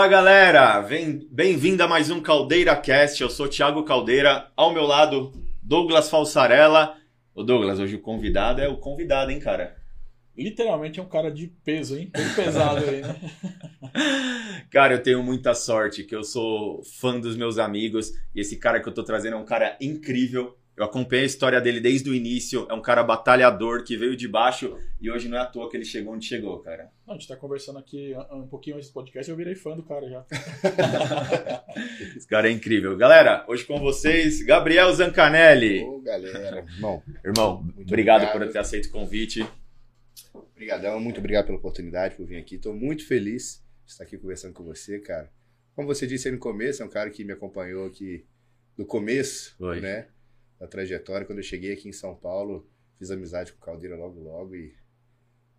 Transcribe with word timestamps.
Fala 0.00 0.08
galera, 0.08 0.88
bem-vindo 1.30 1.82
a 1.82 1.86
mais 1.86 2.10
um 2.10 2.22
Caldeira 2.22 2.74
Cast. 2.74 3.20
Eu 3.20 3.28
sou 3.28 3.46
Thiago 3.46 3.84
Caldeira, 3.84 4.50
ao 4.56 4.72
meu 4.72 4.84
lado 4.84 5.30
Douglas 5.62 6.08
Falsarella. 6.08 6.96
Ô 7.34 7.42
Douglas, 7.42 7.78
hoje 7.78 7.96
o 7.96 8.00
convidado 8.00 8.62
é 8.62 8.66
o 8.66 8.78
convidado, 8.78 9.30
hein, 9.30 9.38
cara? 9.38 9.76
Literalmente 10.34 10.98
é 10.98 11.02
um 11.02 11.08
cara 11.08 11.30
de 11.30 11.48
peso, 11.48 11.98
hein? 11.98 12.10
Bem 12.16 12.34
pesado 12.34 12.82
aí, 12.82 13.02
né? 13.02 13.14
Cara, 14.72 14.94
eu 14.94 15.02
tenho 15.02 15.22
muita 15.22 15.52
sorte 15.52 16.02
que 16.02 16.16
eu 16.16 16.24
sou 16.24 16.82
fã 16.82 17.20
dos 17.20 17.36
meus 17.36 17.58
amigos 17.58 18.10
e 18.34 18.40
esse 18.40 18.56
cara 18.56 18.80
que 18.80 18.88
eu 18.88 18.94
tô 18.94 19.04
trazendo 19.04 19.34
é 19.34 19.38
um 19.38 19.44
cara 19.44 19.76
incrível. 19.82 20.56
Eu 20.80 20.86
acompanhei 20.86 21.24
a 21.24 21.26
história 21.26 21.60
dele 21.60 21.78
desde 21.78 22.08
o 22.08 22.14
início, 22.14 22.66
é 22.70 22.72
um 22.72 22.80
cara 22.80 23.02
batalhador 23.04 23.84
que 23.84 23.98
veio 23.98 24.16
de 24.16 24.26
baixo 24.26 24.78
e 24.98 25.10
hoje 25.10 25.28
não 25.28 25.36
é 25.36 25.40
à 25.42 25.44
toa 25.44 25.68
que 25.68 25.76
ele 25.76 25.84
chegou 25.84 26.14
onde 26.14 26.24
chegou, 26.24 26.58
cara. 26.60 26.90
Não, 27.06 27.16
a 27.16 27.18
gente 27.18 27.28
tá 27.28 27.36
conversando 27.36 27.78
aqui 27.78 28.14
um 28.32 28.46
pouquinho 28.46 28.76
antes 28.76 28.88
do 28.88 28.94
podcast 28.94 29.30
e 29.30 29.32
eu 29.32 29.36
virei 29.36 29.54
fã 29.54 29.76
do 29.76 29.82
cara 29.82 30.08
já. 30.08 30.24
Esse 32.16 32.26
cara 32.26 32.48
é 32.48 32.50
incrível. 32.50 32.96
Galera, 32.96 33.44
hoje 33.46 33.62
com 33.66 33.78
vocês, 33.78 34.40
Gabriel 34.42 34.90
Zancanelli. 34.94 35.82
Ô, 35.82 36.00
galera. 36.00 36.64
Bom, 36.80 37.02
Irmão, 37.22 37.62
Muito 37.62 37.82
obrigado, 37.82 38.22
obrigado. 38.22 38.46
por 38.46 38.50
ter 38.50 38.58
aceito 38.58 38.86
o 38.86 38.90
convite. 38.92 39.46
obrigadão, 40.32 40.98
muito 40.98 41.18
obrigado 41.18 41.44
pela 41.44 41.58
oportunidade 41.58 42.14
por 42.16 42.24
vir 42.24 42.38
aqui. 42.38 42.54
Estou 42.54 42.74
muito 42.74 43.06
feliz 43.06 43.62
de 43.84 43.92
estar 43.92 44.04
aqui 44.04 44.16
conversando 44.16 44.54
com 44.54 44.64
você, 44.64 44.98
cara. 44.98 45.30
Como 45.76 45.86
você 45.86 46.06
disse 46.06 46.28
aí 46.28 46.32
no 46.32 46.40
começo, 46.40 46.82
é 46.82 46.86
um 46.86 46.90
cara 46.90 47.10
que 47.10 47.22
me 47.22 47.32
acompanhou 47.34 47.86
aqui 47.86 48.24
do 48.78 48.86
começo, 48.86 49.54
Foi. 49.58 49.78
né? 49.78 50.06
Da 50.60 50.66
trajetória. 50.68 51.26
Quando 51.26 51.38
eu 51.38 51.42
cheguei 51.44 51.72
aqui 51.72 51.88
em 51.88 51.92
São 51.92 52.14
Paulo, 52.14 52.68
fiz 52.98 53.10
amizade 53.10 53.52
com 53.52 53.58
o 53.58 53.64
Caldeira 53.64 53.96
logo, 53.96 54.20
logo. 54.20 54.54
E 54.54 54.74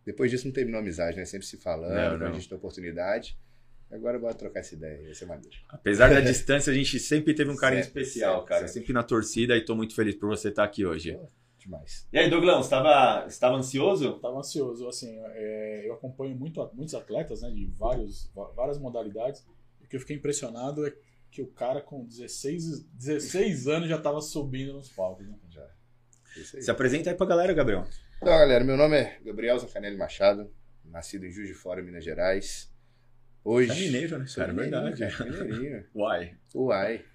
depois 0.06 0.30
disso 0.32 0.46
não 0.46 0.54
terminou 0.54 0.78
a 0.78 0.82
amizade, 0.82 1.18
né? 1.18 1.26
Sempre 1.26 1.48
se 1.48 1.58
falando, 1.58 1.94
Não, 1.96 2.10
quando 2.12 2.22
não. 2.22 2.28
a 2.28 2.34
gente 2.34 2.48
tem 2.48 2.58
oportunidade. 2.58 3.38
Agora 3.92 4.18
bora 4.18 4.34
trocar 4.34 4.62
essa 4.62 4.74
ideia, 4.74 5.04
vai 5.04 5.14
ser 5.14 5.26
maneiro. 5.26 5.58
Apesar 5.68 6.10
da 6.10 6.22
distância, 6.22 6.72
a 6.72 6.74
gente 6.76 6.98
sempre 6.98 7.34
teve 7.34 7.52
um 7.52 7.58
carinho 7.58 7.84
Sempre, 7.84 8.02
especial, 8.04 8.36
sempre, 8.36 8.48
cara. 8.48 8.68
sempre. 8.68 8.80
Sempre 8.82 8.94
na 8.94 9.04
torcida 9.04 9.58
e 9.58 9.66
tô 9.66 9.76
muito 9.76 9.94
feliz 9.94 10.16
por 10.16 10.30
você 10.30 10.48
estar 10.48 10.64
aqui 10.64 10.86
hoje. 10.86 11.20
Demais. 11.58 12.08
E 12.12 12.18
aí, 12.18 12.30
Douglão, 12.30 12.62
estava 12.62 13.28
estava 13.28 13.56
ansioso? 13.58 14.14
Tava 14.20 14.38
ansioso, 14.40 14.88
assim, 14.88 15.14
é, 15.34 15.84
eu 15.88 15.94
acompanho 15.94 16.36
muito, 16.36 16.60
muitos 16.74 16.96
atletas, 16.96 17.42
né, 17.42 17.52
de 17.52 17.66
vários, 17.78 18.32
várias 18.56 18.80
modalidades. 18.80 19.46
E 19.82 19.86
o 19.86 19.88
que 19.90 19.96
eu 19.96 20.00
fiquei 20.00 20.16
impressionado 20.16 20.88
é 20.88 20.94
que 21.32 21.42
o 21.42 21.48
cara 21.48 21.82
com 21.82 22.06
16, 22.06 22.84
16 22.94 23.68
anos 23.68 23.90
já 23.90 23.98
tava 23.98 24.20
subindo 24.22 24.74
nos 24.74 24.90
palcos, 24.90 25.26
né? 25.26 25.36
Já. 25.50 25.66
Se 26.44 26.70
apresenta 26.70 27.10
aí 27.10 27.16
pra 27.16 27.26
galera, 27.26 27.54
Gabriel. 27.54 27.86
Então, 28.18 28.38
galera, 28.38 28.64
meu 28.64 28.78
nome 28.78 28.98
é 28.98 29.18
Gabriel 29.26 29.58
Zancanelli 29.58 29.98
Machado, 29.98 30.54
nascido 30.86 31.26
em 31.26 31.32
Juiz 31.32 31.48
de 31.48 31.54
Fora, 31.54 31.82
Minas 31.82 32.04
Gerais. 32.04 32.70
Hoje. 33.44 33.72
É 33.72 33.86
mineiro, 33.86 34.20
né? 34.20 34.28
Sou 34.28 34.44
Cara, 34.44 34.54
é 34.54 34.56
verdade. 34.56 35.08
mineirinho. 35.24 35.86
Uai. 35.96 36.36
Uai. 36.54 37.06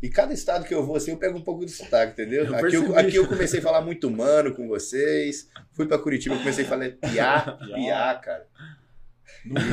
E 0.00 0.08
cada 0.08 0.32
estado 0.32 0.64
que 0.64 0.72
eu 0.72 0.84
vou, 0.86 0.96
assim, 0.96 1.10
eu 1.10 1.18
pego 1.18 1.36
um 1.36 1.42
pouco 1.42 1.64
do 1.64 1.70
sotaque, 1.70 2.12
entendeu? 2.12 2.46
Eu 2.46 2.54
Aqui 2.54 2.74
eu, 2.74 2.98
aqui 2.98 3.16
eu 3.16 3.28
comecei 3.28 3.60
a 3.60 3.62
falar 3.62 3.82
muito 3.82 4.08
humano 4.08 4.54
com 4.54 4.66
vocês. 4.66 5.50
Fui 5.72 5.86
pra 5.86 5.98
Curitiba, 5.98 6.38
comecei 6.38 6.64
a 6.64 6.68
falar 6.68 6.90
piá, 6.92 7.58
piá, 7.74 8.14
cara. 8.14 8.48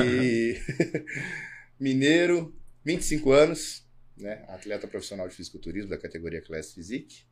E 0.04 0.58
mineiro, 1.80 2.54
25 2.84 3.30
anos, 3.32 3.86
né? 4.16 4.44
Atleta 4.48 4.86
profissional 4.88 5.28
de 5.28 5.34
fisiculturismo 5.34 5.90
da 5.90 5.98
categoria 5.98 6.40
Class 6.40 6.72
Physique. 6.72 7.24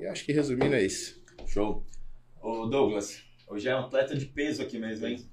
E 0.00 0.06
acho 0.06 0.24
que 0.24 0.32
resumindo 0.32 0.74
é 0.74 0.82
isso. 0.84 1.22
Show. 1.46 1.84
Ô, 2.40 2.66
Douglas, 2.66 3.22
hoje 3.48 3.68
é 3.68 3.74
um 3.76 3.80
atleta 3.80 4.14
de 4.16 4.26
peso 4.26 4.62
aqui 4.62 4.78
mesmo, 4.78 5.06
hein? 5.06 5.28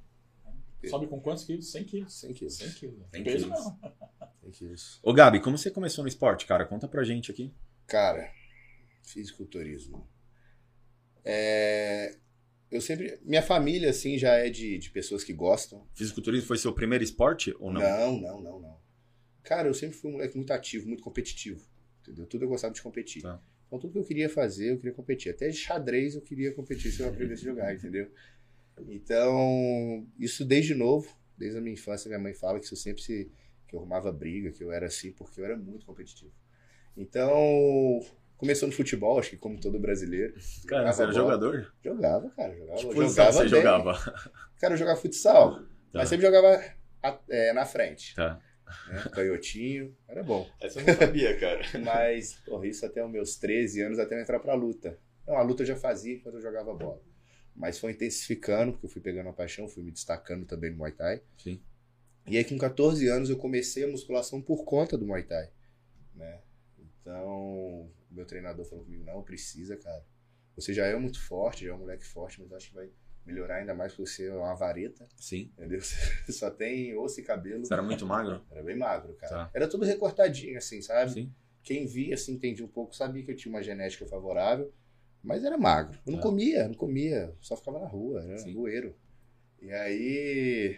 Sobe 0.90 1.08
com 1.08 1.20
quantos 1.22 1.46
quilos? 1.46 1.72
100 1.72 1.84
quilos. 1.86 2.14
100 2.20 2.34
quilos. 2.34 2.56
100 2.58 2.72
quilos. 2.74 3.06
100 3.14 3.24
Peso 3.24 3.46
quilos. 3.46 3.64
não. 3.64 3.80
100 4.42 4.52
quilos. 4.52 5.00
Ô, 5.02 5.14
Gabi, 5.14 5.40
como 5.40 5.58
você 5.58 5.72
começou 5.72 6.04
no 6.04 6.10
esporte, 6.10 6.46
cara? 6.46 6.66
Conta 6.66 6.88
pra 6.90 7.04
gente 7.04 7.32
aqui. 7.32 7.54
Cara, 7.88 8.30
fisiculturismo. 9.02 10.06
É, 11.24 12.18
eu 12.70 12.82
sempre. 12.82 13.18
Minha 13.24 13.42
família, 13.42 13.92
assim, 13.92 14.18
já 14.18 14.34
é 14.34 14.50
de, 14.50 14.78
de 14.78 14.90
pessoas 14.90 15.24
que 15.24 15.32
gostam. 15.32 15.88
Fisiculturismo 15.94 16.48
foi 16.48 16.58
seu 16.58 16.74
primeiro 16.74 17.04
esporte 17.04 17.56
ou 17.60 17.72
não? 17.72 17.82
Não, 17.82 18.20
não, 18.20 18.42
não, 18.42 18.60
não. 18.60 18.83
Cara, 19.44 19.68
eu 19.68 19.74
sempre 19.74 19.96
fui 19.98 20.10
um 20.10 20.14
moleque 20.14 20.36
muito 20.38 20.52
ativo, 20.52 20.88
muito 20.88 21.04
competitivo. 21.04 21.66
Entendeu? 22.02 22.26
Tudo 22.26 22.46
eu 22.46 22.50
gostava 22.50 22.74
de 22.74 22.82
competir. 22.82 23.22
Tá. 23.22 23.40
Então, 23.68 23.80
tudo 23.80 23.94
que 23.94 24.00
eu 24.00 24.04
queria 24.04 24.30
fazer, 24.30 24.72
eu 24.72 24.78
queria 24.78 24.94
competir. 24.94 25.30
Até 25.32 25.48
de 25.50 25.58
xadrez 25.58 26.16
eu 26.16 26.22
queria 26.22 26.54
competir 26.54 26.92
se 26.92 27.02
eu 27.02 27.10
aprendesse 27.10 27.42
a 27.44 27.46
jogar, 27.52 27.74
entendeu? 27.74 28.12
Então, 28.88 30.06
isso 30.20 30.46
desde 30.46 30.74
novo, 30.76 31.08
desde 31.38 31.58
a 31.58 31.62
minha 31.62 31.74
infância, 31.74 32.08
minha 32.08 32.20
mãe 32.20 32.34
fala 32.34 32.60
que 32.60 32.66
isso 32.66 32.76
sempre 32.76 33.02
se. 33.02 33.32
que 33.68 33.76
eu 33.76 33.80
arrumava 33.80 34.12
briga, 34.12 34.52
que 34.52 34.64
eu 34.64 34.72
era 34.72 34.86
assim, 34.88 35.12
porque 35.12 35.40
eu 35.42 35.46
era 35.46 35.58
muito 35.58 35.86
competitivo. 35.86 36.32
Então, 36.96 38.00
começou 38.38 38.68
no 38.68 38.74
futebol, 38.74 39.18
acho 39.20 39.32
que 39.32 39.38
como 39.38 39.60
todo 39.60 39.80
brasileiro. 39.80 40.34
Cara, 40.68 40.92
você 40.92 41.02
era 41.04 41.12
bola. 41.12 41.24
jogador? 41.24 41.74
Jogava, 41.84 42.30
cara, 42.32 42.56
jogava. 42.56 42.80
Eu 42.82 42.90
posição 42.90 43.10
jogava 43.10 43.32
você 43.32 43.42
bem. 43.44 43.50
jogava? 43.50 43.94
Cara, 44.60 44.74
eu 44.74 44.78
jogava 44.78 45.02
futsal, 45.02 45.56
Tá. 45.92 46.00
mas 46.00 46.10
sempre 46.10 46.26
jogava 46.26 46.64
é, 47.30 47.54
na 47.54 47.66
frente. 47.66 48.16
Tá. 48.16 48.40
Né? 48.88 49.10
Canhotinho, 49.12 49.96
era 50.08 50.24
bom. 50.24 50.50
Essa 50.62 50.80
eu 50.80 50.86
não 50.86 50.96
sabia, 50.96 51.40
cara. 51.40 51.62
Mas, 51.84 52.34
porra, 52.46 52.68
isso 52.68 52.86
até 52.86 53.04
os 53.04 53.12
meus 53.12 53.36
13 53.38 53.82
anos, 53.82 54.00
até 54.00 54.16
eu 54.16 54.22
entrar 54.22 54.40
pra 54.40 54.54
luta. 54.54 55.00
Não, 55.28 55.38
a 55.38 55.42
luta 55.42 55.64
eu 55.64 55.68
já 55.68 55.76
fazia 55.76 56.20
quando 56.20 56.36
eu 56.36 56.42
jogava 56.42 56.74
bola. 56.74 57.02
Mas 57.56 57.80
foi 57.80 57.92
intensificando, 57.92 58.74
porque 58.74 58.86
eu 58.86 58.90
fui 58.90 59.02
pegando 59.02 59.30
a 59.30 59.34
paixão, 59.34 59.68
fui 59.68 59.84
me 59.84 59.92
destacando 59.92 60.46
também 60.46 60.72
no 60.72 60.78
Muay 60.78 60.92
Thai. 60.92 61.22
Sim. 61.38 61.62
E 62.28 62.38
aí, 62.38 62.44
com 62.44 62.58
14 62.58 63.08
anos, 63.08 63.30
eu 63.30 63.38
comecei 63.38 63.84
a 63.84 63.88
musculação 63.88 64.42
por 64.42 64.64
conta 64.64 64.98
do 64.98 65.06
Muay 65.06 65.24
Thai. 65.24 65.50
Né? 66.16 66.40
Então, 66.80 67.92
meu 68.10 68.26
treinador 68.26 68.66
falou 68.66 68.86
comigo: 68.86 69.04
não, 69.04 69.22
precisa, 69.22 69.78
cara. 69.78 70.06
Você 70.56 70.74
já 70.74 70.86
é 70.86 70.96
muito 70.96 71.20
forte, 71.22 71.66
já 71.66 71.72
é 71.72 71.74
um 71.74 71.80
moleque 71.80 72.06
forte, 72.06 72.40
mas 72.40 72.52
acho 72.54 72.70
que 72.70 72.76
vai 72.76 72.90
melhorar 73.26 73.56
ainda 73.58 73.74
mais 73.74 73.94
porque 73.94 74.10
você 74.10 74.28
é 74.28 74.34
uma 74.34 74.54
vareta, 74.56 75.08
Sim. 75.16 75.50
entendeu? 75.58 75.80
Você 76.26 76.32
só 76.34 76.50
tem 76.52 76.96
osso 76.98 77.20
e 77.20 77.24
cabelo. 77.24 77.66
Você 77.66 77.74
era 77.74 77.82
muito 77.82 78.06
magro? 78.06 78.44
Era 78.52 78.62
bem 78.64 78.76
magro, 78.76 79.14
cara. 79.16 79.46
Tá. 79.46 79.52
Era 79.54 79.68
tudo 79.68 79.86
recortadinho, 79.86 80.58
assim, 80.58 80.82
sabe? 80.82 81.12
Sim. 81.14 81.34
Quem 81.64 81.86
via, 81.86 82.16
assim, 82.16 82.34
entendia 82.34 82.66
um 82.66 82.70
pouco, 82.70 82.94
sabia 82.96 83.24
que 83.24 83.32
eu 83.32 83.36
tinha 83.36 83.54
uma 83.54 83.64
genética 83.64 84.06
favorável, 84.06 84.74
mas 85.24 85.44
era 85.46 85.58
magro. 85.58 85.98
Eu 86.06 86.12
não 86.12 86.20
Tá. 86.20 86.24
comia, 86.28 86.68
não 86.68 86.76
comia, 86.76 87.34
só 87.40 87.56
ficava 87.56 87.80
na 87.80 87.88
rua, 87.88 88.22
era 88.24 88.38
Sim. 88.40 88.54
roeiro. 88.54 88.94
E 89.62 89.72
aí, 89.72 90.78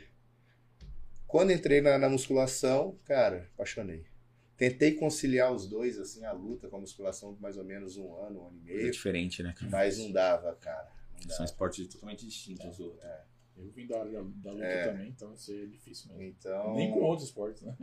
quando 1.27 1.51
entrei 1.51 1.81
na, 1.81 1.97
na 1.97 2.07
musculação, 2.09 2.97
cara, 3.05 3.49
apaixonei. 3.55 4.05
Tentei 4.57 4.93
conciliar 4.93 5.51
os 5.51 5.67
dois, 5.67 5.99
assim, 5.99 6.23
a 6.23 6.31
luta 6.31 6.69
com 6.69 6.77
a 6.77 6.79
musculação 6.79 7.33
por 7.33 7.41
mais 7.41 7.57
ou 7.57 7.63
menos 7.65 7.97
um 7.97 8.15
ano, 8.15 8.43
um 8.43 8.47
ano 8.47 8.57
e 8.61 8.73
meio, 8.73 8.91
diferente, 8.91 9.43
né, 9.43 9.53
cara? 9.57 9.69
mas 9.69 9.97
não 9.97 10.11
dava, 10.11 10.55
cara. 10.55 10.89
São 11.29 11.45
esportes 11.45 11.87
totalmente 11.87 12.25
distintos. 12.25 12.77
do 12.77 12.85
outro. 12.85 13.07
Eu 13.57 13.69
vim 13.71 13.87
da, 13.87 14.03
da, 14.03 14.21
da 14.21 14.51
luta 14.51 14.65
É. 14.65 14.87
também, 14.91 15.09
então 15.09 15.29
vai 15.29 15.37
ser 15.37 15.67
difícil 15.69 16.09
mesmo. 16.09 16.23
Então, 16.23 16.75
Nem 16.75 16.91
com 16.91 16.99
outros 17.01 17.27
esportes, 17.29 17.61
né? 17.63 17.75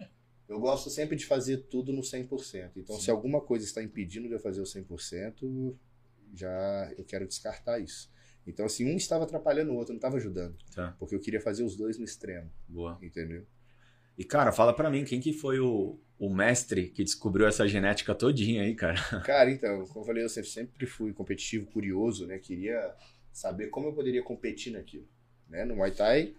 eu 0.48 0.60
gosto 0.60 0.90
sempre 0.90 1.16
de 1.16 1.24
fazer 1.24 1.58
tudo 1.70 1.92
no 1.92 2.02
100%. 2.02 2.72
Então, 2.76 2.96
Sim. 2.96 3.02
se 3.02 3.10
alguma 3.10 3.40
coisa 3.40 3.64
está 3.64 3.82
impedindo 3.82 4.28
de 4.28 4.34
eu 4.34 4.38
fazer 4.40 4.60
o 4.60 4.64
100%, 4.64 5.74
já 6.34 6.92
eu 6.98 7.04
quero 7.04 7.26
descartar 7.26 7.78
isso. 7.78 8.10
Então, 8.46 8.66
assim, 8.66 8.84
um 8.92 8.96
estava 8.96 9.24
atrapalhando 9.24 9.72
o 9.72 9.76
outro, 9.76 9.92
não 9.92 9.98
estava 9.98 10.16
ajudando. 10.16 10.56
Tá. 10.74 10.94
Porque 10.98 11.14
eu 11.14 11.20
queria 11.20 11.40
fazer 11.40 11.62
os 11.62 11.76
dois 11.76 11.96
no 11.98 12.04
extremo, 12.04 12.50
Boa. 12.68 12.98
entendeu? 13.00 13.46
E, 14.18 14.24
cara, 14.24 14.52
fala 14.52 14.74
pra 14.74 14.90
mim, 14.90 15.04
quem 15.04 15.20
que 15.20 15.32
foi 15.32 15.58
o, 15.58 15.98
o 16.18 16.28
mestre 16.28 16.88
que 16.90 17.02
descobriu 17.02 17.46
essa 17.46 17.66
genética 17.66 18.14
todinha 18.14 18.62
aí, 18.62 18.74
cara? 18.74 19.00
Cara, 19.24 19.50
então, 19.50 19.86
como 19.86 20.00
eu 20.00 20.04
falei, 20.04 20.22
eu 20.24 20.28
sempre, 20.28 20.50
sempre 20.50 20.86
fui 20.86 21.12
competitivo, 21.14 21.64
curioso, 21.66 22.26
né? 22.26 22.38
Queria 22.38 22.94
saber 23.32 23.68
como 23.68 23.88
eu 23.88 23.92
poderia 23.92 24.22
competir 24.22 24.72
naquilo. 24.72 25.08
Né? 25.48 25.64
No 25.64 25.76
Muay 25.76 25.90
Thai, 25.90 26.34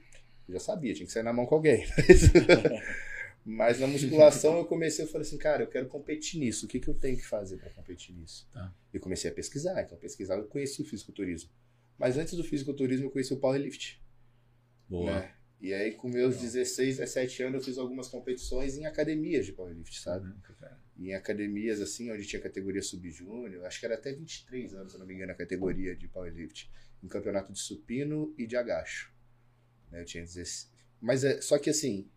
eu 0.48 0.54
já 0.54 0.60
sabia, 0.60 0.94
tinha 0.94 1.06
que 1.06 1.12
sair 1.12 1.24
na 1.24 1.34
mão 1.34 1.46
com 1.46 1.56
alguém. 1.56 1.86
Mas 3.46 3.80
na 3.80 3.88
musculação 3.88 4.58
eu 4.58 4.66
comecei, 4.66 5.04
eu 5.04 5.10
falei 5.10 5.28
assim, 5.28 5.38
cara, 5.38 5.64
eu 5.64 5.68
quero 5.68 5.88
competir 5.88 6.40
nisso. 6.40 6.66
O 6.66 6.70
que, 6.70 6.80
que 6.80 6.88
eu 6.88 6.94
tenho 6.94 7.18
que 7.18 7.26
fazer 7.26 7.58
para 7.58 7.70
competir 7.72 8.16
nisso? 8.16 8.48
Tá. 8.54 8.74
E 8.94 9.00
comecei 9.00 9.30
a 9.30 9.34
pesquisar. 9.34 9.82
Então, 9.82 9.98
pesquisar, 9.98 10.36
eu 10.36 10.46
conheci 10.46 10.82
o 10.82 10.86
fisiculturismo. 10.86 11.50
Mas 11.98 12.18
antes 12.18 12.36
do 12.36 12.44
fisiculturismo, 12.44 13.08
eu 13.08 13.12
conheci 13.12 13.34
o 13.34 13.38
powerlift. 13.38 14.02
Boa. 14.88 15.20
Né? 15.20 15.34
E 15.64 15.74
aí, 15.74 15.94
com 15.94 16.10
meus 16.10 16.42
16, 16.42 16.98
17 16.98 17.44
anos, 17.44 17.62
eu 17.62 17.64
fiz 17.64 17.78
algumas 17.78 18.10
competições 18.10 18.76
em 18.76 18.86
academias 18.86 19.46
de 19.46 19.54
powerlift, 19.54 19.98
sabe? 19.98 20.26
Caraca, 20.26 20.54
cara. 20.56 20.80
E 20.98 21.08
em 21.08 21.14
academias, 21.14 21.80
assim, 21.80 22.12
onde 22.12 22.26
tinha 22.26 22.42
categoria 22.42 22.82
sub-júnior, 22.82 23.66
acho 23.66 23.80
que 23.80 23.86
era 23.86 23.96
até 23.96 24.12
23 24.12 24.74
anos, 24.74 24.92
se 24.92 25.00
não 25.00 25.06
me 25.06 25.14
engano, 25.14 25.32
a 25.32 25.36
categoria 25.36 25.96
de 25.96 26.06
powerlift. 26.10 26.70
Em 27.02 27.08
campeonato 27.08 27.54
de 27.54 27.60
supino 27.60 28.36
e 28.38 28.46
de 28.46 28.58
agacho. 28.58 29.14
Né, 29.90 30.02
Eu 30.02 30.06
tinha 30.06 30.22
16. 30.22 30.70
Mas 31.00 31.24
é, 31.24 31.40
só 31.40 31.58
que 31.58 31.70
assim, 31.70 32.10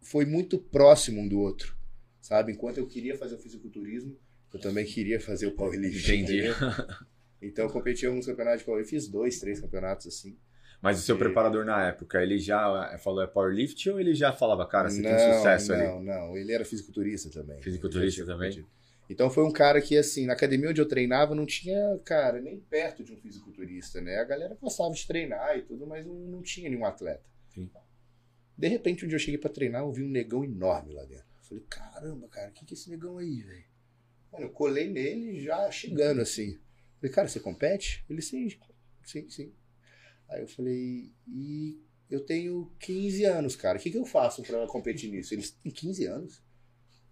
foi 0.00 0.24
muito 0.24 0.58
próximo 0.58 1.20
um 1.20 1.28
do 1.28 1.40
outro, 1.40 1.76
sabe? 2.22 2.52
Enquanto 2.52 2.78
eu 2.78 2.86
queria 2.86 3.18
fazer 3.18 3.34
o 3.34 3.38
fisiculturismo, 3.38 4.18
eu 4.50 4.58
também 4.58 4.86
queria 4.86 5.20
fazer 5.20 5.46
o 5.46 5.52
powerlifting. 5.52 6.22
Entendi. 6.22 6.38
entendeu? 6.38 6.54
Então 7.44 7.64
eu 7.64 7.72
competi 7.72 8.04
em 8.04 8.08
alguns 8.08 8.24
campeonatos 8.24 8.60
de 8.60 8.64
powerlifting, 8.64 8.96
fiz 8.96 9.08
dois, 9.08 9.40
três 9.40 9.60
campeonatos 9.60 10.06
assim. 10.06 10.38
Mas 10.82 10.98
o 10.98 11.02
seu 11.02 11.16
preparador 11.16 11.64
na 11.64 11.86
época, 11.86 12.20
ele 12.20 12.38
já 12.38 12.98
falou 12.98 13.22
é 13.22 13.26
powerlift 13.28 13.88
ou 13.88 14.00
ele 14.00 14.14
já 14.14 14.32
falava, 14.32 14.66
cara, 14.66 14.90
você 14.90 15.00
tem 15.00 15.12
Não, 15.12 15.34
sucesso 15.34 15.72
não, 15.72 15.96
ali? 15.96 16.04
Não, 16.04 16.36
ele 16.36 16.52
era 16.52 16.64
fisiculturista 16.64 17.30
também. 17.30 17.62
Fisiculturista 17.62 18.26
também? 18.26 18.50
competido. 18.50 18.68
Então 19.08 19.30
foi 19.30 19.44
um 19.44 19.52
cara 19.52 19.80
que, 19.80 19.96
assim, 19.96 20.26
na 20.26 20.32
academia 20.32 20.70
onde 20.70 20.80
eu 20.80 20.88
treinava 20.88 21.34
não 21.36 21.46
tinha, 21.46 21.98
cara, 22.04 22.40
nem 22.40 22.58
perto 22.58 23.04
de 23.04 23.12
um 23.12 23.16
fisiculturista, 23.16 24.00
né? 24.00 24.18
A 24.18 24.24
galera 24.24 24.56
gostava 24.60 24.92
de 24.92 25.06
treinar 25.06 25.56
e 25.56 25.62
tudo, 25.62 25.86
mas 25.86 26.04
não, 26.04 26.14
não 26.14 26.42
tinha 26.42 26.68
nenhum 26.68 26.84
atleta. 26.84 27.22
Sim. 27.54 27.70
De 28.58 28.68
repente, 28.68 29.04
um 29.04 29.08
dia 29.08 29.16
eu 29.16 29.20
cheguei 29.20 29.38
pra 29.38 29.50
treinar, 29.50 29.82
eu 29.82 29.92
vi 29.92 30.02
um 30.02 30.08
negão 30.08 30.44
enorme 30.44 30.94
lá 30.94 31.04
dentro. 31.04 31.26
Eu 31.38 31.44
falei, 31.44 31.64
caramba, 31.68 32.26
cara, 32.28 32.50
o 32.50 32.52
que, 32.52 32.64
que 32.64 32.74
é 32.74 32.76
esse 32.76 32.90
negão 32.90 33.18
aí, 33.18 33.42
velho? 33.42 33.64
Mano, 34.32 34.46
eu 34.46 34.50
colei 34.50 34.90
nele 34.90 35.40
já 35.40 35.70
chegando 35.70 36.20
assim. 36.20 36.58
Falei, 36.96 37.12
cara, 37.14 37.28
você 37.28 37.38
compete? 37.38 38.04
Ele, 38.08 38.22
sim, 38.22 38.48
sim, 39.04 39.28
sim. 39.28 39.52
Aí 40.32 40.40
eu 40.42 40.48
falei, 40.48 41.12
e 41.28 41.78
eu 42.10 42.20
tenho 42.24 42.72
15 42.80 43.24
anos, 43.24 43.54
cara, 43.56 43.78
o 43.78 43.80
que, 43.80 43.90
que 43.90 43.98
eu 43.98 44.04
faço 44.06 44.42
pra 44.42 44.66
competir 44.66 45.10
nisso? 45.10 45.34
Ele 45.34 45.42
tem 45.62 45.70
15 45.72 46.06
anos? 46.06 46.42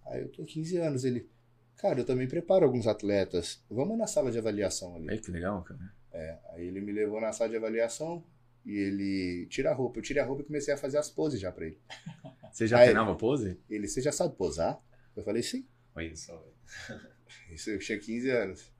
Aí 0.07 0.23
eu 0.23 0.29
tenho 0.33 0.47
15 0.49 0.77
anos. 0.79 1.05
Ele, 1.05 1.29
cara, 1.77 2.01
eu 2.01 2.05
também 2.05 2.27
preparo 2.27 2.65
alguns 2.65 2.87
atletas. 2.87 3.63
Vamos 3.71 3.99
na 3.99 4.07
sala 4.07 4.31
de 4.31 4.39
avaliação 4.39 4.97
ali. 4.97 5.11
Aí 5.11 5.19
que 5.19 5.31
legal, 5.31 5.63
cara. 5.63 5.81
É, 6.13 6.39
aí 6.53 6.67
ele 6.67 6.81
me 6.81 6.93
levou 6.93 7.21
na 7.21 7.33
sala 7.33 7.51
de 7.51 7.57
avaliação 7.57 8.25
e 8.65 8.73
ele 8.77 9.47
tira 9.51 9.71
a 9.71 9.75
roupa. 9.75 9.99
Eu 9.99 10.03
tirei 10.03 10.23
a 10.23 10.27
roupa 10.27 10.43
e 10.43 10.47
comecei 10.47 10.73
a 10.73 10.77
fazer 10.77 10.99
as 10.99 11.11
poses 11.11 11.39
já 11.41 11.53
pra 11.53 11.67
ele. 11.67 11.79
Você 12.53 12.67
já 12.67 12.79
Aí- 12.79 12.87
treinava 12.87 13.15
pose? 13.15 13.61
Ele, 13.69 13.87
você 13.87 14.01
já 14.01 14.11
sabe 14.11 14.35
posar? 14.35 14.83
Eu 15.15 15.23
falei, 15.23 15.41
sim. 15.43 15.65
Olha 15.95 16.17
só, 16.17 16.37
velho. 16.37 17.01
Isso 17.55 17.71
eu 17.71 17.79
tinha 17.79 17.99
15 17.99 18.29
anos. 18.31 18.73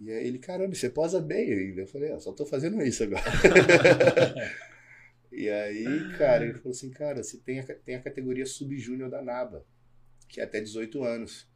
E 0.00 0.10
aí 0.10 0.26
ele, 0.26 0.38
caramba, 0.38 0.74
você 0.74 0.90
posa 0.90 1.20
bem 1.20 1.52
ainda. 1.52 1.82
Eu 1.82 1.86
falei, 1.86 2.12
ah, 2.12 2.20
só 2.20 2.32
tô 2.32 2.44
fazendo 2.44 2.82
isso 2.82 3.04
agora. 3.04 3.22
e 5.30 5.48
aí, 5.48 5.84
cara, 6.18 6.44
ele 6.44 6.54
falou 6.54 6.72
assim, 6.72 6.90
cara, 6.90 7.22
você 7.22 7.38
tem 7.38 7.60
a, 7.60 7.64
tem 7.64 7.94
a 7.94 8.02
categoria 8.02 8.44
sub-júnior 8.44 9.08
da 9.08 9.22
NABA, 9.22 9.64
que 10.28 10.40
é 10.40 10.44
até 10.44 10.60
18 10.60 11.02
anos. 11.02 11.48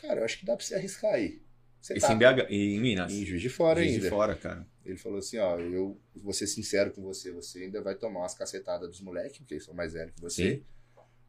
Cara, 0.00 0.20
eu 0.20 0.24
acho 0.24 0.38
que 0.38 0.46
dá 0.46 0.56
pra 0.56 0.64
você 0.64 0.74
arriscar 0.74 1.14
aí. 1.14 1.42
Você 1.80 1.94
Isso 1.94 2.06
tá 2.06 2.12
em 2.12 2.18
BH, 2.18 2.50
e 2.50 2.76
em 2.76 2.80
Minas. 2.80 3.12
em 3.12 3.24
Juiz 3.24 3.40
de 3.40 3.48
Fora 3.48 3.80
Juiz 3.80 3.94
ainda. 3.94 4.04
de 4.04 4.10
fora, 4.10 4.36
cara. 4.36 4.66
Ele 4.84 4.96
falou 4.96 5.18
assim, 5.18 5.38
ó, 5.38 5.58
eu 5.58 5.98
vou 6.14 6.32
ser 6.32 6.46
sincero 6.46 6.90
com 6.90 7.02
você, 7.02 7.32
você 7.32 7.60
ainda 7.60 7.80
vai 7.80 7.94
tomar 7.94 8.20
umas 8.20 8.34
cacetadas 8.34 8.88
dos 8.88 9.00
moleques, 9.00 9.38
porque 9.38 9.54
eles 9.54 9.64
são 9.64 9.74
mais 9.74 9.94
velhos 9.94 10.14
que 10.14 10.20
você, 10.20 10.56
Sim. 10.56 10.64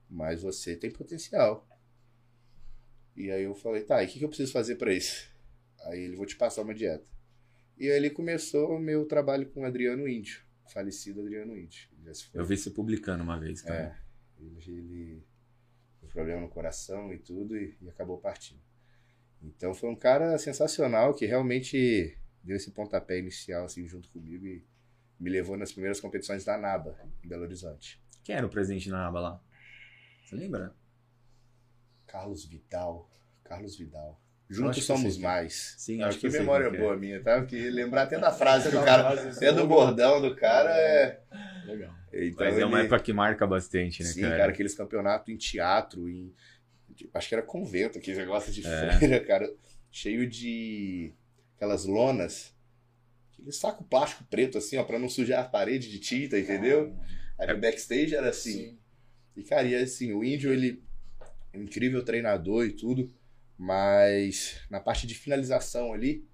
mas 0.10 0.42
você 0.42 0.76
tem 0.76 0.92
potencial. 0.92 1.68
E 3.16 3.32
aí 3.32 3.44
eu 3.44 3.56
falei, 3.56 3.84
tá, 3.84 4.04
e 4.04 4.08
o 4.08 4.10
que, 4.10 4.20
que 4.20 4.26
eu 4.26 4.30
preciso 4.30 4.52
fazer 4.52 4.76
pra 4.76 4.94
isso? 4.94 5.31
Aí 5.86 6.00
ele, 6.00 6.16
vou 6.16 6.26
te 6.26 6.36
passar 6.36 6.62
uma 6.62 6.74
dieta. 6.74 7.06
E 7.78 7.90
aí 7.90 7.98
ele 7.98 8.10
começou 8.10 8.76
o 8.76 8.80
meu 8.80 9.06
trabalho 9.06 9.50
com 9.50 9.62
o 9.62 9.66
Adriano 9.66 10.08
Índio, 10.08 10.44
falecido 10.72 11.22
Adriano 11.22 11.58
Índio. 11.58 11.90
Eu 12.34 12.46
vi 12.46 12.58
você 12.58 12.70
publicando 12.70 13.24
uma 13.24 13.40
vez, 13.40 13.62
cara. 13.62 13.98
É, 14.40 14.44
ele, 14.44 14.62
ele 14.68 15.24
teve 16.00 16.14
problema 16.14 16.42
no 16.42 16.50
coração 16.50 17.14
e 17.14 17.18
tudo 17.18 17.58
e, 17.58 17.76
e 17.82 17.90
acabou 17.90 18.18
partindo. 18.18 18.62
Então 19.42 19.74
foi 19.74 19.90
um 19.90 19.96
cara 19.96 20.38
sensacional 20.38 21.14
que 21.16 21.26
realmente 21.26 22.18
deu 22.44 22.56
esse 22.56 22.72
pontapé 22.72 23.18
inicial 23.18 23.66
assim 23.66 23.88
junto 23.88 24.10
comigo 24.10 24.46
e 24.46 24.64
me 25.20 25.30
levou 25.30 25.58
nas 25.58 25.72
primeiras 25.72 26.00
competições 26.00 26.44
da 26.44 26.58
NABA 26.58 26.98
em 27.24 27.28
Belo 27.28 27.44
Horizonte. 27.44 28.02
Quem 28.24 28.36
era 28.36 28.46
o 28.46 28.50
presidente 28.50 28.90
na 28.90 29.08
aba 29.08 29.20
lá? 29.20 29.44
Você 30.24 30.36
lembra? 30.36 30.76
Carlos 32.06 32.46
Vidal, 32.46 33.10
Carlos 33.44 33.76
Vidal. 33.76 34.21
Juntos 34.52 34.84
somos 34.84 35.18
mais. 35.18 35.76
Sim, 35.78 36.00
acho 36.02 36.10
acho 36.10 36.20
que 36.20 36.30
que 36.30 36.38
memória 36.38 36.66
quem 36.70 36.76
que 36.76 36.78
é. 36.84 36.86
boa 36.86 36.98
minha, 36.98 37.22
tá? 37.22 37.40
Porque 37.40 37.70
lembrar 37.70 38.04
até 38.04 38.20
da 38.20 38.32
frase 38.34 38.70
que 38.70 38.76
o 38.76 38.80
Da 38.80 38.86
cara, 38.86 39.32
até 39.32 39.52
do 39.54 39.66
bordão 39.68 40.22
do 40.22 40.36
cara 40.36 40.70
é. 40.78 41.20
Legal. 41.66 41.94
Então 42.14 42.46
Mas 42.46 42.58
é 42.60 42.66
uma 42.66 42.78
ele- 42.80 42.88
época 42.88 43.02
que 43.04 43.14
marca 43.14 43.48
bastante, 43.48 44.04
né, 44.04 44.10
Sim, 44.10 44.22
cara? 44.22 44.38
cara, 44.38 44.52
aqueles 44.52 44.76
campeonatos 44.76 45.30
em 45.30 45.38
teatro, 45.38 46.10
em. 46.10 46.34
tipo, 46.96 47.18
Acho 47.18 47.30
que 47.30 47.36
era 47.36 47.44
convento, 47.44 47.98
aquele 47.98 48.18
negócio 48.18 48.52
de 48.52 48.66
É. 48.68 48.92
freira, 48.98 49.20
cara. 49.26 49.50
Cheio 49.90 50.28
de 50.30 51.14
aquelas 51.56 51.86
lonas. 51.86 52.54
Aquele 53.34 53.52
saco 53.52 53.84
plástico 53.84 54.24
preto, 54.30 54.58
assim, 54.58 54.78
ó, 54.78 54.84
pra 54.84 55.00
não 55.00 55.08
sujar 55.10 55.40
a 55.44 55.48
parede 55.48 55.90
de 55.90 56.00
tinta, 56.00 56.38
entendeu? 56.40 56.94
Aí 57.40 57.50
É. 57.50 57.54
backstage 57.54 58.14
era 58.16 58.30
assim. 58.30 58.78
E, 59.36 59.44
cara, 59.44 59.66
e 59.68 59.76
assim, 59.76 60.12
o 60.14 60.24
índio, 60.24 60.52
ele 60.54 60.84
é 61.54 61.58
um 61.58 61.64
incrível 61.64 62.04
treinador 62.04 62.66
e 62.66 62.72
tudo, 62.74 63.12
mas 63.66 64.60
na 64.72 64.80
parte 64.80 65.06
de 65.06 65.14
finalização 65.14 65.94
ali, 65.94 66.26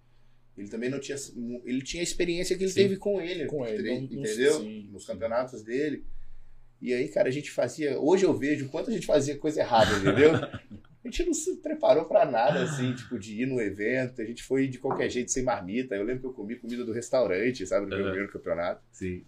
ele 0.57 0.69
também 0.69 0.89
não 0.89 0.97
tinha. 0.99 1.17
Ele 1.65 1.81
tinha 1.81 2.01
a 2.01 2.03
experiência 2.03 2.57
que 2.57 2.63
ele 2.63 2.71
Sim. 2.71 2.81
teve 2.83 2.95
com 2.97 3.19
ele, 3.21 3.45
Com 3.47 3.65
ele, 3.65 3.91
entendeu? 3.91 4.61
sim, 4.61 4.87
Nos 4.91 5.03
sim. 5.05 5.11
campeonatos 5.11 5.61
dele. 5.61 6.05
E 6.81 6.93
aí, 6.93 7.09
cara, 7.09 7.27
a 7.27 7.31
gente 7.31 7.51
fazia. 7.51 7.99
Hoje 7.99 8.23
eu 8.25 8.33
vejo 8.33 8.65
o 8.65 8.69
quanto 8.69 8.89
a 8.89 8.93
gente 8.93 9.05
fazia 9.05 9.37
coisa 9.37 9.59
errada, 9.59 9.91
entendeu? 9.97 10.31
A 11.03 11.09
gente 11.09 11.23
não 11.25 11.33
se 11.33 11.55
preparou 11.61 12.03
pra 12.03 12.25
nada, 12.25 12.61
assim, 12.63 12.93
tipo, 12.93 13.17
de 13.17 13.41
ir 13.41 13.45
no 13.45 13.61
evento. 13.61 14.21
A 14.21 14.25
gente 14.25 14.43
foi 14.43 14.67
de 14.67 14.77
qualquer 14.77 15.09
jeito, 15.09 15.31
sem 15.31 15.41
marmita. 15.41 15.95
Eu 15.95 16.03
lembro 16.03 16.19
que 16.19 16.27
eu 16.27 16.33
comi 16.33 16.57
comida 16.57 16.83
do 16.83 16.91
restaurante, 16.91 17.65
sabe, 17.65 17.83
no 17.85 17.87
meu 17.89 17.99
Uhum. 17.99 18.05
primeiro 18.07 18.29
campeonato. 18.33 18.83
Sim. 18.91 19.23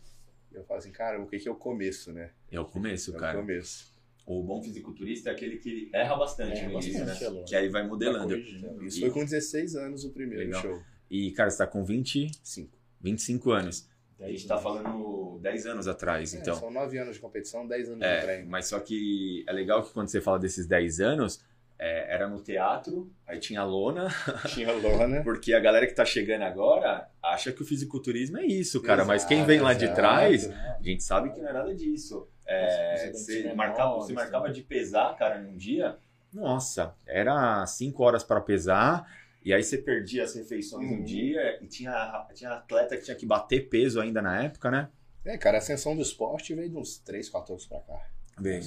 E 0.51 0.55
eu 0.55 0.63
falo 0.65 0.77
assim, 0.79 0.91
cara, 0.91 1.21
o 1.21 1.25
que 1.25 1.39
que 1.39 1.47
é 1.47 1.51
o 1.51 1.55
começo, 1.55 2.11
né? 2.11 2.31
É 2.51 2.59
o 2.59 2.65
começo, 2.65 3.15
É 3.15 3.19
cara. 3.19 3.37
o 3.37 3.41
começo. 3.41 3.88
O 4.31 4.43
bom 4.43 4.61
fisiculturista 4.61 5.29
é 5.29 5.33
aquele 5.33 5.57
que 5.57 5.89
erra 5.91 6.15
bastante 6.15 6.59
Erra 6.59 6.67
no 6.67 6.73
início, 6.73 7.03
bastante, 7.05 7.33
né? 7.33 7.39
é. 7.41 7.43
Que 7.45 7.55
aí 7.55 7.67
vai 7.67 7.87
modelando. 7.87 8.37
Isso 8.85 8.99
foi 8.99 9.09
com 9.09 9.21
16 9.25 9.75
anos 9.75 10.03
o 10.05 10.11
primeiro 10.11 10.43
Legal. 10.45 10.61
show. 10.61 10.79
E, 11.09 11.31
cara, 11.31 11.49
você 11.49 11.57
tá 11.57 11.65
com 11.65 11.83
20, 11.83 12.29
Cinco. 12.43 12.77
25 13.01 13.51
anos. 13.51 13.89
A 14.19 14.27
gente 14.27 14.45
tá 14.45 14.53
anos. 14.55 14.63
falando 14.63 15.39
10 15.41 15.65
anos 15.65 15.87
atrás, 15.87 16.35
É, 16.35 16.37
então. 16.39 16.55
são 16.55 16.69
nove 16.69 16.99
anos 16.99 17.15
de 17.15 17.21
competição, 17.21 17.65
10 17.67 17.87
anos 17.89 17.99
de 18.01 18.05
É, 18.05 18.21
treino. 18.21 18.49
mas 18.51 18.67
só 18.67 18.79
que 18.79 19.43
é 19.47 19.51
legal 19.51 19.81
que 19.81 19.91
quando 19.93 20.09
você 20.09 20.21
fala 20.21 20.37
desses 20.37 20.67
10 20.67 20.99
anos, 20.99 21.39
é, 21.79 22.13
era 22.13 22.27
no 22.27 22.39
teatro, 22.43 23.09
aí 23.25 23.39
tinha 23.39 23.61
a 23.61 23.65
lona, 23.65 24.09
Tinha 24.53 24.71
lona. 24.73 25.23
porque 25.23 25.53
a 25.53 25.59
galera 25.61 25.87
que 25.87 25.93
tá 25.95 26.03
chegando 26.05 26.41
agora 26.43 27.09
acha 27.23 27.51
que 27.53 27.61
o 27.61 27.65
fisiculturismo 27.65 28.37
é 28.37 28.45
isso, 28.45 28.79
cara. 28.81 29.05
mas 29.05 29.23
quem 29.25 29.37
Exato, 29.37 29.47
vem 29.47 29.59
lá 29.61 29.73
de 29.73 29.85
exato. 29.85 29.99
trás, 29.99 30.47
Ah, 30.51 30.77
a 30.77 30.83
gente 30.83 31.01
sabe 31.01 31.31
que 31.31 31.39
não 31.39 31.47
é 31.49 31.53
nada 31.53 31.73
disso. 31.73 32.27
É, 32.51 33.11
você, 33.13 33.53
marcava, 33.53 33.95
você 33.95 34.11
marcava 34.13 34.51
de 34.51 34.63
pesar, 34.63 35.15
cara, 35.15 35.39
num 35.39 35.55
dia, 35.55 35.97
nossa, 36.33 36.95
era 37.05 37.65
5 37.65 38.01
horas 38.03 38.23
para 38.23 38.41
pesar, 38.41 39.07
e 39.43 39.53
aí 39.53 39.63
você 39.63 39.77
perdia 39.77 40.23
as 40.23 40.33
refeições 40.35 40.89
Uhum. 40.89 40.97
um 40.97 41.03
dia, 41.03 41.63
e 41.63 41.67
tinha, 41.67 42.27
tinha 42.33 42.51
atleta 42.51 42.97
que 42.97 43.03
tinha 43.03 43.15
que 43.15 43.25
bater 43.25 43.69
peso 43.69 44.01
ainda 44.01 44.21
na 44.21 44.43
época, 44.43 44.71
né? 44.71 44.89
É, 45.23 45.37
cara, 45.37 45.57
a 45.57 45.59
ascensão 45.59 45.95
do 45.95 46.01
esporte 46.01 46.53
veio 46.55 46.69
de 46.69 46.75
uns 46.77 46.97
3, 46.97 47.29
4 47.29 47.53
anos 47.53 47.67
pra 47.67 47.79
cá. 47.81 48.07
Bem. 48.39 48.61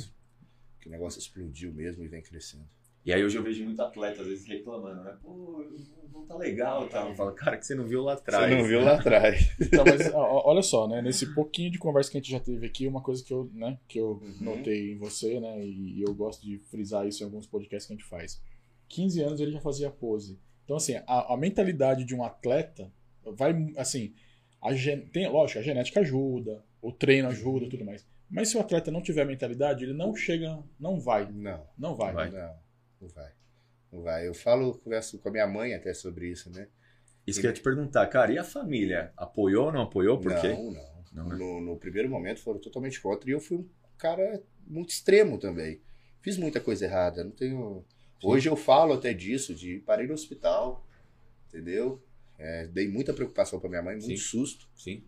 Que 0.81 0.89
o 0.89 0.91
negócio 0.93 1.19
explodiu 1.19 1.73
mesmo 1.73 2.05
e 2.05 2.09
vem 2.09 2.23
crescendo. 2.23 2.69
E 3.05 3.13
aí 3.13 3.25
hoje 3.25 3.37
eu 3.37 3.43
vejo 3.43 3.65
muito 3.65 3.83
atleta, 3.83 4.23
às 4.23 4.29
vezes, 4.29 4.47
reclamando, 4.47 5.03
né? 5.03 5.17
Pô, 5.23 5.65
não- 5.69 6.21
não 6.21 6.27
tá 6.27 6.37
legal, 6.37 6.89
tá? 6.89 7.01
Eu 7.09 7.15
falo, 7.17 7.33
cara, 7.33 7.57
que 7.57 7.67
você 7.67 7.75
não 7.75 7.85
viu 7.85 8.03
lá 8.03 8.13
atrás. 8.13 8.49
Você 8.49 8.57
não 8.57 8.65
viu 8.65 8.81
lá 8.81 8.95
atrás. 8.95 9.51
Então, 9.61 9.85
mas 9.85 10.07
ó, 10.13 10.43
olha 10.47 10.63
só, 10.63 10.87
né? 10.87 11.03
Nesse 11.03 11.35
pouquinho 11.35 11.71
de 11.71 11.79
conversa 11.79 12.11
que 12.11 12.17
a 12.17 12.21
gente 12.21 12.31
já 12.31 12.39
teve 12.39 12.65
aqui, 12.67 12.87
uma 12.87 13.03
coisa 13.03 13.25
que 13.25 13.33
eu, 13.35 13.51
né, 13.55 13.77
que 13.89 13.99
eu 13.99 14.21
Uhum. 14.23 14.37
notei 14.41 14.93
em 14.93 14.99
você, 14.99 15.41
né? 15.41 15.65
E 15.67 16.01
eu 16.01 16.15
gosto 16.15 16.43
de 16.47 16.59
frisar 16.71 17.07
isso 17.07 17.23
em 17.23 17.27
alguns 17.27 17.47
podcasts 17.47 17.87
que 17.89 17.93
a 17.93 17.97
gente 17.97 18.09
faz. 18.09 18.41
15 18.89 19.21
anos 19.23 19.41
ele 19.41 19.51
já 19.53 19.61
fazia 19.61 19.91
pose. 19.91 20.39
Então, 20.65 20.77
assim, 20.77 20.95
a, 21.07 21.35
a 21.35 21.37
mentalidade 21.37 22.05
de 22.05 22.15
um 22.15 22.23
atleta 22.23 22.93
vai, 23.25 23.53
assim, 23.77 24.15
a 24.61 24.73
gen... 24.75 25.01
tem, 25.07 25.29
lógico, 25.29 25.59
a 25.59 25.63
genética 25.63 26.01
ajuda, 26.01 26.63
o 26.81 26.93
treino 26.93 27.29
ajuda, 27.29 27.69
tudo 27.69 27.85
mais. 27.85 28.07
Mas 28.31 28.49
se 28.49 28.57
o 28.57 28.61
atleta 28.61 28.91
não 28.93 29.03
tiver 29.03 29.27
mentalidade, 29.27 29.85
ele 29.85 29.93
não 29.93 30.15
chega, 30.15 30.59
não 30.79 31.01
vai, 31.01 31.29
Não, 31.33 31.67
não 31.77 31.97
vai. 31.97 32.13
Vai. 32.15 32.31
não, 32.31 32.55
não 33.03 33.09
vai. 33.09 33.33
Não 33.93 34.03
vai. 34.03 34.27
Eu 34.27 34.35
falo, 34.35 34.79
converso 34.79 35.19
com 35.19 35.29
a 35.29 35.33
minha 35.33 35.47
mãe 35.47 35.75
até 35.75 35.93
sobre 35.93 36.31
isso, 36.31 36.51
né? 36.51 36.69
Isso 37.27 37.41
que 37.41 37.47
eu 37.47 37.51
ia 37.51 37.55
te 37.55 37.61
perguntar, 37.61 38.07
cara, 38.07 38.33
e 38.33 38.39
a 38.39 38.45
família? 38.45 39.13
Apoiou 39.17 39.67
ou 39.67 39.73
não 39.73 39.83
apoiou? 39.83 40.19
Por 40.19 40.35
quê? 40.41 40.49
Não, 40.49 40.71
não. 40.71 40.93
Não, 41.13 41.29
né? 41.29 41.37
No, 41.37 41.61
no 41.61 41.77
primeiro 41.77 42.09
momento 42.09 42.41
foram 42.41 42.59
totalmente 42.59 43.01
contra 43.01 43.29
e 43.29 43.33
eu 43.33 43.41
fui 43.41 43.59
um 43.59 43.69
cara 43.99 44.43
muito 44.67 44.91
extremo 44.91 45.39
também. 45.39 45.81
Fiz 46.21 46.39
muita 46.39 46.61
coisa 46.61 46.87
errada, 46.87 47.23
não 47.23 47.33
tenho. 47.33 47.85
Hoje 48.23 48.49
eu 48.49 48.57
falo 48.57 48.95
até 48.95 49.13
disso, 49.13 49.55
de 49.55 49.81
parei 49.81 50.07
no 50.07 50.15
hospital, 50.15 50.87
entendeu? 51.49 52.03
É, 52.39 52.67
dei 52.69 52.89
muita 52.89 53.13
preocupação 53.13 53.61
para 53.61 53.69
minha 53.69 53.83
mãe, 53.83 53.97
muito 53.97 54.09
Sim. 54.09 54.17
susto. 54.17 54.69
Sim. 54.75 55.05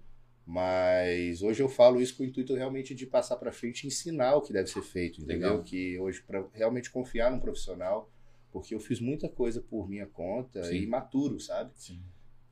Mas 0.47 1.41
hoje 1.43 1.63
eu 1.63 1.69
falo 1.69 2.01
isso 2.01 2.17
com 2.17 2.23
o 2.23 2.27
intuito 2.27 2.55
realmente 2.55 2.95
de 2.95 3.07
passar 3.07 3.37
para 3.37 3.51
frente 3.51 3.85
e 3.85 3.87
ensinar 3.87 4.37
o 4.37 4.43
que 4.43 4.53
deve 4.53 4.69
ser 4.69 4.83
feito, 4.83 5.23
entendeu? 5.23 5.51
Legal. 5.51 5.63
Que 5.65 5.99
hoje 5.99 6.23
para 6.23 6.47
realmente 6.53 6.91
confiar 6.91 7.31
num 7.31 7.41
profissional, 7.41 8.11
porque 8.53 8.75
eu 8.75 8.81
fiz 8.81 9.01
muita 9.01 9.29
coisa 9.29 9.63
por 9.63 9.89
minha 9.89 10.07
conta 10.07 10.63
Sim. 10.65 10.77
e 10.77 10.83
imaturo, 10.83 11.41
sabe? 11.41 11.73
Sim. 11.77 12.03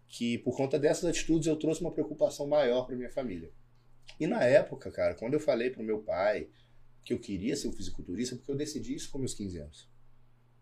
que 0.09 0.39
por 0.39 0.57
conta 0.57 0.79
dessas 0.79 1.05
atitudes 1.05 1.47
eu 1.47 1.57
trouxe 1.57 1.81
uma 1.81 1.91
preocupação 1.91 2.47
maior 2.47 2.85
para 2.87 2.97
minha 2.97 3.11
família. 3.11 3.51
E 4.21 4.27
na 4.27 4.45
época, 4.45 4.91
cara, 4.91 5.15
quando 5.15 5.35
eu 5.35 5.41
falei 5.41 5.71
pro 5.71 5.83
meu 5.83 6.01
pai 6.01 6.49
que 7.05 7.13
eu 7.13 7.19
queria 7.19 7.57
ser 7.57 7.69
um 7.69 7.73
fisiculturista, 7.73 8.37
porque 8.37 8.51
eu 8.51 8.57
decidi 8.57 8.95
isso 8.95 9.11
com 9.11 9.19
meus 9.19 9.35
15 9.35 9.59
anos. 9.59 9.92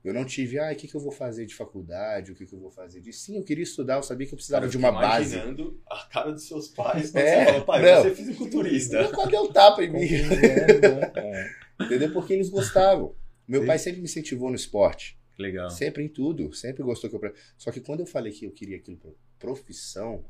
Eu 0.03 0.15
não 0.15 0.25
tive, 0.25 0.59
ah, 0.59 0.73
o 0.73 0.77
que, 0.77 0.89
que 0.89 0.95
eu 0.95 1.01
vou 1.01 1.13
fazer 1.13 1.45
de 1.45 1.55
faculdade, 1.55 2.33
o 2.33 2.35
que, 2.35 2.47
que 2.47 2.55
eu 2.55 2.59
vou 2.59 2.71
fazer 2.71 3.01
de. 3.03 3.13
Sim, 3.13 3.37
eu 3.37 3.45
queria 3.45 3.63
estudar, 3.65 3.97
eu 3.97 4.03
sabia 4.03 4.27
que 4.27 4.33
eu 4.33 4.37
precisava 4.37 4.63
Cara, 4.63 4.71
de 4.71 4.77
eu 4.77 4.81
uma 4.81 4.93
base. 4.93 5.35
imaginando 5.35 5.81
a 5.87 6.07
cara 6.11 6.33
dos 6.33 6.45
seus 6.45 6.69
pais 6.69 7.11
quando 7.13 7.23
É, 7.23 7.45
você 7.45 7.53
fala, 7.53 7.65
pai, 7.65 7.83
não. 7.83 8.03
você 8.03 8.09
é 8.09 8.15
fisiculturista. 8.15 8.97
Eu 8.97 9.27
dei 9.29 9.39
um 9.39 9.53
tapa 9.53 9.85
em 9.85 9.91
mim. 9.93 10.01
15 10.09 10.25
anos, 10.25 10.81
né? 10.81 11.13
É. 11.17 11.85
Entendeu? 11.85 12.13
Porque 12.13 12.33
eles 12.33 12.49
gostavam. 12.49 13.15
Meu 13.47 13.61
Sim. 13.63 13.67
pai 13.67 13.79
sempre 13.79 13.99
me 14.01 14.05
incentivou 14.07 14.49
no 14.49 14.57
esporte. 14.57 15.19
Legal. 15.39 15.69
Sempre 15.71 16.03
em 16.05 16.09
tudo. 16.09 16.53
Sempre 16.55 16.83
gostou 16.83 17.11
que 17.11 17.17
eu. 17.17 17.35
Só 17.59 17.71
que 17.71 17.81
quando 17.81 18.01
eu 18.01 18.07
falei 18.07 18.33
que 18.33 18.45
eu 18.47 18.51
queria 18.53 18.77
aquilo 18.77 18.97
pra 18.97 19.11
profissão, 19.39 20.25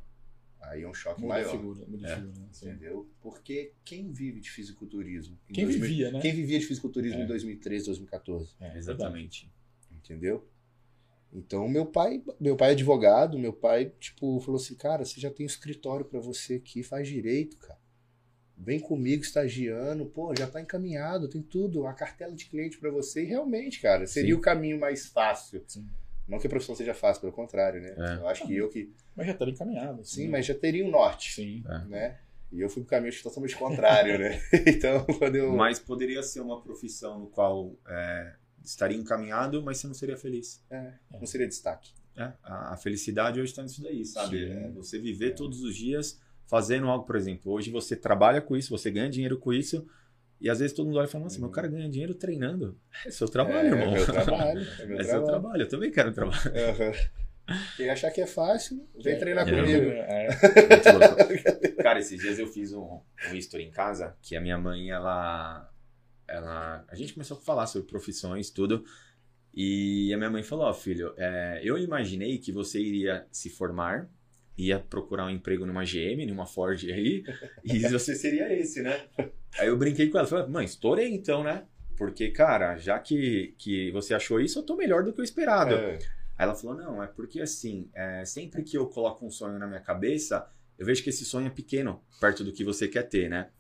aí 0.63 0.83
é 0.83 0.89
um 0.89 0.95
choque 0.95 1.21
Muda 1.21 1.35
maior. 1.35 1.51
figura, 1.51 1.85
muda 1.87 2.07
a 2.09 2.11
É. 2.11 2.15
figura, 2.17 2.33
né? 2.41 2.47
Entendeu? 2.57 3.09
Porque 3.21 3.73
quem 3.85 4.11
vive 4.13 4.41
de 4.41 4.51
fisiculturismo? 4.51 5.39
em 5.49 5.53
Quem 5.53 5.65
2000 5.65 5.83
vivia, 5.89 6.11
né? 6.13 6.21
Quem 6.21 6.33
vivia 6.35 6.59
de 6.59 6.67
fisiculturismo 6.67 7.21
É. 7.21 7.25
em 7.25 7.27
2013, 7.27 7.87
2014? 7.87 8.55
É, 8.61 8.77
Exatamente. 8.77 9.51
Entendeu? 10.03 10.47
Então, 11.33 11.69
meu 11.69 11.87
pai, 11.87 12.23
meu 12.41 12.57
pai 12.57 12.71
é 12.71 12.73
advogado, 12.73 13.39
meu 13.39 13.53
pai, 13.53 13.93
tipo, 14.01 14.41
falou 14.41 14.61
assim, 14.61 14.75
cara, 14.75 15.05
você 15.05 15.21
já 15.21 15.31
tem 15.31 15.47
um 15.47 15.49
escritório 15.49 16.05
pra 16.05 16.19
você 16.19 16.55
aqui, 16.55 16.83
faz 16.83 17.07
direito, 17.07 17.57
cara. 17.59 17.79
Vem 18.57 18.81
comigo 18.81 19.23
estagiando, 19.23 20.05
pô, 20.07 20.35
já 20.37 20.47
tá 20.47 20.61
encaminhado, 20.61 21.29
tem 21.29 21.41
tudo, 21.41 21.87
a 21.87 21.95
cartela 21.95 22.35
de 22.35 22.47
cliente 22.47 22.79
pra 22.79 22.91
você. 22.91 23.23
E 23.23 23.27
realmente, 23.27 23.81
cara, 23.81 24.07
seria 24.07 24.35
Sim. 24.35 24.39
o 24.39 24.41
caminho 24.41 24.79
mais 24.79 25.07
fácil. 25.07 25.63
Sim. 25.67 25.89
Não 26.29 26.39
que 26.39 26.47
a 26.47 26.51
profissão 26.51 26.75
seja 26.75 26.93
fácil, 26.93 27.23
pelo 27.23 27.33
contrário, 27.33 27.81
né? 27.81 27.95
É. 27.97 28.17
Eu 28.17 28.29
acho 28.29 28.47
que 28.47 28.55
eu 28.55 28.69
que. 28.69 28.93
Mas 29.17 29.27
já 29.27 29.33
estaria 29.33 29.55
encaminhado. 29.55 30.01
assim, 30.03 30.17
Sim, 30.17 30.25
né? 30.25 30.31
mas 30.31 30.47
já 30.47 30.55
teria 30.55 30.85
um 30.85 30.91
norte, 30.91 31.33
Sim. 31.33 31.65
né? 31.89 32.19
E 32.53 32.61
eu 32.61 32.69
fui 32.69 32.83
pro 32.83 32.91
caminho 32.91 33.23
totalmente 33.23 33.57
contrário, 33.57 34.19
né? 34.19 34.41
então, 34.67 35.05
quando 35.19 35.37
eu. 35.37 35.53
Mas 35.53 35.79
poderia 35.79 36.23
ser 36.23 36.41
uma 36.41 36.61
profissão 36.61 37.19
no 37.19 37.29
qual 37.29 37.75
é, 37.89 38.35
estaria 38.65 38.97
encaminhado, 38.97 39.63
mas 39.63 39.79
você 39.79 39.87
não 39.87 39.95
seria 39.95 40.17
feliz. 40.17 40.63
É, 40.71 40.93
não 41.13 41.27
seria 41.27 41.47
destaque. 41.49 41.93
É, 42.17 42.33
a, 42.43 42.75
a 42.75 42.77
felicidade 42.77 43.41
hoje 43.41 43.51
está 43.53 43.63
nisso 43.63 43.83
daí, 43.83 44.05
sabe? 44.05 44.51
É 44.51 44.71
você 44.71 44.99
viver 44.99 45.31
todos 45.35 45.63
os 45.63 45.75
dias 45.77 46.21
fazendo 46.47 46.89
algo, 46.89 47.07
por 47.07 47.17
exemplo. 47.17 47.53
Hoje 47.53 47.71
você 47.71 47.95
trabalha 47.97 48.41
com 48.41 48.57
isso, 48.57 48.71
você 48.71 48.91
ganha 48.91 49.09
dinheiro 49.09 49.39
com 49.39 49.53
isso, 49.53 49.87
e 50.41 50.51
às 50.51 50.59
vezes 50.59 50.75
todo 50.75 50.87
mundo 50.87 50.99
olha 50.99 51.07
e 51.07 51.09
fala, 51.09 51.25
nossa, 51.25 51.39
meu 51.39 51.51
cara 51.51 51.69
ganha 51.69 51.89
dinheiro 51.89 52.15
treinando. 52.15 52.79
É 53.07 53.11
seu 53.11 53.29
trabalho, 53.29 53.69
é, 53.69 53.71
irmão. 53.79 53.93
meu 53.93 54.05
trabalho. 54.05 54.67
É 54.81 54.85
meu 54.87 54.99
É 54.99 55.05
seu 55.05 55.13
trabalho. 55.13 55.27
trabalho, 55.27 55.63
eu 55.63 55.69
também 55.69 55.91
quero 55.91 56.13
trabalhar. 56.13 56.47
Aham. 56.49 56.93
Quem 57.77 57.91
achar 57.91 58.11
que 58.13 58.21
é 58.21 58.27
fácil, 58.27 58.87
vem 59.03 59.15
É, 59.15 59.19
treinar 59.19 59.49
é, 59.49 59.51
comigo. 59.51 59.91
É. 59.91 60.29
Cara, 61.83 61.99
esses 61.99 62.21
dias 62.21 62.39
eu 62.39 62.47
fiz 62.47 62.73
um, 62.73 63.01
um 63.29 63.35
history 63.35 63.65
em 63.65 63.71
casa 63.71 64.17
que 64.23 64.37
a 64.37 64.41
minha 64.41 64.59
mãe, 64.59 64.91
ela, 64.91 65.69
ela. 66.31 66.85
A 66.89 66.95
gente 66.95 67.13
começou 67.13 67.37
a 67.37 67.41
falar 67.41 67.67
sobre 67.67 67.89
profissões, 67.89 68.51
tudo. 68.51 68.85
E 69.53 70.13
a 70.15 70.17
minha 70.17 70.31
mãe 70.31 70.43
falou: 70.43 70.67
Ó, 70.67 70.73
filho, 70.73 71.13
é, 71.17 71.61
eu 71.63 71.77
imaginei 71.77 72.39
que 72.39 72.53
você 72.53 72.81
iria 72.81 73.27
se 73.33 73.51
formar, 73.51 74.09
ia 74.57 74.79
procurar 74.79 75.27
um 75.27 75.31
emprego 75.31 75.67
numa 75.67 75.85
GM, 75.85 76.25
numa 76.27 76.47
Ford 76.47 76.81
aí, 76.85 77.25
e 77.65 77.79
você 77.89 78.15
seria 78.15 78.53
esse, 78.53 78.83
né? 78.83 79.07
Aí 79.59 79.69
eu 79.69 79.77
brinquei 79.77 80.09
com 80.09 80.19
ela: 80.19 80.27
falei, 80.27 80.47
mãe, 80.47 80.65
estourei 80.65 81.13
então, 81.13 81.43
né? 81.43 81.65
Porque, 81.97 82.31
cara, 82.31 82.79
já 82.79 82.99
que, 82.99 83.55
que 83.59 83.91
você 83.91 84.15
achou 84.15 84.41
isso, 84.41 84.59
eu 84.59 84.63
tô 84.63 84.75
melhor 84.77 85.03
do 85.03 85.13
que 85.13 85.21
o 85.21 85.25
esperado. 85.25 85.75
É. 85.75 85.99
Aí 86.39 86.47
ela 86.47 86.55
falou: 86.55 86.77
não, 86.77 87.03
é 87.03 87.07
porque 87.07 87.41
assim, 87.41 87.91
é, 87.93 88.25
sempre 88.25 88.63
que 88.63 88.79
eu 88.79 88.87
coloco 88.87 89.27
um 89.27 89.31
sonho 89.31 89.59
na 89.59 89.67
minha 89.67 89.81
cabeça, 89.81 90.49
eu 90.79 90.87
vejo 90.87 91.03
que 91.03 91.11
esse 91.11 91.25
sonho 91.25 91.49
é 91.49 91.51
pequeno 91.51 92.03
perto 92.21 92.43
do 92.43 92.53
que 92.53 92.65
você 92.65 92.89
quer 92.89 93.03
ter, 93.03 93.29
né? 93.29 93.51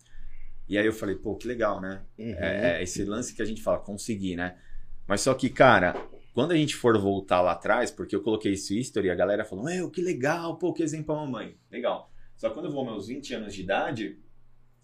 E 0.71 0.79
aí 0.79 0.87
eu 0.87 0.93
falei: 0.93 1.17
pô, 1.17 1.35
que 1.35 1.49
legal, 1.49 1.81
né? 1.81 2.01
Uhum. 2.17 2.33
É, 2.39 2.79
é 2.79 2.83
esse 2.85 3.05
lance 3.05 3.35
que 3.35 3.43
a 3.43 3.45
gente 3.45 3.61
fala, 3.61 3.81
conseguir, 3.81 4.37
né? 4.37 4.57
Mas 5.05 5.21
só 5.21 5.35
que, 5.35 5.51
cara, 5.51 5.95
quando 6.33 6.53
a 6.53 6.57
gente 6.57 6.77
for 6.77 6.97
voltar 6.97 7.41
lá 7.41 7.51
atrás, 7.51 7.91
porque 7.91 8.15
eu 8.15 8.23
coloquei 8.23 8.53
esse 8.53 8.79
history, 8.79 9.11
a 9.11 9.15
galera 9.17 9.45
falou: 9.45 9.65
meu, 9.65 9.91
que 9.91 10.01
legal, 10.01 10.57
pô, 10.59 10.73
que 10.73 10.85
exemplo 10.85 11.13
a 11.13 11.27
mamãe. 11.27 11.59
Legal. 11.69 12.13
Só 12.37 12.49
que 12.49 12.55
quando 12.55 12.67
eu 12.67 12.71
vou 12.71 12.83
aos 12.83 12.89
meus 12.89 13.09
20 13.09 13.35
anos 13.35 13.53
de 13.53 13.63
idade, 13.63 14.21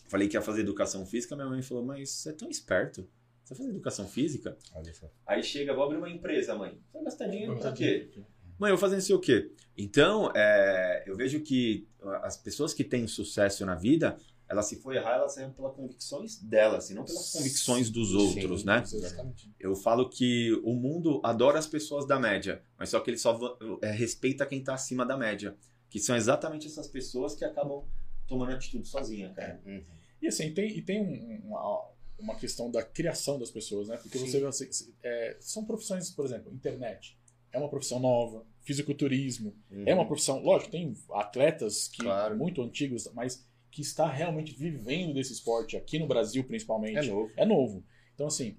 falei 0.08 0.26
que 0.26 0.36
ia 0.36 0.42
fazer 0.42 0.62
educação 0.62 1.06
física, 1.06 1.36
minha 1.36 1.48
mãe 1.48 1.62
falou: 1.62 1.84
mas 1.84 2.10
você 2.10 2.30
é 2.30 2.32
tão 2.32 2.50
esperto. 2.50 3.08
Você 3.44 3.54
vai 3.54 3.58
fazer 3.58 3.70
educação 3.70 4.08
física? 4.08 4.58
Olha 4.74 4.92
só. 4.92 5.08
Aí 5.24 5.40
chega, 5.40 5.72
vou 5.72 5.84
abrir 5.84 5.98
uma 5.98 6.10
empresa, 6.10 6.56
mãe. 6.56 6.80
Você 6.84 6.94
vai 6.94 7.04
gastar 7.04 7.28
dinheiro 7.28 7.56
pra 7.60 7.70
quê? 7.70 8.10
Mãe, 8.58 8.70
eu 8.70 8.76
vou 8.76 8.80
fazer 8.80 8.96
não 8.96 9.02
sei 9.02 9.14
o 9.14 9.20
quê. 9.20 9.52
Então, 9.78 10.32
é, 10.34 11.04
eu 11.06 11.14
vejo 11.14 11.38
que 11.40 11.86
as 12.22 12.36
pessoas 12.36 12.74
que 12.74 12.82
têm 12.82 13.06
sucesso 13.06 13.64
na 13.64 13.76
vida, 13.76 14.16
elas 14.48 14.66
se 14.66 14.76
for 14.76 14.94
errar, 14.94 15.16
elas 15.16 15.36
erram 15.36 15.52
pelas 15.52 15.74
convicções 15.74 16.38
delas, 16.40 16.90
e 16.90 16.94
não 16.94 17.04
pelas 17.04 17.32
convicções 17.32 17.90
dos 17.90 18.12
outros, 18.14 18.60
Sim, 18.60 18.66
né? 18.66 18.82
Exatamente. 18.82 19.50
Eu 19.58 19.74
falo 19.74 20.08
que 20.08 20.52
o 20.64 20.72
mundo 20.74 21.20
adora 21.24 21.58
as 21.58 21.66
pessoas 21.66 22.06
da 22.06 22.18
média, 22.18 22.62
mas 22.78 22.90
só 22.90 23.00
que 23.00 23.10
ele 23.10 23.18
só 23.18 23.38
é, 23.82 23.90
respeita 23.90 24.46
quem 24.46 24.62
tá 24.62 24.74
acima 24.74 25.04
da 25.04 25.16
média. 25.16 25.56
Que 25.88 26.00
são 26.00 26.16
exatamente 26.16 26.66
essas 26.66 26.88
pessoas 26.88 27.34
que 27.34 27.44
acabam 27.44 27.84
tomando 28.26 28.52
atitude 28.52 28.86
sozinha, 28.88 29.32
cara. 29.32 29.60
Uhum. 29.64 29.84
E 30.20 30.26
assim, 30.26 30.52
tem, 30.52 30.76
e 30.76 30.82
tem 30.82 31.00
um- 31.00 31.46
uma, 31.46 31.88
uma 32.18 32.34
questão 32.34 32.70
da 32.70 32.82
criação 32.82 33.38
das 33.38 33.50
pessoas, 33.50 33.86
né? 33.88 33.96
Porque 33.96 34.18
Sim. 34.18 34.26
você 34.26 34.40
vê, 34.40 34.46
assim, 34.46 34.68
é, 35.02 35.36
são 35.40 35.64
profissões, 35.64 36.10
por 36.10 36.24
exemplo, 36.24 36.52
internet. 36.52 37.16
É 37.52 37.58
uma 37.58 37.68
profissão 37.68 38.00
nova, 38.00 38.44
fisiculturismo. 38.62 39.54
É 39.86 39.94
uma 39.94 40.06
profissão, 40.06 40.42
lógico, 40.42 40.70
tem 40.72 40.92
atletas 41.10 41.88
que 41.88 42.02
Uhum. 42.02 42.08
Claro. 42.08 42.36
muito 42.36 42.62
antigos, 42.62 43.08
mas 43.14 43.46
que 43.76 43.82
está 43.82 44.10
realmente 44.10 44.54
vivendo 44.54 45.12
desse 45.12 45.34
esporte 45.34 45.76
aqui 45.76 45.98
no 45.98 46.06
Brasil, 46.06 46.42
principalmente. 46.42 46.96
É 46.96 47.02
novo. 47.02 47.30
É 47.36 47.44
novo. 47.44 47.84
Então, 48.14 48.26
assim, 48.26 48.56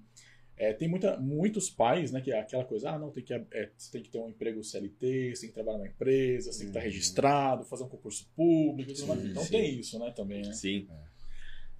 é, 0.56 0.72
tem 0.72 0.86
muita, 0.86 1.16
muitos 1.18 1.68
pais, 1.68 2.12
né, 2.12 2.20
que 2.20 2.30
é 2.30 2.38
aquela 2.38 2.64
coisa, 2.64 2.90
ah, 2.90 2.98
não, 3.00 3.10
tem 3.10 3.24
que, 3.24 3.34
é, 3.34 3.68
você 3.76 3.90
tem 3.90 4.00
que 4.00 4.10
ter 4.10 4.18
um 4.20 4.28
emprego 4.28 4.62
CLT, 4.62 5.34
você 5.34 5.40
tem 5.40 5.48
que 5.48 5.54
trabalhar 5.56 5.78
numa 5.78 5.88
empresa, 5.88 6.52
você 6.52 6.58
tem 6.58 6.66
que 6.66 6.70
estar 6.70 6.78
Uhum. 6.78 6.84
registrado, 6.84 7.64
fazer 7.64 7.82
um 7.82 7.88
concurso 7.88 8.30
público, 8.36 8.92
tudo 8.94 9.08
mais. 9.08 9.20
Sim, 9.20 9.28
então 9.30 9.42
sim. 9.42 9.50
tem 9.50 9.80
isso, 9.80 9.98
né, 9.98 10.12
também, 10.12 10.42
né? 10.42 10.52
Sim. 10.52 10.86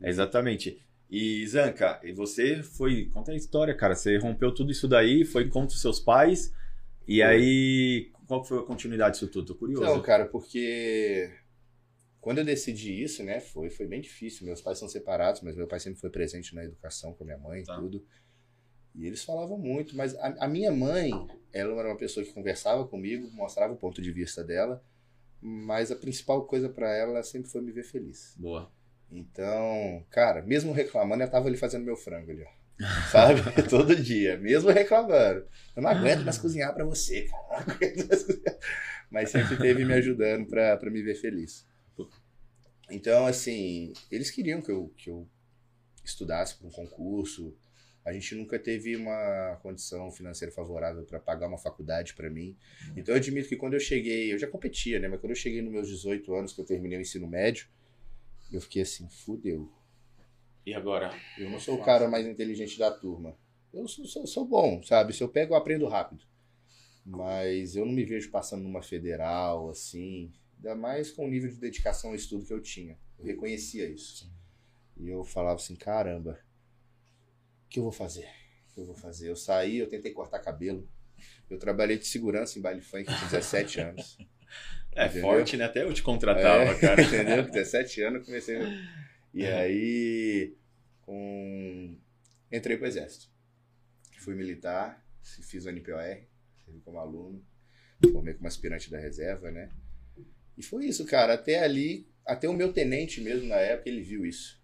Exatamente. 0.03 0.83
E 1.09 1.47
Zanca, 1.47 2.01
e 2.03 2.13
você 2.13 2.61
foi. 2.61 3.07
Conta 3.07 3.31
a 3.31 3.37
história, 3.37 3.73
cara. 3.75 3.95
Você 3.95 4.19
rompeu 4.19 4.53
tudo 4.53 4.73
isso 4.73 4.89
daí, 4.89 5.25
foi 5.25 5.49
contra 5.49 5.75
os 5.75 5.81
seus 5.81 6.01
pais. 6.01 6.53
E 7.07 7.23
aí, 7.23 8.11
qual 8.27 8.45
foi 8.45 8.59
a 8.59 8.63
continuidade 8.63 9.15
disso 9.15 9.29
tudo? 9.29 9.47
Tô 9.47 9.55
curioso. 9.55 9.85
Não, 9.85 10.03
cara, 10.03 10.27
porque 10.27 11.31
quando 12.21 12.39
eu 12.39 12.45
decidi 12.45 13.03
isso, 13.03 13.23
né, 13.23 13.41
foi, 13.41 13.71
foi 13.71 13.87
bem 13.87 14.01
difícil. 14.01 14.45
Meus 14.47 14.61
pais 14.61 14.79
são 14.79 14.89
separados, 14.89 15.41
mas 15.43 15.57
meu 15.57 15.67
pai 15.67 15.81
sempre 15.81 16.01
foi 16.01 16.11
presente 16.11 16.55
na 16.55 16.65
educação 16.65 17.13
com 17.15 17.23
a 17.25 17.27
minha 17.27 17.39
mãe 17.39 17.61
e 17.63 17.65
Tá. 17.65 17.77
tudo. 17.77 18.05
E 18.95 19.07
eles 19.07 19.23
falavam 19.23 19.57
muito, 19.59 19.97
mas 19.97 20.15
a, 20.17 20.45
a 20.45 20.49
minha 20.49 20.73
mãe, 20.73 21.11
ela 21.53 21.79
era 21.79 21.89
uma 21.89 21.97
pessoa 21.97 22.25
que 22.27 22.33
conversava 22.33 22.87
comigo, 22.87 23.31
mostrava 23.33 23.73
o 23.73 23.77
ponto 23.77 24.03
de 24.03 24.11
vista 24.11 24.43
dela, 24.43 24.83
mas 25.41 25.93
a 25.93 25.97
principal 25.97 26.45
coisa 26.47 26.69
pra 26.69 26.93
ela 26.97 27.23
sempre 27.23 27.49
foi 27.51 27.61
me 27.61 27.71
ver 27.71 27.85
feliz. 27.85 28.35
Boa. 28.37 28.73
Então, 29.11 30.05
cara, 30.11 30.43
mesmo 30.43 30.73
reclamando, 30.73 31.23
eu 31.23 31.31
tava 31.31 31.47
ali 31.49 31.57
fazendo 31.57 31.85
meu 31.85 31.97
frango 31.97 32.31
ali, 32.31 32.43
ó. 32.43 32.59
Sabe? 33.11 33.41
Todo 33.69 33.95
dia, 33.95 34.37
mesmo 34.39 34.71
reclamando. 34.71 35.47
Eu 35.77 35.83
não 35.83 35.91
aguento 35.91 36.25
mais 36.25 36.39
cozinhar 36.39 36.75
pra 36.75 36.85
você, 36.85 37.23
cara. 37.29 37.65
Não 37.67 37.75
aguento 37.75 38.09
mais 38.09 38.23
cozinhar. 38.25 38.59
Mas 39.11 39.31
sempre 39.31 39.57
teve 39.57 39.85
me 39.85 39.95
ajudando 39.95 40.47
pra 40.47 40.79
me 40.91 41.03
ver 41.03 41.15
feliz. 41.15 41.67
Então, 42.91 43.27
assim, 43.27 43.93
eles 44.11 44.31
queriam 44.31 44.61
que 44.63 44.71
eu, 44.71 44.93
que 44.97 45.11
eu 45.11 45.29
estudasse 46.05 46.57
para 46.57 46.67
um 46.67 46.71
concurso. 46.71 47.55
A 48.05 48.13
gente 48.13 48.35
nunca 48.35 48.59
teve 48.59 48.97
uma 48.97 49.59
condição 49.63 50.11
financeira 50.11 50.53
favorável 50.53 51.05
para 51.05 51.21
pagar 51.21 51.49
uma 51.49 51.59
faculdade 51.59 52.15
para 52.15 52.31
mim. 52.31 52.57
Então, 52.97 53.15
eu 53.15 53.19
admito 53.19 53.49
que 53.49 53.57
quando 53.57 53.75
eu 53.75 53.81
cheguei, 53.81 54.33
eu 54.33 54.39
já 54.39 54.47
competia, 54.47 54.99
né? 54.99 55.09
Mas 55.09 55.21
quando 55.21 55.33
eu 55.33 55.37
cheguei 55.37 55.61
nos 55.61 55.73
meus 55.73 55.89
18 55.89 56.35
anos, 56.35 56.53
que 56.53 56.61
eu 56.61 56.65
terminei 56.65 56.99
o 56.99 57.03
ensino 57.03 57.27
médio, 57.27 57.69
eu 58.51 58.61
fiquei 58.61 58.83
assim, 58.83 59.07
fudeu. 59.11 59.71
E 60.65 60.73
agora? 60.73 61.11
Eu 61.37 61.51
não 61.51 61.61
sou 61.61 61.75
o 61.77 61.85
cara 61.85 62.09
mais 62.09 62.27
inteligente 62.27 62.79
da 62.79 62.91
turma. 62.91 63.37
Eu 63.73 63.87
sou, 63.87 64.07
sou, 64.07 64.27
sou 64.27 64.47
bom, 64.47 64.83
sabe? 64.83 65.13
Se 65.13 65.23
eu 65.23 65.29
pego, 65.29 65.53
eu 65.53 65.59
aprendo 65.59 65.87
rápido. 65.87 66.25
Mas 67.05 67.77
eu 67.77 67.87
não 67.87 67.93
me 67.93 68.05
vejo 68.05 68.31
passando 68.31 68.63
numa 68.63 68.83
federal, 68.83 69.71
assim. 69.71 70.33
Ainda 70.59 70.75
mais 70.75 71.11
com 71.11 71.25
o 71.25 71.29
nível 71.31 71.49
de 71.51 71.57
dedicação 71.57 72.11
ao 72.11 72.17
estudo 72.17 72.45
que 72.45 72.53
eu 72.53 72.61
tinha. 72.61 72.99
Eu 73.19 73.25
reconhecia 73.25 73.89
isso. 73.89 74.31
E 74.97 75.09
eu 75.09 75.25
falava 75.25 75.57
assim, 75.57 75.77
caramba, 75.77 76.39
o 77.65 77.69
que 77.69 77.79
eu 77.79 77.85
vou 77.85 77.93
fazer? 77.93 78.29
O 78.71 78.75
que 78.75 78.81
eu 78.81 78.87
vou 78.87 78.95
fazer? 78.97 79.29
Eu 79.29 79.37
saí, 79.37 79.79
eu 79.79 79.89
tentei 79.89 80.13
cortar 80.13 80.41
cabelo. 80.41 80.89
Eu 81.49 81.59
trabalhei 81.59 81.97
de 81.99 82.07
segurança 82.07 82.59
em 82.59 82.63
baile 82.63 82.81
funk 82.81 83.05
com 83.05 83.27
17 83.27 83.81
anos. 83.81 84.19
É 84.93 85.05
Entendeu? 85.07 85.23
forte, 85.23 85.57
né? 85.57 85.65
Até 85.65 85.85
eu 85.85 85.93
te 85.95 86.03
contratava, 86.03 86.65
É, 86.65 86.79
cara. 86.79 87.01
Entendeu? 87.03 87.45
Com 87.45 87.51
17 87.53 88.03
anos 88.03 88.21
eu 88.21 88.27
comecei. 88.27 88.59
E 89.33 89.47
aí, 89.47 90.57
com... 91.03 91.97
entrei 92.51 92.77
pro 92.77 92.87
exército. 92.87 93.31
Fui 94.19 94.35
militar, 94.35 95.05
fiz 95.23 95.65
o 95.65 95.71
NPOR, 95.71 96.19
servi 96.65 96.81
como 96.81 96.99
aluno, 96.99 97.45
formei 98.13 98.35
como 98.35 98.49
aspirante 98.49 98.91
da 98.91 98.99
reserva, 98.99 99.51
né? 99.51 99.71
E 100.59 100.63
foi 100.63 100.87
isso, 100.87 101.07
cara. 101.07 101.35
Até 101.35 101.63
ali, 101.63 102.07
até 102.27 102.49
o 102.49 102.53
meu 102.53 102.73
tenente 102.73 103.21
mesmo 103.21 103.47
na 103.49 103.55
época, 103.57 103.89
ele 103.89 104.03
viu 104.03 104.27
isso. 104.27 104.61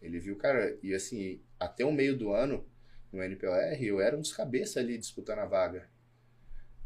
Ele 0.00 0.20
viu, 0.20 0.36
cara, 0.36 0.78
e 0.82 0.94
assim, 0.94 1.42
até 1.58 1.84
o 1.84 1.90
meio 1.90 2.16
do 2.16 2.32
ano, 2.32 2.68
no 3.10 3.22
NPOR, 3.22 3.56
eu 3.80 4.00
era 4.00 4.16
dos 4.16 4.32
cabeças 4.32 4.76
ali 4.76 4.98
disputando 4.98 5.38
a 5.38 5.46
vaga. 5.46 5.88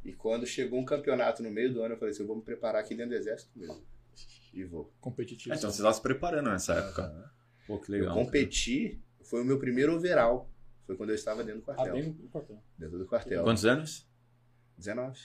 E 0.05 0.13
quando 0.13 0.47
chegou 0.47 0.79
um 0.81 0.85
campeonato 0.85 1.43
no 1.43 1.51
meio 1.51 1.73
do 1.75 1.83
ano, 1.83 1.95
eu 1.95 1.99
falei 1.99 2.13
assim, 2.13 2.23
eu 2.23 2.27
vou 2.29 2.37
me 2.37 2.43
preparar 2.43 2.81
aqui 2.83 2.95
dentro 2.95 3.11
do 3.11 3.17
exército 3.17 3.51
mesmo. 3.59 3.85
E 4.55 4.65
vou. 4.65 4.93
Competitivo. 5.01 5.53
Ah, 5.53 5.57
então 5.57 5.71
você 5.71 5.77
estava 5.77 5.95
se 5.95 6.01
preparando 6.03 6.51
nessa 6.51 6.75
época. 6.75 7.33
Pô, 7.67 7.79
que 7.79 7.91
legal. 7.91 8.09
eu 8.17 8.25
competi, 8.25 9.01
foi 9.23 9.43
o 9.43 9.45
meu 9.45 9.59
primeiro 9.59 9.95
overall. 9.95 10.51
Foi 10.87 10.97
quando 10.97 11.11
eu 11.11 11.15
estava 11.17 11.43
dentro 11.43 11.63
do 11.63 11.71
Ah, 11.71 11.75
quartel. 11.75 11.95
dentro 11.95 12.13
do 12.23 12.29
quartel. 12.29 12.63
Dentro 12.79 12.99
do 12.99 13.07
cara. 13.07 13.23
quartel. 13.23 13.45
Quantos 13.45 13.65
anos? 13.65 14.07
19. 14.79 15.19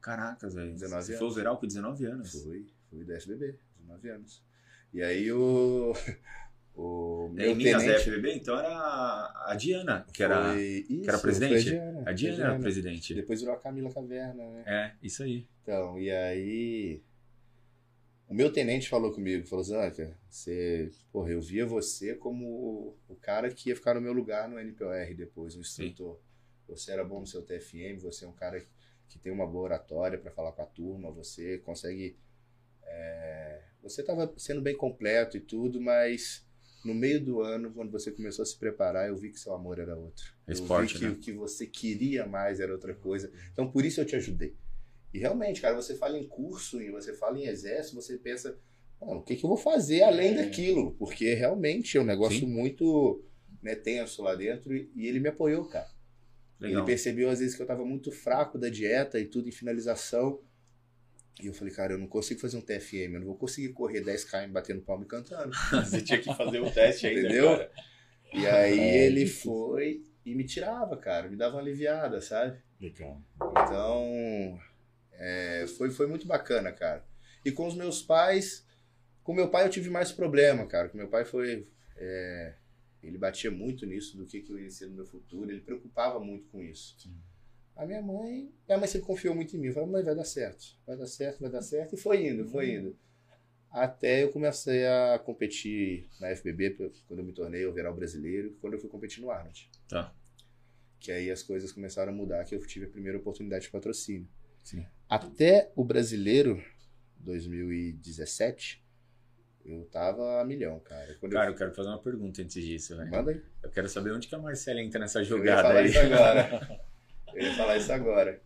Caracas, 0.00 0.54
velho. 0.54 0.72
19 0.72 1.02
Você 1.04 1.12
anos. 1.12 1.18
foi 1.18 1.28
overall 1.28 1.56
com 1.58 1.66
19 1.66 2.04
anos. 2.06 2.42
Fui, 2.42 2.66
fui 2.90 3.04
da 3.04 3.20
FBB, 3.20 3.58
19 3.78 4.08
anos. 4.10 4.42
E 4.92 5.02
aí 5.02 5.30
o. 5.32 5.92
O 6.80 7.30
É, 7.36 7.42
meu 7.42 7.50
em 7.50 7.54
Minas, 7.56 7.82
da 7.82 7.88
tenente 7.88 8.04
FBB, 8.04 8.34
então 8.36 8.56
era 8.56 8.68
a 9.46 9.54
Diana, 9.58 10.06
que 10.12 10.22
era, 10.22 10.52
foi- 10.52 10.82
que 10.86 11.02
era 11.02 11.12
isso, 11.14 11.22
presidente? 11.22 11.70
foi 11.70 11.78
a 11.78 11.82
Diana, 11.82 12.00
a 12.00 12.04
foi 12.04 12.14
Diana 12.14 12.44
era 12.44 12.58
presidente. 12.60 13.14
Depois 13.14 13.40
virou 13.40 13.54
a 13.56 13.58
Camila 13.58 13.92
Caverna, 13.92 14.48
né? 14.48 14.62
É, 14.64 14.92
isso 15.02 15.24
aí. 15.24 15.48
Então, 15.62 15.98
e 15.98 16.08
aí. 16.10 17.02
O 18.28 18.34
meu 18.34 18.52
tenente 18.52 18.88
falou 18.88 19.10
comigo, 19.12 19.44
falou, 19.46 19.64
Zanca, 19.64 20.16
você. 20.30 20.90
Porra, 21.10 21.30
eu 21.30 21.40
via 21.40 21.66
você 21.66 22.14
como 22.14 22.94
o 23.08 23.16
cara 23.16 23.50
que 23.50 23.70
ia 23.70 23.74
ficar 23.74 23.94
no 23.94 24.00
meu 24.00 24.12
lugar 24.12 24.48
no 24.48 24.56
NPOR 24.60 25.14
depois, 25.16 25.56
um 25.56 25.60
instrutor. 25.60 26.20
Você 26.68 26.92
era 26.92 27.02
bom 27.04 27.18
no 27.20 27.26
seu 27.26 27.42
TFM, 27.42 27.98
você 27.98 28.24
é 28.24 28.28
um 28.28 28.32
cara 28.32 28.60
que 28.60 28.68
tem 29.16 29.30
uma 29.30 29.46
boa 29.46 29.62
oratória 29.62 30.18
para 30.18 30.32
falar 30.32 30.50
com 30.50 30.62
a 30.62 30.66
turma, 30.66 31.08
você 31.12 31.58
consegue. 31.58 32.16
é, 32.82 33.62
Você 33.82 34.00
estava 34.00 34.32
sendo 34.36 34.60
bem 34.60 34.76
completo 34.76 35.36
e 35.36 35.40
tudo, 35.40 35.80
mas 35.80 36.44
no 36.84 36.92
meio 36.94 37.24
do 37.24 37.40
ano, 37.40 37.72
quando 37.72 37.92
você 37.92 38.10
começou 38.10 38.42
a 38.42 38.46
se 38.46 38.58
preparar, 38.58 39.08
eu 39.08 39.16
vi 39.16 39.30
que 39.30 39.38
seu 39.38 39.54
amor 39.54 39.78
era 39.78 39.96
outro. 39.96 40.34
Esporte, 40.48 40.94
eu 40.94 41.00
vi 41.00 41.06
que 41.06 41.06
né? 41.06 41.12
o 41.12 41.20
que 41.20 41.32
você 41.32 41.66
queria 41.66 42.26
mais 42.26 42.58
era 42.60 42.72
outra 42.72 42.94
coisa. 42.94 43.30
Então, 43.52 43.70
por 43.70 43.84
isso 43.84 44.00
eu 44.00 44.04
te 44.04 44.16
ajudei. 44.16 44.56
E 45.14 45.18
realmente, 45.18 45.60
cara, 45.60 45.74
você 45.74 45.94
fala 45.94 46.18
em 46.18 46.26
curso 46.26 46.80
e 46.82 46.90
você 46.90 47.14
fala 47.14 47.38
em 47.38 47.46
exército, 47.46 47.96
você 47.96 48.18
pensa, 48.18 48.58
"Mano, 49.00 49.20
o 49.20 49.22
que, 49.22 49.36
que 49.36 49.44
eu 49.44 49.48
vou 49.48 49.56
fazer 49.56 50.02
além 50.02 50.32
É. 50.36 50.44
daquilo? 50.44 50.92
Porque 50.92 51.34
realmente 51.34 51.96
é 51.96 52.00
um 52.00 52.04
negócio 52.04 52.40
Sim. 52.40 52.46
muito 52.46 53.22
né, 53.62 53.74
tenso 53.74 54.22
lá 54.22 54.34
dentro 54.34 54.74
e, 54.74 54.90
e 54.94 55.06
ele 55.06 55.20
me 55.20 55.28
apoiou, 55.28 55.64
cara. 55.66 55.88
Legal. 56.60 56.78
Ele 56.80 56.86
percebeu 56.86 57.30
às 57.30 57.38
vezes 57.38 57.54
que 57.54 57.62
eu 57.62 57.66
tava 57.66 57.84
muito 57.84 58.10
fraco 58.10 58.58
da 58.58 58.68
dieta 58.68 59.18
e 59.18 59.26
tudo 59.26 59.48
em 59.48 59.52
finalização. 59.52 60.40
E 61.40 61.46
eu 61.46 61.54
falei, 61.54 61.72
cara, 61.72 61.92
eu 61.92 61.98
não 61.98 62.08
consigo 62.08 62.40
fazer 62.40 62.56
um 62.56 62.60
TFM, 62.60 63.14
eu 63.14 63.20
não 63.20 63.26
vou 63.26 63.36
conseguir 63.36 63.68
correr 63.72 64.02
10km 64.02 64.50
batendo 64.50 64.82
palma 64.82 65.04
e 65.04 65.06
cantando. 65.06 65.52
Você 65.84 66.02
tinha 66.02 66.20
que 66.20 66.34
fazer 66.34 66.60
o 66.60 66.70
teste 66.70 67.06
ainda, 67.06 67.20
Entendeu? 67.20 67.46
cara. 67.56 67.70
E 68.34 68.46
aí 68.46 68.78
É, 68.78 69.06
ele 69.06 69.24
difícil. 69.24 69.52
foi 69.52 70.02
e 70.26 70.34
me 70.34 70.44
tirava, 70.44 70.96
cara, 70.96 71.28
me 71.28 71.36
dava 71.36 71.54
uma 71.54 71.62
aliviada, 71.62 72.20
sabe? 72.20 72.58
Legal. 72.80 73.22
Então, 73.40 74.58
é, 75.12 75.64
foi, 75.78 75.90
foi 75.90 76.06
muito 76.08 76.26
bacana, 76.26 76.72
cara. 76.72 77.04
E 77.44 77.52
com 77.52 77.66
os 77.68 77.74
meus 77.76 78.02
pais, 78.02 78.66
com 79.22 79.32
meu 79.32 79.48
pai 79.48 79.64
eu 79.64 79.70
tive 79.70 79.88
mais 79.90 80.10
problema, 80.12 80.66
cara. 80.66 80.88
Com 80.88 80.98
meu 80.98 81.08
pai 81.08 81.24
foi. 81.24 81.68
é, 81.96 82.54
ele 83.02 83.18
batia 83.18 83.50
muito 83.50 83.86
nisso 83.86 84.16
do 84.16 84.26
que, 84.26 84.40
que 84.40 84.52
eu 84.52 84.58
ia 84.58 84.70
ser 84.70 84.86
no 84.86 84.96
meu 84.96 85.06
futuro, 85.06 85.50
ele 85.50 85.60
preocupava 85.60 86.18
muito 86.18 86.48
com 86.48 86.62
isso. 86.62 86.96
Sim. 86.98 87.16
A 87.76 87.86
minha 87.86 88.02
mãe, 88.02 88.52
minha 88.66 88.78
mãe 88.78 88.88
sempre 88.88 89.06
confiou 89.06 89.34
muito 89.34 89.56
em 89.56 89.60
mim. 89.60 89.72
Falei, 89.72 89.88
mãe, 89.88 90.02
vai 90.02 90.14
dar 90.14 90.24
certo, 90.24 90.76
vai 90.84 90.96
dar 90.96 91.06
certo, 91.06 91.40
vai 91.40 91.50
dar 91.50 91.62
certo. 91.62 91.94
E 91.94 91.98
foi 91.98 92.26
indo, 92.26 92.44
foi 92.48 92.72
indo. 92.72 92.98
Até 93.70 94.24
eu 94.24 94.32
comecei 94.32 94.84
a 94.86 95.18
competir 95.18 96.08
na 96.18 96.34
FBB, 96.34 96.70
quando 97.06 97.20
eu 97.20 97.24
me 97.24 97.32
tornei 97.32 97.64
overall 97.66 97.94
brasileiro, 97.94 98.56
quando 98.60 98.74
eu 98.74 98.80
fui 98.80 98.88
competir 98.88 99.20
no 99.20 99.30
Arnold. 99.30 99.70
Tá. 99.88 100.12
Que 100.98 101.12
aí 101.12 101.30
as 101.30 101.42
coisas 101.42 101.70
começaram 101.70 102.12
a 102.12 102.14
mudar, 102.14 102.44
que 102.44 102.54
eu 102.54 102.66
tive 102.66 102.86
a 102.86 102.88
primeira 102.88 103.18
oportunidade 103.18 103.66
de 103.66 103.70
patrocínio. 103.70 104.28
Sim. 104.64 104.84
Até 105.08 105.70
o 105.76 105.84
brasileiro 105.84 106.60
2017, 107.18 108.84
eu 109.64 109.84
tava 109.86 110.40
a 110.40 110.44
milhão, 110.44 110.78
cara. 110.80 111.14
Quando 111.20 111.32
Cara, 111.32 111.50
eu 111.50 111.54
quero 111.54 111.74
fazer 111.74 111.88
uma 111.88 112.02
pergunta 112.02 112.40
antes 112.42 112.64
disso, 112.64 112.92
eu... 112.94 112.98
velho. 112.98 113.10
Manda 113.10 113.30
aí. 113.32 113.42
Eu 113.62 113.70
quero 113.70 113.88
saber 113.88 114.12
onde 114.12 114.26
que 114.28 114.34
a 114.34 114.38
Marcela 114.38 114.80
entra 114.80 114.98
nessa 115.00 115.18
Eu 115.18 115.22
ia 115.22 115.28
jogada 115.28 115.62
falar 115.62 115.80
aí. 115.80 115.86
isso 115.88 115.98
agora. 116.00 116.80
Eu 117.34 117.42
ia 117.42 117.54
falar 117.54 117.76
isso 117.76 117.92
agora. 117.92 118.40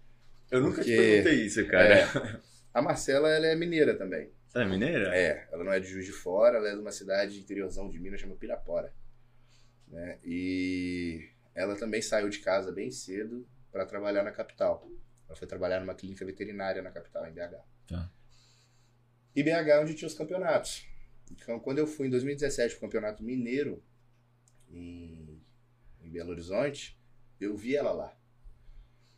Eu 0.51 0.61
nunca 0.61 0.83
te 0.83 0.91
Porque- 0.91 0.97
perguntei 0.97 1.47
isso, 1.47 1.67
cara. 1.69 1.95
É. 2.01 2.41
A 2.75 2.83
Marcela, 2.83 3.29
ela 3.31 3.47
é 3.47 3.55
mineira 3.55 3.95
também. 3.97 4.31
Você 4.49 4.59
é 4.59 4.65
mineira? 4.67 5.15
É, 5.17 5.47
ela 5.53 5.63
não 5.65 5.73
é 5.73 5.79
de 5.81 5.87
Juiz 5.87 6.05
de 6.05 6.13
Fora, 6.13 6.59
ela 6.59 6.69
é 6.69 6.73
de 6.75 6.81
uma 6.81 6.91
cidade 6.93 7.39
interiorzão 7.39 7.89
de 7.89 7.99
Minas, 7.99 8.21
chama 8.21 8.35
Pirapora. 8.35 8.93
Né? 9.89 10.19
E 10.25 11.29
ela 11.55 11.77
também 11.77 12.03
saiu 12.03 12.29
de 12.29 12.39
casa 12.41 12.73
bem 12.73 12.91
cedo 12.91 13.47
para 13.71 13.87
trabalhar 13.87 14.23
na 14.23 14.31
capital. 14.33 14.87
Ela 15.29 15.37
foi 15.37 15.47
trabalhar 15.47 15.81
numa 15.81 15.95
clínica 15.95 16.25
veterinária 16.27 16.83
na 16.83 16.91
capital, 16.91 17.27
em 17.27 17.33
BH. 17.33 17.57
Tá. 17.87 18.11
E 19.35 19.43
BH 19.43 19.69
é 19.69 19.81
onde 19.81 19.95
tinha 19.95 20.09
os 20.09 20.15
campeonatos. 20.15 20.87
Então, 21.33 21.59
quando 21.61 21.79
eu 21.79 21.87
fui 21.87 22.07
em 22.07 22.11
2017 22.11 22.75
pro 22.75 22.83
Campeonato 22.83 23.23
Mineiro, 23.23 23.83
em, 24.71 25.41
em 26.03 26.11
Belo 26.11 26.31
Horizonte, 26.31 26.99
eu 27.41 27.57
vi 27.57 27.75
ela 27.77 27.93
lá. 27.93 28.17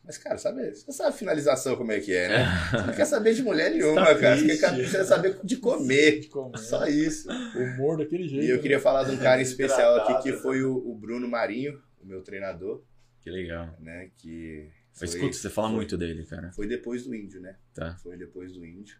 Mas, 0.03 0.17
cara, 0.19 0.37
sabe, 0.37 0.69
você 0.71 0.91
sabe 0.91 1.17
finalização 1.17 1.75
como 1.75 1.91
é 1.91 1.99
que 1.99 2.13
é, 2.13 2.29
né? 2.29 2.45
Você 2.69 2.77
não 2.87 2.93
quer 2.93 3.05
saber 3.05 3.33
de 3.33 3.41
mulher 3.41 3.71
nenhuma, 3.73 4.05
Tá 4.05 4.19
cara. 4.19 4.37
Você 4.37 4.57
quer, 4.57 5.03
saber 5.03 5.39
de 5.43 5.57
comer. 5.57 6.19
De 6.19 6.27
comer. 6.27 6.57
Só 6.59 6.85
isso. 6.85 7.27
Humor 7.55 7.97
daquele 7.97 8.27
jeito. 8.27 8.45
E 8.45 8.49
eu 8.49 8.57
né? 8.57 8.61
queria 8.61 8.79
falar 8.79 9.03
de 9.03 9.11
um 9.11 9.17
cara 9.17 9.39
em 9.41 9.43
especial 9.43 9.95
aqui, 10.01 10.21
que 10.23 10.33
foi 10.37 10.61
o, 10.63 10.75
o 10.77 10.95
Bruno 10.95 11.27
Marinho, 11.27 11.81
o 11.99 12.05
meu 12.05 12.21
treinador, 12.21 12.83
Que 13.19 13.31
legal. 13.31 13.75
né? 13.79 14.11
Que 14.15 14.67
Eu 14.67 14.71
foi, 14.93 15.07
escuto, 15.07 15.35
você 15.35 15.49
fala 15.49 15.69
foi- 15.69 15.75
muito 15.77 15.97
dele, 15.97 16.23
cara. 16.25 16.51
foi 16.51 16.67
depois 16.67 17.03
do 17.03 17.15
índio, 17.15 17.41
né? 17.41 17.57
Tá. 17.73 17.95
Foi 17.97 18.15
depois 18.15 18.53
do 18.53 18.63
índio. 18.63 18.97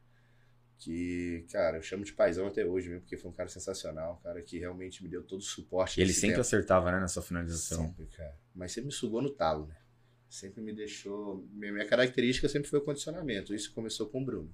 Que, 0.78 1.46
cara, 1.52 1.78
eu 1.78 1.82
chamo 1.82 2.04
de 2.04 2.14
paizão 2.14 2.48
até 2.48 2.66
hoje 2.66 2.90
mesmo, 2.90 3.02
porque 3.02 3.18
foi 3.18 3.32
um 3.32 3.34
cara 3.34 3.48
sensacional, 3.48 4.18
um 4.20 4.24
cara 4.24 4.42
que 4.42 4.60
realmente 4.60 5.02
me 5.02 5.10
deu 5.10 5.24
todo 5.24 5.40
o 5.40 5.44
suporte. 5.44 6.02
Ele 6.02 6.12
sempre 6.12 6.32
tempo. 6.32 6.42
acertava, 6.42 6.92
né, 6.92 7.00
na 7.00 7.08
sua 7.08 7.24
finalização. 7.24 7.88
Sempre, 7.88 8.06
cara. 8.08 8.38
Mas 8.54 8.74
sempre 8.74 8.88
me 8.88 8.94
sugou 8.94 9.22
no 9.22 9.30
talo, 9.30 9.68
né? 9.68 9.78
Sempre 10.30 10.62
me 10.62 10.74
deixou. 10.74 11.48
Minha, 11.54 11.72
minha 11.72 11.88
característica 11.88 12.50
sempre 12.50 12.70
foi 12.70 12.80
o 12.80 12.84
condicionamento. 12.84 13.54
Isso 13.54 13.74
começou 13.74 14.10
com 14.10 14.22
o 14.22 14.26
Bruno. 14.26 14.54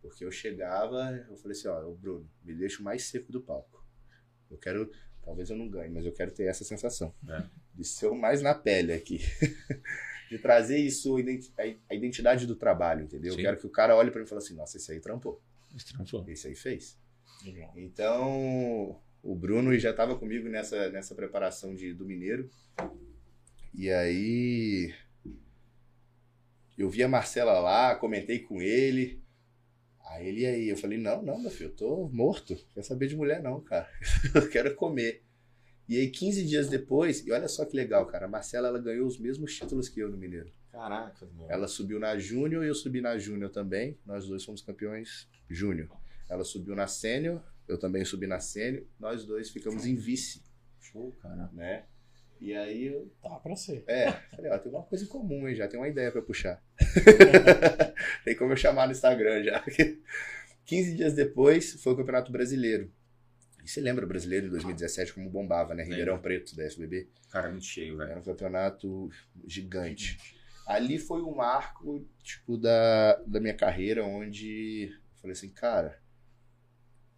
Porque 0.00 0.24
eu 0.24 0.30
chegava, 0.30 1.12
eu 1.28 1.36
falei 1.36 1.56
assim: 1.56 1.68
ó, 1.68 1.86
ô 1.86 1.94
Bruno, 1.94 2.30
me 2.42 2.54
deixa 2.54 2.80
o 2.80 2.84
mais 2.84 3.04
seco 3.04 3.30
do 3.30 3.40
palco. 3.40 3.84
Eu 4.50 4.56
quero. 4.56 4.90
Talvez 5.22 5.50
eu 5.50 5.56
não 5.56 5.68
ganhe, 5.68 5.92
mas 5.92 6.06
eu 6.06 6.12
quero 6.12 6.30
ter 6.30 6.44
essa 6.44 6.64
sensação. 6.64 7.12
É. 7.28 7.44
De 7.74 7.84
ser 7.84 8.06
o 8.06 8.14
mais 8.14 8.40
na 8.40 8.54
pele 8.54 8.92
aqui. 8.92 9.20
de 10.30 10.38
trazer 10.38 10.78
isso, 10.78 11.16
a 11.16 11.20
identi- 11.20 11.52
a 11.88 11.94
identidade 11.94 12.46
do 12.46 12.56
trabalho, 12.56 13.04
entendeu? 13.04 13.32
Sim. 13.32 13.38
Eu 13.38 13.44
quero 13.44 13.56
que 13.58 13.66
o 13.66 13.70
cara 13.70 13.96
olhe 13.96 14.10
pra 14.10 14.20
mim 14.20 14.26
e 14.26 14.28
fale 14.28 14.40
assim: 14.40 14.54
nossa, 14.54 14.76
esse 14.76 14.90
aí 14.92 15.00
trampou. 15.00 15.40
Estrampou. 15.74 16.24
Esse 16.28 16.48
aí 16.48 16.54
fez. 16.54 16.98
Legal. 17.44 17.72
Então, 17.76 19.00
o 19.22 19.34
Bruno 19.34 19.76
já 19.78 19.90
estava 19.90 20.16
comigo 20.18 20.48
nessa, 20.48 20.88
nessa 20.90 21.14
preparação 21.14 21.74
de, 21.74 21.92
do 21.92 22.04
Mineiro. 22.04 22.50
E 23.74 23.90
aí, 23.90 24.94
eu 26.78 26.88
vi 26.90 27.02
a 27.02 27.08
Marcela 27.08 27.58
lá, 27.60 27.94
comentei 27.94 28.38
com 28.40 28.60
ele. 28.60 29.20
Aí 30.08 30.28
ele, 30.28 30.46
aí? 30.46 30.68
Eu 30.68 30.76
falei, 30.76 30.98
não, 30.98 31.20
não, 31.22 31.38
meu 31.40 31.50
filho, 31.50 31.70
eu 31.70 31.74
tô 31.76 32.08
morto. 32.08 32.56
Quer 32.72 32.82
saber 32.82 33.08
de 33.08 33.16
mulher 33.16 33.42
não, 33.42 33.60
cara. 33.60 33.88
Eu 34.34 34.48
quero 34.48 34.74
comer. 34.76 35.22
E 35.88 35.96
aí, 35.98 36.10
15 36.10 36.44
dias 36.44 36.68
depois, 36.68 37.24
e 37.26 37.30
olha 37.30 37.46
só 37.48 37.64
que 37.64 37.76
legal, 37.76 38.06
cara, 38.06 38.26
a 38.26 38.28
Marcela, 38.28 38.68
ela 38.68 38.78
ganhou 38.80 39.06
os 39.06 39.18
mesmos 39.18 39.54
títulos 39.54 39.88
que 39.88 40.00
eu 40.00 40.10
no 40.10 40.16
Mineiro. 40.16 40.50
Caraca, 40.72 41.26
meu. 41.34 41.48
Ela 41.50 41.68
subiu 41.68 41.98
na 42.00 42.18
Júnior 42.18 42.64
e 42.64 42.68
eu 42.68 42.74
subi 42.74 43.00
na 43.00 43.16
Júnior 43.16 43.50
também. 43.50 43.96
Nós 44.04 44.26
dois 44.26 44.44
fomos 44.44 44.60
campeões 44.62 45.28
Júnior. 45.48 45.88
Ela 46.28 46.44
subiu 46.44 46.74
na 46.74 46.86
Sênior, 46.86 47.40
eu 47.68 47.78
também 47.78 48.04
subi 48.04 48.26
na 48.26 48.40
Sênior. 48.40 48.84
Nós 48.98 49.24
dois 49.24 49.48
ficamos 49.48 49.86
em 49.86 49.94
vice, 49.94 50.42
Show, 50.80 51.12
cara. 51.22 51.48
né? 51.52 51.84
E 52.40 52.54
aí 52.54 52.88
eu, 52.88 53.10
Tá 53.22 53.30
pra 53.36 53.56
ser. 53.56 53.82
é, 53.86 54.12
falei, 54.34 54.50
ó, 54.50 54.58
tem 54.58 54.70
uma 54.70 54.82
coisa 54.82 55.04
em 55.04 55.08
comum, 55.08 55.48
hein? 55.48 55.54
Já 55.54 55.66
tem 55.66 55.80
uma 55.80 55.88
ideia 55.88 56.12
pra 56.12 56.20
puxar. 56.20 56.62
tem 58.24 58.36
como 58.36 58.52
eu 58.52 58.56
chamar 58.56 58.86
no 58.86 58.92
Instagram 58.92 59.42
já. 59.44 59.64
15 60.66 60.94
dias 60.96 61.14
depois 61.14 61.80
foi 61.82 61.92
o 61.92 61.96
Campeonato 61.96 62.30
Brasileiro. 62.32 62.92
E 63.66 63.68
você 63.68 63.80
lembra 63.80 64.04
o 64.04 64.08
brasileiro 64.08 64.46
de 64.46 64.52
2017 64.52 65.12
como 65.12 65.28
bombava, 65.28 65.74
né? 65.74 65.82
Ribeirão 65.82 66.20
Preto 66.22 66.54
da 66.54 66.70
FBB. 66.70 67.08
Cara, 67.32 67.50
muito 67.50 67.64
cheio, 67.64 67.96
velho. 67.96 68.08
Era 68.12 68.20
um 68.20 68.22
campeonato 68.22 69.10
gigante. 69.44 70.16
Ali 70.64 71.00
foi 71.00 71.20
um 71.20 71.34
marco, 71.34 72.08
tipo, 72.22 72.56
da, 72.56 73.16
da 73.26 73.40
minha 73.40 73.54
carreira, 73.54 74.04
onde 74.04 74.84
eu 74.92 75.20
falei 75.20 75.32
assim, 75.32 75.48
cara, 75.50 76.00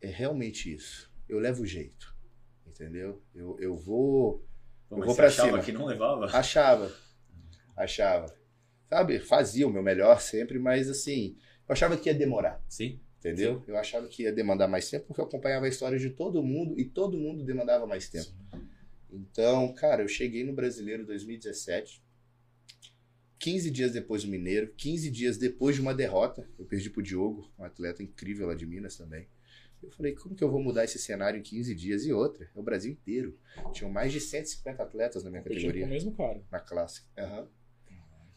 é 0.01 0.09
realmente 0.09 0.73
isso. 0.73 1.13
Eu 1.29 1.39
levo 1.39 1.67
jeito, 1.67 2.17
entendeu? 2.67 3.23
Eu, 3.35 3.59
eu 3.61 3.77
vou... 3.77 4.43
Pô, 4.89 4.97
Eu 4.97 5.05
vou 5.05 5.15
pra 5.15 5.27
achava 5.27 5.51
cima. 5.51 5.63
que 5.63 5.71
não 5.73 5.85
levava? 5.85 6.25
Achava, 6.35 6.91
achava. 7.77 8.35
Sabe, 8.89 9.19
fazia 9.19 9.69
o 9.69 9.71
meu 9.71 9.83
melhor 9.83 10.19
sempre, 10.19 10.59
mas 10.59 10.89
assim, 10.89 11.37
eu 11.69 11.75
achava 11.75 11.95
que 11.95 12.09
ia 12.09 12.15
demorar, 12.15 12.65
Sim. 12.71 12.99
Entendeu? 13.18 13.62
Eu 13.66 13.76
achava 13.76 14.07
que 14.09 14.22
ia 14.22 14.33
demandar 14.33 14.68
mais 14.68 14.88
tempo, 14.88 15.07
porque 15.07 15.20
eu 15.20 15.24
acompanhava 15.24 15.66
a 15.66 15.68
história 15.68 15.98
de 15.98 16.11
todo 16.11 16.42
mundo 16.42 16.78
e 16.78 16.85
todo 16.85 17.18
mundo 17.18 17.44
demandava 17.44 17.87
mais 17.87 18.09
tempo. 18.09 18.31
Então, 19.11 19.72
cara, 19.74 20.02
eu 20.02 20.09
cheguei 20.09 20.44
no 20.44 20.52
Brasileiro 20.52 21.04
2017. 21.07 22.02
15 23.38 23.70
dias 23.70 23.92
depois 23.92 24.24
do 24.24 24.31
Mineiro, 24.31 24.72
15 24.76 25.11
dias 25.11 25.38
depois 25.38 25.76
de 25.76 25.81
uma 25.81 25.94
derrota, 25.94 26.48
eu 26.59 26.64
perdi 26.64 26.90
pro 26.90 27.00
Diogo, 27.02 27.48
um 27.57 27.62
atleta 27.64 28.02
incrível 28.02 28.48
lá 28.48 28.54
de 28.54 28.66
Minas 28.66 28.96
também. 28.96 29.28
Eu 29.81 29.92
falei, 29.92 30.12
como 30.12 30.35
que 30.35 30.42
eu 30.42 30.50
vou 30.50 30.61
mudar 30.61 30.83
esse 30.85 30.98
cenário 30.98 31.38
em 31.38 31.42
15 31.42 31.72
dias? 31.72 32.04
E 32.04 32.12
outra, 32.12 32.50
é 32.52 32.59
o 32.59 32.62
Brasil 32.62 32.90
inteiro. 32.90 33.38
Tinham 33.72 33.90
mais 33.92 34.12
de 34.12 34.20
150 34.20 34.83
atletas 34.83 35.22
na 35.22 35.31
minha 35.31 35.40
Competindo 35.40 35.68
categoria. 35.68 35.83
com 35.85 35.88
o 35.88 35.92
mesmo 35.92 36.16
cara. 36.16 36.42
Na 36.50 36.59
clássica. 36.59 37.07
Aham. 37.16 37.48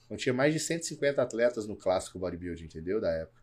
Então 0.05 0.17
tinha 0.17 0.33
mais 0.33 0.53
de 0.53 0.59
150 0.59 1.19
atletas 1.19 1.65
no 1.65 1.75
clássico 1.75 2.19
bodybuilding, 2.19 2.65
entendeu? 2.65 3.01
Da 3.01 3.09
época. 3.11 3.41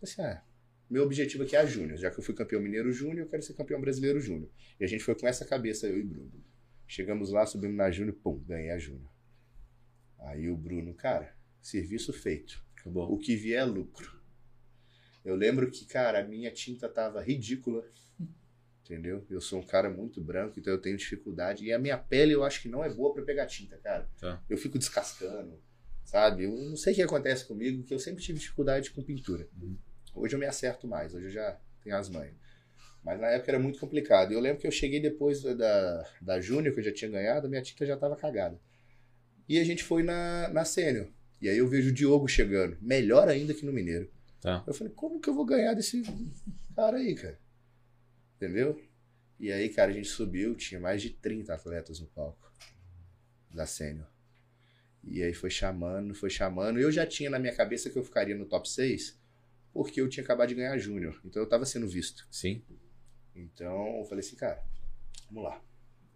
Falei 0.00 0.02
assim, 0.02 0.22
ah, 0.22 0.42
meu 0.88 1.02
objetivo 1.02 1.42
aqui 1.42 1.56
é 1.56 1.60
a 1.60 1.66
Júnior. 1.66 1.98
Já 1.98 2.10
que 2.10 2.18
eu 2.18 2.22
fui 2.22 2.34
campeão 2.34 2.60
mineiro 2.60 2.92
Júnior, 2.92 3.20
eu 3.20 3.28
quero 3.28 3.42
ser 3.42 3.54
campeão 3.54 3.80
brasileiro 3.80 4.20
Júnior. 4.20 4.50
E 4.78 4.84
a 4.84 4.86
gente 4.86 5.02
foi 5.02 5.14
com 5.14 5.26
essa 5.26 5.44
cabeça, 5.44 5.86
eu 5.86 5.98
e 5.98 6.02
Bruno. 6.02 6.44
Chegamos 6.86 7.30
lá, 7.30 7.44
subimos 7.44 7.76
na 7.76 7.90
Júnior, 7.90 8.16
pum, 8.22 8.38
ganhei 8.46 8.70
a 8.70 8.78
Júnior. 8.78 9.10
Aí 10.18 10.48
o 10.48 10.56
Bruno, 10.56 10.94
cara, 10.94 11.36
serviço 11.60 12.12
feito. 12.12 12.64
Acabou. 12.78 13.12
O 13.12 13.18
que 13.18 13.34
vier 13.34 13.60
é 13.60 13.64
lucro. 13.64 14.20
Eu 15.24 15.34
lembro 15.34 15.68
que, 15.68 15.84
cara, 15.84 16.20
a 16.20 16.24
minha 16.24 16.50
tinta 16.52 16.88
tava 16.88 17.20
ridícula. 17.20 17.84
Entendeu? 18.84 19.26
Eu 19.28 19.40
sou 19.40 19.58
um 19.58 19.66
cara 19.66 19.90
muito 19.90 20.20
branco, 20.20 20.60
então 20.60 20.72
eu 20.72 20.80
tenho 20.80 20.96
dificuldade. 20.96 21.64
E 21.64 21.72
a 21.72 21.78
minha 21.78 21.98
pele 21.98 22.32
eu 22.32 22.44
acho 22.44 22.62
que 22.62 22.68
não 22.68 22.84
é 22.84 22.94
boa 22.94 23.12
pra 23.12 23.24
pegar 23.24 23.46
tinta, 23.46 23.76
cara. 23.78 24.08
Tá. 24.20 24.40
Eu 24.48 24.56
fico 24.56 24.78
descascando, 24.78 25.60
sabe? 26.04 26.44
Eu 26.44 26.52
não 26.52 26.76
sei 26.76 26.92
o 26.92 26.96
que 26.96 27.02
acontece 27.02 27.44
comigo, 27.44 27.82
que 27.82 27.92
eu 27.92 27.98
sempre 27.98 28.22
tive 28.22 28.38
dificuldade 28.38 28.92
com 28.92 29.02
pintura. 29.02 29.48
Uhum. 29.60 29.76
Hoje 30.16 30.34
eu 30.34 30.38
me 30.38 30.46
acerto 30.46 30.88
mais, 30.88 31.14
hoje 31.14 31.26
eu 31.26 31.30
já 31.30 31.58
tenho 31.82 31.96
as 31.96 32.08
manhas. 32.08 32.34
Mas 33.04 33.20
na 33.20 33.28
época 33.28 33.52
era 33.52 33.58
muito 33.58 33.78
complicado. 33.78 34.32
E 34.32 34.34
eu 34.34 34.40
lembro 34.40 34.60
que 34.60 34.66
eu 34.66 34.72
cheguei 34.72 34.98
depois 34.98 35.42
da, 35.42 35.54
da, 35.54 36.10
da 36.20 36.40
Júnior, 36.40 36.74
que 36.74 36.80
eu 36.80 36.84
já 36.84 36.92
tinha 36.92 37.10
ganhado, 37.10 37.48
minha 37.48 37.62
tinta 37.62 37.86
já 37.86 37.96
tava 37.96 38.16
cagada. 38.16 38.58
E 39.48 39.60
a 39.60 39.64
gente 39.64 39.84
foi 39.84 40.02
na, 40.02 40.48
na 40.48 40.64
Sênior. 40.64 41.06
E 41.40 41.48
aí 41.48 41.58
eu 41.58 41.68
vejo 41.68 41.90
o 41.90 41.92
Diogo 41.92 42.26
chegando, 42.26 42.76
melhor 42.80 43.28
ainda 43.28 43.54
que 43.54 43.64
no 43.64 43.72
Mineiro. 43.72 44.10
Tá. 44.40 44.64
Eu 44.66 44.74
falei, 44.74 44.92
como 44.92 45.20
que 45.20 45.28
eu 45.28 45.34
vou 45.34 45.44
ganhar 45.44 45.74
desse 45.74 46.02
cara 46.74 46.96
aí, 46.96 47.14
cara? 47.14 47.38
Entendeu? 48.36 48.82
E 49.38 49.52
aí, 49.52 49.68
cara, 49.68 49.90
a 49.90 49.94
gente 49.94 50.08
subiu, 50.08 50.56
tinha 50.56 50.80
mais 50.80 51.02
de 51.02 51.10
30 51.10 51.54
atletas 51.54 52.00
no 52.00 52.06
palco 52.06 52.50
da 53.50 53.66
Sênior. 53.66 54.08
E 55.04 55.22
aí 55.22 55.32
foi 55.32 55.50
chamando, 55.50 56.14
foi 56.14 56.30
chamando. 56.30 56.80
Eu 56.80 56.90
já 56.90 57.06
tinha 57.06 57.30
na 57.30 57.38
minha 57.38 57.54
cabeça 57.54 57.88
que 57.88 57.96
eu 57.96 58.02
ficaria 58.02 58.34
no 58.34 58.46
top 58.46 58.68
6, 58.68 59.16
porque 59.76 60.00
eu 60.00 60.08
tinha 60.08 60.24
acabado 60.24 60.48
de 60.48 60.54
ganhar 60.54 60.78
Júnior. 60.78 61.20
Então 61.22 61.42
eu 61.42 61.48
tava 61.48 61.66
sendo 61.66 61.86
visto. 61.86 62.26
Sim. 62.30 62.64
Então 63.34 63.98
eu 63.98 64.04
falei 64.04 64.20
assim, 64.24 64.34
cara, 64.34 64.64
vamos 65.26 65.44
lá. 65.44 65.62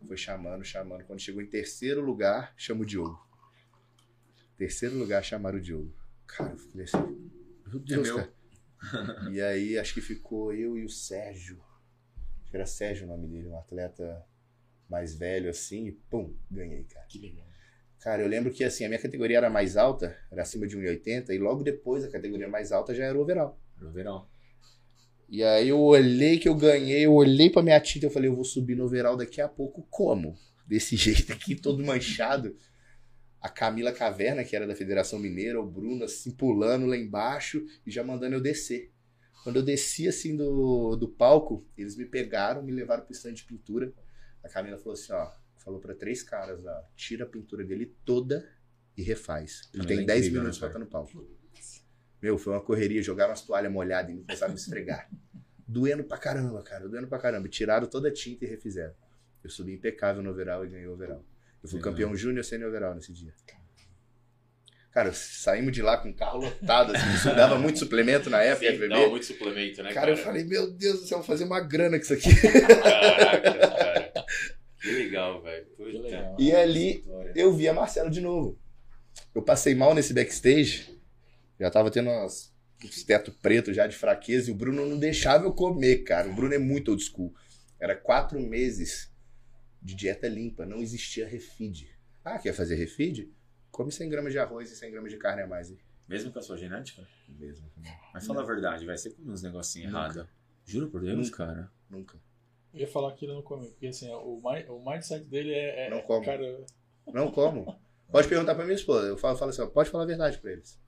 Foi 0.06 0.16
chamando, 0.16 0.64
chamando. 0.64 1.04
Quando 1.04 1.20
chegou 1.20 1.42
em 1.42 1.46
terceiro 1.46 2.00
lugar, 2.00 2.54
chama 2.56 2.80
o 2.80 2.86
Diogo. 2.86 3.22
Terceiro 4.56 4.96
lugar, 4.96 5.22
chamaram 5.22 5.58
o 5.58 5.60
Diogo. 5.60 5.94
Cara, 6.26 6.52
eu 6.52 6.58
falei 6.58 6.84
assim, 6.84 7.30
meu 7.66 7.80
Deus, 7.80 8.08
meu. 8.08 8.16
cara. 8.16 9.30
E 9.30 9.42
aí 9.42 9.78
acho 9.78 9.92
que 9.92 10.00
ficou 10.00 10.54
eu 10.54 10.78
e 10.78 10.84
o 10.86 10.88
Sérgio. 10.88 11.62
Acho 12.40 12.50
que 12.50 12.56
era 12.56 12.64
Sérgio 12.64 13.04
o 13.04 13.08
nome 13.08 13.28
dele, 13.28 13.48
um 13.48 13.58
atleta 13.58 14.24
mais 14.88 15.14
velho 15.14 15.50
assim, 15.50 15.86
e 15.86 15.92
pum, 15.92 16.34
ganhei, 16.50 16.84
cara. 16.84 17.06
Que 17.06 17.18
legal. 17.18 17.46
Cara, 18.00 18.22
eu 18.22 18.28
lembro 18.28 18.50
que 18.50 18.64
assim, 18.64 18.84
a 18.84 18.88
minha 18.88 19.00
categoria 19.00 19.36
era 19.36 19.50
mais 19.50 19.76
alta, 19.76 20.16
era 20.30 20.42
acima 20.42 20.66
de 20.66 20.76
1,80, 20.76 21.30
e 21.30 21.38
logo 21.38 21.62
depois 21.62 22.02
a 22.02 22.10
categoria 22.10 22.48
mais 22.48 22.72
alta 22.72 22.94
já 22.94 23.04
era 23.04 23.16
o 23.16 23.20
overall. 23.20 23.60
No 23.78 23.92
verão. 23.92 24.26
E 25.28 25.44
aí 25.44 25.68
eu 25.68 25.78
olhei 25.78 26.38
que 26.38 26.48
eu 26.48 26.54
ganhei, 26.54 27.04
eu 27.04 27.12
olhei 27.12 27.50
pra 27.50 27.62
minha 27.62 27.78
tinta 27.78 28.06
e 28.06 28.08
eu 28.08 28.10
falei, 28.10 28.28
eu 28.30 28.34
vou 28.34 28.44
subir 28.44 28.74
no 28.74 28.84
overall 28.84 29.16
daqui 29.16 29.40
a 29.40 29.48
pouco, 29.48 29.86
como? 29.90 30.34
Desse 30.66 30.96
jeito 30.98 31.32
aqui, 31.32 31.54
todo 31.54 31.84
manchado. 31.84 32.56
A 33.40 33.48
Camila 33.48 33.92
Caverna, 33.92 34.44
que 34.44 34.56
era 34.56 34.66
da 34.66 34.74
Federação 34.74 35.18
Mineira, 35.18 35.60
o 35.60 35.66
Bruno, 35.66 36.04
assim, 36.04 36.30
pulando 36.30 36.86
lá 36.86 36.96
embaixo 36.96 37.64
e 37.86 37.90
já 37.90 38.02
mandando 38.02 38.34
eu 38.34 38.40
descer. 38.40 38.90
Quando 39.44 39.56
eu 39.56 39.62
desci, 39.62 40.08
assim, 40.08 40.36
do, 40.36 40.96
do 40.96 41.08
palco, 41.08 41.66
eles 41.76 41.96
me 41.96 42.04
pegaram, 42.06 42.62
me 42.62 42.72
levaram 42.72 43.04
pro 43.04 43.12
stand 43.12 43.34
de 43.34 43.44
pintura. 43.44 43.92
A 44.42 44.48
Camila 44.48 44.78
falou 44.78 44.92
assim, 44.92 45.12
ó, 45.12 45.30
falou 45.62 45.78
pra 45.80 45.94
três 45.94 46.22
caras, 46.22 46.64
ó, 46.64 46.82
tira 46.96 47.24
a 47.24 47.28
pintura 47.28 47.64
dele 47.64 47.94
toda 48.04 48.48
e 48.96 49.02
refaz. 49.02 49.70
Ele 49.72 49.86
tem 49.86 50.00
é 50.00 50.04
10 50.04 50.18
incrível, 50.18 50.40
minutos 50.40 50.58
né, 50.58 50.60
pra 50.60 50.68
estar 50.68 50.78
no 50.78 50.86
palco. 50.86 51.26
Meu, 52.20 52.36
foi 52.36 52.52
uma 52.52 52.60
correria, 52.60 53.02
jogaram 53.02 53.30
umas 53.30 53.42
toalhas 53.42 53.72
molhadas 53.72 54.14
começaram 54.14 54.52
a 54.52 54.54
me 54.54 54.60
esfregar. 54.60 55.10
Doendo 55.66 56.04
pra 56.04 56.18
caramba, 56.18 56.62
cara, 56.62 56.88
doendo 56.88 57.06
pra 57.06 57.18
caramba. 57.18 57.48
Tiraram 57.48 57.86
toda 57.86 58.08
a 58.08 58.12
tinta 58.12 58.44
e 58.44 58.48
refizeram. 58.48 58.92
Eu 59.42 59.48
subi 59.48 59.72
impecável 59.72 60.22
no 60.22 60.30
overall 60.30 60.64
e 60.64 60.68
ganhei 60.68 60.86
o 60.86 60.92
overall. 60.92 61.24
Eu 61.62 61.68
fui 61.68 61.78
Legal. 61.78 61.92
campeão 61.92 62.16
júnior 62.16 62.44
sem 62.44 62.62
overall 62.64 62.94
nesse 62.94 63.12
dia. 63.12 63.32
Cara, 64.92 65.12
saímos 65.12 65.72
de 65.72 65.80
lá 65.82 65.96
com 65.98 66.10
o 66.10 66.14
carro 66.14 66.40
lotado, 66.40 66.94
assim, 66.94 67.14
isso 67.14 67.26
dava 67.36 67.56
muito 67.56 67.78
suplemento 67.78 68.28
na 68.28 68.42
época, 68.42 68.72
Sim, 68.72 68.88
dá 68.88 69.08
muito 69.08 69.24
suplemento, 69.24 69.82
né, 69.84 69.92
Cara, 69.92 70.08
cara? 70.08 70.10
eu 70.10 70.16
falei, 70.16 70.42
meu 70.44 70.68
Deus 70.72 71.02
do 71.02 71.06
céu, 71.06 71.18
vou 71.18 71.26
fazer 71.26 71.44
uma 71.44 71.60
grana 71.60 71.96
com 71.96 72.02
isso 72.02 72.12
aqui. 72.14 72.28
Caraca, 72.34 73.52
cara. 73.52 73.89
Que 74.80 74.90
legal, 74.92 75.42
velho. 75.42 75.66
Puta. 75.76 75.90
Que 75.90 75.98
legal. 75.98 76.36
E 76.38 76.52
ali 76.54 77.04
eu 77.34 77.52
vi 77.52 77.68
a 77.68 77.72
Marcela 77.74 78.10
de 78.10 78.20
novo. 78.20 78.58
Eu 79.34 79.42
passei 79.42 79.74
mal 79.74 79.94
nesse 79.94 80.14
backstage, 80.14 80.98
já 81.58 81.70
tava 81.70 81.90
tendo 81.90 82.08
umas, 82.10 82.54
uns 82.84 83.02
teto 83.04 83.32
preto 83.42 83.72
já 83.74 83.86
de 83.86 83.96
fraqueza, 83.96 84.48
e 84.50 84.52
o 84.52 84.56
Bruno 84.56 84.86
não 84.86 84.98
deixava 84.98 85.44
eu 85.44 85.52
comer, 85.52 85.98
cara. 86.04 86.28
O 86.28 86.34
Bruno 86.34 86.54
é 86.54 86.58
muito 86.58 86.90
old 86.90 87.02
school. 87.02 87.34
Era 87.78 87.94
quatro 87.96 88.40
meses 88.40 89.12
de 89.82 89.94
dieta 89.94 90.28
limpa, 90.28 90.64
não 90.64 90.78
existia 90.78 91.26
refeed. 91.26 91.88
Ah, 92.24 92.38
quer 92.38 92.52
fazer 92.52 92.74
refeed? 92.76 93.30
Come 93.70 93.90
100 93.92 94.08
gramas 94.08 94.32
de 94.32 94.38
arroz 94.38 94.70
e 94.70 94.76
100 94.76 94.90
gramas 94.90 95.10
de 95.12 95.18
carne 95.18 95.42
a 95.42 95.46
mais. 95.46 95.70
hein? 95.70 95.78
Mesmo 96.08 96.32
com 96.32 96.38
a 96.38 96.42
sua 96.42 96.56
genética? 96.56 97.06
Mesmo. 97.28 97.70
Mas 98.12 98.26
fala 98.26 98.42
a 98.42 98.46
verdade, 98.46 98.84
vai 98.84 98.96
ser 98.98 99.10
com 99.10 99.22
uns 99.30 99.42
negocinhos 99.42 99.90
errados. 99.90 100.26
Juro 100.64 100.88
por 100.90 101.00
Deus, 101.02 101.16
Nunca. 101.30 101.36
cara. 101.46 101.70
Nunca. 101.88 102.18
Eu 102.72 102.80
ia 102.80 102.86
falar 102.86 103.12
que 103.14 103.24
ele 103.24 103.32
não 103.32 103.42
come, 103.42 103.68
porque 103.68 103.88
assim, 103.88 104.08
o, 104.10 104.38
o 104.38 104.84
mindset 104.90 105.24
dele 105.24 105.52
é. 105.52 105.86
é 105.86 105.90
Não 105.90 106.02
come. 106.02 106.24
Cara, 106.24 106.64
Não 107.12 107.30
como. 107.30 107.78
Pode 108.10 108.28
perguntar 108.28 108.54
pra 108.54 108.64
minha 108.64 108.74
esposa. 108.74 109.06
Eu 109.06 109.16
falo, 109.16 109.36
falo 109.36 109.50
assim, 109.50 109.66
pode 109.68 109.90
falar 109.90 110.04
a 110.04 110.06
verdade 110.06 110.38
pra 110.38 110.52
eles. 110.52 110.78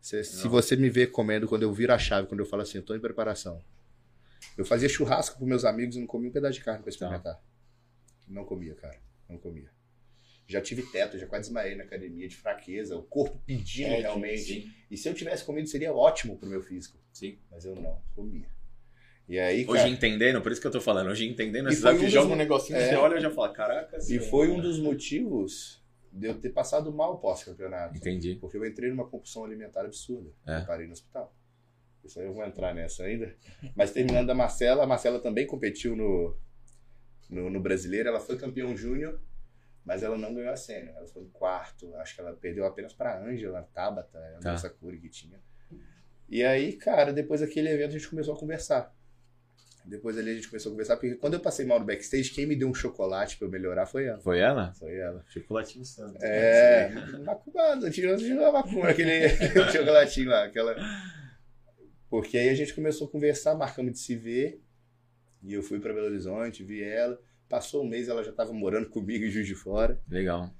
Se, 0.00 0.22
se 0.22 0.48
você 0.48 0.76
me 0.76 0.90
vê 0.90 1.06
comendo 1.06 1.48
quando 1.48 1.62
eu 1.62 1.72
viro 1.72 1.92
a 1.92 1.98
chave, 1.98 2.28
quando 2.28 2.40
eu 2.40 2.46
falo 2.46 2.62
assim, 2.62 2.78
eu 2.78 2.84
tô 2.84 2.94
em 2.94 3.00
preparação. 3.00 3.62
Eu 4.56 4.64
fazia 4.64 4.88
churrasco 4.88 5.38
com 5.38 5.46
meus 5.46 5.64
amigos 5.64 5.96
e 5.96 6.00
não 6.00 6.06
comia 6.06 6.28
um 6.28 6.32
pedaço 6.32 6.58
de 6.58 6.64
carne 6.64 6.82
pra 6.82 6.90
experimentar. 6.90 7.42
Não 8.28 8.44
comia, 8.44 8.74
cara. 8.74 9.00
Não 9.28 9.38
comia. 9.38 9.70
Já 10.46 10.60
tive 10.60 10.82
teto, 10.82 11.18
já 11.18 11.26
quase 11.26 11.44
desmaiei 11.44 11.74
na 11.74 11.84
academia 11.84 12.28
de 12.28 12.36
fraqueza, 12.36 12.96
o 12.96 13.02
corpo 13.02 13.40
pedindo 13.46 13.94
É, 13.94 14.00
realmente. 14.00 14.42
Sim, 14.42 14.74
E 14.90 14.96
se 14.96 15.08
eu 15.08 15.14
tivesse 15.14 15.42
comido, 15.42 15.68
seria 15.68 15.94
ótimo 15.94 16.36
pro 16.36 16.48
meu 16.48 16.60
físico. 16.60 16.98
sim. 17.12 17.38
Mas 17.50 17.64
eu 17.64 17.74
não 17.74 18.02
comia. 18.14 18.53
E 19.26 19.38
aí, 19.38 19.64
Hoje 19.66 19.82
cara, 19.82 19.88
entendendo, 19.88 20.42
por 20.42 20.52
isso 20.52 20.60
que 20.60 20.66
eu 20.66 20.70
tô 20.70 20.80
falando, 20.80 21.08
hoje 21.10 21.26
entendendo, 21.26 21.68
esses 21.70 21.82
um 21.82 21.98
que 21.98 22.08
joga 22.08 22.32
um 22.34 22.36
negocinho, 22.36 22.78
é. 22.78 22.88
você 22.90 22.94
olha 22.94 23.16
e 23.16 23.20
já 23.20 23.30
fala, 23.30 23.50
caraca, 23.52 23.98
e 24.06 24.18
foi 24.18 24.50
um 24.50 24.60
dos 24.60 24.78
motivos 24.78 25.82
de 26.12 26.28
eu 26.28 26.38
ter 26.38 26.50
passado 26.50 26.92
mal 26.92 27.18
pós-campeonato. 27.18 27.96
Entendi. 27.96 28.36
Porque 28.40 28.56
eu 28.56 28.64
entrei 28.64 28.90
numa 28.90 29.04
compulsão 29.04 29.44
alimentar 29.44 29.80
absurda. 29.80 30.30
É. 30.46 30.60
Eu 30.60 30.66
parei 30.66 30.86
no 30.86 30.92
hospital. 30.92 31.34
Isso 32.04 32.20
aí 32.20 32.26
eu 32.26 32.34
vou 32.34 32.44
entrar 32.44 32.74
nessa 32.74 33.04
ainda. 33.04 33.34
Mas 33.74 33.90
terminando 33.90 34.26
da 34.26 34.34
Marcela, 34.34 34.84
a 34.84 34.86
Marcela 34.86 35.18
também 35.18 35.46
competiu 35.46 35.96
no, 35.96 36.38
no, 37.28 37.50
no 37.50 37.60
brasileiro. 37.60 38.10
Ela 38.10 38.20
foi 38.20 38.36
campeão 38.36 38.76
júnior, 38.76 39.20
mas 39.84 40.02
ela 40.02 40.16
não 40.16 40.32
ganhou 40.32 40.52
a 40.52 40.56
sênior. 40.56 40.94
Ela 40.96 41.06
foi 41.08 41.22
em 41.22 41.30
quarto. 41.30 41.94
Acho 41.96 42.14
que 42.14 42.20
ela 42.20 42.32
perdeu 42.34 42.64
apenas 42.64 42.92
para 42.92 43.20
Ângela, 43.20 43.68
Tabata, 43.72 44.18
a 44.18 44.40
Tá. 44.40 44.52
nossa 44.52 44.70
cura 44.70 44.96
que 44.96 45.08
tinha. 45.08 45.40
E 46.28 46.44
aí, 46.44 46.74
cara, 46.74 47.12
depois 47.12 47.40
daquele 47.40 47.70
evento 47.70 47.90
a 47.90 47.98
gente 47.98 48.08
começou 48.08 48.34
a 48.34 48.38
conversar. 48.38 48.94
Depois 49.84 50.16
ali 50.16 50.30
a 50.30 50.34
gente 50.34 50.48
começou 50.48 50.70
a 50.70 50.72
conversar, 50.72 50.96
porque 50.96 51.14
quando 51.16 51.34
eu 51.34 51.40
passei 51.40 51.66
mal 51.66 51.78
no 51.78 51.84
backstage, 51.84 52.30
quem 52.30 52.46
me 52.46 52.56
deu 52.56 52.68
um 52.68 52.74
chocolate 52.74 53.36
pra 53.36 53.46
eu 53.46 53.50
melhorar 53.50 53.84
foi 53.84 54.06
ela. 54.06 54.18
Foi 54.20 54.38
ela? 54.38 54.72
Foi 54.72 54.96
ela. 54.96 55.22
Chocolatinho 55.28 55.84
santo. 55.84 56.16
É, 56.22 56.90
macumba, 57.22 57.90
tirou 57.90 58.16
de 58.16 58.32
macumba, 58.32 58.88
aquele 58.88 59.28
chocolatinho 59.70 60.30
lá, 60.30 60.44
aquela. 60.44 60.74
Porque 62.08 62.38
aí 62.38 62.48
a 62.48 62.54
gente 62.54 62.72
começou 62.74 63.06
a 63.06 63.10
conversar, 63.10 63.54
marcamos 63.54 63.92
de 63.92 63.98
se 63.98 64.16
ver, 64.16 64.62
e 65.42 65.52
eu 65.52 65.62
fui 65.62 65.78
pra 65.78 65.92
Belo 65.92 66.06
Horizonte, 66.06 66.64
vi 66.64 66.82
ela, 66.82 67.20
passou 67.48 67.84
um 67.84 67.88
mês, 67.88 68.08
ela 68.08 68.24
já 68.24 68.32
tava 68.32 68.52
morando 68.54 68.88
comigo 68.88 69.24
em 69.24 69.30
Juiz 69.30 69.46
de 69.46 69.54
Fora, 69.54 70.00
Legal. 70.08 70.50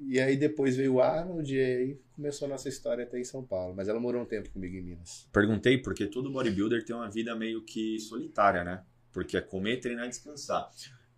E 0.00 0.18
aí 0.18 0.36
depois 0.36 0.76
veio 0.76 0.94
o 0.94 1.00
Arnold, 1.00 1.54
e 1.54 1.60
aí 1.60 2.00
começou 2.14 2.46
a 2.46 2.48
nossa 2.50 2.68
história 2.68 3.04
até 3.04 3.18
em 3.18 3.24
São 3.24 3.44
Paulo, 3.44 3.74
mas 3.74 3.88
ela 3.88 4.00
morou 4.00 4.22
um 4.22 4.26
tempo 4.26 4.50
comigo 4.50 4.76
em 4.76 4.82
Minas. 4.82 5.28
Perguntei 5.32 5.78
porque 5.78 6.06
todo 6.06 6.30
bodybuilder 6.30 6.84
tem 6.84 6.94
uma 6.96 7.10
vida 7.10 7.34
meio 7.34 7.62
que 7.62 7.98
solitária, 8.00 8.64
né? 8.64 8.82
Porque 9.12 9.36
é 9.36 9.40
comer, 9.40 9.78
treinar 9.78 10.06
e 10.06 10.08
descansar. 10.08 10.70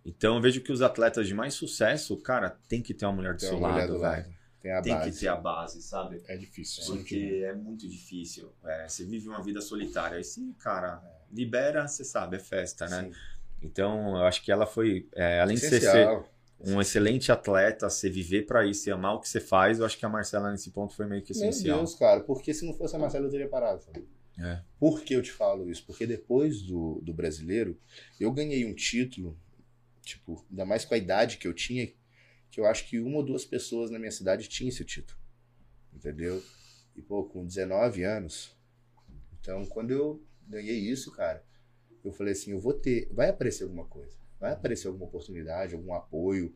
Então 0.05 0.37
eu 0.37 0.41
vejo 0.43 0.61
que 0.61 0.73
os 0.73 0.83
atletas 0.83 1.29
de 1.29 1.35
mais 1.35 1.55
sucesso, 1.55 2.17
cara, 2.17 2.51
tem 2.69 2.83
que 2.83 2.93
ter 2.93 3.07
uma 3.07 3.13
mulher 3.13 3.35
do 3.35 3.41
Tem 3.41 3.49
seu 3.49 3.59
lado, 3.61 3.93
do 3.95 4.01
velho. 4.01 4.25
tem 4.61 4.83
Tem 4.83 4.95
base. 4.95 5.11
que 5.13 5.19
ter 5.21 5.29
a 5.29 5.37
base, 5.37 5.83
sabe? 5.83 6.23
é 6.27 6.37
difícil. 6.37 6.85
Porque 6.87 7.43
é 7.45 7.55
muito 7.55 7.89
difícil. 7.89 8.53
É, 8.65 8.89
você 8.89 9.05
vive 9.05 9.29
uma 9.29 9.43
vida 9.43 9.61
solitária. 9.61 10.17
Aí 10.17 10.25
se, 10.25 10.55
cara, 10.59 11.03
libera, 11.31 11.87
você 11.87 12.05
sabe, 12.05 12.37
é 12.37 12.41
festa, 12.41 12.89
né? 12.89 13.05
Sim. 13.05 13.13
Então, 13.63 14.17
eu 14.17 14.25
acho 14.25 14.43
que 14.43 14.51
ela 14.51 14.67
foi, 14.67 15.09
é, 15.15 15.41
além 15.41 15.55
de 15.55 15.61
ser, 15.61 15.77
Essencial. 15.77 16.29
Um 16.65 16.81
excelente 16.81 17.33
atleta, 17.33 17.91
você 17.91 18.09
viver 18.09 18.47
pra 18.47 18.67
isso 18.67 18.89
e 18.89 18.93
amar 18.93 19.15
o 19.15 19.21
que 19.21 19.29
você 19.29 19.41
faz, 19.41 19.79
eu 19.79 19.87
acho 19.87 19.99
que 19.99 20.07
a 20.07 20.09
Marcela 20.09 20.51
nesse 20.51 20.71
ponto 20.71 20.95
foi 20.95 21.07
meio 21.07 21.23
que 21.23 21.37
Meu 21.37 21.49
essencial. 21.49 21.79
Deus, 21.79 21.95
cara, 21.95 22.21
porque 22.21 22.55
se 22.55 22.65
não 22.65 22.75
fosse 22.75 22.95
a 22.95 22.99
Marcela 22.99 23.27
eu 23.27 23.31
teria 23.31 23.49
parado. 23.49 23.85
É. 24.39 24.63
Por 24.79 25.03
que 25.03 25.15
eu 25.15 25.23
te 25.23 25.33
falo 25.33 25.69
isso? 25.69 25.85
Porque 25.85 26.07
depois 26.07 26.63
do, 26.63 27.01
do 27.03 27.13
brasileiro, 27.13 27.79
eu 28.19 28.33
ganhei 28.33 28.65
um 28.65 28.75
título, 28.75 29.39
tipo, 30.03 30.45
ainda 30.51 30.65
mais 30.65 30.85
com 30.85 30.95
a 30.95 30.99
idade 30.99 31.37
que 31.37 31.47
eu 31.47 31.53
tinha, 31.53 31.93
que 32.51 32.61
eu 32.61 32.67
acho 32.67 32.89
que 32.89 33.01
uma 33.01 33.19
ou 33.19 33.25
duas 33.25 33.45
pessoas 33.45 33.91
na 33.91 33.99
minha 33.99 34.11
cidade 34.11 34.49
tinham 34.49 34.69
esse 34.69 34.85
título. 34.85 35.19
Entendeu? 35.93 36.43
E, 36.97 37.03
pô, 37.03 37.25
com 37.25 37.45
19 37.45 38.05
anos. 38.05 38.57
Então, 39.41 39.65
quando 39.67 39.91
eu 39.91 40.23
ganhei 40.47 40.79
isso, 40.79 41.11
cara, 41.13 41.45
eu 42.05 42.13
falei 42.13 42.33
assim: 42.33 42.53
eu 42.53 42.61
vou 42.61 42.75
ter. 42.75 43.09
Vai 43.13 43.29
aparecer 43.29 43.65
alguma 43.65 43.85
coisa. 43.85 44.22
Vai 44.43 44.55
aparecer 44.55 44.89
alguma 44.89 45.07
oportunidade, 45.07 45.77
algum 45.77 45.95
apoio. 45.95 46.53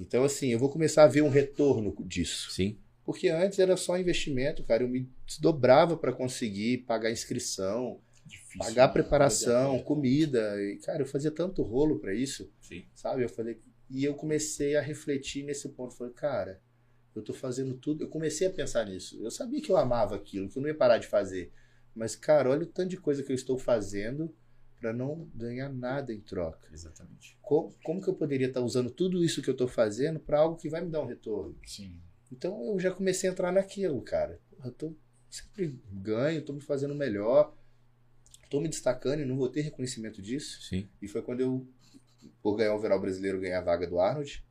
Então, 0.00 0.24
assim, 0.24 0.48
eu 0.48 0.58
vou 0.58 0.70
começar 0.70 1.04
a 1.04 1.08
ver 1.08 1.20
um 1.20 1.28
retorno 1.28 1.94
disso. 2.06 2.50
Sim. 2.50 2.78
Porque 3.04 3.28
antes 3.28 3.58
era 3.58 3.76
só 3.76 3.98
investimento, 3.98 4.64
cara. 4.64 4.82
Eu 4.82 4.88
me 4.88 5.06
desdobrava 5.26 5.94
para 5.94 6.10
conseguir 6.10 6.78
pagar 6.86 7.10
inscrição, 7.10 8.00
Difícil. 8.24 8.58
pagar 8.58 8.86
né? 8.86 8.92
preparação, 8.94 9.78
comida. 9.80 10.56
E, 10.62 10.76
cara, 10.78 11.02
eu 11.02 11.06
fazia 11.06 11.30
tanto 11.30 11.62
rolo 11.62 11.98
para 11.98 12.14
isso, 12.14 12.50
Sim. 12.62 12.86
sabe? 12.94 13.22
Eu 13.22 13.28
falei. 13.28 13.60
E 13.90 14.02
eu 14.02 14.14
comecei 14.14 14.74
a 14.74 14.80
refletir 14.80 15.44
nesse 15.44 15.68
ponto. 15.68 15.94
Falei, 15.94 16.14
cara, 16.14 16.62
eu 17.14 17.20
tô 17.20 17.34
fazendo 17.34 17.74
tudo. 17.74 18.04
Eu 18.04 18.08
comecei 18.08 18.46
a 18.46 18.50
pensar 18.50 18.86
nisso. 18.86 19.22
Eu 19.22 19.30
sabia 19.30 19.60
que 19.60 19.70
eu 19.70 19.76
amava 19.76 20.16
aquilo, 20.16 20.48
que 20.48 20.56
eu 20.56 20.62
não 20.62 20.68
ia 20.70 20.74
parar 20.74 20.96
de 20.96 21.06
fazer. 21.06 21.52
Mas, 21.94 22.16
cara, 22.16 22.48
olha 22.48 22.62
o 22.62 22.66
tanto 22.66 22.88
de 22.88 22.96
coisa 22.96 23.22
que 23.22 23.30
eu 23.30 23.36
estou 23.36 23.58
fazendo 23.58 24.34
para 24.78 24.92
não 24.92 25.28
ganhar 25.34 25.68
nada 25.68 26.12
em 26.12 26.20
troca. 26.20 26.68
Exatamente. 26.72 27.36
Como, 27.42 27.74
como 27.82 28.00
que 28.00 28.08
eu 28.08 28.14
poderia 28.14 28.46
estar 28.46 28.60
usando 28.60 28.90
tudo 28.90 29.24
isso 29.24 29.42
que 29.42 29.50
eu 29.50 29.52
estou 29.52 29.68
fazendo 29.68 30.20
para 30.20 30.38
algo 30.38 30.56
que 30.56 30.68
vai 30.68 30.80
me 30.80 30.90
dar 30.90 31.02
um 31.02 31.06
retorno? 31.06 31.56
Sim. 31.66 32.00
Então 32.30 32.72
eu 32.72 32.78
já 32.78 32.90
comecei 32.90 33.28
a 33.28 33.32
entrar 33.32 33.52
naquilo, 33.52 34.00
cara. 34.02 34.40
Porra, 34.50 34.68
Eu 34.68 34.72
tô 34.72 34.94
sempre 35.28 35.78
ganho, 35.92 36.44
tô 36.44 36.52
me 36.52 36.60
fazendo 36.60 36.94
melhor, 36.94 37.54
tô 38.48 38.60
me 38.60 38.68
destacando 38.68 39.20
e 39.20 39.24
não 39.24 39.36
vou 39.36 39.48
ter 39.48 39.62
reconhecimento 39.62 40.22
disso. 40.22 40.62
Sim. 40.62 40.88
E 41.02 41.08
foi 41.08 41.22
quando 41.22 41.40
eu, 41.40 41.66
por 42.42 42.56
ganhar 42.56 42.72
o 42.72 42.76
overall 42.76 43.00
brasileiro, 43.00 43.40
ganhei 43.40 43.56
a 43.56 43.60
vaga 43.60 43.86
do 43.86 43.98
Arnold. 43.98 44.44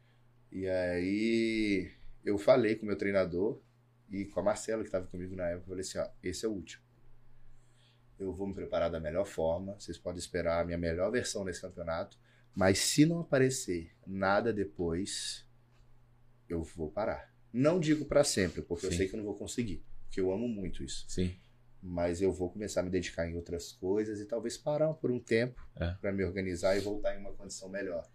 E 0.51 0.67
aí 0.67 1.91
eu 2.23 2.37
falei 2.37 2.75
com 2.75 2.83
o 2.83 2.87
meu 2.87 2.97
treinador 2.97 3.61
e 4.09 4.25
com 4.25 4.39
a 4.39 4.43
Marcela, 4.43 4.81
que 4.81 4.87
estava 4.87 5.07
comigo 5.07 5.35
na 5.35 5.47
época, 5.49 5.63
eu 5.63 5.69
falei 5.69 5.81
assim, 5.81 5.97
ó, 5.99 6.07
esse 6.23 6.45
é 6.45 6.49
o 6.49 6.51
último. 6.51 6.83
Eu 8.19 8.33
vou 8.33 8.47
me 8.47 8.53
preparar 8.53 8.89
da 8.89 8.99
melhor 8.99 9.25
forma, 9.25 9.73
vocês 9.79 9.97
podem 9.97 10.19
esperar 10.19 10.61
a 10.61 10.65
minha 10.65 10.77
melhor 10.77 11.11
versão 11.11 11.43
nesse 11.43 11.61
campeonato, 11.61 12.17
mas 12.55 12.79
se 12.79 13.05
não 13.05 13.19
aparecer 13.19 13.91
nada 14.05 14.51
depois, 14.51 15.45
eu 16.49 16.63
vou 16.63 16.89
parar. 16.89 17.31
Não 17.53 17.79
digo 17.79 18.05
para 18.05 18.23
sempre, 18.23 18.61
porque 18.61 18.85
eu 18.87 18.91
Sim. 18.91 18.97
sei 18.97 19.07
que 19.07 19.13
eu 19.15 19.17
não 19.17 19.25
vou 19.25 19.35
conseguir, 19.37 19.83
porque 20.05 20.19
eu 20.19 20.31
amo 20.31 20.47
muito 20.47 20.83
isso 20.83 21.05
Sim. 21.07 21.35
mas 21.81 22.21
eu 22.21 22.31
vou 22.33 22.49
começar 22.49 22.81
a 22.81 22.83
me 22.83 22.89
dedicar 22.89 23.27
em 23.29 23.35
outras 23.35 23.71
coisas 23.71 24.19
e 24.19 24.25
talvez 24.25 24.57
parar 24.57 24.93
por 24.95 25.11
um 25.11 25.19
tempo 25.19 25.61
É. 25.75 25.91
para 26.01 26.11
me 26.11 26.23
organizar 26.23 26.75
e 26.75 26.79
voltar 26.79 27.15
em 27.15 27.19
uma 27.19 27.33
condição 27.33 27.69
melhor. 27.69 28.07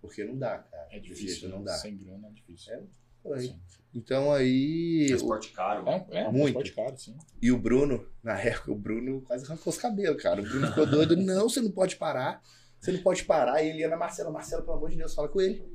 Porque 0.00 0.24
não 0.24 0.36
dá, 0.38 0.58
cara. 0.58 0.88
É 0.90 0.98
difícil, 0.98 1.28
jeito 1.28 1.48
não 1.48 1.58
né? 1.60 1.64
dá. 1.66 1.74
Sem 1.78 1.96
grana 1.96 2.28
é 2.28 2.30
difícil. 2.30 2.72
É. 2.74 2.82
Foi. 3.24 3.54
Então 3.94 4.30
aí. 4.30 5.08
É 5.10 5.14
esporte 5.14 5.50
caro. 5.52 5.88
É, 5.88 6.24
é 6.24 6.28
um 6.28 6.32
Muito. 6.32 6.48
esporte 6.48 6.72
caro, 6.72 6.96
sim. 6.96 7.16
E 7.40 7.50
o 7.50 7.58
Bruno, 7.58 8.06
na 8.22 8.38
época, 8.38 8.70
o 8.70 8.76
Bruno 8.76 9.22
quase 9.22 9.46
arrancou 9.46 9.72
os 9.72 9.78
cabelos, 9.78 10.22
cara. 10.22 10.40
O 10.40 10.44
Bruno 10.44 10.66
ficou 10.68 10.86
doido. 10.86 11.16
Não, 11.18 11.48
você 11.48 11.60
não 11.60 11.70
pode 11.70 11.96
parar. 11.96 12.42
Você 12.78 12.92
não 12.92 13.00
pode 13.00 13.24
parar. 13.24 13.62
E 13.62 13.70
ele 13.70 13.78
ia 13.78 13.88
na 13.88 13.96
Marcela. 13.96 14.30
Marcela, 14.30 14.62
pelo 14.62 14.76
amor 14.76 14.90
de 14.90 14.98
Deus, 14.98 15.14
fala 15.14 15.28
com 15.28 15.40
ele. 15.40 15.66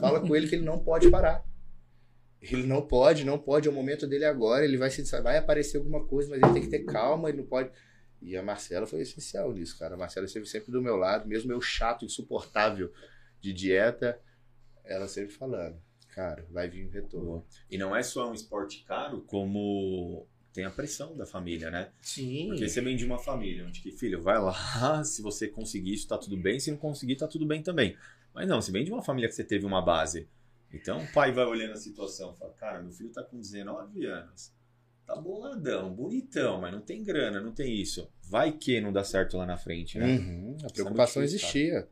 Fala 0.00 0.20
com 0.20 0.34
ele 0.34 0.48
que 0.48 0.56
ele 0.56 0.64
não 0.64 0.80
pode 0.80 1.08
parar. 1.08 1.44
Ele 2.42 2.66
não 2.66 2.82
pode, 2.82 3.24
não 3.24 3.38
pode. 3.38 3.68
É 3.68 3.70
o 3.70 3.74
momento 3.74 4.08
dele 4.08 4.24
agora. 4.24 4.64
Ele 4.64 4.76
vai 4.76 4.90
se 4.90 5.02
vai 5.22 5.38
aparecer 5.38 5.76
alguma 5.76 6.04
coisa, 6.04 6.30
mas 6.30 6.42
ele 6.42 6.52
tem 6.52 6.62
que 6.62 6.68
ter 6.68 6.84
calma. 6.84 7.28
Ele 7.28 7.38
não 7.38 7.46
pode. 7.46 7.70
E 8.20 8.36
a 8.36 8.42
Marcela 8.42 8.86
foi 8.86 9.02
essencial 9.02 9.52
nisso, 9.52 9.78
cara. 9.78 9.94
A 9.94 9.98
Marcela 9.98 10.26
esteve 10.26 10.46
sempre 10.46 10.72
do 10.72 10.82
meu 10.82 10.96
lado, 10.96 11.28
mesmo 11.28 11.52
eu 11.52 11.60
chato, 11.60 12.04
insuportável 12.04 12.92
de 13.40 13.52
dieta, 13.52 14.20
ela 14.84 15.06
sempre 15.06 15.32
falando, 15.32 15.80
cara, 16.14 16.46
vai 16.50 16.68
vir 16.68 16.86
um 16.86 16.90
retorno. 16.90 17.44
E 17.70 17.78
não 17.78 17.94
é 17.94 18.02
só 18.02 18.30
um 18.30 18.34
esporte 18.34 18.84
caro, 18.84 19.22
como 19.22 20.26
tem 20.52 20.64
a 20.64 20.70
pressão 20.70 21.16
da 21.16 21.24
família, 21.24 21.70
né? 21.70 21.90
Sim. 22.00 22.48
Porque 22.48 22.68
você 22.68 22.80
vem 22.80 22.96
de 22.96 23.04
uma 23.04 23.18
família 23.18 23.64
onde 23.64 23.80
que, 23.80 23.92
filho, 23.92 24.20
vai 24.20 24.38
lá, 24.40 25.02
se 25.04 25.22
você 25.22 25.46
conseguir 25.46 25.94
isso, 25.94 26.08
tá 26.08 26.18
tudo 26.18 26.36
bem, 26.36 26.58
se 26.58 26.70
não 26.70 26.78
conseguir, 26.78 27.16
tá 27.16 27.28
tudo 27.28 27.46
bem 27.46 27.62
também. 27.62 27.96
Mas 28.34 28.48
não, 28.48 28.60
você 28.60 28.72
vem 28.72 28.84
de 28.84 28.90
uma 28.90 29.02
família 29.02 29.28
que 29.28 29.34
você 29.34 29.44
teve 29.44 29.64
uma 29.64 29.80
base. 29.80 30.28
Então 30.72 31.02
o 31.02 31.12
pai 31.12 31.32
vai 31.32 31.44
olhando 31.44 31.72
a 31.72 31.76
situação 31.76 32.32
e 32.34 32.38
fala, 32.38 32.52
cara, 32.54 32.82
meu 32.82 32.92
filho 32.92 33.10
tá 33.10 33.22
com 33.22 33.38
19 33.38 34.04
anos, 34.06 34.52
tá 35.06 35.16
boladão, 35.16 35.94
bonitão, 35.94 36.60
mas 36.60 36.72
não 36.72 36.80
tem 36.80 37.02
grana, 37.02 37.40
não 37.40 37.52
tem 37.52 37.80
isso. 37.80 38.08
Vai 38.22 38.52
que 38.52 38.80
não 38.80 38.92
dá 38.92 39.02
certo 39.02 39.36
lá 39.38 39.46
na 39.46 39.56
frente, 39.56 39.98
né? 39.98 40.06
Uhum, 40.06 40.56
a 40.62 40.66
é 40.66 40.72
preocupação 40.72 41.22
existia. 41.22 41.88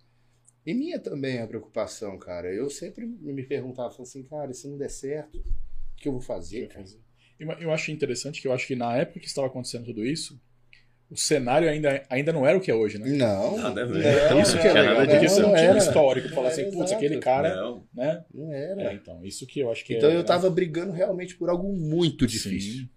E 0.66 0.74
minha 0.74 0.98
também 0.98 1.38
a 1.40 1.46
preocupação, 1.46 2.18
cara. 2.18 2.52
Eu 2.52 2.68
sempre 2.68 3.07
me 3.07 3.42
perguntava 3.44 3.88
falava 3.90 4.02
assim, 4.02 4.24
cara, 4.24 4.52
se 4.52 4.66
não 4.68 4.76
der 4.76 4.90
certo, 4.90 5.38
o 5.38 5.96
que 5.96 6.09
eu 6.09 6.12
vou 6.12 6.20
fazer? 6.20 6.66
cara? 6.68 6.85
Eu, 7.38 7.50
eu 7.52 7.70
acho 7.70 7.90
interessante 7.92 8.42
que 8.42 8.48
eu 8.48 8.52
acho 8.52 8.66
que 8.66 8.74
na 8.74 8.96
época 8.96 9.20
que 9.20 9.26
estava 9.26 9.46
acontecendo 9.46 9.85
tudo 9.85 10.05
isso, 10.05 10.40
o 11.09 11.16
cenário 11.16 11.68
ainda, 11.68 12.02
ainda 12.11 12.33
não 12.33 12.44
era 12.44 12.59
o 12.59 12.61
que 12.61 12.68
é 12.70 12.74
hoje, 12.74 12.98
né? 12.98 13.07
Não, 13.11 13.57
Nada 13.59 13.83
a 13.83 13.87
não, 13.87 13.92
ver. 13.94 14.31
não, 14.31 14.40
Isso 14.40 14.59
que 14.59 14.66
é 14.66 14.74
não, 14.74 14.83
nada 14.85 15.07
não. 15.07 15.07
Não, 15.07 15.22
não 15.22 15.29
tinha 15.29 15.46
um 15.46 15.57
era. 15.57 15.79
histórico 15.79 16.29
falar 16.31 16.48
assim, 16.48 16.68
putz, 16.70 16.90
aquele 16.90 17.18
cara, 17.20 17.55
Não, 17.55 17.87
né? 17.94 18.24
Não 18.35 18.52
É, 18.52 18.70
era. 18.72 18.94
então, 18.94 19.24
isso 19.24 19.46
que 19.46 19.61
eu 19.61 19.70
acho 19.70 19.85
que 19.85 19.94
Então 19.94 20.11
é, 20.11 20.16
eu 20.16 20.24
tava 20.24 20.50
brigando 20.50 20.90
realmente 20.92 21.37
por 21.37 21.48
algo 21.48 21.72
muito 21.72 22.29
Sim. 22.29 22.37
difícil. 22.37 22.88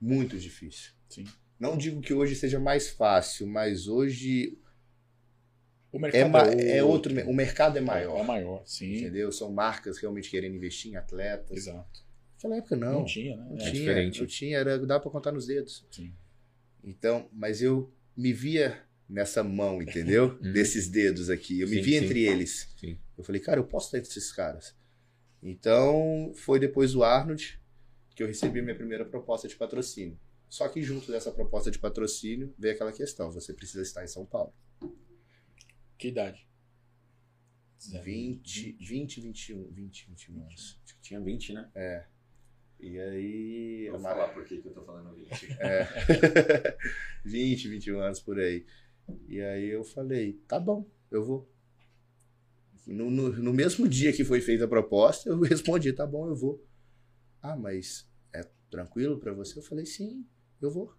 Muito 0.00 0.38
difícil. 0.38 0.92
Sim. 1.08 1.24
Não 1.60 1.76
digo 1.76 2.00
que 2.00 2.14
hoje 2.14 2.34
seja 2.34 2.58
mais 2.58 2.88
fácil, 2.90 3.46
mas 3.46 3.88
hoje 3.88 4.56
O 5.94 5.98
é, 5.98 6.00
mercado 6.00 6.30
ma- 6.32 6.42
é 6.60 6.82
outro, 6.82 7.12
o 7.30 7.32
mercado 7.32 7.78
é 7.78 7.80
maior. 7.80 8.18
É 8.18 8.22
maior, 8.24 8.62
sim. 8.66 8.96
Entendeu? 8.96 9.30
São 9.30 9.52
marcas 9.52 9.96
realmente 9.98 10.28
querendo 10.28 10.56
investir 10.56 10.90
em 10.92 10.96
atletas. 10.96 11.56
Exato. 11.56 12.04
Naquela 12.34 12.56
época 12.56 12.74
não. 12.76 12.92
Não, 12.94 13.04
tinha, 13.04 13.36
né? 13.36 13.46
Não 13.48 13.54
É, 13.54 13.58
tinha, 13.58 13.72
diferente. 13.72 14.20
não 14.20 14.26
tinha, 14.26 14.58
era, 14.58 14.78
dá 14.84 14.98
pra 14.98 15.10
contar 15.10 15.30
nos 15.30 15.46
dedos. 15.46 15.86
Sim. 15.90 16.12
Então, 16.82 17.28
mas 17.32 17.62
eu 17.62 17.92
me 18.16 18.32
via 18.32 18.82
nessa 19.08 19.44
mão, 19.44 19.80
entendeu? 19.80 20.36
Uhum. 20.42 20.52
Desses 20.52 20.88
dedos 20.88 21.30
aqui. 21.30 21.60
Eu 21.60 21.68
me 21.68 21.76
Sim, 21.76 21.82
via 21.82 21.98
sim. 22.00 22.04
entre 22.06 22.24
eles. 22.24 22.68
Sim. 22.76 22.98
Eu 23.16 23.22
falei, 23.22 23.40
cara, 23.40 23.60
eu 23.60 23.64
posso 23.64 23.86
estar 23.86 23.98
entre 23.98 24.10
esses 24.10 24.32
caras. 24.32 24.74
Então, 25.42 26.32
foi 26.34 26.58
depois 26.58 26.92
do 26.92 27.04
Arnold 27.04 27.60
que 28.16 28.22
eu 28.22 28.26
recebi 28.26 28.60
a 28.60 28.62
minha 28.62 28.74
primeira 28.76 29.04
proposta 29.04 29.46
de 29.46 29.54
patrocínio. 29.56 30.18
Só 30.48 30.68
que 30.68 30.82
junto 30.82 31.10
dessa 31.10 31.30
proposta 31.32 31.70
de 31.70 31.78
patrocínio 31.78 32.52
veio 32.58 32.74
aquela 32.74 32.92
questão: 32.92 33.30
você 33.30 33.52
precisa 33.52 33.82
estar 33.82 34.02
em 34.04 34.08
São 34.08 34.24
Paulo. 34.24 34.52
Que 36.04 36.08
idade? 36.08 36.46
20, 38.02 38.76
20, 38.78 39.20
21, 39.22 39.70
20, 39.72 40.06
21 40.10 40.42
anos. 40.42 40.78
acho 40.84 40.96
que 40.96 41.00
tinha 41.00 41.18
20, 41.18 41.54
né? 41.54 41.70
E 42.78 42.98
aí. 43.00 43.88
Vou 43.90 44.00
falar 44.00 44.28
por 44.28 44.44
que 44.44 44.60
que 44.60 44.68
eu 44.68 44.74
tô 44.74 44.84
falando 44.84 45.14
20. 45.14 45.52
É. 45.60 45.88
20, 47.24 47.68
21 47.70 48.00
anos 48.00 48.20
por 48.20 48.38
aí. 48.38 48.66
E 49.26 49.40
aí 49.40 49.64
eu 49.70 49.82
falei, 49.82 50.34
tá 50.46 50.60
bom, 50.60 50.86
eu 51.10 51.24
vou. 51.24 51.50
No, 52.86 53.10
no, 53.10 53.32
no 53.32 53.54
mesmo 53.54 53.88
dia 53.88 54.12
que 54.12 54.26
foi 54.26 54.42
feita 54.42 54.66
a 54.66 54.68
proposta, 54.68 55.30
eu 55.30 55.40
respondi, 55.40 55.90
tá 55.94 56.06
bom, 56.06 56.28
eu 56.28 56.36
vou. 56.36 56.62
Ah, 57.40 57.56
mas 57.56 58.06
é 58.30 58.42
tranquilo 58.70 59.18
pra 59.18 59.32
você? 59.32 59.58
Eu 59.58 59.62
falei, 59.62 59.86
sim, 59.86 60.28
eu 60.60 60.70
vou. 60.70 60.94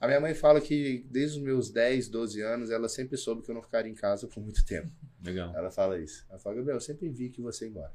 A 0.00 0.06
minha 0.06 0.18
mãe 0.18 0.34
fala 0.34 0.62
que 0.62 1.06
desde 1.10 1.36
os 1.36 1.44
meus 1.44 1.70
10, 1.70 2.08
12 2.08 2.40
anos, 2.40 2.70
ela 2.70 2.88
sempre 2.88 3.18
soube 3.18 3.42
que 3.42 3.50
eu 3.50 3.54
não 3.54 3.62
ficaria 3.62 3.92
em 3.92 3.94
casa 3.94 4.26
por 4.26 4.42
muito 4.42 4.64
tempo. 4.64 4.90
Legal. 5.22 5.54
Ela 5.54 5.70
fala 5.70 6.00
isso. 6.00 6.24
Ela 6.30 6.38
fala, 6.38 6.56
Gabriel, 6.56 6.78
eu 6.78 6.80
sempre 6.80 7.10
vi 7.10 7.28
que 7.28 7.42
você 7.42 7.66
ia 7.66 7.70
embora. 7.70 7.92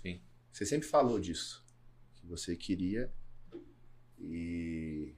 Sim. 0.00 0.22
Você 0.52 0.64
sempre 0.64 0.86
falou 0.86 1.18
disso. 1.18 1.66
Que 2.14 2.24
você 2.24 2.54
queria. 2.54 3.12
E. 4.16 5.12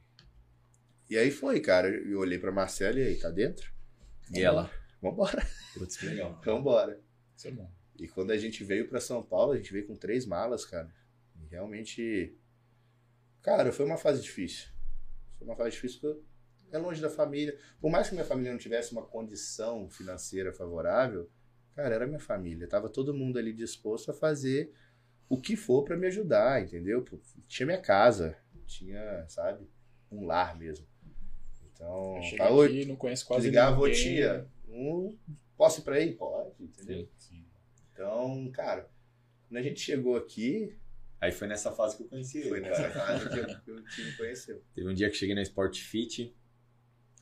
E 1.10 1.18
aí 1.18 1.30
foi, 1.30 1.60
cara. 1.60 1.88
Eu 1.88 2.20
olhei 2.20 2.38
pra 2.38 2.50
Marcela 2.50 2.98
e 2.98 3.08
aí, 3.08 3.16
tá 3.16 3.28
dentro? 3.28 3.70
E 4.32 4.40
ela? 4.40 4.70
Vambora. 5.02 5.46
Putz, 5.74 5.98
que 5.98 6.06
legal. 6.06 6.40
Vambora. 6.46 6.98
Isso 7.36 7.48
é 7.48 7.50
bom. 7.50 7.70
E 7.98 8.08
quando 8.08 8.30
a 8.30 8.38
gente 8.38 8.64
veio 8.64 8.88
pra 8.88 9.00
São 9.00 9.22
Paulo, 9.22 9.52
a 9.52 9.56
gente 9.58 9.70
veio 9.70 9.86
com 9.86 9.96
três 9.96 10.24
malas, 10.24 10.64
cara. 10.64 10.90
E 11.42 11.46
realmente. 11.50 12.34
Cara, 13.42 13.70
foi 13.70 13.84
uma 13.84 13.98
fase 13.98 14.22
difícil. 14.22 14.71
Foi 15.42 15.50
uma 15.50 15.56
fase 15.56 15.70
difícil 15.72 16.00
porque 16.00 16.24
é 16.72 16.78
longe 16.78 17.00
da 17.00 17.10
família. 17.10 17.56
Por 17.80 17.90
mais 17.90 18.08
que 18.08 18.14
minha 18.14 18.24
família 18.24 18.52
não 18.52 18.58
tivesse 18.58 18.92
uma 18.92 19.02
condição 19.02 19.90
financeira 19.90 20.52
favorável, 20.52 21.28
cara, 21.74 21.94
era 21.94 22.06
minha 22.06 22.20
família. 22.20 22.68
Tava 22.68 22.88
todo 22.88 23.14
mundo 23.14 23.38
ali 23.38 23.52
disposto 23.52 24.10
a 24.10 24.14
fazer 24.14 24.72
o 25.28 25.40
que 25.40 25.56
for 25.56 25.84
pra 25.84 25.96
me 25.96 26.06
ajudar, 26.06 26.62
entendeu? 26.62 27.04
Tinha 27.46 27.66
minha 27.66 27.80
casa, 27.80 28.36
tinha, 28.66 29.24
sabe, 29.28 29.68
um 30.10 30.24
lar 30.24 30.56
mesmo. 30.56 30.86
Então, 31.72 32.20
tá, 32.36 32.64
aqui, 32.64 32.84
não 32.84 32.96
conheço 32.96 33.26
quase 33.26 33.46
ligava, 33.46 33.76
ninguém. 33.76 33.92
tia, 33.94 34.46
um, 34.68 35.16
posso 35.56 35.80
ir 35.80 35.84
pra 35.84 35.96
aí? 35.96 36.12
Pode, 36.12 36.52
entendeu? 36.60 37.08
Sim. 37.18 37.44
Então, 37.92 38.50
cara, 38.52 38.88
quando 39.48 39.58
a 39.58 39.62
gente 39.62 39.80
chegou 39.80 40.16
aqui, 40.16 40.76
Aí 41.22 41.30
foi 41.30 41.46
nessa 41.46 41.70
fase 41.70 41.96
que 41.96 42.02
eu 42.02 42.08
conheci 42.08 42.38
ele. 42.38 42.48
foi 42.48 42.60
nessa 42.60 42.90
fase 42.90 43.28
que, 43.28 43.38
eu- 43.38 43.60
que 43.60 43.70
o 43.70 43.82
time 43.84 44.12
conheceu. 44.16 44.60
Teve 44.74 44.88
um 44.88 44.94
dia 44.94 45.08
que 45.08 45.14
cheguei 45.16 45.36
na 45.36 45.42
Sport 45.42 45.78
Fit, 45.80 46.34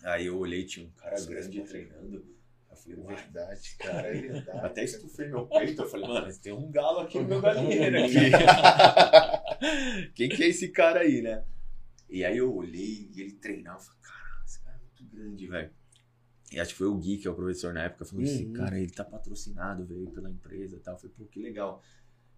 aí 0.03 0.25
eu 0.27 0.39
olhei, 0.39 0.65
tinha 0.65 0.87
um 0.87 0.91
cara 0.93 1.17
Sim, 1.19 1.29
grande 1.29 1.61
treinando. 1.65 2.27
Eu 2.71 2.77
falei, 2.77 2.99
É 2.99 3.03
uai, 3.03 3.17
verdade, 3.17 3.77
cara, 3.79 4.09
é 4.09 4.21
verdade. 4.21 4.67
até 4.67 4.85
estufei 4.85 5.29
meu 5.29 5.47
peito. 5.47 5.83
Eu 5.83 5.89
falei, 5.89 6.09
mano, 6.09 6.33
tem 6.41 6.53
um 6.53 6.71
galo 6.71 7.01
aqui 7.01 7.19
no 7.19 7.29
meu 7.29 7.43
galinheiro 7.43 7.99
aqui. 8.03 8.15
Quem 10.15 10.29
que 10.31 10.45
é 10.45 10.49
esse 10.49 10.69
cara 10.69 11.01
aí, 11.01 11.21
né? 11.21 11.45
E 12.09 12.25
aí 12.25 12.39
eu 12.39 12.55
olhei 12.55 13.11
e 13.15 13.21
ele 13.21 13.33
treinava. 13.35 13.81
Eu 13.81 13.85
falei, 13.85 14.01
caralho, 14.01 14.45
esse 14.47 14.61
cara 14.63 14.77
é 14.77 14.81
muito 14.81 15.05
grande, 15.15 15.47
velho. 15.47 15.71
E 16.53 16.59
acho 16.59 16.73
que 16.73 16.79
foi 16.79 16.87
o 16.89 16.97
Gui, 16.97 17.19
que 17.19 17.29
é 17.29 17.31
o 17.31 17.35
professor 17.35 17.73
na 17.73 17.85
época, 17.85 18.05
falou: 18.05 18.23
esse 18.25 18.45
Uhum. 18.47 18.53
cara, 18.55 18.81
ele 18.81 18.91
tá 18.91 19.05
patrocinado, 19.05 19.85
veio 19.85 20.11
pela 20.11 20.31
empresa 20.31 20.77
e 20.77 20.81
tal. 20.81 20.95
Eu 20.95 20.99
falei, 21.01 21.15
pô, 21.17 21.25
que 21.27 21.39
legal. 21.41 21.81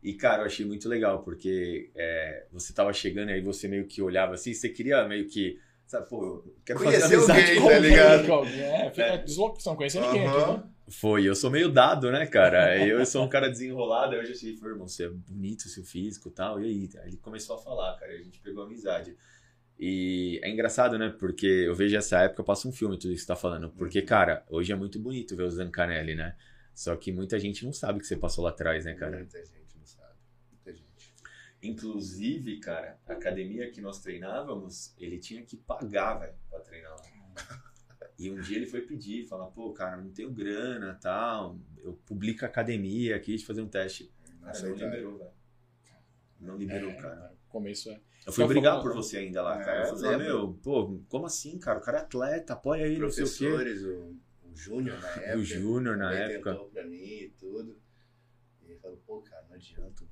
E, 0.03 0.15
cara, 0.15 0.43
eu 0.43 0.47
achei 0.47 0.67
muito 0.67 0.89
legal, 0.89 1.23
porque 1.23 1.91
é, 1.95 2.47
você 2.51 2.73
tava 2.73 2.93
chegando 2.93 3.31
e 3.31 3.35
aí 3.35 3.41
você 3.41 3.69
meio 3.69 3.87
que 3.87 4.03
olhava 4.03 4.35
assim, 4.35 4.53
você 4.53 4.69
queria 4.69 5.07
meio 5.07 5.27
que, 5.29 5.61
sabe, 5.87 6.09
pô, 6.09 6.25
eu 6.45 6.57
quero 6.65 6.81
fazer 6.81 6.99
Conhecer 7.09 7.31
alguém, 7.31 7.55
tá 7.57 7.63
alguém. 7.63 7.81
ligado? 7.83 8.33
Alguém, 8.33 8.61
É, 8.63 8.91
fica 8.91 9.03
É. 9.03 9.19
deslocação, 9.19 9.73
não 9.73 9.77
conhecia 9.77 10.01
ninguém 10.01 10.27
aqui, 10.27 10.53
né? 10.53 10.63
Foi, 10.89 11.25
eu 11.25 11.35
sou 11.37 11.51
meio 11.51 11.69
dado, 11.71 12.11
né, 12.11 12.27
cara? 12.27 12.77
Eu 12.85 13.07
sou 13.07 13.25
um 13.25 13.29
cara 13.29 13.49
desenrolado, 13.49 14.15
eu 14.17 14.27
já 14.27 14.35
cheguei 14.35 14.55
e 14.55 14.59
falei, 14.59 14.75
irmão, 14.75 14.89
você 14.89 15.05
é 15.05 15.09
bonito, 15.09 15.69
seu 15.69 15.85
físico 15.85 16.29
e 16.29 16.33
tal, 16.33 16.61
e 16.61 16.65
aí? 16.67 16.91
Aí 17.03 17.09
ele 17.11 17.17
começou 17.19 17.57
a 17.57 17.59
falar, 17.59 17.97
cara, 17.99 18.13
e 18.13 18.17
a 18.21 18.23
gente 18.23 18.41
pegou 18.41 18.65
amizade. 18.65 19.17
E 19.79 20.41
é 20.43 20.51
engraçado, 20.51 20.99
né, 20.99 21.15
porque 21.19 21.47
eu 21.47 21.75
vejo 21.75 21.97
essa 21.97 22.21
época, 22.23 22.43
passa 22.45 22.67
um 22.69 22.73
filme 22.73 22.99
tudo 22.99 23.13
isso 23.13 23.21
que 23.23 23.27
você 23.27 23.27
tá 23.29 23.37
falando, 23.37 23.71
porque, 23.71 24.03
cara, 24.03 24.45
hoje 24.51 24.73
é 24.73 24.77
muito 24.77 24.99
bonito 24.99 25.37
ver 25.37 25.45
o 25.45 25.51
Zancanelli, 25.51 26.15
né? 26.17 26.35
Só 26.75 26.95
que 26.97 27.13
muita 27.13 27.39
gente 27.39 27.65
não 27.65 27.73
sabe 27.73 27.99
o 27.99 28.01
que 28.01 28.07
você 28.07 28.17
passou 28.17 28.43
lá 28.45 28.51
atrás, 28.51 28.85
né, 28.85 28.95
cara? 28.95 29.17
Muita 29.19 29.39
gente 29.39 29.77
não 29.79 29.85
sabe. 29.87 30.15
Muita 30.51 30.73
gente. 30.73 31.13
Inclusive, 31.63 32.59
cara, 32.59 32.99
a 33.07 33.13
academia 33.13 33.71
que 33.71 33.81
nós 33.81 34.01
treinávamos, 34.01 34.93
ele 34.99 35.19
tinha 35.19 35.43
que 35.45 35.57
pagar, 35.57 36.15
velho, 36.15 36.35
pra 36.51 36.61
treinar 36.61 36.91
lá. 36.91 37.73
E 38.19 38.31
um 38.31 38.41
dia 38.41 38.57
ele 38.57 38.67
foi 38.67 38.83
pedir, 38.83 39.27
falar, 39.27 39.47
pô, 39.47 39.73
cara, 39.73 39.97
não 39.97 40.11
tenho 40.11 40.31
grana 40.33 40.99
tal, 41.01 41.59
eu 41.79 41.95
publico 42.05 42.45
a 42.45 42.49
academia 42.49 43.17
aqui 43.17 43.37
de 43.37 43.47
fazer 43.47 43.63
um 43.63 43.69
teste. 43.69 44.13
Não 44.41 44.53
Cara, 44.53 44.61
não 44.61 44.75
liberou, 44.75 45.19
velho. 45.19 45.31
Não 46.41 46.57
liberou, 46.57 46.91
É, 46.91 46.95
cara. 46.95 47.35
começo 47.49 47.91
é. 47.91 48.01
Eu 48.27 48.33
fui 48.33 48.45
Só 48.45 48.49
brigar 48.49 48.81
por 48.81 48.93
você 48.93 49.19
ainda 49.19 49.43
lá, 49.43 49.61
É, 49.61 49.65
cara. 49.65 49.89
Eu 49.89 49.95
eu 49.95 49.99
falei, 49.99 50.19
meu, 50.19 50.53
pô, 50.63 51.01
como 51.09 51.27
assim, 51.27 51.59
cara? 51.59 51.79
O 51.79 51.83
cara 51.83 51.99
é 51.99 52.01
atleta, 52.03 52.53
apoia 52.53 52.87
ele, 52.87 52.99
não 52.99 53.11
sei 53.11 53.25
o 53.25 53.27
quê. 53.27 53.49
Professores, 53.49 53.83
o, 53.83 54.17
o 54.45 54.55
Júnior 54.57 55.01
na 55.01 55.09
época. 55.09 55.39
O 55.39 55.45
Júnior 55.45 55.97
na 55.97 56.13
época. 56.13 56.51
tentou 56.53 56.69
pra 56.69 56.85
mim 56.87 56.97
e 57.03 57.29
tudo. 57.39 57.81
E 58.63 58.67
ele 58.71 58.79
falou, 58.79 58.97
pô, 59.07 59.21
cara, 59.23 59.45
não 59.49 59.55
adianta. 59.57 60.05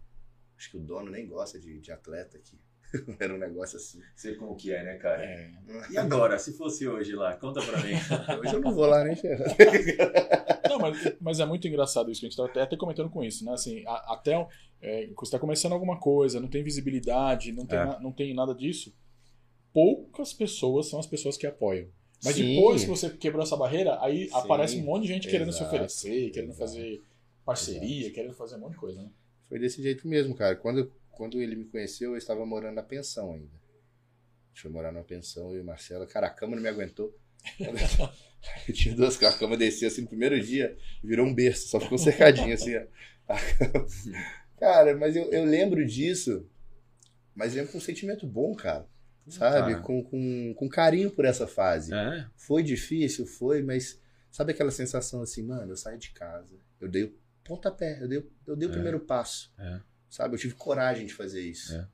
Acho 0.61 0.73
que 0.73 0.77
o 0.77 0.81
dono 0.81 1.11
nem 1.11 1.27
gosta 1.27 1.59
de, 1.59 1.81
de 1.81 1.91
atleta 1.91 2.37
aqui. 2.37 2.59
Era 3.19 3.33
um 3.35 3.39
negócio 3.39 3.79
assim. 3.79 3.99
Sei 4.15 4.35
como 4.35 4.55
que 4.55 4.71
é, 4.75 4.85
né, 4.85 4.97
cara? 4.97 5.25
é. 5.25 5.51
E 5.91 5.97
agora, 5.97 6.39
se 6.39 6.53
fosse 6.53 6.87
hoje 6.87 7.15
lá? 7.15 7.35
Conta 7.35 7.63
pra 7.63 7.81
mim. 7.83 7.95
Hoje 8.45 8.55
eu 8.57 8.61
não 8.61 8.75
vou 8.75 8.85
lá 8.85 9.03
nem. 9.05 9.17
Não, 10.69 10.79
mas, 10.79 11.17
mas 11.19 11.41
é 11.41 11.47
muito 11.47 11.67
engraçado 11.67 12.11
isso 12.11 12.21
que 12.21 12.27
a 12.27 12.29
gente 12.29 12.33
estava 12.33 12.51
até, 12.51 12.61
até 12.61 12.77
comentando 12.77 13.09
com 13.09 13.25
isso, 13.25 13.43
né? 13.43 13.53
Assim, 13.53 13.83
a- 13.87 14.13
até 14.15 14.33
é, 14.83 15.07
quando 15.07 15.19
você 15.21 15.25
está 15.29 15.39
começando 15.39 15.73
alguma 15.73 15.99
coisa, 15.99 16.41
não 16.41 16.49
tem 16.49 16.63
visibilidade, 16.63 17.53
não 17.53 17.65
tem, 17.65 17.79
É. 17.79 17.85
na- 17.87 18.01
não 18.01 18.13
tem 18.13 18.35
nada 18.35 18.55
disso, 18.55 18.95
poucas 19.73 20.33
pessoas 20.35 20.89
são 20.91 20.99
as 21.01 21.07
pessoas 21.07 21.37
que 21.39 21.47
apoiam. 21.47 21.89
Mas 22.23 22.35
Sim. 22.35 22.55
depois 22.57 22.83
que 22.83 22.91
você 22.91 23.09
quebrou 23.09 23.43
essa 23.43 23.57
barreira, 23.57 23.99
aí 24.03 24.29
Sim. 24.29 24.35
aparece 24.35 24.77
um 24.77 24.83
monte 24.85 25.03
de 25.03 25.09
gente 25.09 25.29
querendo 25.29 25.53
se 25.53 25.61
Exato, 25.61 25.75
oferecer, 25.75 26.31
querendo 26.31 26.51
exato. 26.51 26.71
fazer 26.71 27.03
parceria, 27.47 28.11
querendo 28.13 28.35
fazer 28.35 28.57
um 28.57 28.61
monte 28.61 28.73
de 28.73 28.79
coisa, 28.79 29.01
né? 29.03 29.09
Foi 29.51 29.59
desse 29.59 29.83
jeito 29.83 30.07
mesmo, 30.07 30.33
cara. 30.33 30.55
Quando, 30.55 30.93
quando 31.11 31.43
ele 31.43 31.57
me 31.57 31.65
conheceu, 31.65 32.13
eu 32.13 32.17
estava 32.17 32.47
morando 32.47 32.77
na 32.77 32.85
pensão 32.85 33.35
ainda. 33.35 33.53
A 33.53 34.49
gente 34.51 34.63
foi 34.63 34.71
morar 34.71 34.93
numa 34.93 35.03
pensão, 35.03 35.51
eu 35.51 35.59
e 35.59 35.61
o 35.61 35.65
Marcelo. 35.65 36.07
Cara, 36.07 36.29
a 36.29 36.31
cama 36.31 36.55
não 36.55 36.63
me 36.63 36.69
aguentou. 36.69 37.13
Eu 38.67 38.73
tinha 38.73 38.95
duas 38.95 39.19
camas, 39.19 39.35
a 39.35 39.39
cama 39.39 39.55
desceu 39.55 39.87
assim 39.89 40.01
no 40.01 40.09
primeiro 40.09 40.41
dia, 40.41 40.75
virou 41.05 41.27
um 41.27 41.35
berço, 41.35 41.69
só 41.69 41.79
ficou 41.79 41.99
cercadinho 41.99 42.55
assim, 42.55 42.73
Cara, 44.59 44.97
mas 44.97 45.15
eu, 45.15 45.31
eu 45.31 45.45
lembro 45.45 45.85
disso, 45.85 46.49
mas 47.35 47.53
lembro 47.53 47.71
com 47.71 47.77
um 47.77 47.83
sentimento 47.83 48.27
bom, 48.27 48.55
cara. 48.55 48.89
Sabe? 49.29 49.73
Cara. 49.75 49.83
Com, 49.83 50.03
com, 50.03 50.55
com 50.55 50.69
carinho 50.71 51.11
por 51.11 51.27
essa 51.27 51.47
fase. 51.47 51.93
É, 51.93 52.27
Foi 52.35 52.63
difícil, 52.63 53.27
foi, 53.27 53.63
mas 53.63 54.01
sabe 54.31 54.53
aquela 54.53 54.71
sensação 54.71 55.21
assim, 55.21 55.43
mano, 55.43 55.73
eu 55.73 55.77
saí 55.77 55.99
de 55.99 56.11
casa, 56.13 56.57
eu 56.81 56.89
dei 56.89 57.05
o 57.05 57.15
pontapé, 57.45 58.03
eu 58.03 58.09
dei, 58.09 58.31
eu 58.47 58.57
dei 58.57 58.69
o 58.69 58.71
É. 58.71 58.73
primeiro 58.75 59.01
passo. 59.01 59.53
É. 59.59 59.81
Sabe? 60.09 60.35
Eu 60.35 60.39
tive 60.39 60.55
coragem 60.55 61.07
de 61.07 61.15
fazer 61.15 61.41
isso. 61.41 61.75
É. 61.75 61.89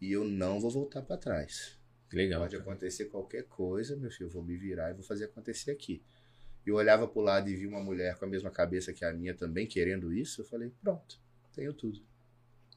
E 0.00 0.12
eu 0.12 0.24
não 0.24 0.60
vou 0.60 0.70
voltar 0.70 1.02
pra 1.02 1.16
trás. 1.16 1.78
legal. 2.12 2.40
Pode 2.40 2.56
cara. 2.58 2.68
acontecer 2.70 3.04
qualquer 3.06 3.44
coisa, 3.44 3.94
meu 3.96 4.10
filho, 4.10 4.26
eu 4.26 4.30
vou 4.30 4.42
me 4.42 4.56
virar 4.56 4.90
e 4.90 4.94
vou 4.94 5.02
fazer 5.04 5.26
acontecer 5.26 5.70
aqui. 5.70 6.02
Eu 6.66 6.74
olhava 6.74 7.06
pro 7.06 7.20
lado 7.20 7.48
e 7.48 7.54
vi 7.56 7.66
uma 7.66 7.82
mulher 7.82 8.16
com 8.18 8.24
a 8.24 8.28
mesma 8.28 8.50
cabeça 8.50 8.92
que 8.92 9.04
a 9.04 9.12
minha 9.12 9.32
também 9.34 9.66
querendo 9.66 10.12
isso, 10.12 10.40
eu 10.42 10.44
falei, 10.44 10.70
pronto, 10.82 11.20
tenho 11.54 11.72
tudo. 11.72 11.98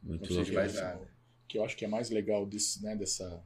Não 0.02 0.10
Muito 0.10 0.20
preciso 0.22 0.40
louco. 0.40 0.52
de 0.52 0.56
mais 0.58 0.74
isso. 0.74 0.82
nada. 0.84 1.08
Que 1.48 1.58
eu 1.58 1.66
acho 1.66 1.76
que 1.76 1.84
é 1.84 1.88
mais 1.88 2.10
legal 2.10 2.46
desse, 2.46 2.84
né, 2.84 2.96
dessa, 2.96 3.44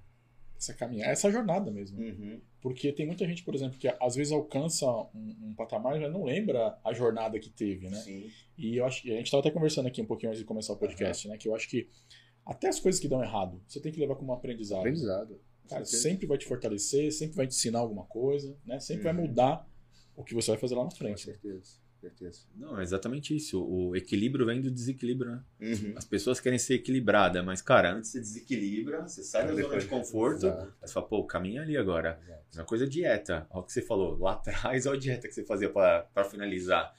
dessa 0.56 0.74
caminhada, 0.74 1.12
essa 1.12 1.32
jornada 1.32 1.72
mesmo. 1.72 2.00
Uhum. 2.02 2.42
Porque 2.62 2.92
tem 2.92 3.06
muita 3.06 3.26
gente, 3.28 3.44
por 3.44 3.54
exemplo, 3.54 3.78
que 3.78 3.88
às 3.88 4.16
vezes 4.16 4.34
alcança 4.34 4.86
um, 5.14 5.36
um 5.50 5.54
patamar 5.56 5.96
e 5.98 6.02
já 6.02 6.10
não 6.10 6.24
lembra 6.24 6.78
a 6.84 6.92
jornada 6.94 7.40
que 7.40 7.50
teve, 7.50 7.88
né? 7.90 7.98
Sim. 7.98 8.30
E 8.58 8.78
eu 8.78 8.86
acho 8.86 9.02
que 9.04 9.12
a 9.12 9.16
gente 9.18 9.26
estava 9.28 9.42
até 9.42 9.52
conversando 9.52 9.88
aqui 9.88 10.02
um 10.02 10.06
pouquinho 10.06 10.30
antes 10.32 10.40
de 10.40 10.46
começar 10.46 10.74
o 10.74 10.78
podcast, 10.78 11.28
né? 11.28 11.38
Que 11.38 11.48
eu 11.48 11.56
acho 11.56 11.70
que 11.70 11.88
até 12.46 12.68
as 12.68 12.80
coisas 12.80 13.00
que 13.00 13.08
dão 13.08 13.22
errado, 13.24 13.62
você 13.68 13.80
tem 13.80 13.92
que 13.92 14.00
levar 14.00 14.16
como 14.16 14.34
aprendizado. 14.34 14.80
Aprendizado. 14.80 15.40
Cara, 15.70 15.86
sempre 15.86 16.26
vai 16.26 16.38
te 16.38 16.46
fortalecer, 16.46 17.12
sempre 17.12 17.36
vai 17.36 17.46
te 17.46 17.54
ensinar 17.56 17.80
alguma 17.80 18.06
coisa, 18.06 18.58
né? 18.66 18.80
Sempre 18.80 19.04
vai 19.04 19.14
Uhum. 19.14 19.22
mudar 19.28 19.70
o 20.16 20.24
que 20.24 20.34
você 20.34 20.52
vai 20.52 20.60
fazer 20.60 20.74
lá 20.76 20.84
na 20.86 20.92
frente. 20.92 21.26
com 21.26 21.32
certeza. 21.32 21.78
Não, 22.56 22.80
é 22.80 22.84
exatamente 22.84 23.36
isso. 23.36 23.64
O 23.64 23.96
equilíbrio 23.96 24.46
vem 24.46 24.62
do 24.62 24.70
desequilíbrio, 24.72 25.32
né? 25.32 25.44
Uhum. 25.62 25.94
As 25.96 26.06
pessoas 26.06 26.40
querem 26.40 26.60
ser 26.60 26.76
equilibradas, 26.76 27.44
mas, 27.44 27.62
cara, 27.62 27.94
antes 27.94 28.12
você 28.12 28.20
desequilibra, 28.20 29.02
você 29.08 29.24
sai 29.24 29.48
da 29.48 29.54
zona 29.54 29.78
de 29.80 29.86
conforto, 29.88 30.46
Exato, 30.48 30.74
você 30.82 30.94
fala, 30.94 31.08
pô, 31.08 31.24
caminha 31.26 31.62
ali 31.62 31.76
agora. 31.78 32.20
exato. 32.24 32.44
Mesma 32.52 32.66
coisa 32.66 32.84
é 32.86 32.88
dieta. 32.88 33.48
Olha 33.50 33.62
o 33.62 33.64
que 33.66 33.74
você 33.74 33.82
falou. 33.82 34.18
Lá 34.18 34.34
atrás, 34.34 34.86
olha 34.86 34.98
a 34.98 35.00
dieta 35.00 35.28
que 35.28 35.34
você 35.34 35.44
fazia 35.44 35.70
pra, 35.70 36.02
pra 36.14 36.24
finalizar. 36.24 36.94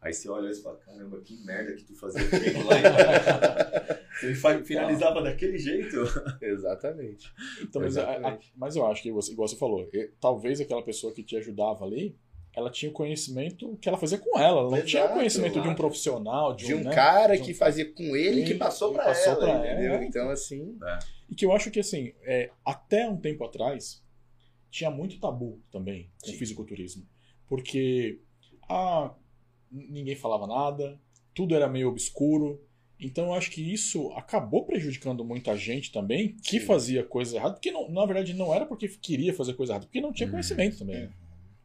Aí 0.00 0.12
você 0.12 0.28
olha 0.28 0.48
e 0.50 0.54
fala, 0.54 0.76
caramba, 0.78 1.20
que 1.20 1.36
merda 1.44 1.74
que 1.74 1.82
tu 1.84 1.94
fazia 1.96 2.22
comigo 2.28 2.62
lá. 2.68 2.76
hein?" 2.76 2.82
você 4.34 4.64
finalizava 4.64 5.22
daquele 5.22 5.58
jeito. 5.58 5.96
Exatamente. 6.40 7.32
Então, 7.62 7.82
mas, 7.82 7.96
a- 7.96 8.02
a- 8.08 8.12
Exatamente. 8.14 8.52
mas 8.56 8.76
eu 8.76 8.86
acho 8.86 9.02
que, 9.02 9.10
você, 9.12 9.32
igual 9.32 9.48
você 9.48 9.56
falou, 9.56 9.88
e- 9.92 10.10
talvez 10.20 10.60
aquela 10.60 10.82
pessoa 10.82 11.12
que 11.12 11.22
te 11.22 11.36
ajudava 11.36 11.84
ali, 11.84 12.16
ela 12.58 12.70
tinha 12.70 12.90
o 12.90 12.92
conhecimento 12.92 13.76
que 13.80 13.88
ela 13.88 13.96
fazia 13.98 14.18
com 14.18 14.38
ela. 14.38 14.60
Ela 14.60 14.70
não 14.70 14.84
tinha 14.84 15.02
o 15.02 15.04
Exato, 15.04 15.14
conhecimento 15.18 15.60
de 15.60 15.68
um 15.68 15.74
profissional, 15.74 16.54
de, 16.54 16.66
De 16.66 16.74
um 16.74 16.82
né, 16.84 16.92
cara 16.94 17.36
de 17.36 17.42
um 17.42 17.44
que 17.46 17.54
fazia 17.54 17.90
com 17.92 18.16
ele 18.16 18.42
que 18.42 18.50
Ele- 18.50 18.58
passou 18.58 18.92
passou 18.92 19.32
ela, 19.34 19.50
ela, 19.50 19.66
entendeu? 19.72 19.94
é. 19.94 20.04
Então, 20.04 20.28
assim, 20.30 20.76
E 21.30 21.34
que 21.34 21.44
eu 21.46 21.52
acho 21.52 21.70
que, 21.70 21.78
assim, 21.80 22.12
é, 22.22 22.50
até 22.64 23.08
um 23.08 23.16
tempo 23.16 23.44
atrás, 23.44 24.02
tinha 24.70 24.90
muito 24.90 25.18
tabu 25.20 25.60
também 25.70 26.10
com 26.22 26.28
o 26.28 26.32
Sim. 26.32 26.38
fisiculturismo. 26.38 27.06
Porque 27.46 28.18
ah, 28.68 29.14
ninguém 29.70 30.14
falava 30.16 30.46
nada, 30.46 31.00
tudo 31.34 31.54
era 31.54 31.68
meio 31.68 31.88
obscuro. 31.88 32.62
Então 33.00 33.26
eu 33.26 33.34
acho 33.34 33.50
que 33.52 33.62
isso 33.62 34.10
acabou 34.12 34.64
prejudicando 34.64 35.24
muita 35.24 35.56
gente 35.56 35.92
também 35.92 36.34
que 36.42 36.58
Sim. 36.58 36.66
fazia 36.66 37.04
coisa 37.04 37.36
errada, 37.36 37.54
porque 37.54 37.70
não, 37.70 37.88
na 37.90 38.04
verdade 38.04 38.34
não 38.34 38.52
era 38.52 38.66
porque 38.66 38.88
queria 38.88 39.32
fazer 39.32 39.54
coisa 39.54 39.72
errada, 39.74 39.86
porque 39.86 40.00
não 40.00 40.12
tinha 40.12 40.26
Uhum. 40.26 40.32
conhecimento 40.32 40.78
também. 40.78 40.96
É. 40.96 41.08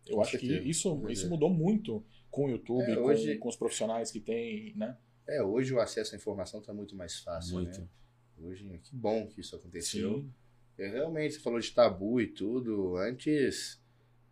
Eu 0.08 0.16
Com 0.16 0.22
acho 0.22 0.38
que 0.38 0.46
isso, 0.54 1.02
isso 1.10 1.26
é. 1.26 1.30
mudou 1.30 1.50
muito 1.50 2.04
com 2.30 2.46
o 2.46 2.50
YouTube, 2.50 2.92
É, 2.92 2.96
com, 2.96 3.02
hoje- 3.04 3.38
com 3.38 3.48
os 3.50 3.56
profissionais 3.56 4.12
que 4.12 4.20
tem, 4.20 4.74
né? 4.76 4.98
é, 5.28 5.42
hoje 5.42 5.74
o 5.74 5.80
acesso 5.80 6.14
à 6.14 6.18
informação 6.18 6.62
tá 6.62 6.74
muito 6.74 6.96
mais 6.96 7.20
fácil, 7.20 7.54
Muito. 7.56 7.80
né? 7.80 7.88
Hoje, 8.40 8.68
que 8.84 8.94
bom 8.96 9.26
que 9.28 9.40
isso 9.40 9.56
aconteceu. 9.56 10.16
Sim. 10.20 10.34
É, 10.78 10.88
realmente, 10.90 11.36
você 11.36 11.40
falou 11.40 11.60
de 11.60 11.72
tabu 11.72 12.20
e 12.20 12.28
tudo, 12.28 12.98
antes 12.98 13.80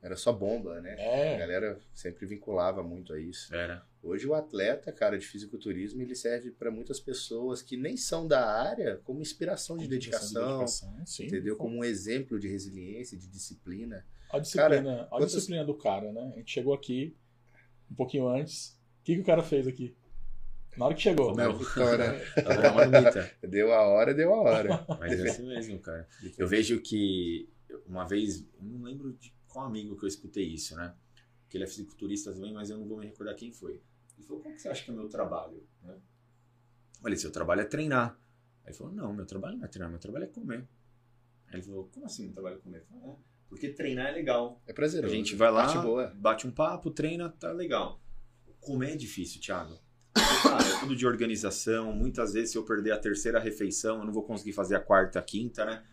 era 0.02 0.16
só 0.18 0.34
bomba, 0.34 0.82
né? 0.82 0.96
A 0.96 1.02
É, 1.02 1.38
galera 1.38 1.80
sempre 1.94 2.26
vinculava 2.26 2.82
muito 2.84 3.14
a 3.14 3.20
isso. 3.20 3.54
Era. 3.56 3.86
Hoje 4.04 4.28
o 4.28 4.34
atleta, 4.34 4.92
cara, 4.92 5.18
de 5.18 5.28
fisiculturismo, 5.28 6.02
ele 6.02 6.16
serve 6.16 6.50
para 6.50 6.72
muitas 6.72 7.00
pessoas 7.00 7.62
que 7.62 7.78
nem 7.78 7.96
são 7.96 8.28
da 8.28 8.44
área 8.46 9.00
como 9.04 9.22
inspiração 9.22 9.78
de 9.78 9.88
dedicação, 9.88 10.60
dedicação, 10.60 11.06
sim. 11.06 11.26
entendeu? 11.28 11.56
Como 11.56 11.78
um 11.78 11.84
exemplo 11.84 12.40
de 12.40 12.48
resiliência, 12.48 13.16
de 13.18 13.28
disciplina. 13.28 14.04
A 14.32 14.40
disciplina, 14.40 15.04
a 15.04 15.06
quantas- 15.06 15.34
disciplina 15.34 15.64
do 15.64 15.76
cara, 15.76 16.12
né? 16.12 16.32
A 16.34 16.38
gente 16.40 16.52
chegou 16.52 16.74
aqui 16.74 17.16
um 17.92 17.96
pouquinho 17.96 18.28
antes. 18.28 18.80
O 19.02 19.04
que, 19.04 19.16
que 19.16 19.22
o 19.22 19.26
cara 19.26 19.44
fez 19.44 19.68
aqui? 19.68 19.96
Na 20.78 20.86
hora 20.86 20.96
que 20.96 21.02
chegou. 21.02 21.34
Uma 21.34 21.50
marmita. 22.74 23.32
Deu 23.44 23.72
a 23.74 23.82
hora, 23.88 24.14
deu 24.14 24.34
a 24.34 24.42
hora. 24.42 24.86
Mas 25.00 25.20
é 25.20 25.30
assim 25.30 25.48
mesmo, 25.48 25.80
cara. 25.80 26.08
Eu 26.38 26.48
vejo 26.48 26.80
que 26.82 27.48
uma 27.86 28.06
vez, 28.08 28.42
eu 28.42 28.64
não 28.64 28.84
lembro 28.84 29.14
de 29.14 29.34
qual 29.48 29.66
amigo 29.66 29.98
que 29.98 30.06
eu 30.06 30.08
escutei 30.08 30.46
isso, 30.46 30.76
né? 30.76 30.96
Que 31.50 31.58
ele 31.58 31.66
é 31.66 31.68
fisiculturista 31.68 32.32
também, 32.34 32.54
mas 32.54 32.70
eu 32.70 32.78
não 32.78 32.88
vou 32.88 32.98
me 32.98 33.06
recordar 33.06 33.36
quem 33.36 33.52
foi. 33.52 33.82
Ele 34.22 34.28
falou, 34.28 34.42
qual 34.44 34.54
que 34.54 34.62
você 34.62 34.70
acha 34.70 34.84
que 34.84 34.92
é 34.92 34.94
o 34.94 34.98
meu 34.98 35.10
trabalho? 35.10 35.68
Né? 35.82 35.94
Eu 35.96 37.02
falei, 37.02 37.18
seu 37.18 37.32
trabalho 37.32 37.62
é 37.62 37.66
treinar. 37.66 38.18
Aí 38.64 38.70
ele 38.70 38.78
falou, 38.78 38.94
não, 38.94 39.12
meu 39.14 39.26
trabalho 39.26 39.58
não 39.58 39.66
é 39.66 39.68
treinar, 39.68 39.90
meu 39.90 40.00
trabalho 40.00 40.26
é 40.26 40.28
comer. 40.28 40.68
Aí 41.48 41.56
ele 41.56 41.64
falou, 41.64 41.90
como 41.92 42.06
assim 42.06 42.26
meu 42.26 42.34
trabalho 42.34 42.58
é 42.58 42.60
comer? 42.60 42.84
Falei, 42.88 43.04
é, 43.10 43.16
porque 43.50 43.70
treinar 43.70 44.08
é 44.08 44.12
legal. 44.12 44.62
É 44.68 44.72
A 44.72 44.76
prazeroso. 44.76 45.14
gente 45.14 45.36
vai 45.36 45.52
lá, 45.52 45.66
Parte 45.66 45.80
boa. 45.80 46.08
bate 46.16 46.48
um 46.48 46.52
papo, 46.52 46.92
treina, 46.92 47.30
tá 47.30 47.52
legal. 47.52 48.00
Comer 48.60 48.92
é 48.92 48.96
difícil, 48.96 49.42
Thiago. 49.42 49.80
Cara, 50.14 50.64
é 50.64 50.80
tudo 50.80 50.96
de 50.96 51.08
organização. 51.08 51.92
Muitas 51.94 52.34
vezes, 52.34 52.52
se 52.52 52.58
eu 52.58 52.64
perder 52.64 52.92
a 52.92 53.00
terceira 53.00 53.40
refeição, 53.40 53.98
eu 54.00 54.06
não 54.06 54.14
vou 54.14 54.24
conseguir 54.24 54.54
fazer 54.54 54.76
a 54.76 54.80
quarta, 54.80 55.18
a 55.18 55.22
quinta, 55.24 55.66
né? 55.66 55.84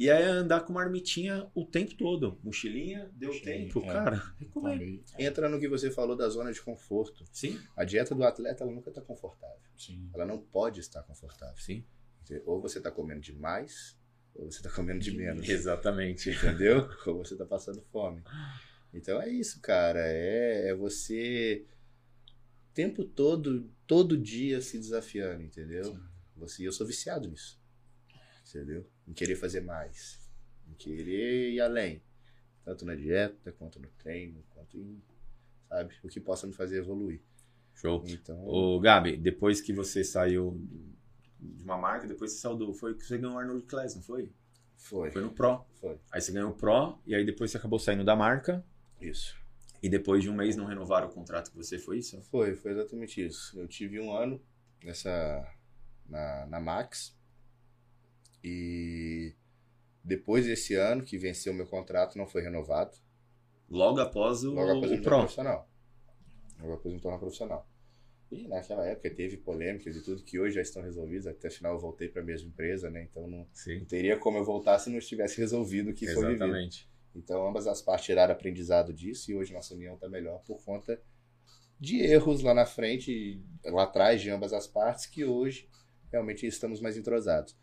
E 0.00 0.10
aí 0.10 0.22
é 0.22 0.26
andar 0.28 0.62
com 0.62 0.72
uma 0.72 0.80
marmitinha 0.80 1.46
o 1.54 1.62
tempo 1.62 1.94
todo. 1.94 2.40
Mochilinha, 2.42 3.10
deu 3.12 3.34
Sim, 3.34 3.40
tempo, 3.42 3.80
é. 3.80 3.86
cara. 3.86 4.22
É 4.40 4.46
comer. 4.46 4.78
Também. 4.78 5.04
Entra 5.18 5.46
no 5.46 5.60
que 5.60 5.68
você 5.68 5.90
falou 5.90 6.16
da 6.16 6.26
zona 6.30 6.50
de 6.54 6.62
conforto. 6.62 7.22
Sim, 7.30 7.60
A 7.76 7.84
dieta 7.84 8.14
do 8.14 8.24
atleta 8.24 8.64
ela 8.64 8.72
nunca 8.72 8.88
está 8.88 9.02
confortável. 9.02 9.60
Sim. 9.76 10.08
Ela 10.14 10.24
não 10.24 10.38
pode 10.40 10.80
estar 10.80 11.02
confortável. 11.02 11.54
sim. 11.58 11.84
Ou 12.46 12.62
você 12.62 12.78
está 12.78 12.90
comendo 12.90 13.20
demais, 13.20 13.98
ou 14.34 14.50
você 14.50 14.60
está 14.60 14.70
comendo 14.70 15.00
de 15.00 15.14
menos. 15.14 15.46
Exatamente. 15.50 16.30
Entendeu? 16.30 16.88
Ou 17.06 17.18
você 17.18 17.34
está 17.34 17.44
passando 17.44 17.82
fome. 17.92 18.22
Então 18.94 19.20
é 19.20 19.28
isso, 19.28 19.60
cara. 19.60 20.00
É, 20.00 20.68
é 20.68 20.74
você 20.74 21.66
o 22.70 22.72
tempo 22.72 23.04
todo, 23.04 23.68
todo 23.86 24.16
dia 24.16 24.62
se 24.62 24.78
desafiando, 24.78 25.42
entendeu? 25.42 25.98
Você, 26.36 26.66
eu 26.66 26.72
sou 26.72 26.86
viciado 26.86 27.28
nisso. 27.28 27.59
Entendeu? 28.50 28.86
Em 29.06 29.12
querer 29.12 29.36
fazer 29.36 29.60
mais. 29.60 30.20
Em 30.68 30.74
querer 30.74 31.52
ir 31.52 31.60
além. 31.60 32.02
Tanto 32.64 32.84
na 32.84 32.94
dieta, 32.94 33.52
quanto 33.52 33.80
no 33.80 33.88
treino, 33.98 34.42
quanto 34.50 34.76
em, 34.76 35.02
sabe, 35.68 35.94
o 36.02 36.08
que 36.08 36.20
possa 36.20 36.46
me 36.46 36.52
fazer 36.52 36.78
evoluir. 36.78 37.20
Show. 37.74 38.04
Então, 38.06 38.46
Ô, 38.46 38.78
Gabi, 38.78 39.16
depois 39.16 39.60
que 39.60 39.72
você 39.72 40.04
saiu 40.04 40.60
de 41.38 41.64
uma 41.64 41.78
marca, 41.78 42.06
depois 42.06 42.32
você 42.32 42.38
saiu 42.38 42.56
do. 42.56 42.74
Foi 42.74 42.94
que 42.94 43.04
você 43.04 43.16
ganhou 43.16 43.36
o 43.36 43.38
Arnold 43.38 43.64
Class, 43.64 43.94
não 43.94 44.02
foi? 44.02 44.30
foi. 44.76 45.10
Foi 45.10 45.22
no 45.22 45.30
Pro. 45.30 45.64
Foi. 45.80 45.98
Aí 46.10 46.20
você 46.20 46.32
ganhou 46.32 46.50
o 46.50 46.54
Pro, 46.54 46.98
e 47.06 47.14
aí 47.14 47.24
depois 47.24 47.50
você 47.50 47.56
acabou 47.56 47.78
saindo 47.78 48.04
da 48.04 48.16
marca. 48.16 48.64
Isso. 49.00 49.34
E 49.82 49.88
depois 49.88 50.22
de 50.22 50.28
um 50.28 50.34
mês 50.34 50.56
não 50.56 50.66
renovaram 50.66 51.08
o 51.08 51.10
contrato 51.10 51.50
que 51.50 51.56
você 51.56 51.78
foi 51.78 51.98
isso? 51.98 52.20
Foi, 52.24 52.54
foi 52.54 52.72
exatamente 52.72 53.24
isso. 53.24 53.58
Eu 53.58 53.66
tive 53.66 53.98
um 53.98 54.12
ano 54.14 54.42
nessa 54.84 55.46
na, 56.06 56.46
na 56.46 56.60
Max 56.60 57.18
e 58.42 59.34
depois 60.02 60.46
desse 60.46 60.74
ano 60.74 61.02
que 61.04 61.18
venceu 61.18 61.52
o 61.52 61.56
meu 61.56 61.66
contrato 61.66 62.16
não 62.16 62.26
foi 62.26 62.42
renovado. 62.42 62.96
Logo 63.68 64.00
após 64.00 64.42
o, 64.44 64.52
Logo 64.52 64.78
após 64.78 64.92
o 64.92 65.02
Pro. 65.02 65.18
profissional. 65.18 65.68
Logo 66.60 66.74
após 66.74 66.94
me 66.94 67.00
tornar 67.00 67.18
profissional. 67.18 67.68
E 68.30 68.46
naquela 68.46 68.86
época 68.86 69.10
teve 69.10 69.36
polêmicas 69.36 69.96
e 69.96 70.02
tudo 70.02 70.22
que 70.22 70.38
hoje 70.38 70.54
já 70.54 70.62
estão 70.62 70.82
resolvidas. 70.82 71.26
Até 71.26 71.48
afinal 71.48 71.74
eu 71.74 71.80
voltei 71.80 72.08
para 72.08 72.22
a 72.22 72.24
mesma 72.24 72.48
empresa, 72.48 72.88
né? 72.88 73.02
Então 73.10 73.26
não, 73.26 73.46
não 73.66 73.84
teria 73.86 74.16
como 74.16 74.38
eu 74.38 74.44
voltar 74.44 74.78
se 74.78 74.88
não 74.88 74.98
estivesse 74.98 75.38
resolvido 75.38 75.90
o 75.90 75.94
que 75.94 76.06
foi 76.06 76.26
vivido. 76.26 76.44
exatamente. 76.44 76.88
Então 77.14 77.46
ambas 77.46 77.66
as 77.66 77.82
partes 77.82 78.06
tiraram 78.06 78.32
aprendizado 78.32 78.92
disso 78.92 79.30
e 79.30 79.34
hoje 79.34 79.52
nossa 79.52 79.74
união 79.74 79.94
está 79.94 80.08
melhor 80.08 80.40
por 80.44 80.62
conta 80.64 81.00
de 81.78 81.98
erros 82.02 82.42
lá 82.42 82.52
na 82.52 82.66
frente, 82.66 83.42
lá 83.64 83.84
atrás 83.84 84.20
de 84.20 84.30
ambas 84.30 84.52
as 84.52 84.66
partes, 84.66 85.06
que 85.06 85.24
hoje 85.24 85.68
realmente 86.12 86.46
estamos 86.46 86.80
mais 86.80 86.96
entrosados. 86.96 87.56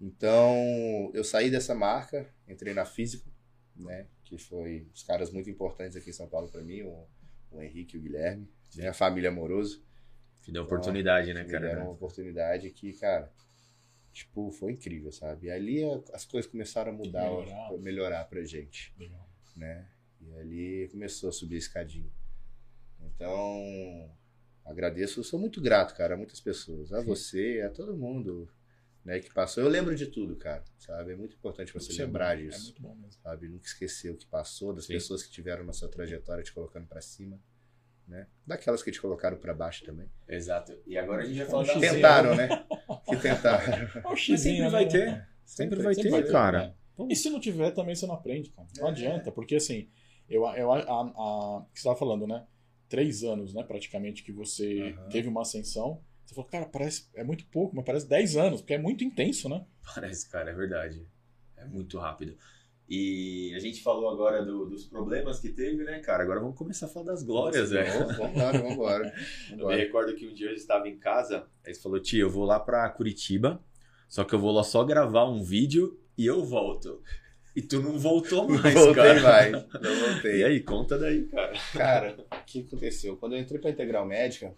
Então 0.00 1.10
eu 1.12 1.22
saí 1.22 1.50
dessa 1.50 1.74
marca, 1.74 2.32
entrei 2.48 2.72
na 2.72 2.84
Físico, 2.84 3.30
né, 3.76 4.06
que 4.24 4.38
foi 4.38 4.88
os 4.94 5.02
caras 5.02 5.30
muito 5.30 5.50
importantes 5.50 5.96
aqui 5.96 6.10
em 6.10 6.14
São 6.14 6.28
Paulo 6.28 6.48
para 6.48 6.62
mim, 6.62 6.82
o, 6.82 7.06
o 7.50 7.60
Henrique 7.60 7.96
e 7.96 7.98
o 7.98 8.02
Guilherme, 8.02 8.48
minha 8.74 8.92
família 8.94 9.28
amoroso. 9.30 9.84
Que 10.42 10.50
deu 10.50 10.62
oportunidade, 10.62 11.34
né, 11.34 11.44
cara? 11.44 11.82
uma 11.82 11.90
oportunidade 11.90 12.70
que, 12.70 12.94
cara, 12.94 13.30
tipo, 14.12 14.50
foi 14.52 14.72
incrível, 14.72 15.12
sabe? 15.12 15.48
E 15.48 15.50
ali 15.50 15.82
as 16.14 16.24
coisas 16.24 16.50
começaram 16.50 16.92
a 16.92 16.94
mudar, 16.94 17.24
Melhorar. 17.24 17.68
a 17.68 17.78
melhorar 17.78 18.24
pra 18.24 18.42
gente 18.42 18.94
Legal. 18.98 19.28
né? 19.54 19.86
E 20.20 20.34
ali 20.34 20.88
começou 20.90 21.28
a 21.28 21.32
subir 21.32 21.56
a 21.56 21.58
escadinha. 21.58 22.10
Então, 23.02 24.10
agradeço, 24.64 25.20
eu 25.20 25.24
sou 25.24 25.38
muito 25.38 25.60
grato, 25.60 25.94
cara, 25.94 26.14
a 26.14 26.16
muitas 26.16 26.40
pessoas, 26.40 26.92
a 26.92 27.00
Sim. 27.00 27.06
você, 27.06 27.62
a 27.66 27.70
todo 27.70 27.96
mundo, 27.96 28.48
né, 29.04 29.18
que 29.20 29.32
passou. 29.32 29.62
Eu 29.62 29.68
lembro 29.70 29.94
de 29.94 30.06
tudo, 30.06 30.36
cara, 30.36 30.64
sabe? 30.78 31.12
É 31.12 31.16
muito 31.16 31.34
importante 31.36 31.72
você 31.72 31.92
Isso 31.92 32.02
é 32.02 32.04
lembrar 32.04 32.38
É 32.38 32.42
disso, 32.42 32.64
muito 32.64 32.82
bom 32.82 32.94
mesmo. 32.94 33.20
sabe? 33.22 33.48
Nunca 33.48 33.66
esquecer 33.66 34.10
o 34.12 34.16
que 34.16 34.26
passou, 34.26 34.72
das 34.72 34.86
Sim. 34.86 34.94
pessoas 34.94 35.22
que 35.22 35.30
tiveram 35.30 35.64
na 35.64 35.72
sua 35.72 35.88
trajetória 35.88 36.42
te 36.44 36.52
colocando 36.52 36.86
pra 36.86 37.00
cima, 37.00 37.40
né? 38.06 38.26
Daquelas 38.46 38.82
que 38.82 38.90
te 38.90 39.00
colocaram 39.00 39.38
pra 39.38 39.54
baixo 39.54 39.84
também. 39.84 40.10
Exato. 40.28 40.76
E 40.86 40.98
agora 40.98 41.22
a 41.22 41.26
gente 41.26 41.36
vai 41.38 41.46
Um 41.46 41.50
falar 41.50 41.64
da. 41.64 41.80
Tentaram, 41.80 42.34
né? 42.36 42.48
Que 43.08 43.16
tentaram. 43.16 43.72
É 44.04 44.06
um 44.06 44.10
Mas 44.10 44.20
xizinho, 44.20 44.56
sempre 44.56 44.62
né? 44.64 44.70
vai 44.70 44.88
ter. 44.88 45.28
Sempre 45.44 45.82
vai 45.82 45.94
ter, 45.94 46.26
cara. 46.30 46.76
é. 46.98 47.04
E 47.08 47.16
se 47.16 47.30
não 47.30 47.40
tiver, 47.40 47.70
também 47.70 47.94
você 47.94 48.06
não 48.06 48.14
aprende, 48.14 48.50
cara. 48.50 48.68
Não 48.76 48.88
É. 48.88 48.90
adianta, 48.90 49.32
porque 49.32 49.56
assim, 49.56 49.88
eu, 50.28 50.44
eu, 50.54 50.70
a, 50.70 50.78
a, 50.78 51.00
a- 51.02 51.64
que 51.72 51.80
você 51.80 51.88
estava 51.88 51.98
falando, 51.98 52.26
né? 52.26 52.46
Três 52.88 53.22
anos, 53.22 53.54
né, 53.54 53.62
praticamente, 53.62 54.22
que 54.24 54.32
você 54.32 54.94
Aham. 54.98 55.08
teve 55.08 55.28
uma 55.28 55.42
ascensão. 55.42 56.02
Você 56.30 56.34
falou, 56.36 56.48
cara, 56.48 56.64
parece, 56.66 57.08
é 57.16 57.24
muito 57.24 57.44
pouco, 57.46 57.74
mas 57.74 57.84
parece 57.84 58.08
10 58.08 58.36
anos, 58.36 58.60
porque 58.60 58.74
é 58.74 58.78
muito 58.78 59.02
intenso, 59.02 59.48
né? 59.48 59.64
Parece, 59.94 60.30
cara, 60.30 60.48
é 60.52 60.54
verdade. 60.54 61.04
É 61.56 61.64
muito 61.64 61.98
rápido. 61.98 62.36
E 62.88 63.52
a 63.56 63.58
gente 63.58 63.82
falou 63.82 64.08
agora 64.08 64.44
do- 64.44 64.64
dos 64.66 64.84
problemas 64.84 65.40
que 65.40 65.48
teve, 65.48 65.82
né, 65.82 65.98
cara? 65.98 66.22
Agora 66.22 66.38
vamos 66.38 66.56
começar 66.56 66.86
a 66.86 66.88
falar 66.88 67.06
das 67.06 67.24
glórias, 67.24 67.70
velho. 67.70 67.90
Vamos 68.16 68.72
embora. 68.72 69.12
Eu 69.58 69.66
me 69.66 69.74
recordo 69.76 70.14
que 70.14 70.24
um 70.28 70.32
dia 70.32 70.50
eu 70.50 70.54
estava 70.54 70.88
em 70.88 70.96
casa, 70.98 71.48
aí 71.66 71.74
você 71.74 71.80
falou, 71.82 71.98
tio, 71.98 72.20
eu 72.20 72.30
vou 72.30 72.44
lá 72.44 72.60
pra 72.60 72.88
Curitiba, 72.90 73.60
só 74.08 74.22
que 74.22 74.32
eu 74.32 74.38
vou 74.38 74.52
lá 74.52 74.62
só 74.62 74.84
gravar 74.84 75.28
um 75.28 75.42
vídeo 75.42 76.00
e 76.16 76.24
eu 76.26 76.44
volto. 76.44 77.02
E 77.56 77.60
tu 77.62 77.80
não 77.80 77.98
voltou 77.98 78.48
mais, 78.48 78.72
Voltei 78.74 78.94
cara. 78.94 79.20
mais. 79.20 79.52
Não 79.52 79.94
voltei. 80.12 80.36
E 80.38 80.44
aí, 80.44 80.60
conta 80.60 80.96
daí, 80.96 81.24
cara. 81.26 81.52
Cara, 81.72 82.16
o 82.30 82.44
que 82.46 82.60
aconteceu? 82.60 83.16
Quando 83.16 83.34
eu 83.34 83.40
entrei 83.40 83.60
para 83.60 83.70
Integral 83.70 84.06
Médica, 84.06 84.54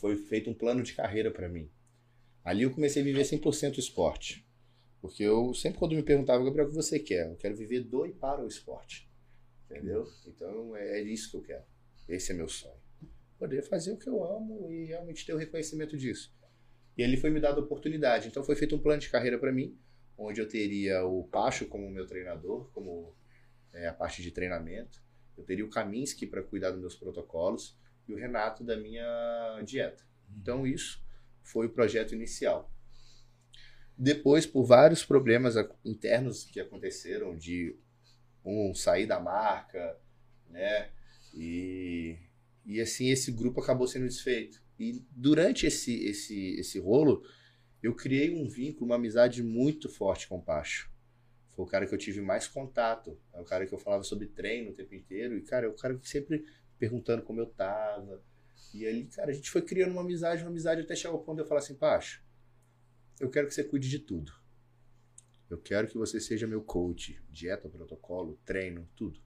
foi 0.00 0.16
feito 0.16 0.48
um 0.48 0.54
plano 0.54 0.82
de 0.82 0.94
carreira 0.94 1.30
para 1.30 1.48
mim. 1.48 1.70
Ali 2.42 2.62
eu 2.62 2.70
comecei 2.70 3.02
a 3.02 3.04
viver 3.04 3.22
100% 3.22 3.76
esporte. 3.76 4.46
Porque 5.00 5.22
eu 5.22 5.52
sempre 5.52 5.78
quando 5.78 5.94
me 5.94 6.02
perguntava, 6.02 6.42
Gabriel, 6.42 6.66
o 6.66 6.70
que 6.70 6.74
você 6.74 6.98
quer? 6.98 7.28
Eu 7.28 7.36
quero 7.36 7.54
viver 7.54 7.80
do 7.80 8.06
e 8.06 8.12
para 8.12 8.42
o 8.42 8.48
esporte. 8.48 9.08
Entendeu? 9.66 10.10
Então 10.26 10.74
é 10.74 11.00
é 11.00 11.02
isso 11.02 11.30
que 11.30 11.36
eu 11.36 11.42
quero. 11.42 11.64
Esse 12.08 12.32
é 12.32 12.34
meu 12.34 12.48
sonho. 12.48 12.80
Poder 13.38 13.62
fazer 13.62 13.92
o 13.92 13.96
que 13.96 14.08
eu 14.08 14.24
amo 14.24 14.70
e 14.70 14.86
realmente 14.86 15.24
ter 15.24 15.34
o 15.34 15.36
reconhecimento 15.36 15.96
disso. 15.96 16.34
E 16.96 17.04
ali 17.04 17.16
foi 17.16 17.30
me 17.30 17.40
dada 17.40 17.60
a 17.60 17.62
oportunidade. 17.62 18.28
Então 18.28 18.42
foi 18.42 18.56
feito 18.56 18.74
um 18.74 18.78
plano 18.78 19.00
de 19.00 19.10
carreira 19.10 19.38
para 19.38 19.52
mim, 19.52 19.78
onde 20.16 20.40
eu 20.40 20.48
teria 20.48 21.04
o 21.04 21.24
Pacho 21.24 21.66
como 21.66 21.90
meu 21.90 22.06
treinador, 22.06 22.70
como 22.72 23.14
é, 23.72 23.86
a 23.86 23.92
parte 23.92 24.22
de 24.22 24.30
treinamento. 24.30 25.02
Eu 25.36 25.44
teria 25.44 25.64
o 25.64 25.70
Kaminsky 25.70 26.26
para 26.26 26.42
cuidar 26.42 26.70
dos 26.70 26.80
meus 26.80 26.96
protocolos 26.96 27.78
e 28.06 28.12
o 28.12 28.16
Renato 28.16 28.64
da 28.64 28.76
minha 28.76 29.62
dieta. 29.64 30.04
Então 30.36 30.66
isso 30.66 31.02
foi 31.42 31.66
o 31.66 31.70
projeto 31.70 32.14
inicial. 32.14 32.72
Depois, 33.96 34.46
por 34.46 34.64
vários 34.64 35.04
problemas 35.04 35.54
internos 35.84 36.44
que 36.44 36.58
aconteceram, 36.58 37.36
de 37.36 37.76
um 38.44 38.74
sair 38.74 39.06
da 39.06 39.20
marca, 39.20 39.98
né? 40.48 40.90
E, 41.34 42.16
e 42.64 42.80
assim 42.80 43.10
esse 43.10 43.30
grupo 43.30 43.60
acabou 43.60 43.86
sendo 43.86 44.06
desfeito. 44.06 44.62
E 44.78 45.04
durante 45.10 45.66
esse 45.66 46.04
esse 46.04 46.54
esse 46.58 46.78
rolo, 46.78 47.22
eu 47.82 47.94
criei 47.94 48.34
um 48.34 48.48
vínculo, 48.48 48.86
uma 48.86 48.96
amizade 48.96 49.42
muito 49.42 49.88
forte 49.88 50.26
com 50.26 50.38
o 50.38 50.42
Pacho. 50.42 50.90
Foi 51.50 51.64
o 51.64 51.68
cara 51.68 51.86
que 51.86 51.94
eu 51.94 51.98
tive 51.98 52.20
mais 52.20 52.46
contato. 52.46 53.18
É 53.34 53.40
o 53.40 53.44
cara 53.44 53.66
que 53.66 53.74
eu 53.74 53.78
falava 53.78 54.02
sobre 54.02 54.26
treino 54.26 54.70
o 54.70 54.74
tempo 54.74 54.94
inteiro. 54.94 55.36
E, 55.36 55.42
cara, 55.42 55.66
é 55.66 55.68
o 55.68 55.74
cara 55.74 55.94
que 55.94 56.08
sempre 56.08 56.44
perguntando 56.80 57.22
como 57.22 57.38
eu 57.38 57.46
tava. 57.46 58.20
E 58.74 58.86
ali, 58.86 59.04
cara, 59.04 59.30
a 59.30 59.34
gente 59.34 59.50
foi 59.50 59.62
criando 59.62 59.92
uma 59.92 60.00
amizade, 60.00 60.42
uma 60.42 60.50
amizade 60.50 60.80
até 60.80 60.96
chegar 60.96 61.12
ao 61.12 61.20
ponto 61.22 61.36
de 61.36 61.42
eu 61.42 61.46
falar 61.46 61.60
assim, 61.60 61.74
Pacho, 61.74 62.24
eu 63.20 63.30
quero 63.30 63.46
que 63.46 63.54
você 63.54 63.62
cuide 63.62 63.88
de 63.88 63.98
tudo. 63.98 64.32
Eu 65.48 65.58
quero 65.58 65.86
que 65.88 65.98
você 65.98 66.20
seja 66.20 66.46
meu 66.46 66.62
coach. 66.62 67.20
Dieta, 67.28 67.68
protocolo, 67.68 68.40
treino, 68.44 68.88
tudo. 68.96 69.20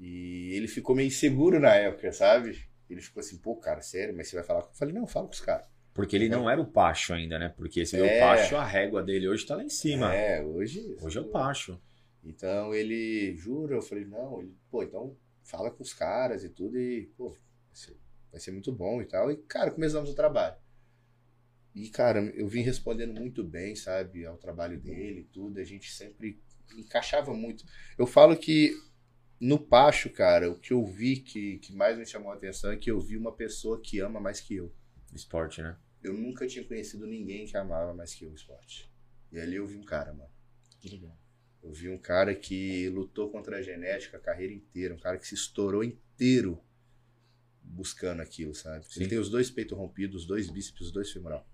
E 0.00 0.52
ele 0.54 0.66
ficou 0.66 0.96
meio 0.96 1.06
inseguro 1.06 1.60
na 1.60 1.74
época, 1.74 2.10
sabe? 2.12 2.66
Ele 2.90 3.00
ficou 3.00 3.20
assim, 3.20 3.38
pô, 3.38 3.56
cara, 3.56 3.80
sério, 3.82 4.16
mas 4.16 4.28
você 4.28 4.36
vai 4.36 4.44
falar. 4.44 4.60
Eu 4.60 4.74
falei, 4.74 4.94
não, 4.94 5.06
fala 5.06 5.26
com 5.26 5.34
os 5.34 5.40
caras. 5.40 5.66
Porque 5.94 6.16
ele 6.16 6.28
não 6.28 6.48
era 6.48 6.60
o 6.60 6.66
Pacho 6.66 7.12
ainda, 7.12 7.38
né? 7.38 7.50
Porque 7.50 7.84
se 7.84 7.98
É. 7.98 8.16
o 8.16 8.20
Pacho, 8.20 8.56
a 8.56 8.64
régua 8.64 9.02
dele 9.02 9.28
hoje 9.28 9.46
tá 9.46 9.54
lá 9.54 9.62
em 9.62 9.68
cima. 9.68 10.12
É, 10.14 10.42
hoje... 10.42 10.96
Hoje 11.02 11.18
é 11.18 11.20
o 11.20 11.28
Pacho. 11.28 11.78
Então 12.24 12.74
ele 12.74 13.36
jura, 13.36 13.74
eu 13.76 13.82
falei, 13.82 14.06
não, 14.06 14.40
ele, 14.40 14.56
pô, 14.70 14.82
então 14.82 15.14
fala 15.44 15.70
com 15.70 15.82
os 15.82 15.92
caras 15.92 16.44
e 16.44 16.48
tudo, 16.48 16.78
e, 16.78 17.06
pô, 17.16 17.30
vai 17.30 17.38
ser, 17.72 17.96
vai 18.30 18.40
ser 18.40 18.52
muito 18.52 18.72
bom 18.72 19.00
e 19.00 19.04
tal. 19.04 19.30
E, 19.30 19.36
cara, 19.36 19.70
começamos 19.70 20.10
o 20.10 20.14
trabalho. 20.14 20.56
E, 21.74 21.88
cara, 21.88 22.20
eu 22.34 22.46
vim 22.46 22.62
respondendo 22.62 23.14
muito 23.14 23.42
bem, 23.42 23.74
sabe, 23.74 24.26
ao 24.26 24.36
trabalho 24.36 24.78
dele 24.78 25.20
e 25.20 25.24
tudo, 25.24 25.58
a 25.58 25.64
gente 25.64 25.90
sempre 25.92 26.40
encaixava 26.76 27.32
muito. 27.32 27.64
Eu 27.96 28.06
falo 28.06 28.36
que 28.36 28.72
no 29.40 29.58
Pacho, 29.58 30.10
cara, 30.10 30.50
o 30.50 30.58
que 30.58 30.72
eu 30.72 30.84
vi 30.86 31.16
que, 31.16 31.58
que 31.58 31.72
mais 31.74 31.98
me 31.98 32.06
chamou 32.06 32.30
a 32.30 32.34
atenção 32.34 32.70
é 32.70 32.76
que 32.76 32.90
eu 32.90 33.00
vi 33.00 33.16
uma 33.16 33.32
pessoa 33.32 33.80
que 33.80 33.98
ama 34.00 34.20
mais 34.20 34.40
que 34.40 34.54
eu. 34.54 34.72
Esporte, 35.12 35.60
né? 35.60 35.76
Eu 36.02 36.14
nunca 36.14 36.46
tinha 36.46 36.64
conhecido 36.64 37.06
ninguém 37.06 37.46
que 37.46 37.56
amava 37.56 37.92
mais 37.92 38.14
que 38.14 38.24
eu 38.24 38.30
o 38.30 38.34
esporte. 38.34 38.90
E 39.30 39.40
ali 39.40 39.56
eu 39.56 39.66
vi 39.66 39.76
um 39.76 39.84
cara, 39.84 40.12
mano. 40.12 40.30
Que 40.80 40.88
legal. 40.88 41.16
Eu 41.62 41.72
vi 41.72 41.88
um 41.88 41.98
cara 41.98 42.34
que 42.34 42.88
lutou 42.88 43.30
contra 43.30 43.58
a 43.58 43.62
genética 43.62 44.16
a 44.16 44.20
carreira 44.20 44.52
inteira, 44.52 44.94
um 44.94 44.98
cara 44.98 45.16
que 45.16 45.26
se 45.26 45.34
estourou 45.34 45.84
inteiro 45.84 46.60
buscando 47.62 48.20
aquilo, 48.20 48.54
sabe? 48.54 48.84
Sim. 48.86 49.00
Ele 49.00 49.10
tem 49.10 49.18
os 49.18 49.30
dois 49.30 49.50
peitos 49.50 49.76
rompidos, 49.78 50.22
os 50.22 50.26
dois 50.26 50.50
bíceps, 50.50 50.80
os 50.80 50.92
dois 50.92 51.10
femoral. 51.10 51.46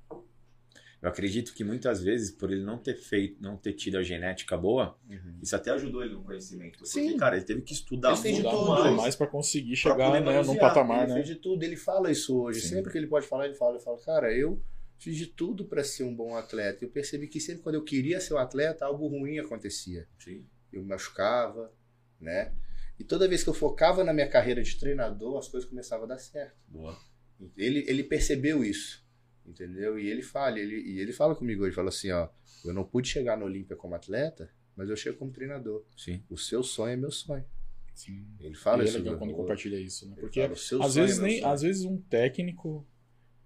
Eu 1.00 1.08
acredito 1.08 1.54
que 1.54 1.62
muitas 1.62 2.02
vezes, 2.02 2.32
por 2.32 2.50
ele 2.50 2.64
não 2.64 2.76
ter 2.76 2.96
feito, 2.96 3.40
não 3.40 3.56
ter 3.56 3.72
tido 3.74 3.98
a 3.98 4.02
genética 4.02 4.56
boa, 4.56 4.98
isso 5.40 5.54
até 5.54 5.70
ajudou 5.70 6.02
ele 6.02 6.14
no 6.14 6.24
conhecimento. 6.24 6.78
Porque, 6.78 6.88
Sim. 6.90 7.16
cara, 7.16 7.36
ele 7.36 7.44
teve 7.44 7.62
que 7.62 7.72
estudar 7.72 8.12
Ele 8.14 8.16
fez 8.22 8.36
de 8.36 8.42
muito 8.42 8.66
mais. 8.66 8.96
mais 8.96 9.16
pra 9.16 9.28
conseguir 9.28 9.80
pra 9.80 9.92
chegar 9.92 10.20
né, 10.20 10.42
num 10.42 10.56
patamar, 10.56 11.04
ele 11.04 11.08
né? 11.10 11.14
fez 11.14 11.28
de 11.28 11.36
tudo, 11.36 11.62
ele 11.62 11.76
fala 11.76 12.10
isso 12.10 12.36
hoje. 12.36 12.62
Sim. 12.62 12.68
Sempre 12.68 12.90
que 12.90 12.98
ele 12.98 13.06
pode 13.06 13.28
falar, 13.28 13.44
ele 13.44 13.54
fala, 13.54 13.76
ele 13.76 13.84
fala, 13.84 13.98
cara, 14.00 14.36
eu 14.36 14.60
fiz 14.98 15.16
de 15.16 15.26
tudo 15.26 15.64
para 15.64 15.82
ser 15.84 16.04
um 16.04 16.14
bom 16.14 16.36
atleta. 16.36 16.84
Eu 16.84 16.90
percebi 16.90 17.28
que 17.28 17.40
sempre 17.40 17.62
quando 17.62 17.76
eu 17.76 17.84
queria 17.84 18.20
ser 18.20 18.34
um 18.34 18.38
atleta, 18.38 18.84
algo 18.84 19.06
ruim 19.08 19.38
acontecia. 19.38 20.06
Sim. 20.18 20.46
Eu 20.72 20.82
me 20.82 20.88
machucava, 20.88 21.72
né? 22.20 22.52
E 22.98 23.04
toda 23.04 23.28
vez 23.28 23.42
que 23.44 23.48
eu 23.48 23.54
focava 23.54 24.02
na 24.02 24.12
minha 24.12 24.28
carreira 24.28 24.62
de 24.62 24.76
treinador, 24.78 25.38
as 25.38 25.48
coisas 25.48 25.68
começavam 25.68 26.04
a 26.04 26.08
dar 26.08 26.18
certo. 26.18 26.56
Boa. 26.66 26.98
Ele, 27.56 27.84
ele 27.86 28.02
percebeu 28.02 28.64
isso, 28.64 29.06
entendeu? 29.46 29.98
E 29.98 30.08
ele 30.08 30.22
fala, 30.22 30.58
ele, 30.58 30.74
e 30.80 30.98
ele 30.98 31.12
fala 31.12 31.36
comigo 31.36 31.62
hoje, 31.62 31.74
fala 31.76 31.90
assim, 31.90 32.10
ó, 32.10 32.28
eu 32.64 32.74
não 32.74 32.82
pude 32.84 33.08
chegar 33.08 33.36
no 33.38 33.44
Olímpia 33.44 33.76
como 33.76 33.94
atleta, 33.94 34.50
mas 34.74 34.90
eu 34.90 34.96
chego 34.96 35.16
como 35.18 35.30
treinador. 35.30 35.84
Sim. 35.96 36.24
O 36.28 36.36
seu 36.36 36.62
sonho 36.64 36.92
é 36.94 36.96
meu 36.96 37.12
sonho. 37.12 37.44
Sim. 37.94 38.26
Ele 38.40 38.54
fala 38.56 38.82
e 38.82 38.86
é 38.86 38.88
isso. 38.88 38.98
legal 38.98 39.12
meu- 39.12 39.18
quando 39.20 39.34
compartilha 39.34 39.76
isso, 39.78 40.06
né? 40.06 40.14
ele 40.14 40.20
Porque 40.20 40.40
fala, 40.40 40.52
"O 40.52 40.56
seu 40.56 40.82
às 40.82 40.96
é 40.96 41.00
vezes, 41.02 41.18
meu 41.18 41.26
nem, 41.28 41.40
sonho." 41.40 41.52
às 41.52 41.62
vezes 41.62 41.84
um 41.84 41.96
técnico, 42.02 42.86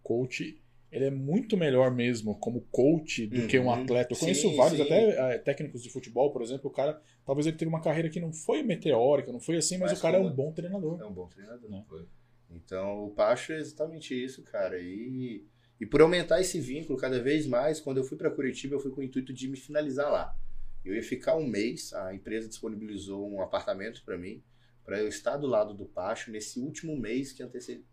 coach, 0.02 0.61
ele 0.92 1.06
é 1.06 1.10
muito 1.10 1.56
melhor 1.56 1.90
mesmo 1.90 2.38
como 2.38 2.60
coach 2.70 3.26
do 3.26 3.46
que 3.48 3.58
um 3.58 3.64
Uhum. 3.64 3.72
atleta. 3.72 4.12
Eu 4.12 4.18
conheço 4.18 4.50
Sim, 4.50 4.56
vários 4.56 4.76
sim. 4.78 4.84
até 4.84 5.34
eh, 5.34 5.38
técnicos 5.38 5.82
de 5.82 5.88
futebol, 5.90 6.30
por 6.30 6.42
exemplo, 6.42 6.68
o 6.68 6.72
cara, 6.72 7.00
talvez 7.24 7.46
ele 7.46 7.56
teve 7.56 7.68
uma 7.70 7.80
carreira 7.80 8.10
que 8.10 8.20
não 8.20 8.32
foi 8.32 8.62
meteórica, 8.62 9.32
não 9.32 9.40
foi 9.40 9.56
assim, 9.56 9.78
mas, 9.78 9.90
Mas 9.90 9.98
o 9.98 10.02
cara 10.02 10.18
é 10.18 10.20
um 10.20 10.30
bom 10.30 10.52
treinador. 10.52 11.00
É 11.00 11.06
um 11.06 11.12
bom 11.12 11.26
treinador. 11.28 11.70
Né? 11.70 11.82
Foi. 11.88 12.06
Então, 12.50 13.06
o 13.06 13.10
Pacho 13.10 13.52
é 13.54 13.58
exatamente 13.58 14.14
isso, 14.14 14.42
cara. 14.42 14.78
E, 14.78 15.46
e 15.80 15.86
por 15.86 16.02
aumentar 16.02 16.40
esse 16.40 16.60
vínculo 16.60 16.98
cada 16.98 17.20
vez 17.22 17.46
mais, 17.46 17.80
quando 17.80 17.96
eu 17.96 18.04
fui 18.04 18.18
para 18.18 18.30
Curitiba, 18.30 18.74
eu 18.74 18.80
fui 18.80 18.90
com 18.90 19.00
o 19.00 19.04
intuito 19.04 19.32
de 19.32 19.48
me 19.48 19.56
finalizar 19.56 20.12
lá. 20.12 20.36
Eu 20.84 20.94
ia 20.94 21.02
ficar 21.02 21.36
um 21.36 21.46
mês, 21.46 21.92
a 21.94 22.14
empresa 22.14 22.48
disponibilizou 22.48 23.26
um 23.26 23.40
apartamento 23.40 24.04
para 24.04 24.18
mim, 24.18 24.42
para 24.84 24.98
eu 24.98 25.08
estar 25.08 25.36
do 25.36 25.46
lado 25.46 25.72
do 25.72 25.86
Pacho 25.86 26.30
nesse 26.30 26.60
último 26.60 26.96
mês 26.96 27.40
antecede 27.40 27.84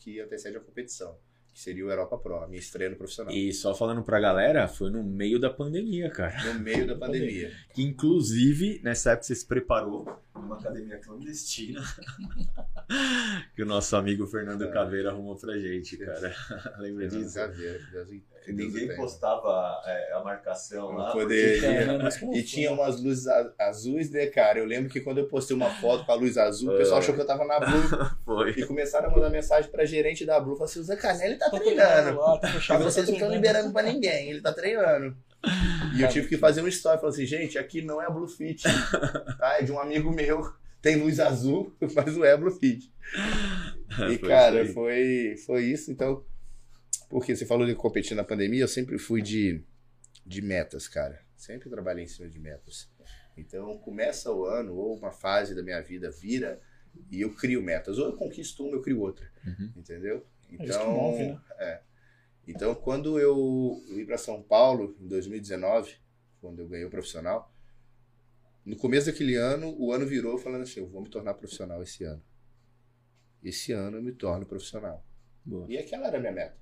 que 0.00 0.20
antecede 0.20 0.56
a 0.56 0.60
competição, 0.60 1.18
que 1.52 1.60
seria 1.60 1.84
o 1.86 1.90
Europa 1.90 2.16
Pro, 2.16 2.36
a 2.36 2.46
minha 2.46 2.58
estreia 2.58 2.88
no 2.90 2.96
profissional. 2.96 3.32
E 3.32 3.52
só 3.52 3.74
falando 3.74 4.02
pra 4.02 4.18
galera, 4.18 4.66
foi 4.66 4.90
no 4.90 5.02
meio 5.02 5.38
da 5.38 5.50
pandemia, 5.50 6.08
cara. 6.10 6.54
No 6.54 6.60
meio 6.60 6.86
da 6.86 6.96
pandemia. 6.96 7.52
Que 7.74 7.82
inclusive, 7.82 8.80
nessa 8.82 9.10
época 9.12 9.24
você 9.26 9.34
se 9.34 9.46
preparou 9.46 10.08
numa 10.34 10.56
academia 10.58 10.98
clandestina 10.98 11.82
que 13.54 13.62
o 13.62 13.66
nosso 13.66 13.94
amigo 13.96 14.26
Fernando 14.26 14.64
É. 14.64 14.70
Caveira 14.72 15.10
arrumou 15.10 15.36
pra 15.36 15.56
gente, 15.58 15.96
cara. 15.96 16.34
Lembra 16.78 17.08
disso? 17.08 17.34
Caveira, 17.34 17.78
que 17.78 17.90
Deus- 17.90 18.22
que 18.44 18.50
o 18.52 18.54
Ninguém 18.54 18.94
postava 18.96 19.80
é, 19.86 20.12
a 20.14 20.20
marcação 20.22 20.92
Não 20.92 20.98
lá. 20.98 21.12
poderia. 21.12 21.60
Cara, 21.86 21.98
mas 22.02 22.16
como 22.18 22.32
E 22.32 22.36
foi? 22.36 22.42
tinha 22.44 22.72
umas 22.72 23.00
luzes 23.02 23.26
azuis, 23.58 24.10
né, 24.10 24.26
cara? 24.26 24.58
Eu 24.58 24.64
lembro 24.66 24.90
que 24.90 25.00
quando 25.00 25.18
eu 25.18 25.26
postei 25.28 25.56
uma 25.56 25.70
foto 25.70 26.04
com 26.04 26.12
a 26.12 26.14
luz 26.14 26.36
azul, 26.36 26.74
o 26.74 26.76
pessoal 26.78 26.98
É. 26.98 27.02
achou 27.02 27.14
que 27.14 27.20
eu 27.20 27.26
tava 27.26 27.44
na 27.44 27.60
Blue. 27.60 28.10
Foi. 28.24 28.50
E 28.50 28.66
começaram 28.66 29.08
a 29.08 29.12
mandar 29.14 29.30
mensagem 29.30 29.70
pra 29.70 29.84
gerente 29.84 30.24
da 30.26 30.38
Blue. 30.40 30.54
Falaram 30.56 30.70
assim, 30.70 30.80
o 30.80 30.84
Zé 30.84 30.96
Canelli 30.96 31.36
tá 31.38 31.50
treinando. 31.50 32.18
lá, 32.18 32.38
tá 32.38 32.48
E 32.48 32.78
vocês 32.82 33.06
não 33.06 33.14
estão 33.14 33.30
liberando 33.30 33.72
pra 33.72 33.82
ninguém, 33.82 34.30
ele 34.30 34.40
tá 34.40 34.52
treinando. 34.52 35.16
E 35.96 36.02
eu 36.02 36.08
tive 36.08 36.28
que 36.28 36.36
fazer 36.38 36.62
um 36.62 36.68
story, 36.68 36.98
falei 37.00 37.14
assim, 37.14 37.26
gente, 37.26 37.58
aqui 37.58 37.82
não 37.82 38.00
é 38.00 38.06
a 38.06 38.10
Blue 38.10 38.28
Fit, 38.28 38.62
tá? 39.38 39.56
É 39.58 39.62
de 39.62 39.72
um 39.72 39.78
amigo 39.80 40.10
meu, 40.14 40.40
tem 40.80 40.96
luz 40.96 41.18
azul, 41.18 41.74
mas 41.94 42.16
não 42.16 42.24
é 42.24 42.32
a 42.32 42.36
Blue 42.36 42.50
Fit. 42.50 42.90
E, 44.10 44.16
Foi 44.16 44.26
cara, 44.26 44.64
foi, 44.72 45.34
foi 45.44 45.64
isso, 45.64 45.92
então... 45.92 46.24
Porque 47.12 47.36
você 47.36 47.44
falou 47.44 47.66
de 47.66 47.74
competir 47.74 48.16
na 48.16 48.24
pandemia, 48.24 48.62
eu 48.62 48.68
sempre 48.68 48.96
fui 48.96 49.20
de, 49.20 49.62
de 50.24 50.40
metas, 50.40 50.88
cara. 50.88 51.20
Sempre 51.36 51.68
trabalhei 51.68 52.04
em 52.04 52.08
cima 52.08 52.26
de 52.26 52.40
metas. 52.40 52.90
Então, 53.36 53.76
começa 53.80 54.32
o 54.32 54.46
ano, 54.46 54.74
ou 54.74 54.96
uma 54.96 55.12
fase 55.12 55.54
da 55.54 55.62
minha 55.62 55.82
vida 55.82 56.10
vira, 56.10 56.58
e 57.10 57.20
eu 57.20 57.34
crio 57.34 57.62
metas. 57.62 57.98
Ou 57.98 58.06
eu 58.06 58.16
conquisto 58.16 58.64
uma, 58.64 58.76
eu 58.76 58.80
crio 58.80 58.98
outra. 58.98 59.30
Uhum. 59.44 59.74
Entendeu? 59.76 60.26
É 60.58 60.64
isso 60.64 60.78
que 60.78 60.86
move, 60.86 61.22
né? 61.24 61.40
é. 61.58 61.82
Então, 62.48 62.74
quando 62.74 63.20
eu 63.20 63.84
vim 63.94 64.06
para 64.06 64.16
São 64.16 64.42
Paulo, 64.42 64.96
em 64.98 65.06
2019, 65.06 65.94
quando 66.40 66.60
eu 66.60 66.68
ganhei 66.68 66.86
o 66.86 66.90
profissional, 66.90 67.54
no 68.64 68.74
começo 68.74 69.04
daquele 69.04 69.36
ano, 69.36 69.76
o 69.78 69.92
ano 69.92 70.06
virou 70.06 70.38
falando 70.38 70.62
assim: 70.62 70.80
eu 70.80 70.88
vou 70.88 71.02
me 71.02 71.10
tornar 71.10 71.34
profissional 71.34 71.82
esse 71.82 72.04
ano. 72.04 72.22
Esse 73.44 73.72
ano 73.72 73.98
eu 73.98 74.02
me 74.02 74.12
torno 74.12 74.46
profissional. 74.46 75.04
Boa. 75.44 75.66
E 75.68 75.76
aquela 75.76 76.06
era 76.06 76.16
a 76.16 76.20
minha 76.20 76.32
meta, 76.32 76.56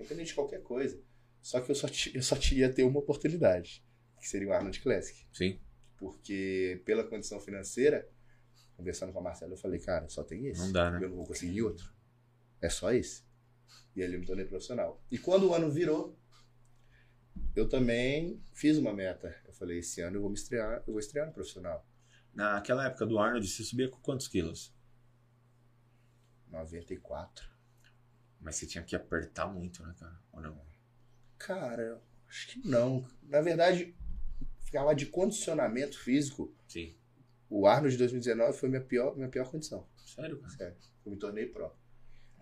independente 0.00 0.28
de 0.28 0.34
qualquer 0.34 0.62
coisa. 0.62 1.00
Só 1.42 1.60
que 1.60 1.70
eu 1.70 1.74
só, 1.74 1.86
eu 2.12 2.22
só 2.22 2.36
tinha 2.36 2.72
ter 2.72 2.82
uma 2.82 2.98
oportunidade, 2.98 3.84
que 4.18 4.28
seria 4.28 4.48
o 4.48 4.52
Arnold 4.52 4.80
Classic. 4.80 5.26
Sim. 5.32 5.60
Porque, 5.96 6.82
pela 6.84 7.04
condição 7.04 7.38
financeira, 7.40 8.08
conversando 8.76 9.12
com 9.12 9.18
a 9.18 9.22
Marcela, 9.22 9.52
eu 9.52 9.58
falei, 9.58 9.78
cara, 9.78 10.08
só 10.08 10.24
tem 10.24 10.46
esse. 10.46 10.60
Não 10.60 10.72
dá, 10.72 10.90
né? 10.90 11.04
Eu 11.04 11.10
não 11.10 11.16
vou 11.16 11.26
conseguir 11.26 11.62
outro. 11.62 11.92
É 12.60 12.68
só 12.68 12.92
esse. 12.92 13.24
E 13.94 14.02
ali 14.02 14.14
eu 14.14 14.20
me 14.20 14.26
tornei 14.26 14.46
profissional. 14.46 15.02
E 15.10 15.18
quando 15.18 15.48
o 15.48 15.54
ano 15.54 15.70
virou, 15.70 16.18
eu 17.54 17.68
também 17.68 18.42
fiz 18.54 18.78
uma 18.78 18.92
meta. 18.92 19.34
Eu 19.46 19.52
falei, 19.52 19.78
esse 19.78 20.00
ano 20.00 20.16
eu 20.16 20.20
vou 20.22 20.30
me 20.30 20.36
estrear, 20.36 20.82
eu 20.86 20.92
vou 20.92 20.98
estrear 20.98 21.26
no 21.26 21.32
profissional. 21.32 21.86
Naquela 22.32 22.86
época 22.86 23.04
do 23.04 23.18
Arnold, 23.18 23.46
você 23.46 23.62
subia 23.62 23.88
com 23.88 23.98
quantos 24.00 24.28
quilos? 24.28 24.74
94. 26.48 27.49
Mas 28.40 28.56
você 28.56 28.66
tinha 28.66 28.82
que 28.82 28.96
apertar 28.96 29.46
muito, 29.46 29.82
né, 29.84 29.94
cara? 29.98 30.18
Ou 30.32 30.40
não? 30.40 30.60
Cara, 31.38 32.00
acho 32.28 32.48
que 32.48 32.66
não. 32.66 33.06
Na 33.22 33.40
verdade, 33.40 33.94
falar 34.72 34.94
de 34.94 35.06
condicionamento 35.06 35.98
físico, 35.98 36.54
Sim. 36.66 36.94
o 37.48 37.66
Arnold 37.66 37.92
de 37.92 37.98
2019 37.98 38.56
foi 38.58 38.68
minha 38.68 38.80
pior, 38.80 39.14
minha 39.16 39.28
pior 39.28 39.50
condição. 39.50 39.86
Sério, 40.06 40.38
cara? 40.40 40.52
Sério. 40.54 40.76
Eu 41.04 41.12
me 41.12 41.18
tornei 41.18 41.46
pró. 41.46 41.74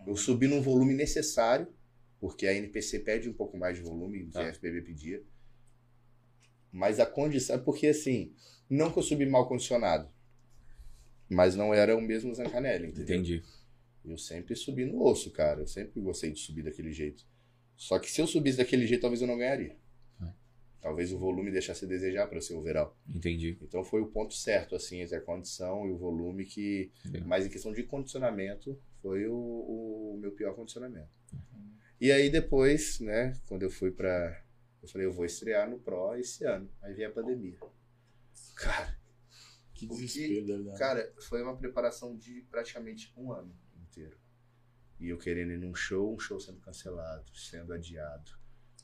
Eu 0.07 0.17
subi 0.17 0.47
num 0.47 0.63
volume 0.63 0.95
necessário, 0.95 1.73
porque 2.21 2.47
a 2.47 2.55
NPC 2.55 3.01
pede 3.01 3.29
um 3.29 3.33
pouco 3.35 3.57
mais 3.57 3.77
de 3.77 3.83
volume 3.83 4.21
do 4.25 4.27
que 4.31 4.33
Tá. 4.39 4.43
a 4.43 4.49
FBB 4.55 4.83
pedia. 4.83 5.23
Mas 6.73 7.01
a 7.01 7.07
condição. 7.07 7.59
Porque 7.63 7.89
assim, 7.89 8.35
não 8.69 8.93
que 8.93 8.99
eu 8.99 9.03
subi 9.03 9.27
mal 9.27 9.49
condicionado, 9.49 10.09
mas 11.29 11.55
não 11.57 11.73
era 11.75 11.97
o 11.97 12.01
mesmo 12.01 12.35
Zancanelli, 12.35 12.89
entendeu? 12.89 13.17
Entendi. 13.17 13.45
Eu 14.05 14.17
sempre 14.17 14.55
subi 14.57 14.85
no 14.87 15.03
osso, 15.03 15.31
cara. 15.31 15.61
Eu 15.61 15.67
sempre 15.67 16.01
gostei 16.01 16.31
de 16.33 16.39
subir 16.41 16.63
daquele 16.63 16.93
jeito. 16.93 17.25
Só 17.77 17.99
que 17.99 18.11
se 18.11 18.21
eu 18.21 18.27
subisse 18.27 18.59
daquele 18.59 18.87
jeito, 18.87 19.03
talvez 19.03 19.21
eu 19.21 19.29
não 19.29 19.37
ganharia. 19.39 19.77
Ah. 20.21 20.33
Talvez 20.81 21.13
o 21.13 21.19
volume 21.19 21.51
deixasse 21.51 21.85
a 21.85 21.89
desejar 21.89 22.27
para 22.27 22.41
ser 22.41 22.55
overall. 22.55 22.97
Entendi. 23.09 23.59
Então 23.63 23.85
foi 23.85 24.01
o 24.01 24.07
ponto 24.07 24.35
certo, 24.35 24.75
assim, 24.75 25.01
entre 25.01 25.17
a 25.17 25.21
condição 25.21 25.87
e 25.87 25.91
o 25.93 25.97
volume 25.99 26.45
que. 26.45 26.91
Mas 27.27 27.47
em 27.47 27.51
questão 27.51 27.73
de 27.73 27.83
condicionamento, 27.85 28.81
foi 29.03 29.27
o, 29.29 29.35
o 29.35 30.19
meu 30.21 30.33
pior 30.33 30.55
condicionamento. 30.55 31.11
E 32.01 32.11
aí 32.13 32.31
depois, 32.31 33.01
né, 33.01 33.35
quando 33.47 33.63
eu 33.63 33.71
fui 33.71 33.91
pra. 33.91 34.43
Eu 34.83 34.89
falei, 34.89 35.07
eu 35.07 35.13
vou 35.13 35.25
estrear 35.25 35.69
no 35.69 35.79
Pro 35.81 36.15
esse 36.15 36.45
ano. 36.45 36.71
Aí 36.81 36.95
veio 36.95 37.09
a 37.09 37.13
pandemia. 37.13 37.59
Cara, 38.57 38.97
Que 39.75 39.87
que- 39.87 39.95
desespero 39.95 40.47
deve 40.47 40.65
dar. 40.65 40.79
cara, 40.79 41.13
foi 41.29 41.43
uma 41.43 41.57
preparação 41.57 42.17
de 42.17 42.43
praticamente 42.51 43.13
um 43.17 43.33
ano 43.33 43.55
inteiro. 43.99 44.17
E 45.01 45.09
eu 45.11 45.19
querendo 45.19 45.53
ir 45.53 45.59
num 45.59 45.75
show, 45.75 46.13
um 46.15 46.19
show 46.19 46.41
sendo 46.41 46.59
cancelado, 46.61 47.25
sendo 47.35 47.73
adiado. 47.73 48.33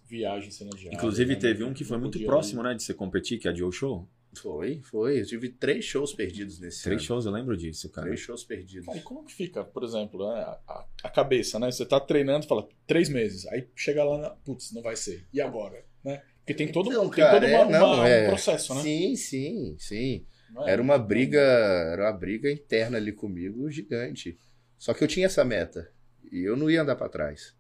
Viagem 0.04 0.50
sendo 0.50 0.74
adiada. 0.74 0.94
Inclusive, 0.94 1.34
né? 1.34 1.40
teve 1.40 1.64
um 1.64 1.72
que 1.72 1.84
foi 1.84 1.98
muito 1.98 2.22
próximo, 2.24 2.62
né, 2.62 2.74
de 2.74 2.82
você 2.82 2.94
competir, 2.94 3.38
que 3.38 3.48
é 3.48 3.50
a 3.50 3.54
Joe 3.54 3.72
Show. 3.72 4.08
Foi, 4.36 4.80
foi. 4.82 5.20
Eu 5.20 5.26
tive 5.26 5.48
três 5.48 5.84
shows 5.84 6.12
perdidos 6.12 6.58
nesse 6.58 6.82
Três 6.82 7.00
ano. 7.00 7.06
shows, 7.06 7.26
eu 7.26 7.32
lembro 7.32 7.56
disso, 7.56 7.88
cara. 7.88 8.08
Três 8.08 8.20
shows 8.20 8.42
perdidos. 8.44 8.88
Aí 8.88 9.00
como 9.00 9.24
que 9.24 9.32
fica, 9.32 9.64
por 9.64 9.84
exemplo, 9.84 10.28
né, 10.28 10.40
a, 10.40 10.84
a 11.04 11.08
cabeça, 11.10 11.58
né? 11.58 11.70
Você 11.70 11.86
tá 11.86 12.00
treinando, 12.00 12.46
fala, 12.46 12.68
três 12.86 13.08
meses. 13.08 13.46
Aí 13.46 13.68
chega 13.76 14.02
lá, 14.04 14.18
na, 14.18 14.30
putz, 14.30 14.72
não 14.72 14.82
vai 14.82 14.96
ser. 14.96 15.24
E 15.32 15.40
agora? 15.40 15.84
Né? 16.04 16.20
Porque 16.38 16.52
tem 16.52 16.70
todo, 16.70 16.90
Então, 16.90 17.08
tem 17.08 17.24
cara, 17.24 17.40
todo 17.40 17.44
é, 17.48 17.62
uma- 17.62 17.78
não, 17.78 17.94
uma- 17.94 18.08
é. 18.08 18.24
um 18.24 18.28
processo, 18.30 18.74
né? 18.74 18.82
Sim, 18.82 19.16
sim, 19.16 19.76
sim. 19.78 20.26
É? 20.66 20.70
Era 20.72 20.82
uma 20.82 20.98
briga, 20.98 21.40
era 21.40 22.02
uma 22.10 22.12
briga 22.12 22.50
interna 22.50 22.96
ali 22.98 23.12
comigo 23.12 23.70
gigante. 23.70 24.36
Só 24.85 24.93
que 24.93 25.03
eu 25.03 25.09
tinha 25.09 25.24
essa 25.24 25.43
meta 25.47 25.91
e 26.30 26.41
eu 26.47 26.59
não 26.59 26.70
ia 26.70 26.82
andar 26.82 26.95
pra 26.95 27.09
trás. 27.09 27.57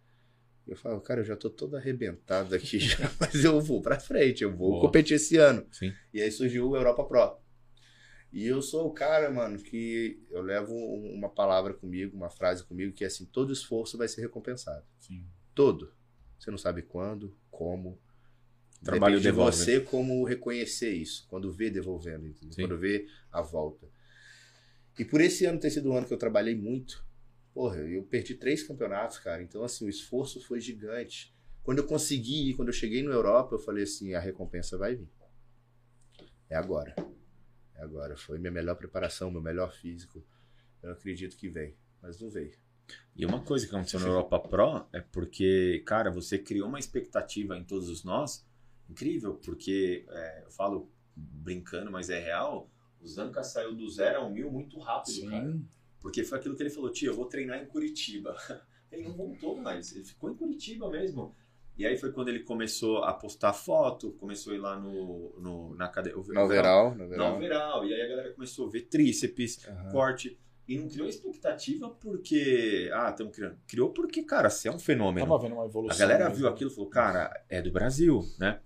Eu 0.68 0.76
falava, 0.76 1.00
cara, 1.00 1.22
eu 1.22 1.24
já 1.24 1.34
tô 1.34 1.48
todo 1.48 1.74
arrebentado 1.74 2.54
aqui 2.54 2.78
já, 2.78 2.98
mas 3.18 3.42
eu 3.42 3.62
vou 3.62 3.80
pra 3.80 3.98
frente, 3.98 4.42
eu 4.44 4.50
vou 4.54 4.72
Boa. 4.72 4.82
competir 4.82 5.14
esse 5.14 5.38
ano. 5.38 5.66
Sim. 5.72 5.90
E 6.12 6.20
aí 6.20 6.30
surgiu 6.30 6.68
o 6.68 6.76
Europa 6.76 7.02
Pro. 7.02 7.38
E 8.30 8.44
eu 8.46 8.60
sou 8.60 8.86
o 8.88 8.92
cara, 8.92 9.30
mano, 9.30 9.56
que 9.58 10.22
eu 10.30 10.42
levo 10.42 10.74
um- 10.74 11.14
uma 11.14 11.30
palavra 11.30 11.72
comigo, 11.72 12.14
uma 12.14 12.28
frase 12.28 12.62
comigo, 12.62 12.92
que 12.92 13.04
é 13.04 13.06
assim, 13.06 13.24
todo 13.24 13.54
esforço 13.54 13.96
vai 13.96 14.06
ser 14.06 14.20
recompensado. 14.20 14.84
Sim. 15.00 15.26
Todo. 15.54 15.94
Você 16.38 16.50
não 16.50 16.58
sabe 16.58 16.82
quando, 16.82 17.34
como. 17.50 17.98
Trabalho 18.82 19.18
Depende 19.18 19.22
de 19.22 19.42
você 19.42 19.80
como 19.80 20.22
reconhecer 20.24 20.90
isso, 20.92 21.26
quando 21.30 21.50
vê 21.50 21.70
devolvendo, 21.70 22.34
quando 22.54 22.76
vê 22.76 23.06
a 23.32 23.40
volta. 23.40 23.88
E 24.98 25.04
por 25.06 25.20
esse 25.20 25.46
ano 25.46 25.58
ter 25.58 25.70
sido 25.70 25.90
um 25.90 25.96
ano 25.96 26.06
que 26.06 26.12
eu 26.14 26.18
trabalhei 26.18 26.54
muito, 26.54 27.03
porra, 27.54 27.76
eu 27.78 28.02
perdi 28.02 28.34
três 28.34 28.62
campeonatos, 28.62 29.18
cara. 29.18 29.42
Então, 29.42 29.62
assim, 29.62 29.86
o 29.86 29.88
esforço 29.88 30.40
foi 30.40 30.60
gigante. 30.60 31.32
Quando 31.62 31.78
eu 31.78 31.86
consegui 31.86 32.50
ir, 32.50 32.54
quando 32.54 32.68
eu 32.68 32.74
cheguei 32.74 33.02
na 33.02 33.12
Europa, 33.12 33.54
eu 33.54 33.58
falei 33.58 33.84
assim, 33.84 34.12
a 34.12 34.20
recompensa 34.20 34.76
vai 34.76 34.96
vir. 34.96 35.08
É 36.50 36.56
agora. 36.56 36.94
É 37.74 37.82
agora. 37.82 38.16
Foi 38.16 38.38
minha 38.38 38.50
melhor 38.50 38.74
preparação, 38.74 39.30
meu 39.30 39.40
melhor 39.40 39.72
físico. 39.72 40.22
Eu 40.82 40.92
acredito 40.92 41.36
que 41.36 41.48
vem, 41.48 41.74
mas 42.02 42.20
não 42.20 42.28
veio. 42.28 42.52
E 43.16 43.24
uma 43.24 43.40
coisa 43.40 43.66
que 43.66 43.74
aconteceu 43.74 44.00
na 44.00 44.06
Europa 44.06 44.38
Pro 44.40 44.86
é 44.92 45.00
porque, 45.00 45.82
cara, 45.86 46.10
você 46.10 46.36
criou 46.36 46.68
uma 46.68 46.78
expectativa 46.78 47.56
em 47.56 47.64
todos 47.64 47.88
os 47.88 48.04
nós 48.04 48.44
incrível, 48.90 49.36
porque 49.36 50.04
é, 50.10 50.42
eu 50.44 50.50
falo 50.50 50.90
brincando, 51.16 51.90
mas 51.90 52.10
é 52.10 52.18
real. 52.18 52.70
O 53.00 53.06
Zanca 53.06 53.42
saiu 53.42 53.74
do 53.74 53.88
zero 53.88 54.20
a 54.20 54.26
um 54.26 54.30
mil 54.30 54.50
muito 54.50 54.78
rápido, 54.78 55.30
cara. 55.30 55.58
Porque 56.04 56.22
foi 56.22 56.36
aquilo 56.38 56.54
que 56.54 56.62
ele 56.62 56.68
falou, 56.68 56.90
tia, 56.92 57.08
eu 57.08 57.14
vou 57.14 57.24
treinar 57.24 57.58
em 57.62 57.64
Curitiba. 57.64 58.36
Ele 58.92 59.04
não 59.04 59.14
voltou 59.16 59.56
mais, 59.56 59.90
ele 59.96 60.04
ficou 60.04 60.30
em 60.30 60.34
Curitiba 60.36 60.88
mesmo. 60.90 61.34
E 61.78 61.84
aí 61.86 61.96
foi 61.96 62.12
quando 62.12 62.28
ele 62.28 62.40
começou 62.44 62.98
a 62.98 63.12
postar 63.12 63.52
foto, 63.54 64.12
começou 64.12 64.52
a 64.52 64.56
ir 64.56 64.58
lá 64.60 64.78
no, 64.78 65.34
no, 65.40 65.74
na 65.74 65.88
cadeia. 65.88 66.14
No 66.14 66.20
overall, 66.20 66.90
no 66.94 66.98
Não, 66.98 67.04
overall. 67.04 67.36
overall. 67.36 67.84
E 67.86 67.92
aí 67.94 68.02
a 68.02 68.06
galera 68.06 68.32
começou 68.34 68.68
a 68.68 68.70
ver 68.70 68.82
tríceps, 68.82 69.66
Aham. 69.66 69.90
corte. 69.90 70.38
E 70.68 70.78
não 70.78 70.88
criou 70.88 71.08
expectativa 71.08 71.88
porque. 71.90 72.88
Ah, 72.92 73.10
estamos 73.10 73.34
criando. 73.34 73.58
Criou 73.66 73.90
porque, 73.90 74.22
cara, 74.22 74.48
você 74.48 74.68
é 74.68 74.72
um 74.72 74.78
fenômeno. 74.78 75.26
Tava 75.26 75.42
vendo 75.42 75.54
uma 75.54 75.64
A 75.64 75.66
evolução. 75.66 75.98
galera 75.98 76.24
mesmo. 76.26 76.36
viu 76.36 76.48
aquilo 76.48 76.70
e 76.70 76.74
falou, 76.74 76.88
cara, 76.90 77.44
é 77.48 77.60
do 77.60 77.72
Brasil, 77.72 78.20
né? 78.38 78.60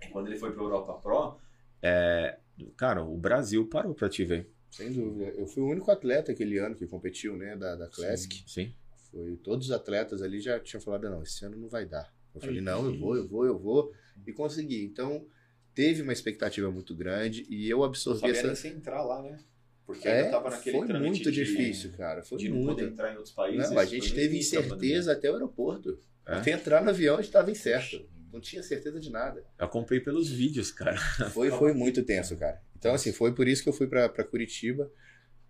E 0.00 0.06
quando 0.08 0.28
ele 0.28 0.36
foi 0.38 0.52
pra 0.52 0.62
Europa 0.62 0.92
Pro, 0.94 1.38
é, 1.82 2.38
cara, 2.76 3.02
o 3.02 3.16
Brasil 3.16 3.66
parou 3.68 3.92
pra 3.94 4.08
te 4.08 4.24
ver. 4.24 4.48
Sem 4.70 4.92
dúvida. 4.92 5.30
Eu 5.36 5.46
fui 5.46 5.62
o 5.62 5.68
único 5.68 5.90
atleta 5.90 6.32
aquele 6.32 6.58
ano 6.58 6.74
que 6.74 6.86
competiu, 6.86 7.36
né, 7.36 7.56
da, 7.56 7.74
da 7.76 7.88
Classic. 7.88 8.42
Sim. 8.46 8.72
Foi, 9.10 9.36
todos 9.36 9.66
os 9.66 9.72
atletas 9.72 10.22
ali 10.22 10.40
já 10.40 10.60
tinham 10.60 10.80
falado, 10.80 11.08
não, 11.08 11.22
esse 11.22 11.44
ano 11.44 11.56
não 11.56 11.68
vai 11.68 11.86
dar. 11.86 12.12
Eu 12.34 12.40
falei, 12.40 12.56
Aí, 12.58 12.62
não, 12.62 12.84
eu 12.86 12.98
vou, 12.98 13.16
eu 13.16 13.26
vou, 13.26 13.46
eu 13.46 13.58
vou. 13.58 13.92
E 14.26 14.32
consegui. 14.32 14.84
Então, 14.84 15.26
teve 15.74 16.02
uma 16.02 16.12
expectativa 16.12 16.70
muito 16.70 16.94
grande 16.94 17.46
e 17.48 17.68
eu 17.68 17.82
absorvi 17.82 18.30
essa... 18.30 18.54
se 18.54 18.68
entrar 18.68 19.02
lá, 19.02 19.22
né? 19.22 19.38
Porque 19.86 20.06
É, 20.06 20.18
ainda 20.18 20.30
tava 20.32 20.50
naquele 20.50 20.76
foi 20.76 20.86
muito 20.98 21.32
de- 21.32 21.44
difícil, 21.44 21.92
cara. 21.92 22.22
Foi 22.22 22.36
de 22.36 22.50
não 22.50 22.56
muito. 22.58 22.68
poder 22.76 22.88
entrar 22.88 23.10
em 23.10 23.16
outros 23.16 23.34
países. 23.34 23.70
Não, 23.70 23.78
a 23.78 23.84
gente 23.86 24.14
teve 24.14 24.36
incerteza 24.38 25.12
até 25.12 25.30
o 25.30 25.34
aeroporto. 25.34 25.98
É? 26.26 26.34
Até 26.34 26.50
entrar 26.50 26.84
no 26.84 26.90
avião 26.90 27.14
a 27.14 27.22
gente 27.22 27.28
estava 27.30 27.50
incerto. 27.50 28.06
Não 28.30 28.38
tinha 28.38 28.62
certeza 28.62 29.00
de 29.00 29.10
nada. 29.10 29.42
Eu 29.58 29.66
comprei 29.68 29.98
pelos 30.00 30.28
vídeos, 30.28 30.70
cara. 30.70 30.98
Foi, 31.30 31.50
foi 31.50 31.72
muito 31.72 32.02
tenso, 32.02 32.36
cara. 32.36 32.60
Então, 32.78 32.94
assim, 32.94 33.12
foi 33.12 33.34
por 33.34 33.48
isso 33.48 33.62
que 33.62 33.68
eu 33.68 33.72
fui 33.72 33.86
pra, 33.86 34.08
pra 34.08 34.24
Curitiba. 34.24 34.90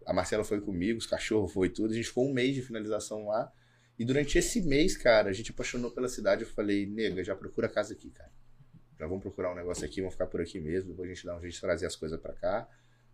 A 0.07 0.13
Marcela 0.13 0.43
foi 0.43 0.61
comigo, 0.61 0.99
os 0.99 1.07
cachorros 1.07 1.53
foi 1.53 1.69
tudo. 1.69 1.93
A 1.93 1.97
gente 1.97 2.09
ficou 2.09 2.29
um 2.29 2.33
mês 2.33 2.55
de 2.55 2.63
finalização 2.63 3.27
lá. 3.27 3.53
E 3.99 4.05
durante 4.05 4.39
esse 4.39 4.63
mês, 4.63 4.97
cara, 4.97 5.29
a 5.29 5.33
gente 5.33 5.51
apaixonou 5.51 5.91
pela 5.91 6.09
cidade. 6.09 6.43
Eu 6.43 6.49
falei, 6.49 6.87
nega, 6.87 7.23
já 7.23 7.37
procura 7.37 7.69
casa 7.69 7.93
aqui, 7.93 8.11
cara. 8.11 8.33
Já 8.99 9.07
vamos 9.07 9.23
procurar 9.23 9.53
um 9.53 9.55
negócio 9.55 9.85
aqui, 9.85 10.01
vamos 10.01 10.15
ficar 10.15 10.27
por 10.27 10.41
aqui 10.41 10.59
mesmo. 10.59 10.91
Depois 10.91 11.11
a 11.11 11.15
gente 11.15 11.27
dá 11.27 11.37
um 11.37 11.41
jeito 11.41 11.55
de 11.55 11.61
trazer 11.61 11.87
as 11.87 11.95
coisas 11.95 12.19
pra 12.19 12.33
cá. 12.33 12.69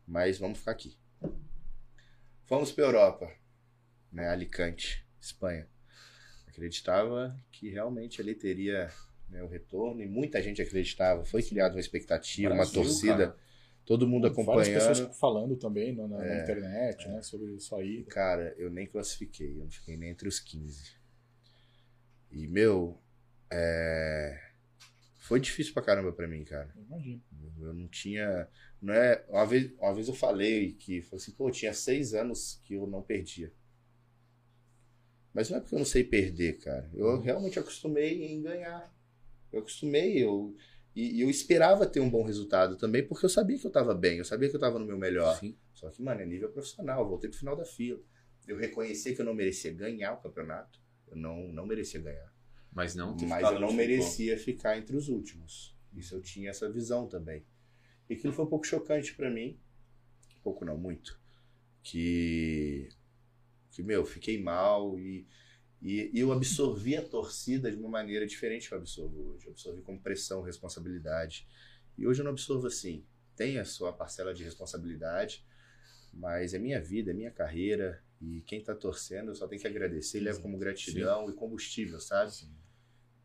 Mas 0.07 0.39
vamos 0.39 0.59
ficar 0.59 0.71
aqui. 0.71 0.97
Fomos 2.45 2.71
pra 2.71 2.85
Europa, 2.85 3.33
né? 4.13 4.29
Alicante, 4.29 5.05
Espanha. 5.21 5.69
Acreditava 6.47 7.37
que 7.51 7.69
realmente 7.69 8.21
ali 8.21 8.35
teria 8.35 8.93
né, 9.29 9.43
o 9.43 9.49
retorno 9.49 10.03
e 10.03 10.07
muita 10.07 10.41
gente 10.41 10.63
acreditava. 10.63 11.25
Foi 11.25 11.43
criada 11.43 11.75
uma 11.75 11.81
expectativa, 11.81 12.51
uma 12.51 12.59
Brasil, 12.59 12.83
torcida, 12.83 13.27
cara. 13.29 13.44
Todo 13.85 14.07
mundo 14.07 14.23
Várias 14.23 14.39
acompanhando. 14.39 14.89
pessoas 14.89 15.19
falando 15.19 15.57
também 15.57 15.95
na, 15.95 16.09
na- 16.09 16.25
É, 16.25 16.43
internet, 16.43 17.09
né, 17.09 17.23
sobre 17.23 17.53
isso 17.55 17.75
aí. 17.77 18.05
Cara, 18.05 18.55
eu 18.57 18.71
nem 18.71 18.87
classifiquei, 18.87 19.53
eu 19.53 19.65
não 19.65 19.71
fiquei 19.71 19.97
nem 19.97 20.11
entre 20.11 20.29
os 20.29 20.41
15. 20.41 20.97
E, 22.31 22.47
meu, 22.49 22.99
é... 23.51 24.41
foi 25.19 25.39
difícil 25.41 25.73
pra 25.73 25.83
caramba 25.83 26.13
pra 26.13 26.27
mim, 26.27 26.45
cara. 26.45 26.73
Eu 26.77 26.83
Imagino. 26.83 27.23
Eu 27.61 27.73
não 27.75 27.87
tinha. 27.89 28.49
Não 28.83 28.93
é, 28.93 29.25
uma, 29.29 29.47
vez, 29.47 29.73
uma 29.79 29.95
vez 29.95 30.09
eu 30.09 30.15
falei 30.15 30.73
que 30.73 31.01
falei 31.03 31.23
assim, 31.23 31.33
pô, 31.33 31.49
eu 31.49 31.53
tinha 31.53 31.73
seis 31.73 32.13
anos 32.15 32.61
que 32.65 32.75
eu 32.75 32.87
não 32.87 33.03
perdia. 33.03 33.53
Mas 35.33 35.51
não 35.51 35.59
é 35.59 35.61
porque 35.61 35.75
eu 35.75 35.79
não 35.79 35.87
sei 35.87 36.05
perder, 36.05 36.59
cara. 36.59 36.89
Eu 36.95 37.21
realmente 37.21 37.59
acostumei 37.59 38.25
em 38.25 38.41
ganhar. 38.43 38.93
Eu 39.53 39.61
acostumei, 39.61 40.23
eu. 40.23 40.55
E, 40.95 41.17
e 41.17 41.21
eu 41.23 41.31
esperava 41.31 41.87
ter 41.87 42.01
um 42.01 42.09
bom 42.09 42.23
resultado 42.23 42.77
também, 42.77 43.07
porque 43.07 43.25
eu 43.25 43.31
sabia 43.31 43.59
que 43.59 43.67
eu 43.67 43.71
tava 43.71 43.95
bem, 43.95 44.19
eu 44.19 44.25
sabia 44.25 44.49
que 44.49 44.55
eu 44.55 44.61
tava 44.61 44.79
no 44.79 44.87
meu 44.87 44.97
melhor. 44.97 45.39
Sim. 45.39 45.57
Só 45.73 45.91
que, 45.91 46.01
mano, 46.03 46.21
é 46.21 46.27
nível 46.27 46.51
profissional, 46.51 47.03
eu 47.03 47.09
voltei 47.09 47.29
pro 47.29 47.39
final 47.39 47.57
da 47.57 47.65
fila. 47.65 48.01
Eu 48.47 48.57
reconheci 48.57 49.15
que 49.15 49.21
eu 49.21 49.25
não 49.25 49.35
merecia 49.35 49.73
ganhar 49.73 50.13
o 50.13 50.21
campeonato. 50.21 50.81
Eu 51.09 51.17
não, 51.17 51.49
não 51.49 51.67
merecia 51.67 52.01
ganhar. 52.01 52.33
Mas 52.73 52.95
não 52.95 53.17
Mas 53.17 53.43
eu 53.43 53.61
não 53.61 53.69
onde 53.69 53.73
ficou. 53.73 53.73
merecia 53.75 54.39
ficar 54.39 54.77
entre 54.77 54.97
os 54.97 55.09
últimos. 55.09 55.77
Isso 55.93 56.15
eu 56.15 56.21
tinha 56.21 56.51
essa 56.51 56.71
visão 56.71 57.07
também. 57.09 57.45
E 58.09 58.15
aquilo 58.15 58.33
foi 58.33 58.45
um 58.45 58.49
pouco 58.49 58.67
chocante 58.67 59.15
pra 59.15 59.31
mim. 59.31 59.59
Pouco 60.43 60.65
não, 60.65 60.77
muito. 60.77 61.19
Que, 61.83 62.89
que 63.71 63.83
meu, 63.83 64.05
fiquei 64.05 64.43
mal 64.43 64.99
e, 64.99 65.27
e, 65.85 66.11
eu 66.15 66.33
absorvi 66.33 66.97
a 66.97 67.03
torcida 67.03 67.71
de 67.71 67.77
uma 67.77 67.89
maneira 67.89 68.27
diferente 68.27 68.69
que 68.69 68.75
eu 68.75 68.79
absorvo 68.79 69.33
hoje. 69.35 69.47
Eu 69.47 69.53
absorvi 69.53 69.83
como 69.83 70.01
pressão, 70.01 70.41
responsabilidade. 70.43 71.47
E 71.99 72.07
hoje 72.07 72.21
eu 72.21 72.25
não 72.25 72.33
absorvo 72.33 72.67
assim. 72.67 73.05
Tem 73.37 73.59
a 73.59 73.65
sua 73.65 73.93
parcela 73.93 74.33
de 74.33 74.43
responsabilidade, 74.45 75.45
mas 76.13 76.55
é 76.55 76.59
minha 76.59 76.81
vida, 76.81 77.11
é 77.11 77.15
minha 77.15 77.31
carreira. 77.31 78.03
E 78.21 78.41
quem 78.47 78.63
tá 78.63 78.75
torcendo 78.75 79.29
eu 79.31 79.35
só 79.35 79.47
tem 79.47 79.59
que 79.59 79.67
agradecer 79.67 80.19
e 80.19 80.23
leva 80.23 80.41
como 80.41 80.57
gratidão 80.57 81.29
e 81.29 81.35
combustível, 81.35 82.01
sabe? 82.01 82.29
Assim, 82.29 82.51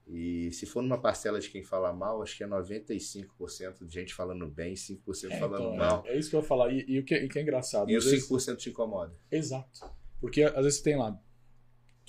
E 0.05 0.51
se 0.51 0.65
for 0.65 0.81
numa 0.81 0.99
parcela 0.99 1.39
de 1.39 1.49
quem 1.49 1.63
fala 1.63 1.93
mal, 1.93 2.21
acho 2.21 2.35
que 2.35 2.43
é 2.43 2.47
95% 2.47 3.85
de 3.85 3.93
gente 3.93 4.13
falando 4.13 4.47
bem, 4.47 4.73
5% 4.75 5.31
É, 5.31 5.39
falando 5.39 5.61
então, 5.65 5.75
mal. 5.77 6.03
é, 6.05 6.13
é 6.15 6.17
isso 6.19 6.29
que 6.29 6.35
eu 6.35 6.41
ia 6.41 6.45
falar. 6.45 6.73
E, 6.73 6.83
e 6.87 6.99
o, 6.99 7.05
que, 7.05 7.15
e 7.15 7.29
que 7.29 7.39
é 7.39 7.41
engraçado. 7.41 7.89
E 7.89 7.95
os 7.95 8.05
vezes- 8.05 8.27
5% 8.27 8.57
te 8.57 8.69
incomoda. 8.69 9.15
Exato. 9.31 9.79
Porque 10.19 10.43
às 10.43 10.63
vezes 10.65 10.81
tem 10.81 10.97
lá 10.97 11.17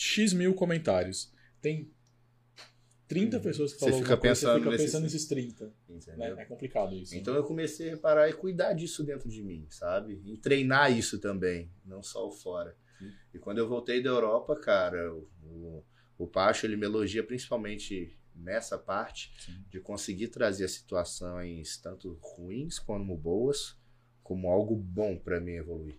X 0.01 0.33
mil 0.33 0.55
comentários. 0.55 1.31
Tem 1.61 1.93
30 3.07 3.39
pessoas 3.41 3.75
que 3.75 3.81
Você 3.81 3.91
falam 3.91 3.99
fica 3.99 4.15
alguma 4.15 4.29
coisa, 4.29 4.41
pensando 4.41 4.53
você 4.55 4.71
fica 4.71 4.83
pensando 4.85 5.03
nesses 5.03 5.27
30. 5.27 5.75
Entendeu? 5.91 6.37
Né? 6.37 6.43
É 6.43 6.45
complicado 6.47 6.95
isso. 6.95 7.15
Então 7.15 7.35
eu 7.35 7.45
comecei 7.45 7.89
a 7.89 7.91
reparar 7.91 8.27
e 8.31 8.33
cuidar 8.33 8.73
disso 8.73 9.05
dentro 9.05 9.29
de 9.29 9.43
mim, 9.43 9.67
sabe? 9.69 10.23
E 10.25 10.39
treinar 10.39 10.91
isso 10.91 11.19
também, 11.19 11.71
não 11.85 12.03
só 12.03 12.27
o 12.27 12.33
fora. 12.33 12.75
Sim. 12.99 13.13
E 13.35 13.39
quando 13.39 13.59
eu 13.59 13.69
voltei 13.69 14.03
da 14.03 14.09
Europa, 14.09 14.57
cara, 14.57 15.13
o, 15.13 15.29
o, 15.43 15.85
o 16.17 16.27
Pacho 16.27 16.65
ele 16.65 16.77
me 16.77 16.87
elogia 16.87 17.23
principalmente 17.23 18.19
nessa 18.35 18.79
parte 18.79 19.31
Sim. 19.39 19.63
de 19.69 19.81
conseguir 19.81 20.29
trazer 20.29 20.65
as 20.65 20.73
situações 20.73 21.77
tanto 21.77 22.19
ruins 22.23 22.79
como 22.79 23.15
boas, 23.19 23.77
como 24.23 24.49
algo 24.49 24.75
bom 24.75 25.19
pra 25.19 25.39
mim 25.41 25.57
evoluir. 25.57 25.99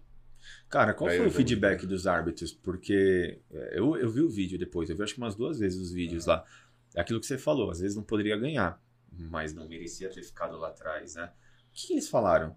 Cara, 0.70 0.94
qual 0.94 1.10
Pra 1.10 1.18
foi 1.18 1.28
o 1.28 1.32
feedback 1.32 1.86
dos 1.86 2.08
árbitros? 2.08 2.52
Porque 2.54 3.40
é, 3.52 3.80
eu, 3.80 3.98
eu 3.98 4.10
vi 4.10 4.22
o 4.22 4.30
vídeo 4.30 4.58
depois, 4.58 4.90
eu 4.90 4.96
vi 4.96 5.04
acho 5.04 5.14
que 5.14 5.20
umas 5.20 5.36
duas 5.36 5.60
vezes 5.60 5.80
os 5.80 5.92
vídeos 5.92 6.26
lá. 6.26 6.46
É 6.94 7.02
aquilo 7.02 7.20
que 7.20 7.26
você 7.26 7.38
falou, 7.38 7.72
às 7.72 7.80
vezes 7.80 7.96
não 7.96 8.04
poderia 8.04 8.38
ganhar, 8.38 8.82
mas 9.12 9.54
não 9.54 9.68
merecia 9.68 10.10
ter 10.10 10.24
ficado 10.24 10.58
lá 10.58 10.70
atrás, 10.70 11.16
né? 11.16 11.32
O 11.70 11.74
que, 11.74 11.88
que 11.88 11.94
eles 11.94 12.10
falaram? 12.10 12.56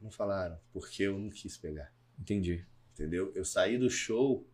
Não 0.00 0.10
falaram, 0.10 0.58
porque 0.72 1.02
eu 1.04 1.18
não 1.18 1.30
quis 1.30 1.56
pegar. 1.56 1.92
Entendi. 2.18 2.64
entendeu? 2.92 3.32
Eu 3.34 3.44
saí 3.44 3.76
do 3.76 3.90
show 3.90 4.46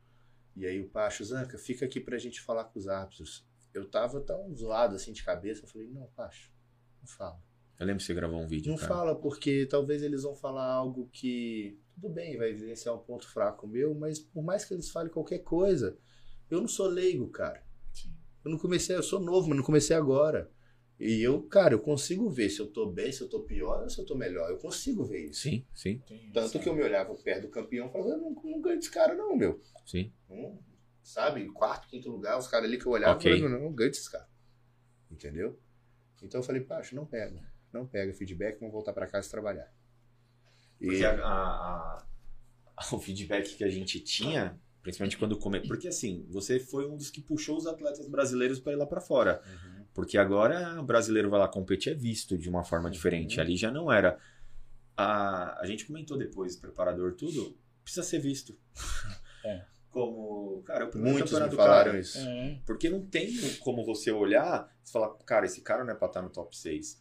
e 0.57 0.67
aí 0.67 0.81
o 0.81 0.89
Pacho, 0.89 1.25
Zanca, 1.25 1.59
fica 1.59 1.85
aqui 1.85 2.01
pra 2.01 2.19
gente 2.19 2.41
falar 2.41 2.65
com 2.65 2.79
os 2.79 2.89
árbitros. 2.89 3.47
Eu 3.73 3.89
tava 3.89 4.21
tão 4.21 4.55
zoado 4.55 4.97
assim 4.97 5.13
de 5.13 5.23
cabeça, 5.23 5.65
eu 5.65 5.69
falei, 5.69 5.89
não, 5.89 6.07
Pacho, 6.17 6.51
não 7.01 7.09
fala. 7.09 7.41
Eu 7.81 7.87
lembro 7.87 8.01
que 8.01 8.07
você 8.07 8.13
gravou 8.15 8.39
um 8.39 8.47
vídeo, 8.47 8.71
Não 8.71 8.77
cara. 8.77 8.89
fala 8.95 9.17
porque 9.17 9.65
talvez 9.67 10.03
eles 10.03 10.23
vão 10.23 10.37
falar 10.37 10.67
algo 10.71 11.09
que, 11.11 11.81
tudo 11.95 12.11
bem, 12.11 12.37
vai 12.37 12.51
evidenciar 12.51 12.95
um 12.95 12.99
ponto 12.99 13.27
fraco 13.27 13.67
meu, 13.67 13.95
mas 13.95 14.19
por 14.19 14.43
mais 14.45 14.65
que 14.67 14.75
eles 14.75 14.91
falem 14.91 15.11
qualquer 15.11 15.39
coisa, 15.39 15.97
eu 16.51 16.61
não 16.61 16.69
sou 16.69 16.87
leigo, 16.87 17.29
cara. 17.31 17.65
Sim. 17.93 18.15
Eu 18.45 18.51
não 18.51 18.59
comecei, 18.59 18.95
eu 18.95 19.03
sou 19.03 19.19
novo, 19.19 19.49
mas 19.49 19.57
não 19.57 19.65
comecei 19.65 19.97
agora. 19.97 20.51
E 20.99 21.23
eu, 21.23 21.43
cara, 21.45 21.73
eu 21.73 21.81
consigo 21.81 22.29
ver 22.29 22.51
se 22.51 22.61
eu 22.61 22.67
tô 22.67 22.85
bem, 22.91 23.11
se 23.11 23.23
eu 23.23 23.29
tô 23.31 23.41
pior 23.45 23.83
ou 23.83 23.89
se 23.89 23.99
eu 23.99 24.05
tô 24.05 24.15
melhor. 24.15 24.51
Eu 24.51 24.59
consigo 24.59 25.03
ver 25.03 25.31
isso. 25.31 25.41
Sim, 25.41 25.65
sim, 25.75 26.03
Tanto 26.35 26.39
essa- 26.39 26.59
que 26.59 26.69
eu 26.69 26.75
me 26.75 26.83
olhava 26.83 27.15
perto 27.15 27.43
do 27.43 27.49
campeão 27.49 27.89
e 27.89 27.91
falava, 27.91 28.11
eu 28.11 28.19
não, 28.19 28.31
não 28.35 28.61
ganho 28.61 28.77
desse 28.79 28.91
cara 28.91 29.15
não, 29.15 29.35
meu. 29.35 29.59
sim. 29.87 30.13
Não, 30.29 30.59
sabe? 31.03 31.47
Quarto, 31.53 31.89
quinto 31.89 32.11
lugar, 32.11 32.39
os 32.39 32.47
caras 32.47 32.67
ali 32.69 32.79
que 32.79 32.85
eu 32.85 32.93
olhava, 32.93 33.17
Ok. 33.17 33.43
eu 33.43 33.49
não, 33.49 33.59
não 33.59 33.73
ganho 33.73 33.91
desses 33.91 34.07
caras. 34.11 34.29
Entendeu? 35.11 35.59
Então 36.23 36.41
eu 36.41 36.45
falei, 36.45 36.61
Pacho, 36.61 36.95
não 36.95 37.07
pega. 37.07 37.50
Não 37.73 37.87
pega 37.87 38.13
feedback, 38.15 38.59
vamos 38.59 38.73
voltar 38.73 38.93
pra 38.93 39.07
casa 39.07 39.29
e 39.29 39.31
trabalhar. 39.31 39.73
Porque 40.79 40.97
E- 40.97 41.05
a- 41.05 41.13
a- 41.25 42.05
a- 42.77 42.85
o 42.95 42.99
feedback 42.99 43.57
que 43.57 43.65
a 43.65 43.69
gente 43.71 44.01
tinha, 44.01 44.59
principalmente 44.83 45.19
quando 45.19 45.39
come... 45.39 45.61
Porque 45.67 45.89
assim, 45.89 46.27
você 46.29 46.59
foi 46.59 46.89
um 46.89 46.97
dos 46.97 47.11
que 47.11 47.21
puxou 47.21 47.57
os 47.57 47.67
atletas 47.67 48.09
brasileiros 48.09 48.59
para 48.59 48.73
ir 48.73 48.77
lá 48.77 48.87
para 48.87 49.01
fora. 49.01 49.43
Uhum. 49.47 49.85
Porque 49.95 50.17
agora 50.17 50.81
o 50.81 50.85
brasileiro 50.85 51.29
vai 51.31 51.39
lá 51.41 51.49
competir 51.49 51.93
é 51.93 51.95
visto 51.95 52.39
de 52.39 52.49
uma 52.49 52.65
forma 52.65 52.91
diferente. 52.91 53.37
Uhum. 53.37 53.43
Ali 53.43 53.57
já 53.57 53.71
não 53.71 53.93
era. 53.93 54.19
A, 54.97 55.61
a 55.61 55.67
gente 55.67 55.85
comentou 55.87 56.17
depois, 56.19 56.57
preparador, 56.57 57.15
tudo, 57.15 57.57
precisa 57.83 58.03
ser 58.03 58.19
visto. 58.19 58.59
É. 59.43 59.65
Como, 59.89 60.63
cara, 60.67 60.85
o 60.85 60.89
primeiro 60.91 61.17
Muitos 61.19 61.33
me 61.33 61.51
falaram 61.57 61.91
cara. 61.93 61.99
isso. 61.99 62.19
É. 62.19 62.61
Porque 62.67 62.91
não 62.91 63.01
tem 63.07 63.33
como 63.61 63.83
você 63.87 64.11
olhar 64.13 64.71
e 64.87 64.91
falar, 64.91 65.15
cara, 65.25 65.47
esse 65.47 65.63
cara 65.63 65.83
não 65.83 65.93
é 65.95 65.97
pra 65.97 66.09
estar 66.09 66.21
no 66.21 66.29
top 66.29 66.55
6. 66.55 67.01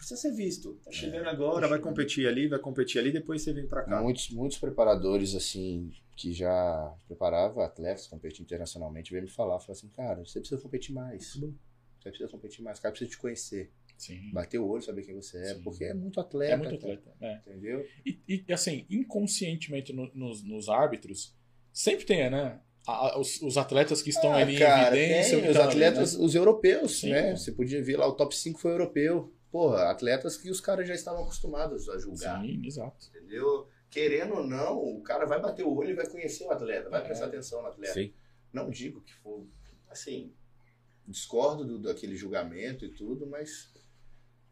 Precisa 0.00 0.18
ser 0.18 0.32
visto. 0.32 0.80
Tá 0.82 0.90
chegando 0.90 1.28
agora, 1.28 1.68
vai 1.68 1.78
competir 1.78 2.26
ali, 2.26 2.48
vai 2.48 2.58
competir 2.58 2.98
ali, 2.98 3.12
depois 3.12 3.42
você 3.42 3.52
vem 3.52 3.66
pra 3.66 3.82
cá. 3.82 4.00
Muitos, 4.00 4.30
muitos 4.30 4.56
preparadores, 4.56 5.34
assim, 5.34 5.90
que 6.16 6.32
já 6.32 6.94
preparavam 7.06 7.62
atletas, 7.62 8.06
competir 8.06 8.42
internacionalmente, 8.42 9.10
veio 9.12 9.24
me 9.24 9.30
falar, 9.30 9.58
falaram 9.60 9.72
assim, 9.72 9.88
cara, 9.88 10.24
você 10.24 10.40
precisa 10.40 10.58
competir 10.58 10.94
mais. 10.94 11.34
Você 11.34 12.08
precisa 12.08 12.30
competir 12.30 12.62
mais, 12.64 12.78
o 12.78 12.82
cara 12.82 12.92
precisa 12.92 13.10
te 13.10 13.18
conhecer. 13.18 13.70
Sim. 13.98 14.30
Bater 14.32 14.58
o 14.58 14.66
olho, 14.66 14.82
saber 14.82 15.02
quem 15.02 15.14
você 15.14 15.36
é, 15.36 15.54
Sim. 15.54 15.62
porque 15.62 15.84
é 15.84 15.92
muito 15.92 16.18
atleta. 16.18 16.52
É 16.54 16.56
muito 16.56 16.74
atleta. 16.76 17.12
É. 17.20 17.34
Entendeu? 17.46 17.84
E, 18.06 18.18
e, 18.26 18.52
assim, 18.54 18.86
inconscientemente 18.88 19.92
no- 19.92 20.10
nos, 20.14 20.42
nos 20.42 20.70
árbitros, 20.70 21.36
sempre 21.70 22.06
tem, 22.06 22.30
né? 22.30 22.58
a- 22.86 23.20
os, 23.20 23.42
os 23.42 23.58
atletas 23.58 24.00
que 24.00 24.08
estão 24.08 24.32
Ah, 24.32 24.38
ali 24.38 24.58
cara, 24.58 24.96
em 24.96 25.02
evidência. 25.02 25.38
tem 25.42 25.50
os 25.50 25.56
ali, 25.58 25.68
atletas, 25.68 26.16
né? 26.16 26.24
os 26.24 26.34
europeus, 26.34 27.00
Sim, 27.00 27.10
né? 27.10 27.36
Você 27.36 27.52
podia 27.52 27.82
ver 27.84 27.98
lá, 27.98 28.08
o 28.08 28.12
top 28.14 28.34
5 28.34 28.58
foi 28.58 28.72
europeu. 28.72 29.30
Porra, 29.50 29.90
atletas 29.90 30.36
que 30.36 30.50
os 30.50 30.60
caras 30.60 30.86
já 30.86 30.94
estavam 30.94 31.22
acostumados 31.22 31.88
a 31.88 31.98
julgar. 31.98 32.40
Sim, 32.40 32.64
exato. 32.64 33.08
Entendeu? 33.08 33.68
Querendo 33.90 34.34
ou 34.34 34.46
não, 34.46 34.78
o 34.78 35.02
cara 35.02 35.26
vai 35.26 35.40
bater 35.40 35.64
o 35.64 35.74
olho 35.74 35.90
e 35.90 35.94
vai 35.94 36.06
conhecer 36.06 36.44
o 36.44 36.50
atleta, 36.52 36.88
vai 36.88 37.00
É. 37.00 37.04
prestar 37.04 37.26
atenção 37.26 37.60
no 37.60 37.68
atleta. 37.68 37.94
Sim. 37.94 38.12
Não 38.52 38.70
digo 38.70 39.00
que 39.00 39.12
for. 39.14 39.44
Assim, 39.88 40.32
discordo 41.06 41.64
do, 41.64 41.78
daquele 41.80 42.14
julgamento 42.14 42.84
e 42.84 42.90
tudo, 42.90 43.26
mas 43.26 43.72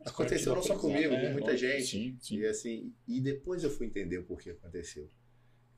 aconteceu 0.05 0.55
não 0.55 0.63
só 0.63 0.77
comigo, 0.77 1.15
É, 1.15 1.27
com 1.27 1.33
muita 1.33 1.57
gente. 1.57 1.87
Sim, 1.87 2.19
sim. 2.21 2.37
E 2.39 2.47
assim, 2.47 2.95
e 3.07 3.21
depois 3.21 3.63
eu 3.63 3.71
fui 3.71 3.87
entender 3.87 4.19
o 4.19 4.25
porquê 4.25 4.51
aconteceu. 4.51 5.09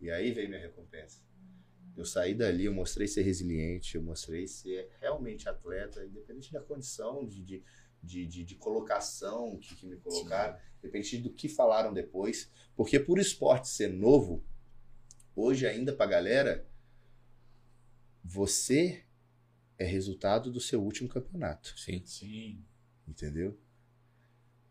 E 0.00 0.10
aí 0.10 0.32
veio 0.32 0.48
minha 0.48 0.60
recompensa. 0.60 1.20
Eu 1.94 2.06
saí 2.06 2.34
dali, 2.34 2.64
eu 2.64 2.72
mostrei 2.72 3.06
ser 3.06 3.20
resiliente, 3.22 3.96
eu 3.96 4.02
mostrei 4.02 4.46
ser 4.46 4.88
realmente 5.00 5.46
atleta, 5.48 6.02
independente 6.06 6.50
da 6.50 6.60
condição 6.62 7.26
de, 7.26 7.42
de, 7.42 7.62
de, 8.02 8.26
de, 8.26 8.44
de 8.44 8.54
colocação 8.54 9.58
que, 9.58 9.74
que 9.74 9.86
me 9.86 9.96
colocaram, 9.96 10.58
independente 10.78 11.18
do 11.18 11.30
que 11.30 11.48
falaram 11.48 11.92
depois. 11.92 12.50
Porque 12.74 12.98
por 12.98 13.18
esporte 13.18 13.68
ser 13.68 13.88
novo, 13.88 14.42
hoje 15.34 15.66
ainda 15.66 15.92
pra 15.92 16.06
galera, 16.06 16.66
você 18.22 19.04
é 19.78 19.84
resultado 19.84 20.50
do 20.50 20.60
seu 20.60 20.82
último 20.82 21.08
campeonato. 21.08 21.78
Sim. 21.78 22.02
Sim. 22.04 22.64
Entendeu? 23.06 23.58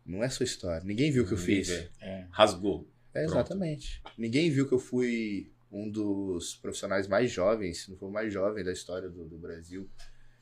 Não 0.04 0.22
é 0.24 0.28
sua 0.28 0.44
história. 0.44 0.84
Ninguém 0.84 1.10
viu 1.10 1.24
o 1.24 1.26
que 1.26 1.34
eu 1.34 1.38
fiz. 1.38 1.68
vê. 1.68 1.90
É. 2.00 2.26
Rasgou. 2.30 2.88
É, 3.12 3.24
Pronto. 3.24 3.34
exatamente. 3.34 4.02
Ninguém 4.16 4.50
viu 4.50 4.66
que 4.68 4.74
eu 4.74 4.78
fui 4.78 5.52
um 5.70 5.88
dos 5.90 6.54
profissionais 6.56 7.06
mais 7.06 7.30
jovens, 7.30 7.82
se 7.82 7.90
não 7.90 7.96
for 7.96 8.08
o 8.08 8.12
mais 8.12 8.32
jovem 8.32 8.64
da 8.64 8.72
história 8.72 9.08
do, 9.08 9.28
do 9.28 9.38
Brasil. 9.38 9.88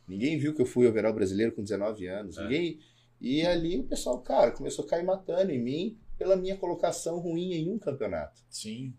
Ninguém 0.08 0.38
viu 0.38 0.54
que 0.54 0.62
eu 0.62 0.66
fui 0.66 0.86
overall 0.86 1.12
brasileiro 1.12 1.52
com 1.52 1.62
19 1.62 2.06
anos. 2.06 2.38
É. 2.38 2.42
Ninguém... 2.42 2.80
E 3.20 3.44
ali 3.44 3.78
o 3.78 3.84
pessoal, 3.84 4.20
cara, 4.20 4.52
começou 4.52 4.84
a 4.84 4.88
cair 4.88 5.04
matando 5.04 5.50
em 5.50 5.60
mim 5.60 5.98
pela 6.16 6.36
minha 6.36 6.56
colocação 6.56 7.18
ruim 7.18 7.52
em 7.52 7.68
um 7.70 7.78
campeonato. 7.78 8.40
Sim. 8.48 8.94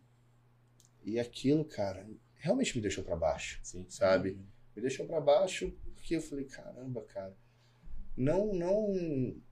E 1.04 1.18
aquilo, 1.20 1.64
cara, 1.64 2.06
realmente 2.36 2.76
me 2.76 2.82
deixou 2.82 3.04
pra 3.04 3.16
baixo, 3.16 3.60
Sim. 3.64 3.86
sabe? 3.88 4.38
Me 4.76 4.82
deixou 4.82 5.06
pra 5.06 5.22
baixo 5.22 5.74
porque 5.96 6.18
eu 6.18 6.22
falei, 6.22 6.46
caramba, 6.46 7.02
cara. 7.04 7.36
Não, 8.16 8.54
não, 8.54 8.94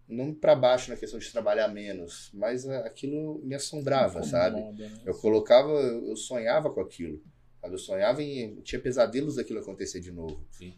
não 0.08 0.34
pra 0.34 0.54
baixo 0.54 0.90
na 0.92 0.98
questão 0.98 1.18
de 1.18 1.32
trabalhar 1.32 1.70
menos, 1.70 2.30
mas 2.34 2.68
aquilo 2.68 3.40
me 3.44 3.56
assombrava, 3.56 4.24
sabe? 4.24 4.60
Incomoda, 4.60 4.90
né? 4.90 5.02
Eu 5.06 5.14
colocava, 5.16 5.72
eu 5.72 6.16
sonhava 6.18 6.70
com 6.70 6.82
aquilo. 6.82 7.22
sabe? 7.62 7.74
Eu 7.74 7.80
sonhava 7.80 8.22
em. 8.22 8.56
eu 8.58 8.62
tinha 8.64 8.82
pesadelos 8.82 9.36
daquilo 9.36 9.60
acontecer 9.60 10.02
de 10.02 10.12
novo. 10.12 10.46
Sim. 10.52 10.78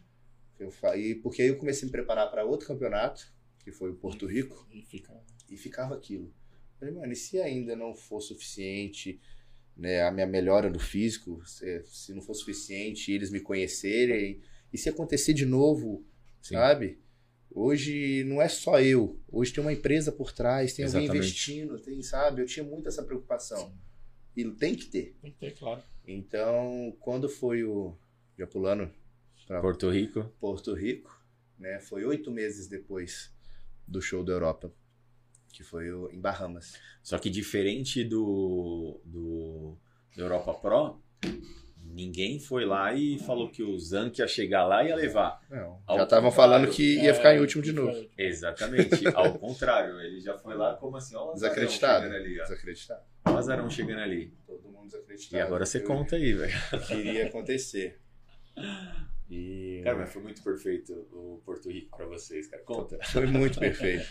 Eu, 0.60 0.70
e 0.96 1.14
porque 1.14 1.40
aí 1.42 1.48
eu 1.48 1.56
comecei 1.56 1.84
a 1.84 1.86
me 1.86 1.92
preparar 1.92 2.30
para 2.30 2.44
outro 2.44 2.66
campeonato, 2.66 3.32
que 3.64 3.72
foi 3.72 3.90
o 3.90 3.94
Porto 3.94 4.26
Rico, 4.26 4.66
E 4.70 4.82
fica. 4.82 5.12
e 5.48 5.56
ficava 5.56 5.94
aquilo. 5.94 6.32
Falei, 6.78 6.94
mano, 6.94 7.12
e 7.12 7.16
se 7.16 7.40
ainda 7.40 7.74
não 7.74 7.94
for 7.94 8.20
suficiente, 8.20 9.20
né, 9.76 10.02
a 10.02 10.10
minha 10.10 10.26
melhora 10.26 10.70
do 10.70 10.78
físico, 10.78 11.42
se, 11.46 11.82
se 11.86 12.12
não 12.14 12.20
for 12.22 12.34
suficiente 12.34 13.10
eles 13.10 13.30
me 13.30 13.40
conhecerem, 13.40 14.40
e 14.72 14.78
se 14.78 14.88
acontecer 14.88 15.32
de 15.32 15.46
novo, 15.46 16.04
Sim. 16.42 16.54
sabe? 16.54 16.98
Hoje 17.50 18.22
não 18.24 18.40
é 18.40 18.48
só 18.48 18.80
eu, 18.80 19.18
hoje 19.28 19.52
tem 19.52 19.62
uma 19.62 19.72
empresa 19.72 20.12
por 20.12 20.30
trás, 20.32 20.72
tem 20.72 20.84
alguém 20.84 21.04
Exatamente. 21.04 21.26
investindo, 21.26 21.78
tem, 21.80 22.02
sabe? 22.02 22.42
Eu 22.42 22.46
tinha 22.46 22.64
muito 22.64 22.88
essa 22.88 23.02
preocupação. 23.02 23.74
E 24.36 24.44
tem 24.52 24.76
que 24.76 24.86
ter. 24.86 25.16
Tem 25.20 25.32
que 25.32 25.38
ter, 25.38 25.54
claro. 25.58 25.82
Então, 26.06 26.96
quando 27.00 27.28
foi 27.28 27.64
o. 27.64 27.96
Já 28.38 28.46
pulando 28.46 28.90
para 29.50 29.60
Porto 29.60 29.90
Rico. 29.90 30.32
Porto 30.40 30.74
Rico, 30.74 31.20
né? 31.58 31.80
Foi 31.80 32.04
oito 32.04 32.30
meses 32.30 32.68
depois 32.68 33.32
do 33.86 34.00
show 34.00 34.22
da 34.24 34.32
Europa, 34.32 34.72
que 35.52 35.64
foi 35.64 35.90
o- 35.92 36.08
em 36.12 36.20
Bahamas. 36.20 36.74
Só 37.02 37.18
que 37.18 37.28
diferente 37.28 38.04
do, 38.04 39.00
do, 39.04 39.76
do 40.14 40.22
Europa 40.22 40.54
Pro, 40.54 41.02
ninguém 41.82 42.38
foi 42.38 42.64
lá 42.64 42.94
e 42.94 43.18
falou 43.18 43.50
que 43.50 43.62
o 43.64 43.76
Zank 43.76 44.20
ia 44.20 44.28
chegar 44.28 44.64
lá 44.64 44.84
e 44.84 44.88
ia 44.88 44.94
levar. 44.96 45.40
Não, 45.50 45.82
já 45.96 46.04
estavam 46.04 46.30
falando 46.30 46.70
que 46.70 47.00
ia 47.02 47.12
ficar 47.12 47.34
em 47.34 47.38
É, 47.38 47.40
último 47.40 47.62
de 47.62 47.72
novo. 47.72 48.08
Exatamente. 48.16 49.04
Ao 49.08 49.32
contrário, 49.38 50.00
ele 50.00 50.20
já 50.20 50.38
foi 50.38 50.54
lá 50.54 50.74
como 50.76 50.96
assim, 50.96 51.16
ó, 51.16 51.32
Desacreditado. 51.32 52.04
chegando 52.04 52.16
ali, 52.22 52.40
ó. 52.40 52.44
Desacreditado. 52.44 53.02
O 53.26 53.30
azarão 53.30 53.68
chegando 53.68 54.00
ali. 54.00 54.32
Todo 54.46 54.68
mundo 54.70 54.86
desacreditado. 54.86 55.36
E 55.36 55.40
agora 55.44 55.66
você 55.66 55.80
conta 55.80 56.14
aí, 56.14 56.32
velho. 56.32 56.52
Queria 56.86 57.26
acontecer. 57.26 57.98
E 59.30 59.80
Cara, 59.84 59.98
mas 59.98 60.12
foi 60.12 60.22
muito 60.22 60.42
perfeito 60.42 60.92
o 61.12 61.40
Porto 61.44 61.70
Rico 61.70 61.96
pra 61.96 62.06
vocês, 62.06 62.48
cara. 62.48 62.62
Conta. 62.64 62.98
foi 63.04 63.26
muito 63.26 63.58
perfeito. 63.60 64.04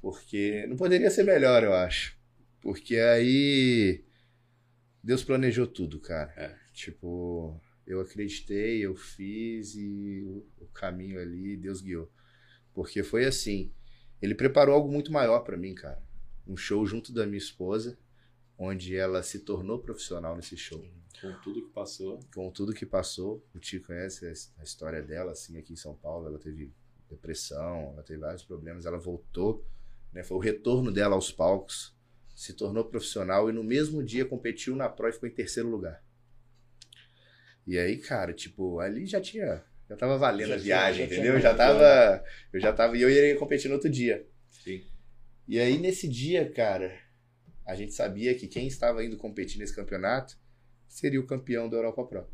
Porque 0.00 0.66
não 0.66 0.76
poderia 0.76 1.10
ser 1.10 1.22
melhor, 1.24 1.62
eu 1.62 1.72
acho. 1.74 2.16
Porque 2.60 2.96
aí 2.96 4.02
Deus 5.02 5.22
planejou 5.22 5.66
tudo, 5.66 6.00
cara. 6.00 6.32
É. 6.36 6.56
Tipo, 6.72 7.60
eu 7.86 8.00
acreditei, 8.00 8.84
eu 8.84 8.96
fiz 8.96 9.74
e 9.74 10.22
o- 10.24 10.46
caminho 10.72 11.20
ali 11.20 11.56
Deus 11.56 11.82
guiou. 11.82 12.10
Porque 12.72 13.02
foi 13.02 13.26
assim, 13.26 13.70
ele 14.22 14.34
preparou 14.34 14.74
algo 14.74 14.90
muito 14.90 15.12
maior 15.12 15.40
pra 15.40 15.56
mim, 15.56 15.74
cara. 15.74 16.02
Um 16.46 16.56
show 16.56 16.84
junto 16.86 17.12
da 17.12 17.26
minha 17.26 17.36
esposa, 17.38 17.98
onde 18.64 18.96
ela 18.96 19.22
se 19.22 19.40
tornou 19.40 19.78
profissional 19.78 20.36
nesse 20.36 20.56
show 20.56 20.84
Com 21.20 21.32
tudo 21.42 21.62
que 21.62 21.72
passou. 21.72 22.20
com 22.34 22.50
tudo 22.50 22.72
que 22.74 22.86
passou, 22.86 23.44
o 23.54 23.58
Tio 23.58 23.82
conhece 23.82 24.26
a- 24.26 24.62
história 24.62 25.02
dela, 25.02 25.32
assim, 25.32 25.58
aqui 25.58 25.72
em 25.72 25.76
São 25.76 25.94
Paulo, 25.94 26.26
ela 26.28 26.38
teve 26.38 26.72
depressão, 27.10 27.90
ela 27.92 28.02
teve 28.02 28.20
vários 28.20 28.44
problemas, 28.44 28.86
ela 28.86 28.98
voltou, 28.98 29.64
né, 30.12 30.22
foi 30.22 30.36
o 30.36 30.40
retorno 30.40 30.90
dela 30.92 31.14
aos 31.14 31.30
palcos, 31.32 31.94
se 32.34 32.52
tornou 32.54 32.84
profissional 32.84 33.50
e 33.50 33.52
no 33.52 33.62
mesmo 33.64 34.02
dia 34.02 34.24
competiu 34.24 34.74
na 34.76 34.88
Pro 34.88 35.08
e 35.08 35.12
ficou 35.12 35.28
em 35.28 35.32
terceiro 35.32 35.68
lugar. 35.68 36.02
E 37.66 37.78
aí, 37.78 37.98
cara, 37.98 38.32
tipo, 38.32 38.80
ali 38.80 39.06
já 39.06 39.20
tinha, 39.20 39.62
já 39.88 39.96
tava 39.96 40.18
valendo 40.18 40.48
Já 40.48 40.54
a 40.54 40.58
viagem, 40.58 41.06
já 41.08 41.14
entendeu? 41.14 41.40
Já 41.40 41.54
tava, 41.54 42.24
eu 42.52 42.60
já 42.60 42.72
tava, 42.72 42.96
e 42.96 43.02
eu 43.02 43.10
iria 43.10 43.36
competir 43.38 43.68
no 43.68 43.74
outro 43.74 43.88
dia. 43.90 44.26
Sim. 44.50 44.84
E 45.46 45.58
aí, 45.60 45.78
nesse 45.78 46.08
dia, 46.08 46.50
cara, 46.50 46.98
a 47.72 47.74
gente 47.74 47.94
sabia 47.94 48.34
que 48.34 48.46
quem 48.46 48.66
estava 48.66 49.02
indo 49.02 49.16
competir 49.16 49.58
nesse 49.58 49.74
campeonato 49.74 50.38
seria 50.86 51.18
o 51.18 51.26
campeão 51.26 51.70
da 51.70 51.78
Europa 51.78 52.04
Pro. 52.04 52.26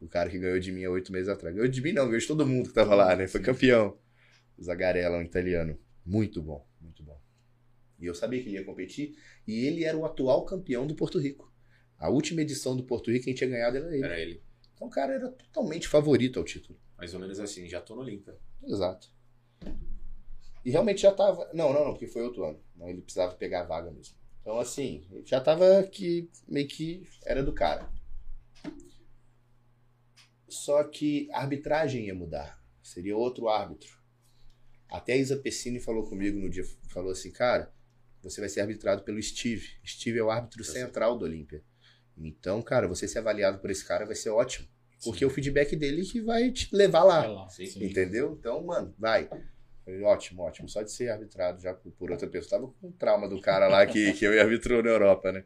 O 0.00 0.08
cara 0.08 0.28
que 0.28 0.36
ganhou 0.36 0.58
de 0.58 0.72
mim 0.72 0.84
há 0.84 0.90
oito 0.90 1.12
meses 1.12 1.28
atrás. 1.28 1.54
Ganhou 1.54 1.68
de 1.70 1.80
mim, 1.80 1.92
não, 1.92 2.06
ganhou 2.06 2.18
de 2.18 2.26
todo 2.26 2.44
mundo 2.44 2.68
que 2.68 2.74
tava 2.74 2.94
lá, 2.94 3.14
né? 3.14 3.28
Foi 3.28 3.40
campeão. 3.40 3.96
O 4.56 4.62
Zagarella, 4.62 5.16
um 5.16 5.22
italiano. 5.22 5.78
Muito 6.04 6.42
bom, 6.42 6.66
muito 6.80 7.04
bom. 7.04 7.20
E 8.00 8.06
eu 8.06 8.14
sabia 8.16 8.42
que 8.42 8.48
ele 8.48 8.56
ia 8.56 8.64
competir. 8.64 9.16
E 9.46 9.64
ele 9.64 9.84
era 9.84 9.96
o 9.96 10.04
atual 10.04 10.44
campeão 10.44 10.88
do 10.88 10.96
Porto 10.96 11.20
Rico. 11.20 11.52
A 11.96 12.08
última 12.10 12.42
edição 12.42 12.76
do 12.76 12.82
Porto 12.82 13.12
Rico, 13.12 13.26
quem 13.26 13.34
tinha 13.34 13.50
ganhado 13.50 13.76
era 13.76 13.94
ele. 13.94 14.04
Era 14.04 14.20
ele. 14.20 14.42
Então 14.74 14.88
o 14.88 14.90
cara 14.90 15.14
era 15.14 15.28
totalmente 15.28 15.86
favorito 15.86 16.40
ao 16.40 16.44
título. 16.44 16.76
Mais 16.96 17.14
ou 17.14 17.20
menos 17.20 17.38
assim, 17.38 17.68
já 17.68 17.80
tô 17.80 17.94
no 17.94 18.02
Olimpa. 18.02 18.36
Exato. 18.64 19.08
E 20.64 20.70
realmente 20.70 21.02
já 21.02 21.12
tava. 21.12 21.48
Não, 21.54 21.72
não, 21.72 21.84
não, 21.84 21.92
porque 21.92 22.08
foi 22.08 22.22
outro 22.22 22.44
ano. 22.44 22.60
Não, 22.74 22.88
ele 22.88 23.02
precisava 23.02 23.36
pegar 23.36 23.60
a 23.60 23.64
vaga 23.64 23.90
mesmo. 23.92 24.18
Então, 24.48 24.60
assim, 24.60 25.04
já 25.26 25.42
tava 25.42 25.82
que 25.82 26.30
meio 26.48 26.66
que 26.66 27.06
era 27.26 27.42
do 27.42 27.52
cara. 27.52 27.86
Só 30.48 30.82
que 30.84 31.28
a 31.32 31.40
arbitragem 31.40 32.06
ia 32.06 32.14
mudar. 32.14 32.58
Seria 32.82 33.14
outro 33.14 33.50
árbitro. 33.50 33.90
Até 34.90 35.12
a 35.12 35.16
Isa 35.18 35.36
Pessini 35.36 35.78
falou 35.78 36.08
comigo 36.08 36.40
no 36.40 36.48
dia, 36.48 36.64
falou 36.88 37.12
assim, 37.12 37.30
cara, 37.30 37.70
você 38.22 38.40
vai 38.40 38.48
ser 38.48 38.62
arbitrado 38.62 39.04
pelo 39.04 39.22
Steve. 39.22 39.68
Steve 39.86 40.18
é 40.18 40.22
o 40.22 40.30
árbitro 40.30 40.64
Tá 40.64 40.72
central 40.72 41.18
do 41.18 41.26
Olímpia. 41.26 41.62
Então, 42.16 42.62
cara, 42.62 42.88
você 42.88 43.06
ser 43.06 43.18
avaliado 43.18 43.58
por 43.58 43.68
esse 43.68 43.84
cara 43.84 44.06
vai 44.06 44.14
ser 44.14 44.30
ótimo. 44.30 44.66
Porque 45.04 45.26
o 45.26 45.30
feedback 45.30 45.76
dele 45.76 46.06
que 46.06 46.22
vai 46.22 46.50
te 46.50 46.74
levar 46.74 47.04
lá. 47.04 47.50
Sim. 47.50 47.66
Sim. 47.66 47.84
Entendeu? 47.84 48.34
Então, 48.40 48.64
mano, 48.64 48.94
vai. 48.98 49.28
Falei, 49.88 50.02
Ótimo, 50.02 50.42
ótimo. 50.42 50.68
Só 50.68 50.82
de 50.82 50.92
ser 50.92 51.08
arbitrado 51.08 51.62
já 51.62 51.72
por, 51.72 52.10
outra 52.10 52.28
pessoa. 52.28 52.60
Tava 52.60 52.72
com 52.74 52.92
trauma 52.92 53.26
do 53.26 53.40
cara 53.40 53.68
lá 53.68 53.86
que, 53.86 54.12
que 54.12 54.26
eu 54.26 54.38
arbitrou 54.38 54.82
na 54.82 54.90
Europa, 54.90 55.32
né? 55.32 55.44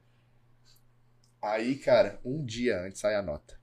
Aí, 1.41 1.77
cara, 1.77 2.19
um 2.25 2.45
dia 2.45 2.81
antes 2.81 3.01
sai 3.01 3.15
a 3.15 3.23
nota. 3.23 3.57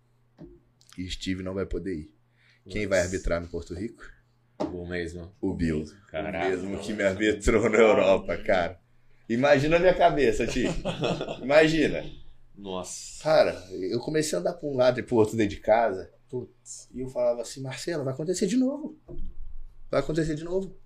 E 0.97 1.09
Steve 1.09 1.43
não 1.43 1.53
vai 1.53 1.65
poder 1.65 1.95
ir. 1.95 2.13
Quem 2.69 2.87
vai 2.87 3.01
arbitrar 3.01 3.41
no 3.41 3.47
Porto 3.47 3.73
Rico? 3.73 4.03
Bom 4.57 4.87
mesmo. 4.87 5.33
O 5.41 5.53
Bill. 5.53 5.83
Caraca. 6.07 6.45
O 6.45 6.49
mesmo 6.49 6.79
que 6.79 6.93
me 6.93 7.03
arbitrou 7.03 7.69
na 7.69 7.77
Europa, 7.77 8.37
cara. 8.37 8.79
Imagina 9.27 9.77
a 9.77 9.79
minha 9.79 9.93
cabeça, 9.93 10.47
tio. 10.47 10.69
Imagina. 11.41 12.05
Nossa. 12.55 13.23
Cara, 13.23 13.51
eu 13.71 13.99
comecei 13.99 14.37
a 14.37 14.41
andar 14.41 14.53
pra 14.53 14.67
um 14.67 14.75
lado 14.75 14.99
e 14.99 15.03
pro 15.03 15.17
outro 15.17 15.35
dentro 15.35 15.55
de 15.55 15.61
casa. 15.61 16.11
Putz, 16.29 16.89
e 16.93 17.01
eu 17.01 17.09
falava 17.09 17.41
assim, 17.41 17.61
Marcelo, 17.61 18.03
vai 18.03 18.13
acontecer 18.13 18.45
de 18.45 18.57
novo. 18.57 18.97
Vai 19.89 19.99
acontecer 19.99 20.35
de 20.35 20.43
novo. 20.43 20.77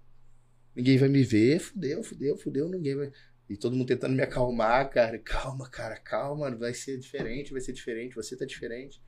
Ninguém 0.76 0.98
vai 0.98 1.10
me 1.10 1.24
ver, 1.24 1.60
fudeu, 1.60 2.04
fudeu, 2.04 2.38
fudeu, 2.38 2.70
ninguém 2.70 2.96
vai. 2.96 3.12
E 3.50 3.58
todo 3.58 3.76
mundo 3.76 3.88
tentando 3.88 4.16
me 4.16 4.24
acalmar, 4.24 4.90
cara. 4.90 5.20
Calma, 5.20 5.70
cara, 5.70 6.00
calma, 6.00 6.56
vai 6.56 6.74
ser 6.74 6.98
diferente, 6.98 7.52
vai 7.52 7.62
ser 7.62 7.74
diferente, 7.74 8.16
você 8.16 8.36
tá 8.36 8.46
diferente. 8.46 9.04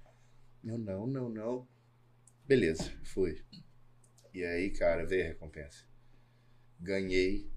Eu, 0.63 0.77
não, 0.77 1.07
não, 1.07 1.29
não. 1.29 1.67
Beleza, 2.45 2.91
fui. 3.03 3.41
E 4.33 4.43
aí, 4.43 4.69
cara, 4.69 5.05
veio 5.05 5.23
a 5.23 5.27
recompensa. 5.27 5.85
Ganhei 6.79 7.49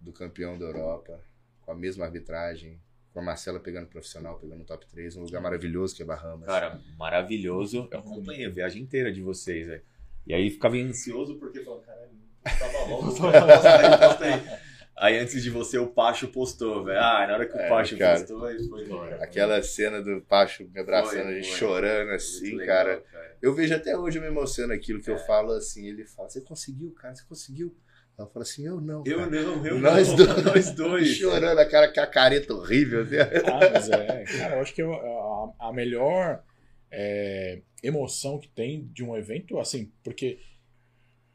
do 0.00 0.12
campeão 0.12 0.58
da 0.58 0.66
Europa, 0.66 1.24
com 1.62 1.72
a 1.72 1.74
mesma 1.74 2.04
arbitragem, 2.04 2.80
com 3.12 3.20
a 3.20 3.22
Marcela 3.22 3.58
pegando 3.58 3.88
profissional, 3.88 4.38
pegando 4.38 4.64
top 4.64 4.86
3, 4.86 5.16
um 5.16 5.22
lugar 5.22 5.40
maravilhoso 5.40 5.96
que 5.96 6.02
é 6.02 6.06
Bahamas. 6.06 6.46
Cara, 6.46 6.80
maravilhoso. 6.96 7.88
Eu 7.90 7.98
acompanhei 7.98 8.46
a 8.46 8.50
viagem 8.50 8.82
inteira 8.82 9.12
de 9.12 9.20
vocês, 9.20 9.66
velho. 9.66 9.82
E 10.30 10.34
aí 10.34 10.48
ficava 10.48 10.76
ansioso 10.76 11.34
porque 11.40 11.60
falava, 11.64 11.82
caralho, 11.82 12.10
tava 12.44 12.88
logo. 12.88 13.06
posta 13.06 14.24
aí, 14.24 14.32
aí. 14.32 14.60
Aí 14.96 15.18
antes 15.18 15.42
de 15.42 15.48
você, 15.50 15.78
o 15.78 15.86
Pacho 15.88 16.28
postou, 16.28 16.84
velho. 16.84 17.00
Ah, 17.00 17.26
na 17.26 17.34
hora 17.34 17.46
que 17.46 17.56
o 17.56 17.60
É, 17.60 17.68
Pacho 17.68 17.96
cara. 17.96 18.18
postou, 18.20 18.44
aí 18.44 18.68
foi 18.68 18.84
embora. 18.84 19.16
Aquela 19.24 19.62
cena 19.62 20.02
do 20.02 20.20
Pacho 20.20 20.62
me 20.72 20.78
abraçando, 20.78 21.22
Foi, 21.24 21.32
a 21.32 21.34
gente 21.34 21.48
foi. 21.48 21.58
chorando 21.58 22.10
assim, 22.10 22.54
legal, 22.56 22.66
cara. 22.76 23.02
Eu 23.42 23.54
vejo 23.54 23.74
até 23.74 23.96
hoje 23.96 24.18
eu 24.18 24.22
me 24.22 24.28
emociono 24.28 24.72
aquilo 24.72 25.00
que 25.00 25.10
eu 25.10 25.14
É. 25.16 25.18
falo 25.26 25.52
assim. 25.52 25.88
Ele 25.88 26.04
fala: 26.06 26.28
Você 26.28 26.42
conseguiu, 26.42 26.92
cara, 26.92 27.14
você 27.14 27.24
conseguiu. 27.26 27.74
Ela 28.18 28.28
fala 28.28 28.42
assim: 28.42 28.66
Eu 28.66 28.78
não. 28.80 29.02
Eu 29.06 29.18
cara. 29.20 29.30
não, 29.30 29.66
eu 29.66 29.78
Nós 29.80 30.08
não. 30.08 30.16
dois. 30.16 30.44
Nós 30.44 30.70
dois. 30.72 31.08
Chorando, 31.08 31.58
a 31.58 31.64
cara 31.66 31.88
com 31.92 32.00
a 32.00 32.06
careta 32.06 32.52
horrível. 32.52 33.00
assim. 33.02 33.16
Ah, 33.46 33.70
mas 33.72 33.88
é, 33.90 34.24
cara, 34.38 34.56
eu 34.56 34.60
acho 34.60 34.74
que 34.74 34.82
a, 34.82 35.68
a 35.68 35.72
melhor 35.72 36.42
é, 36.90 37.62
emoção 37.82 38.38
que 38.38 38.48
tem 38.48 38.86
de 38.92 39.04
um 39.04 39.16
evento, 39.16 39.58
assim, 39.58 39.90
porque 40.02 40.38